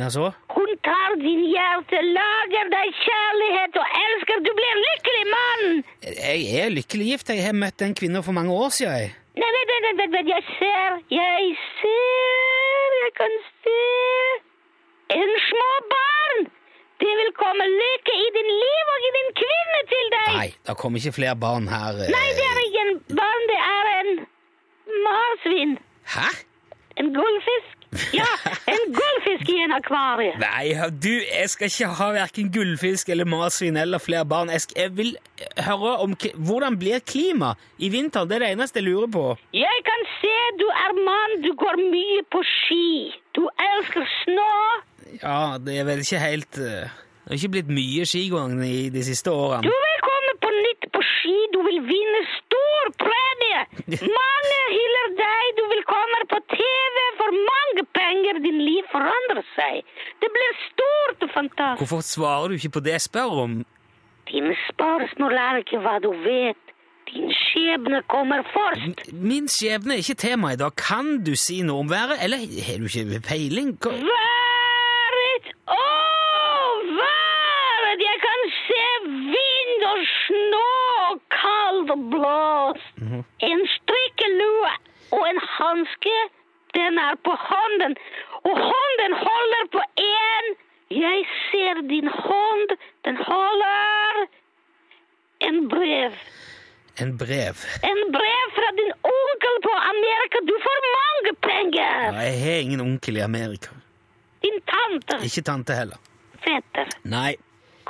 Ja, 0.00 0.08
så? 0.14 0.30
Hun 0.54 0.70
tar 0.86 1.16
din 1.20 1.42
hjerte, 1.50 1.98
lager 2.16 2.70
deg 2.72 2.92
kjærlighet 3.04 3.80
og 3.82 3.96
elsker. 4.04 4.44
Du 4.46 4.52
blir 4.56 4.70
en 4.74 4.84
lykkelig 4.86 5.24
mann. 5.34 5.66
Jeg 6.06 6.46
er 6.62 6.70
lykkelig 6.76 7.08
gift. 7.12 7.32
Jeg 7.34 7.44
har 7.44 7.58
møtt 7.58 7.82
en 7.84 7.96
kvinne 7.98 8.22
for 8.24 8.36
mange 8.36 8.54
år 8.54 8.70
siden. 8.76 8.94
Jeg. 8.96 9.16
Nei, 9.40 9.50
vent, 9.56 9.74
vent, 9.74 9.98
vent, 10.00 10.14
vent, 10.16 10.30
jeg 10.30 10.44
ser, 10.58 10.96
jeg 11.14 11.52
ser, 11.80 12.96
jeg 13.02 13.12
kan 13.18 13.36
se 13.66 13.76
en 15.16 15.30
små 15.48 15.68
barn. 15.92 16.48
Det 17.00 17.12
vil 17.20 17.30
komme 17.40 17.64
lykke 17.72 18.14
i 18.24 18.28
din 18.36 18.50
liv 18.64 18.92
og 18.94 19.06
i 19.08 19.10
din 19.18 19.30
kvinne 19.42 19.80
til 19.94 20.06
deg. 20.16 20.28
Nei, 20.36 20.48
det 20.68 20.76
kommer 20.82 21.00
ikke 21.02 21.16
flere 21.20 21.36
barn 21.46 21.68
her. 21.72 22.00
eh. 22.04 22.12
Nei, 22.12 22.28
det 22.38 22.46
er 22.52 22.62
ikke 22.68 22.86
en 22.90 22.94
barn, 23.22 23.44
det 23.52 23.60
er 23.66 23.90
en 24.00 24.10
marsvin. 25.08 25.76
Hæ? 26.14 26.28
En 27.00 27.12
gullfisk. 27.14 27.76
Ja, 28.14 28.26
en 28.70 28.82
gullfisk 28.94 29.48
i 29.50 29.56
en 29.64 29.72
akvarie. 29.74 30.34
Nei, 30.38 30.74
du, 31.02 31.08
jeg 31.24 31.48
skal 31.50 31.66
ikke 31.70 31.88
ha 31.98 32.08
hverken 32.14 32.50
gullfisk 32.54 33.08
eller 33.10 33.26
marsvin 33.26 33.76
eller 33.80 33.98
flere 33.98 34.26
barn. 34.30 34.50
Jeg, 34.54 34.60
skal, 34.66 34.82
jeg 34.84 34.92
vil 34.98 35.10
høre 35.66 35.96
om 36.04 36.14
hvordan 36.50 36.76
blir 36.78 37.00
klima 37.02 37.54
i 37.78 37.88
vinter. 37.90 38.28
Det 38.30 38.36
er 38.38 38.44
det 38.44 38.52
eneste 38.54 38.78
jeg 38.82 38.86
lurer 38.90 39.10
på. 39.16 39.24
Jeg 39.56 39.82
kan 39.88 40.06
se 40.20 40.34
du 40.60 40.66
er 40.70 40.94
mann, 41.06 41.38
du 41.46 41.50
går 41.64 41.80
mye 41.82 42.22
på 42.30 42.44
ski. 42.52 42.86
Du 43.34 43.46
elsker 43.56 44.06
snø. 44.20 44.52
Ja, 45.22 45.58
det 45.58 45.78
er 45.80 45.86
vel 45.88 46.02
ikke 46.04 46.20
helt 46.22 46.58
eh, 46.62 46.90
Det 47.24 47.28
har 47.32 47.38
ikke 47.38 47.52
blitt 47.56 47.70
mye 47.76 48.06
skigåing 48.08 48.60
i 48.66 48.88
de 48.94 49.02
siste 49.06 49.30
årene. 49.32 49.62
Du 49.66 49.72
vil 49.74 49.98
komme 50.06 50.32
på 50.44 50.50
nytt 50.56 50.86
på 50.94 51.02
ski, 51.06 51.36
du 51.54 51.60
vil 51.66 51.80
vinne 51.88 52.22
stor 52.36 52.92
premie. 53.04 53.60
Mange 54.20 54.60
hyller 54.76 55.08
deg, 55.20 55.50
du 55.58 55.64
vil 55.74 55.84
komme 55.90 56.22
på 56.32 56.40
TV 56.54 56.96
for 57.20 57.36
mange 57.50 57.84
penger. 57.96 58.40
Din 58.46 58.58
liv 58.64 58.86
forandrer 58.92 59.44
seg. 59.56 59.82
Det 60.22 60.30
blir 60.34 60.56
stort 60.68 61.26
og 61.26 61.30
fantastisk. 61.36 61.82
Hvorfor 61.84 62.02
svarer 62.06 62.48
du 62.48 62.58
ikke 62.58 62.72
på 62.78 62.82
det 62.86 62.96
jeg 62.96 63.04
spør 63.10 63.36
om? 63.44 63.54
Dine 64.30 64.54
spørsmål 64.68 65.34
er 65.44 65.60
ikke 65.64 65.80
hva 65.84 65.96
du 66.04 66.10
vet. 66.24 66.58
Din 67.10 67.30
skjebne 67.34 68.02
kommer 68.12 68.44
først. 68.54 69.08
Min 69.12 69.48
skjebne 69.50 69.96
er 69.96 70.02
ikke 70.04 70.14
tema 70.22 70.52
i 70.54 70.58
dag. 70.60 70.70
Kan 70.78 71.16
du 71.26 71.32
si 71.34 71.60
noe 71.66 71.82
om 71.84 71.90
været, 71.90 72.20
eller 72.22 72.38
har 72.66 72.78
du 72.78 72.86
ikke 72.86 73.20
peiling? 73.26 73.72
Hva- 73.82 73.96
Været! 73.98 75.48
Å, 75.74 75.80
været! 77.00 78.04
Jeg 78.06 78.18
kan 78.26 78.40
se 78.60 78.84
vind 79.34 79.84
og 79.90 80.00
snø 80.12 80.68
og 81.10 81.18
kaldt 81.34 81.79
og 81.94 82.00
blås. 82.12 82.82
En 83.50 83.62
strikkelue 83.76 84.72
og 85.16 85.22
en 85.30 85.40
hanske. 85.56 86.18
Den 86.74 86.98
er 87.02 87.16
på 87.26 87.32
hånden, 87.48 87.96
og 88.46 88.54
hånden 88.70 89.12
holder 89.26 89.64
på 89.74 89.80
én. 90.02 90.46
Jeg 90.90 91.18
ser 91.46 91.80
din 91.88 92.08
hånd. 92.08 92.68
Den 93.06 93.16
holder 93.16 94.20
en 95.48 95.68
brev. 95.72 96.12
En 97.02 97.12
brev. 97.18 97.56
En 97.90 98.00
brev 98.16 98.46
fra 98.56 98.70
din 98.80 98.92
onkel 99.16 99.56
på 99.66 99.74
Amerika. 99.92 100.42
Du 100.50 100.54
får 100.66 100.78
mange 101.00 101.34
penger. 101.48 101.98
Ja, 102.14 102.24
jeg 102.30 102.40
har 102.44 102.58
ingen 102.66 102.80
onkel 102.80 103.16
i 103.16 103.20
Amerika. 103.20 103.70
Din 104.42 104.58
tante. 104.72 105.24
Ikke 105.26 105.42
tante 105.42 105.72
heller. 105.80 105.98
Fetter. 106.44 106.86
Nei, 107.04 107.34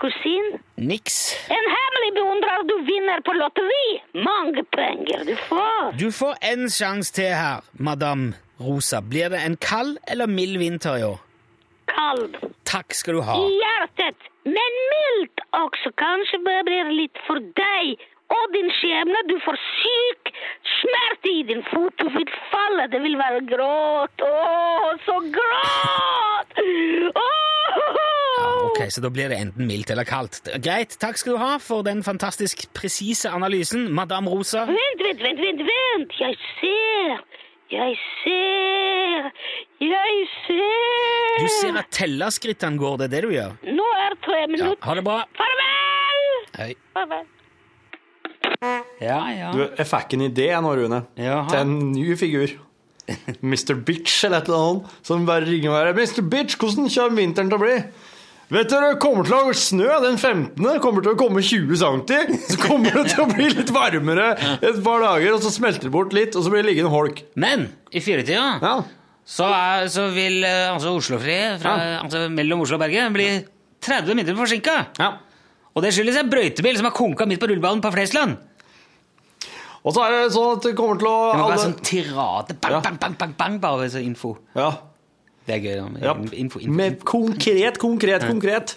Kusin. 0.01 0.47
niks. 0.77 1.17
En 1.53 1.67
hemmelig 1.77 2.11
beundrer 2.17 2.63
du 2.69 2.77
vinner 2.89 3.21
på 3.27 3.33
lotteri. 3.37 3.89
Mange 4.15 4.65
penger 4.77 5.25
du 5.29 5.35
får. 5.49 5.93
Du 6.01 6.09
får 6.13 6.39
en 6.53 6.71
sjanse 6.73 7.13
til 7.13 7.35
her, 7.37 7.61
madame 7.75 8.33
Rosa. 8.61 9.01
Blir 9.01 9.29
det 9.29 9.43
en 9.47 9.57
kald 9.57 9.99
eller 10.09 10.27
mild 10.27 10.57
vinter 10.59 10.97
i 10.97 11.05
år? 11.05 11.19
Kald. 11.93 12.39
Takk 12.65 12.95
skal 12.95 13.19
du 13.19 13.23
ha. 13.27 13.37
I 13.37 13.59
hjertet. 13.61 14.31
Men 14.45 14.79
mildt 14.93 15.45
også. 15.53 15.93
Kanskje 16.01 16.41
det 16.47 16.61
blir 16.69 16.93
litt 16.97 17.21
for 17.27 17.43
deg 17.61 18.01
og 18.31 18.55
din 18.55 18.71
skjebne. 18.79 19.21
Du 19.29 19.37
får 19.45 19.59
syk 19.67 20.33
smerte 20.79 21.33
i 21.35 21.43
din 21.51 21.65
fot. 21.73 21.93
Du 22.01 22.09
vil 22.15 22.33
falle. 22.53 22.89
Det 22.93 23.03
vil 23.05 23.19
være 23.21 23.45
gråt. 23.53 24.25
Å, 24.25 24.97
så 25.05 25.19
gråt! 25.37 26.59
Åh! 27.27 27.40
Ok, 28.61 28.81
så 28.93 29.01
da 29.05 29.09
blir 29.13 29.31
det 29.33 29.39
enten 29.41 29.67
mildt 29.69 29.91
eller 29.95 30.05
kaldt. 30.09 30.41
Greit, 30.63 30.97
takk 31.01 31.17
skal 31.21 31.37
du 31.37 31.41
ha 31.41 31.55
for 31.63 31.85
den 31.87 32.03
fantastisk 32.07 32.67
presise 32.77 33.31
analysen, 33.33 33.87
madame 33.97 34.31
Rosa. 34.31 34.67
Vent, 34.69 35.01
vent, 35.07 35.23
vent, 35.25 35.41
vent, 35.47 35.63
vent. 35.71 36.15
Jeg 36.21 36.37
ser. 36.59 37.23
Jeg 37.71 37.97
ser. 38.21 39.29
Jeg 39.81 40.23
ser. 40.45 41.41
Du 41.41 41.49
ser 41.57 41.79
at 41.81 41.91
tellerskrittene 41.95 42.81
går, 42.81 42.97
det 43.01 43.09
er 43.09 43.13
det 43.17 43.23
du 43.29 43.35
gjør? 43.37 43.53
Nå 43.81 43.87
er 44.05 44.17
tre 44.27 44.41
Ja, 44.43 44.49
minutter. 44.51 44.81
ha 44.89 44.97
det 44.99 45.05
bra. 45.07 45.19
Farvel! 45.39 46.33
Hei. 46.59 46.73
Farvel. 46.97 47.29
Ja, 49.01 49.21
ja. 49.33 49.53
Du, 49.57 49.63
jeg 49.79 49.87
fikk 49.89 50.19
en 50.19 50.27
idé 50.27 50.51
nå, 50.61 50.75
Rune, 50.77 51.05
til 51.17 51.57
en 51.63 51.73
ny 51.95 52.11
figur. 52.21 52.53
Mr. 53.43 53.75
Bitch 53.87 54.19
eller 54.27 54.43
et 54.43 54.51
eller 54.51 54.67
annet, 54.67 54.91
som 55.07 55.25
bare 55.27 55.47
ringer 55.49 55.73
og 55.73 55.79
er 55.81 55.97
Mr. 55.97 56.21
Bitch, 56.31 56.59
hvordan 56.61 56.91
kommer 56.93 57.17
vinteren 57.23 57.49
til 57.51 57.57
å 57.57 57.63
bli? 57.63 57.79
Vet 58.51 58.67
du, 58.67 58.75
det 58.83 58.97
kommer 58.99 59.23
til 59.29 59.35
å 59.37 59.41
ha 59.47 59.53
snø 59.55 59.89
den 60.03 60.17
15. 60.19 60.57
Det 60.59 60.81
kommer 60.83 61.05
til 61.07 61.13
å 61.13 61.19
komme 61.21 61.43
20 61.47 61.77
cm. 61.79 62.33
Så 62.51 62.57
kommer 62.59 62.97
det 62.99 63.05
til 63.13 63.23
å 63.23 63.29
bli 63.31 63.47
litt 63.53 63.71
varmere 63.71 64.33
et 64.59 64.81
par 64.83 65.05
dager, 65.05 65.37
og 65.37 65.45
så 65.45 65.53
smelter 65.55 65.87
det 65.87 65.93
bort 65.95 66.17
litt, 66.17 66.35
og 66.35 66.43
så 66.43 66.51
blir 66.51 66.65
det 66.65 66.73
liggende 66.73 66.91
holk. 66.91 67.23
Men 67.39 67.69
i 67.95 68.03
firetida 68.03 68.59
så, 69.31 69.47
er, 69.47 69.87
så 69.95 70.09
vil 70.11 70.43
eh, 70.43 70.67
altså 70.73 70.97
Oslofri 70.99 71.39
fra, 71.63 71.77
altså, 72.03 72.25
mellom 72.35 72.65
Oslo 72.67 72.75
og 72.81 72.83
Bergen 72.83 73.15
bli 73.15 73.29
30 73.87 74.19
minutter 74.19 74.35
forsinka. 74.43 74.77
Og 75.71 75.85
det 75.87 75.95
skyldes 75.95 76.19
en 76.19 76.31
brøytebil 76.33 76.75
som 76.81 76.89
har 76.91 76.97
konka 76.99 77.29
midt 77.31 77.39
på 77.39 77.47
rullebanen 77.53 77.85
på 77.85 77.93
Flesland. 77.95 78.35
Og 79.87 79.95
så 79.97 80.03
er 80.05 80.13
det 80.17 80.33
sånn 80.35 80.57
at 80.59 80.67
det 80.67 80.75
kommer 80.77 80.99
til 81.01 81.07
å 81.09 81.19
Det 81.31 81.39
må 81.39 81.45
være 81.47 81.55
alle- 81.55 81.63
sånn 81.71 81.79
tirade. 81.87 82.57
Bang, 82.61 82.83
bang, 82.85 82.99
bang, 83.01 83.15
bang, 83.23 83.37
bang, 83.39 83.61
bare 83.63 83.87
så 83.95 84.03
info. 84.03 84.35
Ja. 84.59 84.73
Det 85.51 85.57
er 85.59 85.65
gøy. 85.67 85.75
da, 85.81 86.07
Ja. 86.07 86.15
Info, 86.15 86.61
info. 86.63 86.77
Med 86.79 87.03
konkret, 87.03 87.79
konkret, 87.83 88.23
konkret. 88.29 88.77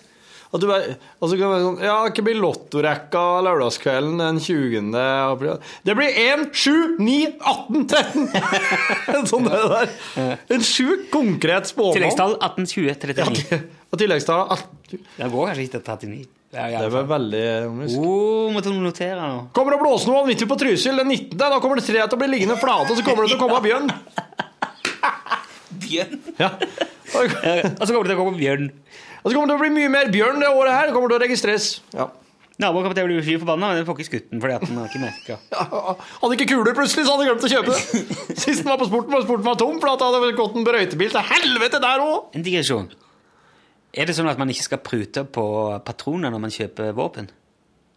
At 0.53 0.61
du 0.61 0.67
bare, 0.69 0.95
og 1.17 1.29
så 1.31 1.37
kan 1.39 1.49
være 1.49 1.61
sånn 1.65 1.79
Ja, 1.81 1.93
hva 2.05 2.23
blir 2.27 2.37
lottorekka 2.37 3.21
lørdagskvelden 3.41 4.19
den 4.21 4.37
20. 4.37 4.91
april? 5.01 5.55
Det 5.81 5.95
blir 5.97 6.13
1, 6.13 6.43
7, 6.53 6.73
9, 7.01 7.15
18, 7.41 7.87
13! 7.89 9.25
sånn 9.31 9.49
det 9.49 9.63
der. 9.71 9.95
En 10.53 10.61
sjukt 10.67 11.09
konkret 11.13 11.71
spåmann. 11.71 11.97
Tilleggstall 11.97 12.37
18, 12.37 12.69
20, 12.69 12.99
39. 13.01 13.63
Og 13.89 14.01
tilleggstall 14.03 14.45
18. 14.59 15.01
Det 15.17 15.31
går 15.33 15.49
kanskje 15.49 15.65
ikke 15.65 15.73
til 15.79 15.85
39. 15.89 16.23
Det 16.53 16.61
er, 16.61 16.85
Det 16.85 17.03
veldig 17.09 17.45
komisk. 17.65 17.97
Oh, 17.97 18.77
notere 18.77 19.17
nå. 19.17 19.39
Kommer 19.57 19.73
det 19.73 19.79
å 19.81 19.85
blåse 19.87 20.05
noe 20.05 20.19
vanvittig 20.21 20.45
på 20.51 20.59
Trysil 20.61 21.01
den 21.01 21.09
19., 21.09 21.33
da 21.41 21.57
kommer 21.57 21.81
det 21.81 21.87
tre 21.89 21.97
til 22.05 22.13
å 22.13 22.21
bli 22.21 22.29
liggende 22.29 22.59
flate, 22.61 22.93
og 22.93 22.99
så 22.99 23.05
kommer 23.07 23.25
det 23.25 23.33
til 23.33 23.41
å 23.41 23.45
komme 23.47 23.63
bjørn. 23.65 23.89
Bjørn? 25.93 26.19
Ja. 26.41 26.51
Og 27.79 27.85
så 27.85 27.93
kommer 27.93 28.03
det 28.03 28.11
til 28.11 28.17
å 28.17 28.23
komme 28.23 28.39
bjørn. 28.39 28.67
Og 29.23 29.31
så 29.31 29.37
kommer 29.37 29.47
det 29.47 29.53
til 29.53 29.59
å 29.59 29.63
bli 29.63 29.71
mye 29.77 29.93
mer 29.93 30.11
bjørn 30.11 30.41
det 30.43 30.51
året 30.51 30.75
her. 30.75 30.89
Det 30.89 30.95
kommer 30.97 31.13
til 31.13 31.19
å 31.19 31.23
registreres. 31.23 31.69
Ja. 31.95 32.09
Naboen 32.61 32.85
kommer 32.85 32.97
til 32.97 33.07
å 33.07 33.09
bli 33.09 33.21
fy 33.25 33.35
forbanna, 33.41 33.71
men 33.71 33.79
den 33.79 33.85
får 33.87 33.97
ikke 33.97 34.09
skutt 34.11 34.27
den 34.29 34.41
fordi 34.43 34.55
at 34.55 34.65
den 34.67 34.75
har 34.77 34.89
ikke 34.91 35.01
merka. 35.01 35.37
Hadde 36.21 36.35
ikke 36.37 36.49
kuler 36.51 36.75
plutselig, 36.77 37.05
så 37.07 37.15
hadde 37.15 37.25
glemt 37.25 37.45
å 37.47 37.49
kjøpe 37.49 37.73
det. 37.73 38.03
Sist 38.43 38.61
den 38.61 38.69
var 38.69 38.77
på 38.81 38.89
sporten, 38.91 39.15
var 39.15 39.23
sporten 39.25 39.47
var 39.47 39.57
tom, 39.57 39.79
for 39.81 39.89
at 39.89 40.03
det 40.03 40.09
hadde 40.11 40.35
gått 40.37 40.59
en 40.59 40.67
brøytebil 40.67 41.15
til 41.15 41.25
helvete 41.31 41.81
der 41.81 42.03
òg. 42.03 42.27
En 42.37 42.45
digresjon. 42.45 42.91
Er 43.93 44.09
det 44.09 44.15
sånn 44.17 44.29
at 44.29 44.41
man 44.41 44.53
ikke 44.53 44.67
skal 44.67 44.83
prute 44.85 45.25
på 45.33 45.45
patroner 45.85 46.33
når 46.33 46.45
man 46.45 46.53
kjøper 46.53 46.93
våpen? 46.97 47.31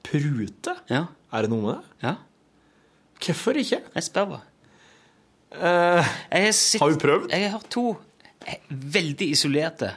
Prute? 0.08 0.76
Ja. 0.92 1.04
Er 1.36 1.44
det 1.44 1.52
noe 1.52 1.60
med 1.66 1.72
det? 1.74 1.94
Ja. 2.06 2.14
Hvorfor 3.26 3.60
ikke? 3.60 3.82
Jeg 3.92 4.08
spør 4.08 4.30
bare. 4.36 4.44
Eh, 5.56 6.08
Jeg 6.32 6.80
har, 6.80 6.90
du 6.90 6.98
prøvd? 7.00 7.30
Jeg 7.32 7.50
har 7.52 7.62
to 7.72 7.96
veldig 8.70 9.30
isolerte 9.32 9.92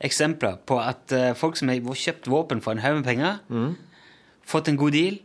eksempler 0.00 0.58
på 0.66 0.78
at 0.80 1.12
eh, 1.12 1.32
folk 1.34 1.56
som 1.58 1.68
har 1.68 1.80
kjøpt 1.80 2.28
våpen 2.30 2.60
for 2.62 2.72
en 2.72 2.78
haug 2.84 3.00
med 3.00 3.04
penger, 3.04 3.38
Mm. 3.48 3.76
fått 4.46 4.68
en 4.68 4.76
god 4.76 4.92
deal, 4.92 5.18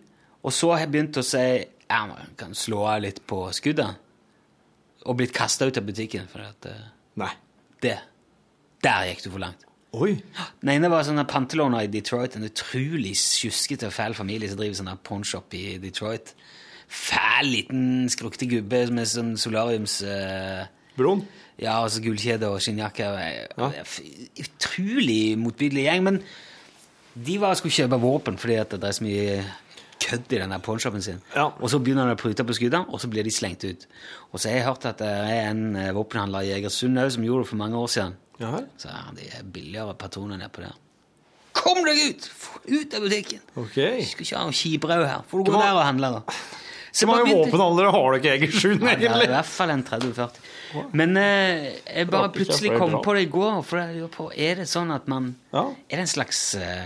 og 0.43 0.51
så 0.51 0.73
har 0.77 0.87
begynt 0.87 1.17
å 1.17 1.23
si 1.23 1.43
ja, 1.89 2.05
man 2.07 2.33
kan 2.37 2.53
slå 2.57 2.85
av 2.89 3.01
litt 3.01 3.21
på 3.27 3.45
skuddene, 3.53 3.95
og 5.05 5.17
blitt 5.19 5.33
kasta 5.35 5.65
ut 5.67 5.77
av 5.77 5.83
butikken. 5.85 6.27
For 6.31 6.39
at, 6.41 6.65
eh, 6.65 6.89
Nei. 7.15 7.29
Det. 7.81 7.99
Der 8.81 9.05
gikk 9.11 9.23
du 9.23 9.29
for 9.29 9.39
langt. 9.39 9.63
Oi. 9.93 10.15
Den 10.63 10.69
ene 10.73 10.89
var 10.89 11.03
sånn 11.03 11.21
pantelåner 11.27 11.83
i 11.83 11.87
Detroit, 11.87 12.35
en 12.35 12.47
utrolig 12.47 13.13
sjuskete 13.19 13.85
og 13.85 13.93
fæl 13.93 14.15
familie 14.15 14.49
som 14.49 14.57
driver 14.57 14.73
sånn 14.79 14.89
der 14.89 14.95
pawnshop 15.03 15.53
i 15.53 15.77
Detroit. 15.77 16.33
Fæl 16.93 17.49
liten 17.49 17.85
skrukte 18.13 18.47
gubbe 18.49 18.85
med 18.93 19.09
sånn 19.09 19.33
solariums... 19.41 19.99
Uh, 20.05 20.63
Bron? 20.93 21.23
Ja, 21.57 21.79
altså 21.79 22.03
gullkjede 22.05 22.49
og 22.53 22.61
skinnjakke. 22.61 23.07
Ja. 23.57 23.69
Utrolig 24.43 25.35
motbydelig 25.41 25.87
gjeng, 25.87 26.05
men 26.05 26.19
de 27.13 27.37
var 27.41 27.57
skulle 27.57 27.73
kjøpe 27.73 27.99
våpen 28.01 28.39
fordi 28.41 28.57
at 28.61 28.73
det 28.73 28.89
er 28.89 28.95
så 28.97 29.05
mye 29.05 29.35
kødd 30.03 30.33
i 30.35 30.39
den 30.41 30.53
pornshopen 30.65 31.03
sin. 31.05 31.21
Ja. 31.35 31.47
Og 31.59 31.71
så 31.71 31.79
begynner 31.81 32.09
de 32.09 32.17
å 32.17 32.19
prute 32.19 32.45
på 32.45 32.55
skuddene, 32.57 32.89
og 32.89 33.01
så 33.01 33.09
blir 33.11 33.25
de 33.25 33.33
slengt 33.33 33.65
ut. 33.65 33.85
Og 34.31 34.39
så 34.39 34.49
har 34.49 34.57
jeg 34.57 34.67
hørt 34.67 34.87
at 34.89 35.01
det 35.01 35.09
er 35.09 35.51
en 35.51 35.63
eh, 35.79 35.91
våpenhandler 35.95 36.47
i 36.47 36.55
Egersund 36.57 36.99
òg 37.01 37.13
som 37.15 37.25
gjorde 37.25 37.45
det 37.45 37.51
for 37.53 37.61
mange 37.61 37.79
år 37.79 37.91
siden. 37.93 38.17
Så 38.81 38.89
ja, 38.89 39.03
de 39.15 39.29
er 39.29 39.45
billigere 39.55 39.93
patroner 39.95 40.41
nedpå 40.41 40.65
der. 40.65 40.75
Kom 41.53 41.79
deg 41.85 42.01
ut! 42.09 42.27
Ut 42.65 42.97
av 42.97 43.05
butikken! 43.05 43.43
Ok. 43.61 43.77
Du 43.77 44.09
skal 44.09 44.25
ikke 44.25 44.39
ha 44.39 44.43
noe 44.49 44.57
skibrød 44.57 45.05
her. 45.05 45.23
Får 45.29 45.43
du 45.43 45.51
gå 45.51 45.59
der 45.61 45.77
og 45.77 45.85
handle, 45.85 46.09
da. 46.17 46.37
Så 46.93 47.07
mange 47.09 47.25
våpenhandlere 47.33 47.89
har 47.89 48.17
dere 48.21 48.35
i 48.35 48.37
Egersund, 48.37 48.83
Nei, 48.85 48.93
det 49.01 49.07
er 49.09 49.23
i 49.25 49.29
hvert 49.31 49.49
fall 49.49 49.71
en 49.73 49.81
30-40. 49.85 50.41
Men 50.93 51.17
eh, 51.17 51.71
jeg 51.87 52.09
bare 52.09 52.29
plutselig 52.33 52.75
kom 52.77 52.99
på 53.01 53.15
det 53.17 53.23
i 53.25 53.29
går, 53.33 53.61
for 53.65 53.81
jeg 53.81 53.95
lurer 53.97 54.11
på, 54.13 54.27
er 54.29 54.59
det 54.61 54.67
sånn 54.69 54.93
at 54.93 55.07
man 55.09 55.31
Er 55.53 55.71
det 55.89 56.03
en 56.03 56.11
slags 56.11 56.41
uh, 56.57 56.85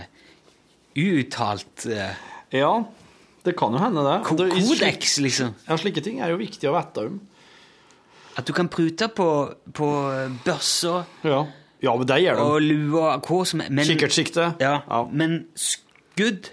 uuttalt 0.96 1.84
eh, 1.92 2.16
Ja, 2.56 2.72
det 3.44 3.54
kan 3.60 3.76
jo 3.76 3.82
hende, 3.82 4.04
det. 4.06 4.16
Slik- 4.24 4.80
kodeks, 4.80 5.18
liksom? 5.24 5.52
Ja, 5.68 5.76
slike 5.80 6.04
ting 6.04 6.22
er 6.24 6.32
jo 6.32 6.40
viktig 6.40 6.70
å 6.70 6.74
vite 6.76 7.04
om. 7.08 7.18
At 8.40 8.48
du 8.48 8.54
kan 8.56 8.70
prute 8.72 9.08
på, 9.12 9.28
på 9.76 9.88
børser 10.44 11.04
Ja. 11.26 11.42
ja, 11.84 11.94
men 11.94 12.08
det 12.08 12.20
gjør 12.22 12.38
de. 12.38 12.46
og 12.46 12.64
lua 12.64 13.10
hva 13.24 13.42
som 13.48 13.60
men, 13.60 13.84
Kikkertsikte. 13.84 14.54
Ja, 14.62 15.02
men 15.12 15.42
skudd, 15.58 16.48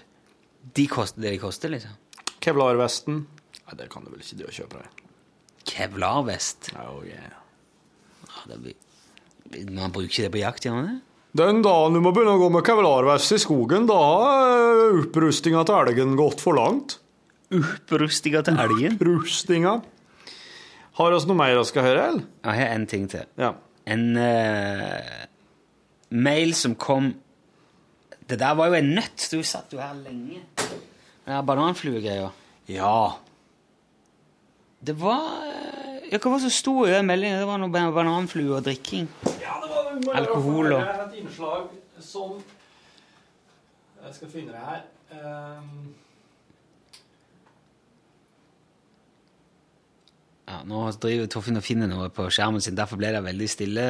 de 0.76 0.86
koster 0.92 1.24
det 1.24 1.36
de 1.38 1.40
koster, 1.40 1.72
liksom. 1.72 1.96
Kevlarvesten. 2.44 3.24
Nei, 3.66 3.76
det 3.80 3.88
kan 3.92 4.06
du 4.06 4.12
vel 4.12 4.22
ikke 4.22 4.38
det 4.38 4.46
å 4.48 4.54
kjøpe 4.54 4.82
deg. 4.82 5.02
Kevlarvest. 5.66 6.70
Oh, 6.78 7.00
yeah. 7.06 7.34
Ja, 8.26 8.44
det 8.52 8.60
blir, 8.62 8.76
man 9.74 9.94
bruker 9.94 10.10
ikke 10.10 10.28
det 10.28 10.34
på 10.36 10.42
jakt, 10.42 10.66
gjør 10.66 10.78
man 10.78 10.88
det? 10.90 11.00
Den 11.36 11.58
dagen 11.64 11.96
du 11.96 12.00
må 12.00 12.12
begynne 12.16 12.36
å 12.38 12.40
gå 12.40 12.48
med 12.54 12.64
kevlarvest 12.64 13.34
i 13.36 13.40
skogen, 13.42 13.88
da 13.90 13.96
har 13.98 15.02
opprustinga 15.02 15.66
til 15.68 15.76
elgen 15.82 16.14
gått 16.16 16.40
for 16.40 16.56
langt. 16.56 16.96
Opprustinga 17.52 18.42
til 18.46 18.62
elgen? 18.62 18.96
Opprustinga. 18.96 19.74
Har 20.96 21.12
vi 21.12 21.28
noe 21.28 21.36
mer 21.36 21.58
vi 21.58 21.66
skal 21.68 21.84
høre, 21.84 22.06
eller? 22.08 22.24
Jeg 22.46 22.60
har 22.62 22.72
en 22.72 22.86
ting 22.88 23.04
til. 23.12 23.26
Ja. 23.36 23.52
En 23.86 24.06
uh, 24.16 25.26
mail 26.10 26.54
som 26.58 26.74
kom 26.74 27.12
Det 28.26 28.38
der 28.40 28.56
var 28.58 28.72
jo 28.72 28.78
en 28.80 28.88
nøtt. 28.96 29.28
Du 29.30 29.38
satt 29.46 29.70
jo 29.76 29.78
her 29.78 29.92
lenge. 30.00 30.40
Den 31.26 31.46
bananfluegreia. 31.46 32.32
Ja. 32.66 32.96
Det 34.80 34.94
var 35.00 35.42
eh, 35.46 36.08
ja, 36.12 36.18
Hva 36.18 36.30
var 36.30 36.38
det 36.38 36.46
som 36.46 36.54
sto 36.54 36.74
i 36.86 36.90
den 36.92 37.06
meldinga? 37.08 37.38
Det 37.40 37.46
var 37.48 37.58
noe 37.62 37.72
ba- 37.72 37.90
bananflue 37.96 38.56
og 38.58 38.64
drikking. 38.66 39.08
Alkohol 40.14 40.72
og 40.76 40.82
Et 40.82 41.14
innslag 41.22 41.70
som 42.04 42.36
Jeg 44.04 44.14
skal 44.14 44.28
finne 44.30 44.52
det 44.52 44.60
her. 44.66 44.82
Um, 45.10 45.94
Ja, 50.46 50.60
Nå 50.62 50.84
driver 51.02 51.26
Torfinn 51.26 51.58
og 51.58 51.64
finner 51.66 51.88
noe 51.90 52.06
på 52.14 52.28
skjermen 52.30 52.62
sin, 52.62 52.76
derfor 52.78 53.00
ble 53.00 53.08
det 53.10 53.22
veldig 53.24 53.48
stille. 53.50 53.86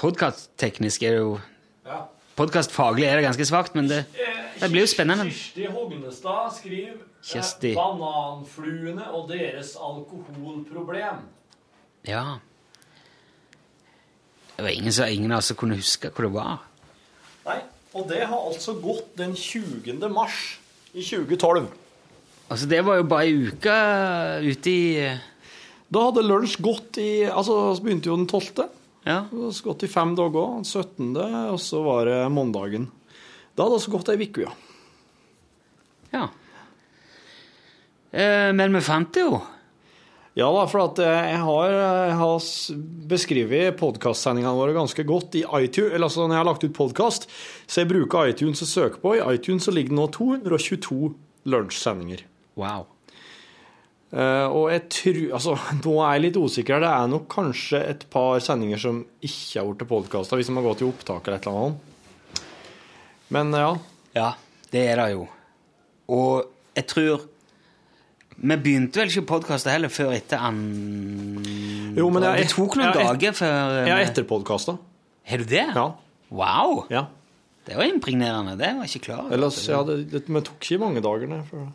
Podkastteknisk 0.00 1.02
er 1.04 1.10
det 1.16 1.20
jo 1.20 1.34
Ja. 1.86 1.98
Podkastfaglig 2.36 3.06
er 3.08 3.16
det 3.16 3.24
ganske 3.24 3.46
svakt, 3.48 3.74
men 3.78 3.88
det, 3.88 4.02
det 4.60 4.68
blir 4.72 4.84
jo 4.84 4.90
spennende. 4.90 5.24
Kirsti 5.30 5.70
Hognestad 5.72 6.50
skriver 6.58 6.98
Kirsti. 7.24 7.70
eh, 7.72 7.78
'Bananfluene 7.78 9.06
og 9.10 9.30
deres 9.30 9.74
alkoholproblem'. 9.76 11.24
Ja. 12.06 12.38
Det 14.56 14.64
var 14.64 14.68
ingen, 14.68 14.92
ingen 15.08 15.32
av 15.32 15.38
oss 15.38 15.50
som 15.52 15.56
kunne 15.56 15.76
huske 15.76 16.10
hvor 16.10 16.24
det 16.28 16.32
var. 16.34 16.62
Nei, 17.46 17.58
og 17.94 18.06
det 18.08 18.22
har 18.26 18.46
altså 18.46 18.76
gått 18.80 19.16
den 19.18 19.34
20. 19.36 20.08
mars 20.12 20.58
i 20.94 21.02
2012. 21.02 21.66
Altså, 22.50 22.66
det 22.66 22.84
var 22.86 22.96
jo 23.00 23.02
bare 23.02 23.26
ei 23.26 23.48
uke 23.48 23.76
ute 24.46 24.70
i 24.70 25.18
Da 25.92 26.02
hadde 26.02 26.22
lunsj 26.22 26.60
gått 26.62 26.98
i 26.98 27.24
Altså, 27.26 27.74
vi 27.74 27.88
begynte 27.88 28.10
jo 28.10 28.16
den 28.16 28.26
12. 28.28 28.68
Ja. 29.06 29.24
Så 29.30 29.64
gått 29.64 29.86
i 29.86 29.90
fem 29.90 30.16
dager. 30.18 30.62
17., 30.64 31.12
og 31.52 31.60
så 31.62 31.82
var 31.86 32.08
det 32.10 32.22
mandagen. 32.34 32.88
Da 33.54 33.64
hadde 33.64 33.78
altså 33.78 33.92
gått 33.94 34.10
ei 34.12 34.18
uke, 34.20 34.48
ja. 34.48 34.54
Ja. 36.12 36.24
Eh, 38.10 38.50
men 38.56 38.74
vi 38.74 38.82
fant 38.84 39.12
det 39.14 39.22
jo. 39.26 39.38
Ja 40.36 40.50
da, 40.52 40.66
for 40.68 41.00
eh, 41.00 41.28
jeg 41.30 41.38
har, 41.46 41.70
jeg 41.72 42.16
har 42.20 42.48
beskrevet 43.08 43.78
podkastsendingene 43.80 44.58
våre 44.58 44.74
ganske 44.76 45.06
godt 45.08 45.38
i 45.40 45.46
iTunes. 45.62 45.94
Eller 45.94 46.10
altså 46.10 46.26
når 46.26 46.36
jeg 46.36 46.42
har 46.42 46.50
lagt 46.50 46.66
ut 46.66 46.76
podkast, 46.76 47.30
så 47.64 47.82
jeg 47.82 47.92
bruker 47.94 48.34
iTunes 48.34 48.60
å 48.66 48.68
søke 48.68 49.00
på. 49.00 49.14
I 49.16 49.24
iTunes 49.38 49.64
så 49.64 49.72
ligger 49.72 49.94
det 49.94 50.00
nå 50.02 50.10
222 50.18 51.00
lunsjsendinger. 51.48 52.26
Wow. 52.60 52.90
Eh, 54.14 54.46
og 54.54 54.68
jeg 54.70 54.84
tror 54.88 55.16
Altså, 55.34 55.54
nå 55.84 55.94
er 56.06 56.12
jeg 56.16 56.22
litt 56.28 56.36
usikker. 56.38 56.80
Det 56.84 56.90
er 56.92 57.08
nok 57.10 57.26
kanskje 57.32 57.80
et 57.90 58.04
par 58.12 58.38
sendinger 58.44 58.78
som 58.78 59.00
ikke 59.26 59.58
har 59.62 59.70
blitt 59.72 59.88
podkasta, 59.90 60.38
hvis 60.38 60.46
de 60.52 60.54
har 60.58 60.66
gått 60.68 60.84
i 60.84 60.88
opptak 60.88 61.26
eller 61.26 61.40
et 61.40 61.46
eller 61.48 61.62
annet. 61.64 62.42
Men 63.34 63.50
ja. 63.58 63.70
Ja, 64.16 64.28
det 64.72 64.84
er 64.92 65.00
det 65.02 65.08
jo. 65.16 65.24
Og 66.14 66.44
jeg 66.76 66.86
tror 66.86 67.24
Vi 68.36 68.56
begynte 68.60 69.00
vel 69.00 69.08
ikke 69.10 69.24
podkaste 69.30 69.72
heller 69.72 69.88
før 69.90 70.12
etter 70.14 70.38
an... 70.44 70.58
Jo, 71.96 72.10
men 72.12 72.22
jeg- 72.22 72.42
Det 72.44 72.50
tok 72.52 72.76
noen 72.76 72.92
jeg- 72.92 73.06
dager 73.08 73.32
før 73.38 73.86
Ja, 73.88 73.96
etter 74.04 74.26
podkasta. 74.28 74.74
Har 75.26 75.38
du 75.38 75.44
det? 75.48 75.64
Ja. 75.74 75.86
Wow! 76.30 76.84
Ja. 76.92 77.06
Det 77.66 77.74
var 77.74 77.88
impregnerende. 77.88 78.54
Det 78.60 78.68
var 78.76 78.84
jeg 78.84 78.92
ikke 79.00 79.04
klar 79.08 79.22
over. 79.24 79.32
Ellers, 79.34 79.56
ja, 79.66 79.80
det, 79.88 79.96
det, 80.12 80.20
det 80.28 80.44
tok 80.46 80.60
ikke 80.68 80.78
mange 80.84 81.00
dager. 81.02 81.26
nei, 81.32 81.40
for- 81.48 81.72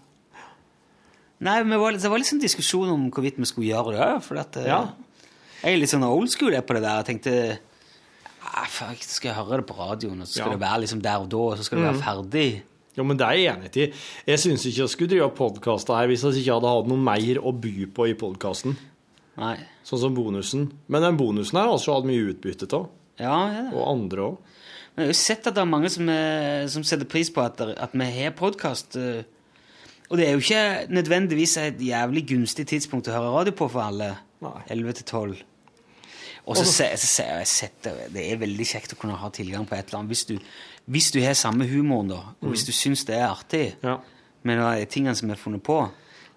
Nei, 1.41 1.57
men 1.63 1.73
det 1.73 1.79
var, 1.81 1.95
det 1.97 2.11
var 2.11 2.21
litt 2.21 2.29
sånn 2.29 2.41
diskusjon 2.43 2.91
om 2.93 3.07
hvorvidt 3.13 3.39
vi 3.41 3.49
skulle 3.49 3.71
gjøre 3.71 3.95
det. 3.97 4.09
For 4.27 4.37
at, 4.41 4.57
eh, 4.61 4.69
Ja. 4.69 4.81
Jeg 5.61 5.75
er 5.75 5.77
litt 5.77 5.91
sånn 5.93 6.05
old 6.05 6.29
school 6.29 6.53
på 6.53 6.73
det 6.77 6.81
der. 6.81 7.01
Jeg 7.01 7.07
tenkte 7.09 7.59
ah, 8.41 8.65
fuck, 8.69 9.01
skal 9.05 9.29
jeg 9.31 9.37
høre 9.37 9.61
det 9.61 9.67
på 9.69 9.77
radioen, 9.77 10.21
og 10.21 10.27
så 10.27 10.39
skal 10.39 10.51
Ja. 10.51 10.57
det 10.57 10.61
være 10.61 10.81
liksom 10.81 11.01
der 11.01 11.17
og 11.21 11.29
da, 11.29 11.37
og 11.37 11.57
så 11.57 11.63
skal 11.63 11.77
det 11.77 11.85
være 11.85 11.99
mm. 11.99 12.05
ferdig. 12.05 12.63
Jo, 12.97 13.03
men 13.03 13.17
det 13.17 13.25
er 13.25 13.37
jeg 13.37 13.55
enig 13.55 13.77
i. 13.77 13.93
Jeg 14.27 14.39
syns 14.39 14.65
ikke 14.65 14.81
jeg 14.83 14.89
skulle 14.89 15.09
drive 15.09 15.29
podkast 15.37 15.87
her 15.87 16.07
hvis 16.07 16.23
jeg 16.27 16.41
ikke 16.41 16.57
hadde 16.57 16.73
hatt 16.73 16.89
noe 16.91 16.97
mer 16.99 17.39
å 17.39 17.53
by 17.55 17.85
på 17.95 18.09
i 18.09 18.15
podkasten. 18.19 18.75
Sånn 19.87 20.01
som 20.01 20.15
bonusen. 20.15 20.71
Men 20.91 21.01
den 21.01 21.17
bonusen 21.17 21.57
her 21.57 21.69
har 21.71 21.79
vi 21.79 21.93
hatt 21.93 22.09
mye 22.09 22.33
utbytte 22.33 22.73
av. 22.75 22.89
Ja, 23.21 23.37
ja. 23.53 23.63
Og 23.71 23.87
andre 23.87 24.25
òg. 24.25 24.37
Men 24.91 25.05
jeg 25.05 25.07
har 25.07 25.13
jo 25.13 25.19
sett 25.21 25.47
at 25.47 25.55
det 25.55 25.61
er 25.61 25.71
mange 25.71 25.89
som, 25.89 26.09
eh, 26.09 26.67
som 26.67 26.83
setter 26.83 27.07
pris 27.07 27.29
på 27.31 27.41
at, 27.41 27.61
at 27.61 27.93
vi 27.93 28.09
har 28.11 28.35
podkast. 28.35 28.97
Og 30.11 30.17
det 30.19 30.25
er 30.27 30.31
jo 30.35 30.41
ikke 30.43 30.91
nødvendigvis 30.91 31.53
et 31.61 31.79
jævlig 31.79 32.25
gunstig 32.27 32.65
tidspunkt 32.67 33.07
å 33.07 33.13
høre 33.15 33.31
radio 33.31 33.53
på 33.55 33.67
for 33.71 33.85
alle. 33.85 34.09
11 34.69 34.93
til 34.99 35.05
12. 35.05 35.37
Og 36.45 36.55
så 36.57 36.61
Og 36.61 36.65
så- 36.67 36.73
se- 36.73 36.97
så 36.97 37.07
ser 37.07 37.23
jeg 37.37 37.69
det, 37.83 37.93
det 38.13 38.31
er 38.31 38.37
veldig 38.37 38.65
kjekt 38.65 38.93
å 38.93 38.97
kunne 38.99 39.15
ha 39.15 39.29
tilgang 39.29 39.65
på 39.67 39.75
et 39.77 39.85
eller 39.87 39.99
annet. 39.99 40.09
Hvis 40.09 40.25
du, 40.25 40.39
hvis 40.89 41.11
du 41.11 41.21
har 41.21 41.33
samme 41.33 41.67
humoren, 41.67 42.09
da, 42.09 42.15
og 42.41 42.49
hvis 42.49 42.63
Mm. 42.63 42.65
du 42.65 42.71
syns 42.71 43.05
det 43.05 43.15
er 43.15 43.27
artig 43.27 43.75
med 44.43 44.57
de 44.79 44.85
tingene 44.85 45.15
som 45.15 45.29
er 45.29 45.35
funnet 45.35 45.63
på, 45.63 45.89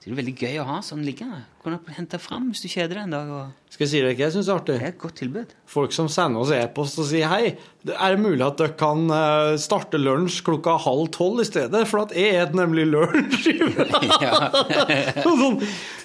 så 0.04 0.10
er 0.10 0.18
det 0.18 0.18
veldig 0.18 0.32
gøy 0.36 0.56
å 0.60 0.64
ha 0.68 0.74
sånn 0.84 1.00
liggende. 1.00 1.38
Kunne 1.64 1.78
hente 1.96 2.18
fram 2.20 2.50
hvis 2.50 2.60
du 2.60 2.66
kjeder 2.68 2.98
deg 2.98 3.06
en 3.06 3.14
dag. 3.14 3.28
Og 3.32 3.70
Skal 3.72 3.86
jeg 3.86 3.88
si 3.88 4.00
deg 4.04 4.18
hva 4.18 4.26
jeg 4.26 4.34
syns 4.34 4.50
er 4.50 4.58
artig? 4.58 4.74
Det 4.76 4.84
er 4.84 4.90
et 4.90 4.98
godt 5.00 5.14
tilbud. 5.16 5.52
Folk 5.72 5.94
som 5.96 6.10
sender 6.12 6.42
oss 6.42 6.50
e-post 6.52 6.98
og 7.00 7.06
sier 7.08 7.30
hei, 7.30 7.54
er 7.88 8.12
det 8.12 8.20
mulig 8.20 8.44
at 8.44 8.58
dere 8.60 8.74
kan 8.76 9.06
eh, 9.08 9.54
starte 9.62 9.96
lunsj 9.96 10.42
klokka 10.44 10.74
halv 10.84 11.08
tolv 11.14 11.40
i 11.40 11.46
stedet, 11.48 11.80
for 11.88 12.02
at 12.02 12.12
jeg 12.20 12.34
et 12.36 12.52
nemlig 12.52 12.84
lunsj. 12.90 13.48
ja. 14.26 14.42
sånn, 15.24 15.56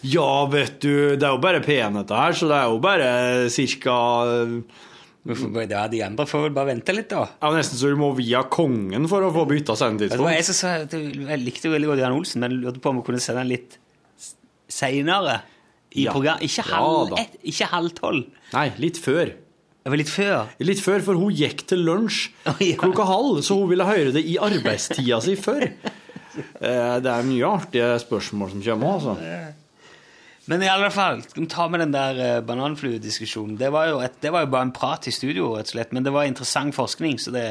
ja, 0.07 0.29
vet 0.53 0.79
du, 0.79 0.93
det 1.19 1.27
er 1.27 1.35
jo 1.35 1.43
bare 1.49 1.59
P1 1.67 1.99
dette 1.99 2.21
her, 2.23 2.39
så 2.39 2.47
det 2.53 2.61
er 2.61 2.71
jo 2.71 2.79
bare 2.87 3.11
cirka 3.51 3.97
Ja, 5.27 5.83
de 5.91 6.01
andre 6.07 6.29
får 6.31 6.47
vel 6.47 6.55
bare 6.55 6.71
vente 6.71 6.95
litt, 6.95 7.11
da. 7.11 7.25
Ja, 7.43 7.51
Nesten 7.51 7.75
så 7.83 7.91
du 7.91 7.99
må 7.99 8.13
via 8.15 8.45
kongen 8.47 9.11
for 9.11 9.27
å 9.27 9.35
få 9.35 9.43
bytta 9.51 9.75
Det 9.91 10.23
var 10.23 10.37
jeg 10.37 10.47
som 10.53 10.59
sa 10.63 10.73
at 10.87 10.95
jeg 10.95 11.43
likte 11.43 11.67
jo 11.67 11.75
veldig 11.75 11.91
godt 11.91 12.05
Jan 12.05 12.15
Olsen, 12.15 12.47
men 12.47 12.61
lurte 12.63 12.79
på 12.79 12.95
om 12.95 13.03
vi 13.03 13.07
kunne 13.11 13.27
sende 13.27 13.43
den 13.43 13.51
litt 13.57 13.79
seinere 14.79 15.39
i 15.91 16.05
Ja. 16.07 16.13
programmet. 16.15 16.43
Ikke 16.47 16.65
Ja 16.69 16.79
halv, 16.79 17.13
ett, 17.19 17.37
ikke 17.43 17.67
halv 17.71 17.93
tolv. 17.97 18.25
Nei, 18.53 18.67
litt 18.81 18.97
før. 19.01 19.31
Det 19.79 19.91
var 19.93 19.97
litt 19.97 20.11
før? 20.11 20.49
Litt 20.59 20.81
før, 20.83 20.99
for 21.01 21.17
hun 21.17 21.31
gikk 21.33 21.63
til 21.71 21.79
lunsj 21.87 22.27
klokka 22.77 23.05
halv, 23.09 23.39
så 23.47 23.55
hun 23.61 23.69
ville 23.71 23.85
høre 23.87 24.11
det 24.13 24.25
i 24.27 24.35
arbeidstida 24.37 25.21
si 25.23 25.35
før. 25.39 25.63
Eh, 26.61 26.99
Det 27.01 27.09
er 27.09 27.23
mye 27.25 27.47
artige 27.47 27.87
spørsmål 28.03 28.51
som 28.51 28.61
kommer, 28.61 28.99
altså. 28.99 29.15
Men 30.49 30.63
i 30.65 30.69
alle 30.71 30.89
fall, 30.93 31.21
ta 31.49 31.67
med 31.69 31.79
den 31.83 31.91
der 31.93 32.19
uh, 32.39 32.41
bananfluediskusjonen. 32.45 33.57
Det, 33.59 33.71
var 33.71 33.87
jo 33.91 33.99
et- 34.01 34.19
det 34.21 34.31
var 34.33 34.41
jo 34.45 34.51
bare 34.53 34.65
en 34.67 34.71
prat 34.73 35.05
i 35.07 35.11
studio, 35.13 35.51
rett 35.57 35.67
og 35.69 35.73
slett, 35.75 35.91
men 35.93 36.03
det 36.03 36.11
var 36.13 36.23
interessant 36.25 36.73
forskning, 36.75 37.19
så 37.21 37.31
det, 37.35 37.43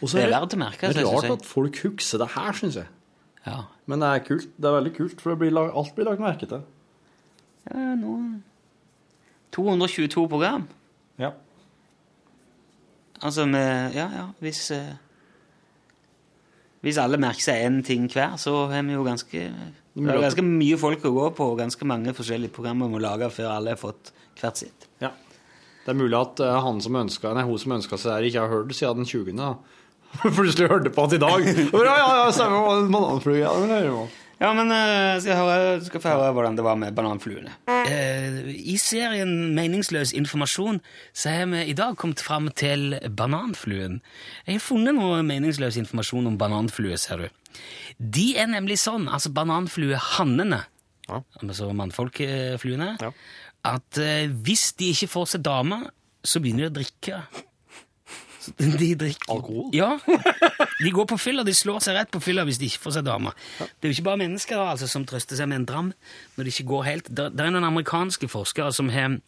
det 0.00 0.24
er 0.24 0.30
verdt 0.34 0.52
å 0.56 0.60
merke 0.60 0.90
Det 0.92 1.00
er 1.04 1.08
rart 1.08 1.30
at 1.38 1.46
folk 1.46 1.78
husker 1.84 2.18
det 2.20 2.28
her, 2.34 2.52
syns 2.52 2.74
jeg. 2.82 2.86
Ja. 3.46 3.62
Men 3.86 4.00
det 4.00 4.08
er 4.08 4.22
kult. 4.24 4.48
Det 4.56 4.68
er 4.70 4.76
veldig 4.78 4.92
kult, 4.96 5.20
for 5.20 5.36
blir, 5.36 5.50
lag- 5.52 5.74
alt 5.76 5.94
blir 5.96 6.06
lagt 6.08 6.22
merke 6.22 6.48
til. 6.48 6.62
Ja, 7.70 7.94
nå 8.00 8.14
222 9.54 10.24
program. 10.28 10.64
Ja. 11.20 11.30
Altså 13.22 13.44
med 13.46 13.94
Ja, 13.94 14.08
ja, 14.12 14.24
hvis 14.42 14.70
eh, 14.74 14.94
Hvis 16.84 16.98
alle 17.00 17.16
merker 17.20 17.40
seg 17.46 17.62
én 17.64 17.78
ting 17.86 18.08
hver, 18.12 18.34
så 18.36 18.66
har 18.68 18.82
vi 18.84 18.92
jo 18.96 19.04
ganske 19.06 19.44
det 19.94 20.10
er 20.10 20.18
ganske 20.24 20.42
mye 20.42 20.74
folk 20.76 21.04
å 21.06 21.12
gå 21.14 21.28
på, 21.38 21.44
og 21.52 21.60
ganske 21.60 21.86
mange 21.86 22.10
forskjellige 22.18 22.50
programmer 22.56 22.88
må 22.90 22.98
lage 22.98 23.28
før 23.30 23.52
alle 23.54 23.70
har 23.70 23.78
fått 23.78 24.10
hvert 24.40 24.58
sitt. 24.58 24.88
Ja. 25.00 25.12
Det 25.84 25.92
er 25.92 25.94
mulig 26.00 26.18
at 26.18 26.40
eh, 26.42 26.56
han 26.64 26.80
som 26.82 26.96
ønska, 26.98 27.30
nei, 27.36 27.44
hun 27.46 27.60
som 27.62 27.76
ønska 27.76 27.96
seg 28.02 28.18
det, 28.24 28.32
ikke 28.32 28.42
har 28.42 28.50
hørt 28.50 28.72
det 28.72 28.76
siden 28.80 29.04
den 29.04 29.06
20. 29.06 29.36
da. 29.38 29.52
Plutselig 30.36 30.68
hørte 30.70 30.92
på 30.94 31.06
at 31.08 31.16
i 31.16 31.22
dag. 31.22 31.48
Ja, 31.74 31.96
ja, 31.98 32.10
ja, 32.24 32.28
stemmer. 32.34 32.84
Bananflue. 32.92 33.40
Ja, 33.40 33.54
det 33.54 33.64
vil 33.66 33.74
jeg 33.76 33.88
høre. 33.90 34.10
Ja, 34.42 34.50
men 34.52 34.68
eh, 34.74 35.14
skal 35.22 35.30
jeg 35.30 35.38
høre, 35.38 35.76
skal 35.86 36.02
få 36.02 36.10
høre 36.10 36.32
hvordan 36.34 36.56
det 36.58 36.64
var 36.66 36.76
med 36.76 36.94
bananfluene. 36.96 37.52
Eh, 37.70 38.40
I 38.50 38.74
serien 38.82 39.30
Meningsløs 39.54 40.10
informasjon 40.18 40.80
så 41.14 41.32
har 41.32 41.46
vi 41.52 41.62
i 41.70 41.76
dag 41.78 41.94
kommet 42.00 42.20
fram 42.24 42.50
til 42.58 42.96
bananfluen. 43.14 44.00
Jeg 44.44 44.58
har 44.58 44.64
funnet 44.64 44.98
noe 44.98 45.22
meningsløs 45.24 45.78
informasjon 45.80 46.28
om 46.32 46.38
bananflue, 46.40 46.98
ser 47.00 47.24
du. 47.24 47.62
De 48.18 48.26
er 48.42 48.50
nemlig 48.50 48.80
sånn, 48.82 49.06
altså 49.06 49.30
bananfluehannene, 49.32 50.64
altså 51.14 51.70
mannfolkfluene, 51.78 52.90
at 53.64 54.02
eh, 54.02 54.26
hvis 54.44 54.72
de 54.80 54.90
ikke 54.92 55.12
får 55.14 55.36
seg 55.36 55.46
dame, 55.46 55.84
så 56.26 56.42
begynner 56.42 56.66
de 56.66 56.72
å 56.72 56.78
drikke. 56.82 57.22
De 58.80 58.90
drikker 58.98 59.32
Alkohol? 59.32 59.68
Ja. 59.76 59.94
De 60.80 60.90
går 60.94 61.06
på 61.10 61.18
fylla, 61.20 61.44
de 61.46 61.54
slår 61.56 61.82
seg 61.84 61.98
rett 61.98 62.10
på 62.14 62.22
fylla 62.22 62.44
hvis 62.48 62.60
de 62.60 62.70
ikke 62.70 62.86
får 62.86 62.98
seg 62.98 63.06
dame. 63.08 63.34
Det 63.58 63.86
er 63.88 63.92
jo 63.92 63.98
ikke 63.98 64.08
bare 64.10 64.22
mennesker 64.24 64.58
da, 64.60 64.70
altså, 64.74 64.88
som 64.90 65.06
trøster 65.08 65.38
seg 65.38 65.50
med 65.50 65.62
en 65.62 65.68
dram 65.68 65.92
når 66.34 66.46
det 66.46 66.54
ikke 66.54 66.70
går 66.72 66.88
helt. 66.88 67.12
Det 67.14 67.30
er 67.30 67.54
noen 67.54 67.68
amerikanske 67.70 68.28
forskere 68.32 68.72
som 68.74 68.90
har 68.94 69.18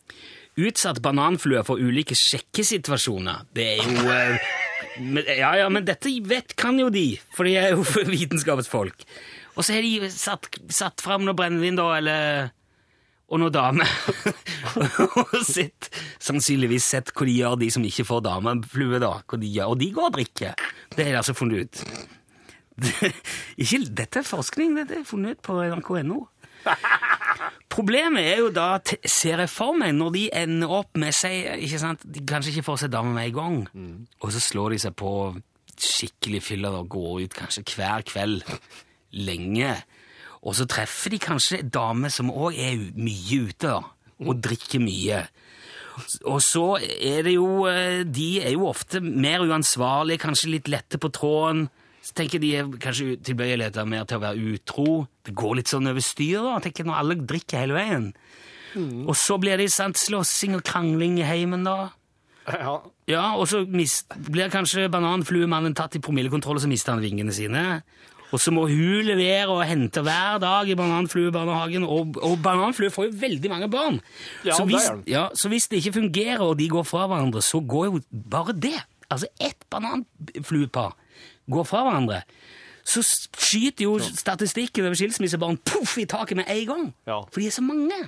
utsatt 0.57 1.03
bananfluer 1.05 1.65
for 1.69 1.81
ulike 1.81 2.17
sjekkesituasjoner. 2.17 3.45
Det 3.57 3.67
er 3.75 3.83
jo 3.85 4.07
eh, 4.13 4.53
men, 5.15 5.25
Ja, 5.37 5.53
ja, 5.61 5.71
men 5.73 5.87
dette 5.89 6.13
vet, 6.25 6.57
kan 6.59 6.79
jo 6.81 6.89
de, 6.93 7.11
for 7.37 7.49
de 7.49 7.57
er 7.61 7.75
jo 7.77 7.85
vitenskapens 8.17 8.71
folk. 8.73 9.07
Og 9.57 9.65
så 9.65 9.77
har 9.77 9.85
de 9.85 10.11
satt, 10.13 10.49
satt 10.73 11.01
fram 11.05 11.25
noe 11.25 11.37
brennevin, 11.37 11.79
da, 11.79 11.91
eller 11.97 12.51
og 13.27 13.41
noen 13.43 13.55
damer. 13.55 13.91
og 15.19 15.35
sett, 15.55 15.91
sannsynligvis 16.23 16.87
sett 16.95 17.11
hva 17.13 17.27
de 17.27 17.35
gjør, 17.41 17.59
de 17.61 17.71
som 17.75 17.87
ikke 17.87 18.07
får 18.07 18.23
dameflue, 18.29 19.01
da. 19.03 19.17
Hva 19.27 19.41
de 19.43 19.51
gjør. 19.51 19.75
Og 19.75 19.81
de 19.83 19.91
går 19.97 20.11
og 20.11 20.15
drikker. 20.19 20.69
Det 20.95 21.07
har 21.07 21.13
de 21.17 21.21
altså 21.23 21.35
funnet 21.37 21.67
ut. 21.67 21.83
ikke, 23.63 23.83
dette 23.99 24.23
er 24.23 24.29
forskning, 24.29 24.77
dette 24.79 25.01
er 25.01 25.09
funnet 25.09 25.39
ut 25.39 25.45
på 25.47 25.59
nrk.no. 25.65 26.23
Problemet 27.71 28.25
er 28.27 28.41
jo 28.41 28.53
da, 28.55 28.69
ser 29.07 29.43
jeg 29.45 29.53
for 29.53 29.77
meg, 29.79 29.93
når 29.97 30.15
de 30.15 30.23
ender 30.35 30.73
opp 30.79 30.97
med 30.99 31.15
seg, 31.15 31.45
ikke 31.67 31.81
sant, 31.83 32.03
De 32.03 32.23
kanskje 32.27 32.55
ikke 32.55 32.67
får 32.67 32.85
seg 32.85 32.95
dame 32.95 33.13
med 33.15 33.31
en 33.31 33.37
gang, 33.37 33.59
og 34.23 34.33
så 34.35 34.43
slår 34.43 34.75
de 34.75 34.81
seg 34.87 34.97
på 34.99 35.13
skikkelig 35.77 36.41
fyller 36.41 36.79
og 36.79 36.89
går 36.95 37.27
ut 37.27 37.37
kanskje 37.37 37.67
hver 37.75 38.05
kveld 38.09 38.41
lenge. 39.13 39.75
Og 40.47 40.55
så 40.55 40.67
treffer 40.71 41.13
de 41.13 41.23
kanskje 41.23 41.61
en 41.61 41.73
dame 41.75 42.11
som 42.13 42.31
òg 42.31 42.55
er 42.55 42.79
mye 42.95 43.41
ute 43.49 43.73
og 44.23 44.39
drikker 44.45 44.81
mye. 44.83 45.25
Og 46.29 46.39
så 46.45 46.77
er 46.83 47.25
det 47.25 47.33
jo 47.39 47.65
eh, 47.71 48.05
De 48.05 48.29
er 48.45 48.53
jo 48.53 48.69
ofte 48.69 49.01
mer 49.01 49.43
uansvarlige, 49.47 50.23
kanskje 50.23 50.53
litt 50.53 50.71
lette 50.71 51.01
på 51.03 51.11
tråden. 51.15 51.67
Så 52.05 52.15
tenker 52.15 52.39
de 52.39 52.53
er 52.55 52.69
kanskje 52.79 53.17
tilbøyeligheter 53.27 53.89
mer 53.89 54.05
til 54.07 54.21
å 54.21 54.25
være 54.27 54.51
utro. 54.55 54.91
Det 55.27 55.35
går 55.35 55.59
litt 55.59 55.73
sånn 55.73 55.91
over 55.91 56.05
styr, 56.05 56.45
da, 56.45 56.59
tenker 56.63 56.87
når 56.87 57.01
alle 57.01 57.17
drikker 57.25 57.65
hele 57.65 57.79
veien. 57.79 58.11
Og 58.77 59.15
så 59.17 59.39
blir 59.41 59.57
det 59.59 59.71
sant, 59.73 59.97
slåssing 59.99 60.59
og 60.59 60.63
krangling 60.69 61.17
i 61.19 61.27
heimen, 61.27 61.65
da. 61.67 61.89
Ja. 62.47 62.77
Ja, 63.11 63.25
og 63.39 63.49
så 63.51 63.63
blir 63.67 64.53
kanskje 64.53 64.91
bananfluemannen 64.93 65.75
tatt 65.79 65.97
i 65.97 66.03
promillekontroll, 66.03 66.59
og 66.59 66.65
så 66.65 66.71
mister 66.71 66.95
han 66.95 67.03
vingene 67.03 67.35
sine. 67.35 67.63
Og 68.35 68.41
så 68.43 68.51
må 68.51 68.67
hun 68.67 69.07
levere 69.07 69.53
og 69.55 69.63
hente 69.69 70.03
hver 70.03 70.41
dag 70.43 70.69
i 70.69 70.75
bananfluebarnehagen, 70.79 71.85
og, 71.85 72.17
og 72.23 72.39
bananflue 72.43 72.91
får 72.91 73.09
jo 73.09 73.19
veldig 73.21 73.51
mange 73.53 73.71
barn. 73.71 74.01
Ja, 74.45 74.57
så, 74.57 74.65
hvis, 74.67 74.89
ja, 75.07 75.29
så 75.35 75.49
hvis 75.53 75.69
det 75.71 75.83
ikke 75.83 75.93
fungerer, 76.01 76.43
og 76.43 76.59
de 76.59 76.69
går 76.69 76.83
fra 76.83 77.07
hverandre, 77.07 77.43
så 77.43 77.61
går 77.61 77.85
jo 77.91 78.01
bare 78.31 78.53
det. 78.53 78.77
Altså 79.11 79.31
ett 79.41 79.67
bananfluepar 79.71 80.97
går 81.51 81.65
fra 81.65 81.85
hverandre. 81.87 82.21
Så 82.87 83.03
skyter 83.03 83.87
jo 83.87 83.97
statistikken 83.99 84.87
over 84.87 84.95
skilsmissebarn 84.99 85.59
poff 85.67 85.97
i 85.99 86.05
taket 86.07 86.39
med 86.39 86.51
en 86.51 86.67
gang. 86.67 86.85
For 87.33 87.41
de 87.43 87.47
er 87.47 87.55
så 87.55 87.63
mange. 87.67 87.99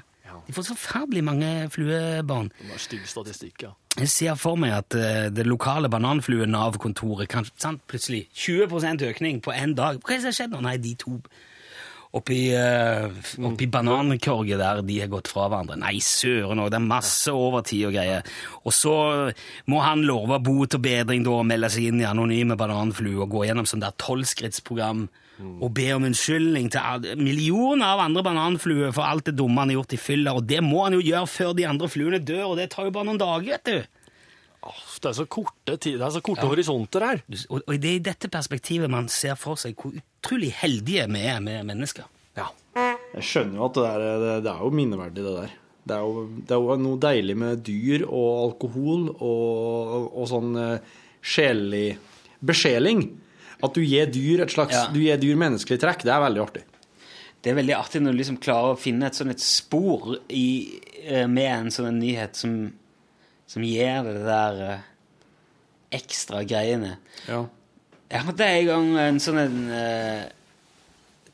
De 0.47 0.55
får 0.56 0.69
så 0.70 0.77
forferdelig 0.78 1.24
mange 1.27 1.51
fluebarn. 1.74 2.51
Det 2.60 2.74
er 2.74 2.82
stygg 2.82 3.05
statistikk, 3.10 3.66
ja. 3.66 3.74
Jeg 3.98 4.10
ser 4.12 4.39
for 4.39 4.59
meg 4.60 4.77
at 4.77 4.94
uh, 4.94 5.27
det 5.35 5.47
lokale 5.48 5.90
bananflue-Nav-kontoret 5.90 7.31
kan 7.31 7.47
sant, 7.56 7.82
plutselig 7.90 8.28
20% 8.36 9.05
økning 9.09 9.43
på 9.44 9.55
én 9.55 9.74
dag. 9.78 9.98
Hva 9.98 10.15
er 10.15 10.19
det 10.19 10.24
som 10.27 10.32
har 10.32 10.39
skjedd 10.39 10.55
nå? 10.55 10.65
Nei, 10.65 10.77
de 10.82 10.94
to 11.01 11.16
oppi, 12.19 12.39
uh, 12.56 13.09
oppi 13.51 13.69
banankorget 13.69 14.60
der 14.60 14.82
de 14.86 15.01
har 15.02 15.10
gått 15.12 15.31
fra 15.32 15.48
hverandre. 15.51 15.77
Nei, 15.82 15.98
søren 16.05 16.62
òg, 16.62 16.70
det 16.73 16.78
er 16.78 16.89
masse 16.89 17.35
overtid 17.35 17.89
og 17.90 17.97
greier. 17.98 18.35
Og 18.62 18.77
så 18.77 18.94
må 19.69 19.82
han 19.85 20.06
love 20.06 20.39
bot 20.44 20.78
og 20.78 20.85
bedring 20.85 21.27
da, 21.27 21.35
og 21.40 21.48
melde 21.48 21.73
seg 21.74 21.90
inn 21.90 22.05
i 22.05 22.09
Anonyme 22.09 22.56
bananflue 22.60 23.24
og 23.27 23.35
gå 23.35 23.48
gjennom 23.48 23.69
sånn 23.69 23.82
der 23.85 23.97
tolvskrittsprogram 24.01 25.09
og 25.39 25.69
be 25.77 25.86
om 25.94 26.05
unnskyldning 26.09 26.66
til 26.74 27.12
millioner 27.20 27.93
av 27.94 28.01
andre 28.06 28.24
bananfluer 28.27 28.90
for 28.97 29.06
alt 29.06 29.28
det 29.31 29.36
dumme 29.39 29.62
han 29.62 29.70
har 29.70 29.78
gjort 29.81 29.94
i 29.94 30.01
fylla, 30.02 30.32
og 30.35 30.47
det 30.51 30.59
må 30.66 30.82
han 30.85 30.97
jo 30.98 31.05
gjøre 31.05 31.28
før 31.31 31.52
de 31.59 31.66
andre 31.70 31.89
fluene 31.93 32.19
dør, 32.19 32.44
og 32.52 32.56
det 32.59 32.70
tar 32.74 32.89
jo 32.89 32.94
bare 32.97 33.06
noen 33.06 33.20
dager, 33.23 33.52
vet 33.55 33.70
du. 33.70 33.78
Det 34.98 35.06
er 35.12 35.15
så 35.15 35.24
korte, 35.31 35.77
tid, 35.78 36.01
det 36.01 36.05
er 36.09 36.10
så 36.16 36.20
korte 36.27 36.43
Ja. 36.43 36.48
horisonter 36.51 37.05
her. 37.06 37.20
Og, 37.48 37.62
og 37.62 37.77
det 37.78 37.89
er 37.93 38.01
i 38.01 38.06
dette 38.10 38.28
perspektivet 38.28 38.90
man 38.90 39.06
ser 39.09 39.36
for 39.39 39.55
seg 39.56 39.77
hvor 39.78 39.94
utrolig 39.94 40.51
heldige 40.59 41.06
vi 41.15 41.23
er 41.31 41.39
med 41.40 41.62
mennesker. 41.70 42.09
Ja. 42.36 42.48
Jeg 43.15 43.23
skjønner 43.24 43.60
jo 43.62 43.69
at 43.70 43.78
det, 43.78 43.85
der, 43.86 44.19
det, 44.24 44.35
det 44.44 44.51
er 44.52 44.65
jo 44.66 44.70
minneverdig, 44.74 45.23
det 45.24 45.36
der. 45.39 45.55
Det 45.89 45.97
er, 45.97 46.02
jo, 46.05 46.24
det 46.44 46.52
er 46.52 46.66
jo 46.66 46.74
noe 46.82 46.98
deilig 47.01 47.36
med 47.40 47.62
dyr 47.65 48.02
og 48.10 48.27
alkohol 48.51 49.06
og, 49.15 50.10
og 50.19 50.27
sånn 50.28 50.51
eh, 50.60 50.90
sjelelig 51.24 51.86
besjeling. 52.44 53.06
At 53.62 53.74
du 53.74 53.82
gir 53.82 54.10
dyr 54.12 54.44
et 54.44 54.52
slags 54.55 54.74
Ja. 54.74 54.86
Du 54.93 55.01
gir 55.02 55.18
dyr 55.18 55.39
menneskelig 55.39 55.80
trekk, 55.82 56.05
det 56.06 56.14
er 56.14 56.22
veldig 56.22 56.43
artig. 56.44 56.64
Det 57.43 57.52
er 57.52 57.59
veldig 57.59 57.74
artig 57.74 58.02
når 58.02 58.14
du 58.14 58.18
liksom 58.18 58.40
klarer 58.43 58.74
å 58.74 58.78
finne 58.78 59.06
et 59.06 59.18
sånn 59.18 59.30
et 59.30 59.43
spor 59.43 60.18
i, 60.28 60.80
eh, 61.05 61.26
med 61.26 61.51
en 61.51 61.70
sånn 61.70 61.98
nyhet 62.01 62.39
som, 62.39 62.72
som 63.47 63.62
gir 63.62 64.02
det 64.06 64.24
der 64.26 64.62
eh, 64.66 64.89
ekstra 65.98 66.43
greiene. 66.44 66.97
Ja. 67.28 67.47
Jeg 68.09 68.24
hadde 68.24 68.48
en 68.48 68.66
gang 68.66 68.89
en 69.02 69.20
sånn 69.20 69.40
en 69.43 69.59
eh, 69.70 70.24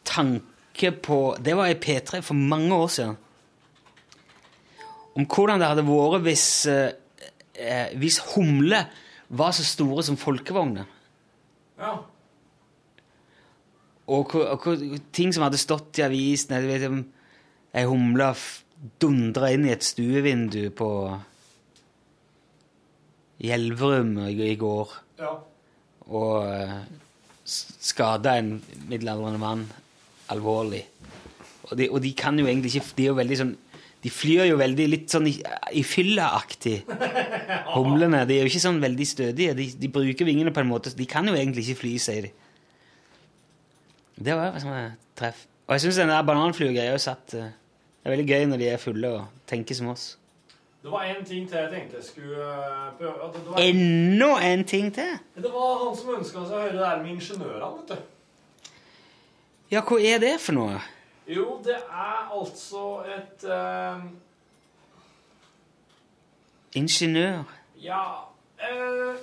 tanke 0.04 0.90
på 1.04 1.36
Det 1.38 1.54
var 1.54 1.70
i 1.70 1.78
P3 1.78 2.20
for 2.24 2.34
mange 2.34 2.74
år 2.74 2.88
siden. 2.90 3.16
Om 5.14 5.26
hvordan 5.30 5.62
det 5.62 5.68
hadde 5.70 5.86
vært 5.86 6.24
hvis, 6.26 6.48
eh, 6.66 6.90
eh, 7.54 7.94
hvis 7.94 8.18
humler 8.34 8.90
var 9.28 9.54
så 9.54 9.64
store 9.64 10.02
som 10.02 10.18
folkevogner. 10.18 10.90
Ja. 11.78 11.94
Og, 14.04 14.34
og, 14.36 14.66
og, 14.68 14.96
ting 15.16 15.32
som 15.32 15.46
hadde 15.46 15.60
stått 15.60 16.00
i 16.00 16.04
avisen 16.04 16.56
jeg 16.58 16.68
vet, 16.68 16.88
om 16.90 17.04
Ei 17.74 17.86
humle 17.90 18.28
dundra 19.02 19.48
inn 19.50 19.64
i 19.66 19.72
et 19.74 19.82
stuevindu 19.82 20.68
på 20.76 20.88
Gjelverum 23.42 24.12
i, 24.28 24.54
går. 24.60 24.92
Ja. 25.18 25.32
Og 26.06 26.44
uh, 26.46 26.76
skada 27.44 28.36
en 28.38 28.60
middelaldrende 28.86 29.40
mann 29.42 29.64
alvorlig. 30.32 30.84
Og 31.64 31.74
de, 31.80 31.88
og 31.90 32.00
de 32.04 32.12
kan 32.16 32.38
jo 32.38 32.46
egentlig 32.46 32.74
ikke 32.74 32.92
De 32.94 33.04
er 33.04 33.08
jo 33.08 33.16
veldig 33.16 33.36
sånn 33.40 33.52
De 34.04 34.10
flyr 34.12 34.42
jo 34.50 34.58
veldig 34.60 34.86
litt 34.92 35.12
sånn 35.12 35.26
i, 35.30 35.34
i 35.72 35.82
fylla-aktig. 35.84 36.82
Humlene. 37.74 38.22
De 38.28 38.36
er 38.36 38.44
jo 38.44 38.52
ikke 38.52 38.66
sånn 38.68 38.82
veldig 38.84 39.06
stødige. 39.08 39.56
De, 39.58 39.68
de 39.80 39.90
bruker 39.92 40.28
vingene 40.28 40.52
på 40.54 40.62
en 40.62 40.70
måte 40.70 40.92
De 40.94 41.08
kan 41.10 41.26
jo 41.26 41.34
egentlig 41.34 41.66
ikke 41.66 41.82
fly, 41.82 41.94
sier 42.06 42.28
de. 42.28 42.34
Det 44.16 44.36
var 44.38 44.58
sånn 44.62 44.76
et 44.78 45.06
treff. 45.18 45.46
Og 45.66 45.74
jeg 45.74 45.86
syns 45.86 46.02
den 46.02 46.12
der 46.12 46.26
bananfluegreia 46.26 46.94
er 46.94 46.98
eh, 46.98 47.54
Det 48.02 48.04
er 48.04 48.14
veldig 48.14 48.28
gøy 48.28 48.46
når 48.50 48.60
de 48.60 48.68
er 48.68 48.82
fulle 48.82 49.10
og 49.10 49.46
tenker 49.46 49.74
som 49.74 49.88
oss. 49.94 50.18
Det 50.84 50.92
var 50.92 51.06
en 51.08 51.24
ting 51.24 51.46
til 51.48 51.58
jeg 51.58 51.70
tenkte 51.72 51.96
jeg 51.96 52.04
skulle 52.04 52.48
eh, 52.48 52.90
prøve. 52.98 53.30
Det 53.56 53.68
Enda 53.68 54.32
en 54.52 54.64
ting 54.64 54.94
til! 54.94 55.14
det 55.36 55.52
var 55.52 55.86
han 55.86 55.96
som 55.96 56.10
ønska 56.18 56.42
seg 56.44 56.56
å 56.58 56.60
høre 56.60 56.74
det 56.74 56.82
der 56.82 57.00
med 57.02 57.14
ingeniørene, 57.14 57.70
vet 57.78 57.88
du. 57.88 58.70
Ja, 59.72 59.80
hva 59.80 59.96
er 60.04 60.20
det 60.20 60.34
for 60.44 60.58
noe? 60.58 60.82
Jo, 61.26 61.60
det 61.64 61.78
er 61.80 62.28
altså 62.36 63.00
et 63.08 63.46
eh, 63.48 64.04
Ingeniør. 66.74 67.44
Ja 67.80 68.02
uh, 68.60 69.16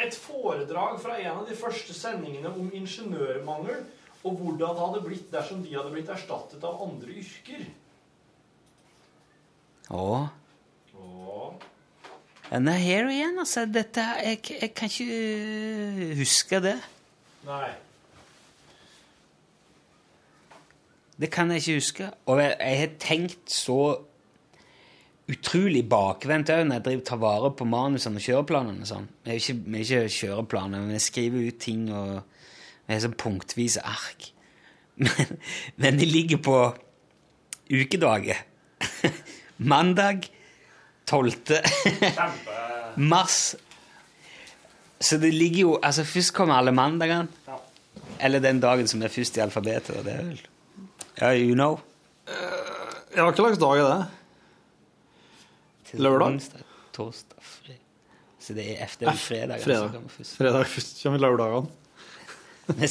Et 0.00 0.14
foredrag 0.16 0.98
fra 1.00 1.20
en 1.20 1.38
av 1.42 1.46
de 1.48 1.56
første 1.56 1.94
sendingene 1.94 2.48
om 2.48 2.70
ingeniørmangel, 2.72 3.82
og 4.24 4.36
hvordan 4.36 4.74
det 4.76 4.84
hadde 4.84 5.04
blitt 5.06 5.30
dersom 5.32 5.62
de 5.64 5.72
hadde 5.76 5.92
blitt 5.94 6.10
erstattet 6.12 6.64
av 6.66 6.82
andre 6.84 7.16
yrker. 7.22 7.64
Og 9.90 10.28
Nei, 12.50 12.78
her 12.82 13.06
igjen, 13.06 13.36
altså. 13.38 13.62
Dette 13.70 14.02
jeg, 14.24 14.40
jeg 14.50 14.72
kan 14.74 14.90
ikke 14.90 15.04
øh, 15.14 16.16
huske 16.18 16.58
det. 16.64 16.74
Nei. 17.46 17.68
Det 21.20 21.30
kan 21.30 21.52
jeg 21.54 21.62
ikke 21.62 21.76
huske. 21.78 22.08
Og 22.26 22.40
jeg, 22.42 22.56
jeg 22.58 22.80
har 22.80 22.96
tenkt 22.98 23.54
så 23.54 23.78
utrolig 25.30 25.84
bakvendt 25.86 26.50
òg 26.50 26.64
når 26.66 26.80
jeg 26.80 26.86
driver 26.88 27.06
tar 27.06 27.22
vare 27.22 27.52
på 27.54 27.68
manusene 27.70 28.18
og 28.18 28.26
kjøreplanene. 28.26 28.82
og 28.82 28.90
Sånn. 28.90 29.08
Vi 29.22 29.30
er 29.30 29.38
ikke, 29.38 29.56
vi 29.70 29.84
ikke 29.84 30.02
kjøreplaner, 30.16 30.82
men 30.82 30.96
jeg 30.96 31.06
skriver 31.06 31.46
ut 31.46 31.60
ting 31.62 31.86
og 31.94 32.39
jeg 32.90 32.98
er 32.98 33.04
sånn 33.06 33.18
punktvise 33.18 33.82
ark. 33.86 34.30
Men, 35.00 35.36
men 35.80 35.96
de 35.96 36.04
ligger 36.04 36.40
på 36.44 36.54
ukedager. 37.70 38.42
Mandag 39.56 40.26
12. 41.08 41.32
mars. 42.96 43.38
Så 45.00 45.16
det 45.22 45.30
ligger 45.32 45.60
jo 45.60 45.78
Altså, 45.80 46.04
først 46.04 46.34
kommer 46.36 46.60
alle 46.60 46.74
mandagene. 46.76 47.28
Eller 48.20 48.42
den 48.44 48.60
dagen 48.60 48.88
som 48.90 49.02
er 49.02 49.08
først 49.12 49.38
i 49.38 49.44
alfabetet. 49.46 49.96
Og 49.96 50.04
det 50.04 50.12
er 50.18 50.24
vel 50.26 50.40
Ja, 51.20 51.32
you 51.32 51.54
know. 51.54 51.80
Ja, 53.16 53.24
hva 53.24 53.34
slags 53.34 53.58
dag 53.58 53.80
er 53.80 53.88
det? 53.88 54.06
Lørdag? 55.98 56.36
Onsdag, 56.36 56.62
torsdag, 56.94 57.40
fredag. 57.42 57.80
Så 58.40 58.54
det 58.54 58.66
er 58.70 58.84
efter 58.84 59.10
fredag. 59.10 59.60
fredag. 59.64 59.82
altså, 59.82 59.88
kommer 59.96 60.08
først. 60.14 60.36
Fredag 60.38 60.66
først 60.66 61.02
kommer 61.02 61.18
lørdagene. 61.24 61.79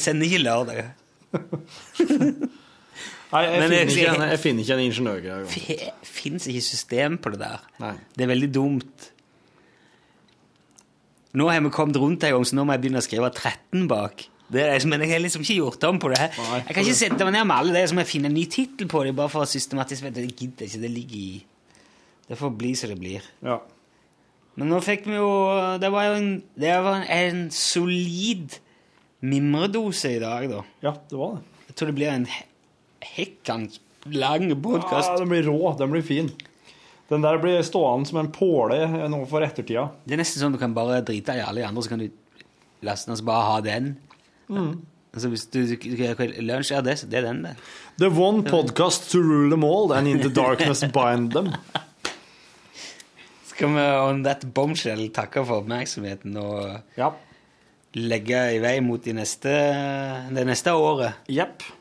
Sender 0.00 0.26
ikke 0.26 0.42
lørdager. 0.44 0.90
Nei, 3.30 3.40
jeg, 3.46 3.60
finner 3.62 3.76
jeg- 3.76 3.90
ikke 3.94 4.06
en, 4.10 4.22
jeg 4.32 4.38
finner 4.42 4.64
ikke 4.64 4.74
en 4.74 4.80
ingeniørgreie. 4.88 5.44
Det 5.46 6.06
fins 6.10 6.46
ikke 6.50 6.62
system 6.66 7.18
på 7.22 7.30
det 7.30 7.38
der. 7.44 7.62
Det 8.16 8.24
er 8.26 8.30
veldig 8.32 8.48
dumt. 8.54 9.10
Nå 11.38 11.46
har 11.46 11.60
vi 11.62 11.70
kommet 11.70 11.96
rundt 12.02 12.24
en 12.26 12.32
gang, 12.34 12.44
så 12.48 12.56
nå 12.58 12.64
må 12.66 12.74
jeg 12.74 12.82
begynne 12.82 12.98
å 12.98 13.06
skrive 13.06 13.28
13 13.30 13.84
bak. 13.90 14.24
Det 14.50 14.64
er, 14.66 14.82
men 14.90 15.04
jeg 15.04 15.12
har 15.12 15.20
liksom 15.22 15.44
ikke 15.44 15.60
gjort 15.60 15.84
om 15.86 16.00
på 16.02 16.08
det 16.10 16.18
her. 16.18 16.32
Jeg 16.66 16.74
kan 16.74 16.82
ikke 16.82 16.96
sette 16.98 17.26
meg 17.28 17.36
ned 17.36 17.44
med 17.46 17.54
alle 17.54 17.76
det, 17.76 17.84
så 17.86 17.94
må 17.94 18.02
jeg 18.02 18.10
finne 18.10 18.26
en 18.32 18.34
ny 18.34 18.48
tittel 18.50 18.88
på 18.90 19.04
det, 19.06 19.12
bare 19.14 19.30
for 19.30 19.44
å 19.44 19.50
systematisere. 19.50 20.10
Det 20.16 20.24
gidder 20.32 20.66
ikke, 20.66 20.80
det 20.82 20.90
ligger 20.90 21.20
i 21.20 21.44
Det 22.30 22.38
får 22.38 22.50
bli 22.58 22.72
som 22.78 22.90
det 22.90 22.98
blir. 22.98 23.22
Ja. 23.46 23.60
Men 24.58 24.68
nå 24.74 24.80
fikk 24.82 25.06
vi 25.06 25.14
jo 25.14 25.30
Det 25.78 25.88
var 25.94 26.08
jo 26.08 26.16
en, 26.18 26.32
det 26.58 26.72
var 26.82 26.98
en, 26.98 27.06
en 27.14 27.44
solid 27.54 28.58
mimredose 29.20 30.14
i 30.16 30.20
dag, 30.22 30.48
da. 30.50 30.62
Ja, 30.84 30.94
det 31.10 31.18
var 31.18 31.38
det. 31.38 31.64
Jeg 31.70 31.76
tror 31.78 31.90
det 31.90 31.96
blir 31.98 32.12
en 32.12 32.26
he- 32.26 32.46
hekkans 33.14 33.80
lang 34.10 34.48
podkast. 34.62 35.12
Ja, 35.12 35.18
den 35.20 35.28
blir 35.32 35.44
rå. 35.48 35.74
Den 35.78 35.90
blir 35.92 36.02
fin. 36.02 36.30
Den 37.10 37.22
der 37.24 37.38
blir 37.42 37.62
stående 37.66 38.06
som 38.06 38.20
en 38.22 38.30
påle 38.32 38.86
nå 39.10 39.24
for 39.28 39.42
ettertida. 39.42 39.88
Det 40.06 40.14
er 40.14 40.22
nesten 40.22 40.42
sånn 40.44 40.54
du 40.54 40.60
kan 40.62 40.74
bare 40.76 41.00
drite 41.02 41.34
i 41.36 41.42
alle 41.42 41.60
de 41.62 41.66
andre, 41.68 41.82
så 41.82 41.92
kan 41.92 42.02
du 42.04 42.08
laste 42.86 43.10
den 43.10 43.18
og 43.18 43.26
bare 43.26 43.48
ha 43.48 43.60
den. 43.66 43.88
Mm. 44.48 44.72
Altså 45.10 45.28
hvis 45.32 45.46
du, 45.50 45.58
Lunsj 46.38 46.70
er 46.76 46.84
det, 46.86 46.96
det 47.10 47.18
er 47.18 47.26
den, 47.26 47.42
det. 47.48 47.56
The 47.98 48.10
one 48.14 48.44
podcast 48.46 49.10
to 49.10 49.18
rule 49.18 49.50
them 49.50 49.64
all, 49.66 49.90
and 49.92 50.06
in 50.06 50.20
the 50.22 50.30
darkness 50.30 50.84
bind 50.94 51.32
them. 51.34 51.50
Skal 53.50 53.74
vi 53.74 53.82
on 53.82 54.22
that 54.24 54.46
bombshell 54.54 55.02
takke 55.12 55.42
for 55.44 55.60
oppmerksomheten 55.64 56.36
og 56.40 56.78
legge 57.98 58.40
i 58.54 58.60
vei 58.62 58.76
mot 58.84 59.02
de 59.02 59.14
neste, 59.16 59.52
det 60.30 60.46
neste 60.46 60.74
året? 60.78 61.18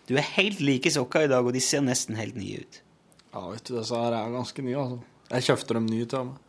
Du 0.09 0.15
er 0.17 0.25
helt 0.35 0.61
like 0.63 0.91
sokker 0.93 1.27
i 1.27 1.31
dag, 1.31 1.45
og 1.45 1.53
de 1.53 1.61
ser 1.63 1.83
nesten 1.85 2.17
helt 2.17 2.37
nye 2.39 2.63
ut. 2.63 2.79
Ja, 3.29 3.43
vet 3.51 3.65
du, 3.67 3.75
disse 3.77 3.97
her 3.97 4.15
er 4.17 4.33
ganske 4.33 4.65
nye, 4.65 4.77
altså. 4.81 5.01
Jeg 5.29 5.45
kjøpte 5.45 5.75
dem 5.77 5.89
nye 5.89 6.07
til 6.09 6.31
meg. 6.31 6.45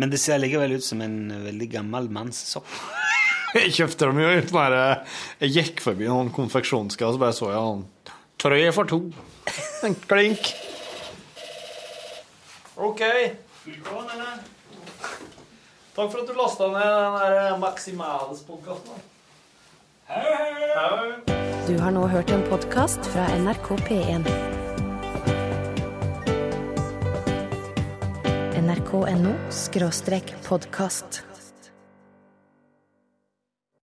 Men 0.00 0.12
det 0.12 0.20
ser 0.22 0.40
likevel 0.40 0.76
ut 0.76 0.84
som 0.84 1.00
en 1.04 1.16
veldig 1.46 1.68
gammel 1.72 2.10
manns 2.12 2.40
sokk. 2.52 2.68
Jeg 3.56 3.72
kjøpte 3.80 4.06
dem 4.06 4.20
jo 4.22 4.28
i 4.30 4.42
sånn 4.46 4.74
Jeg 5.40 5.50
gikk 5.56 5.80
forbi 5.82 6.06
noen 6.06 6.28
konfeksjonsgreier, 6.30 7.16
så 7.16 7.18
bare 7.18 7.34
så 7.34 7.48
jeg 7.50 7.64
han 7.64 7.82
Tre 8.38 8.60
for 8.76 8.86
to. 8.88 9.00
En 9.82 9.96
klink. 10.06 10.52
OK. 12.78 13.02
Takk 16.00 16.12
for 16.12 16.20
at 16.22 16.28
du 16.28 16.32
lasta 16.32 16.66
ned 16.72 16.80
den 16.80 17.14
der 17.20 17.58
Maximales-podkasten. 17.60 18.94
Du 21.66 21.74
har 21.76 21.90
nå 21.92 22.06
hørt 22.08 22.30
en 22.32 22.40
podkast 22.48 23.04
fra 23.12 23.26
NRK 23.36 23.68
P1. 23.84 24.24
nrk.no 28.64 29.34
podkast. 30.48 31.29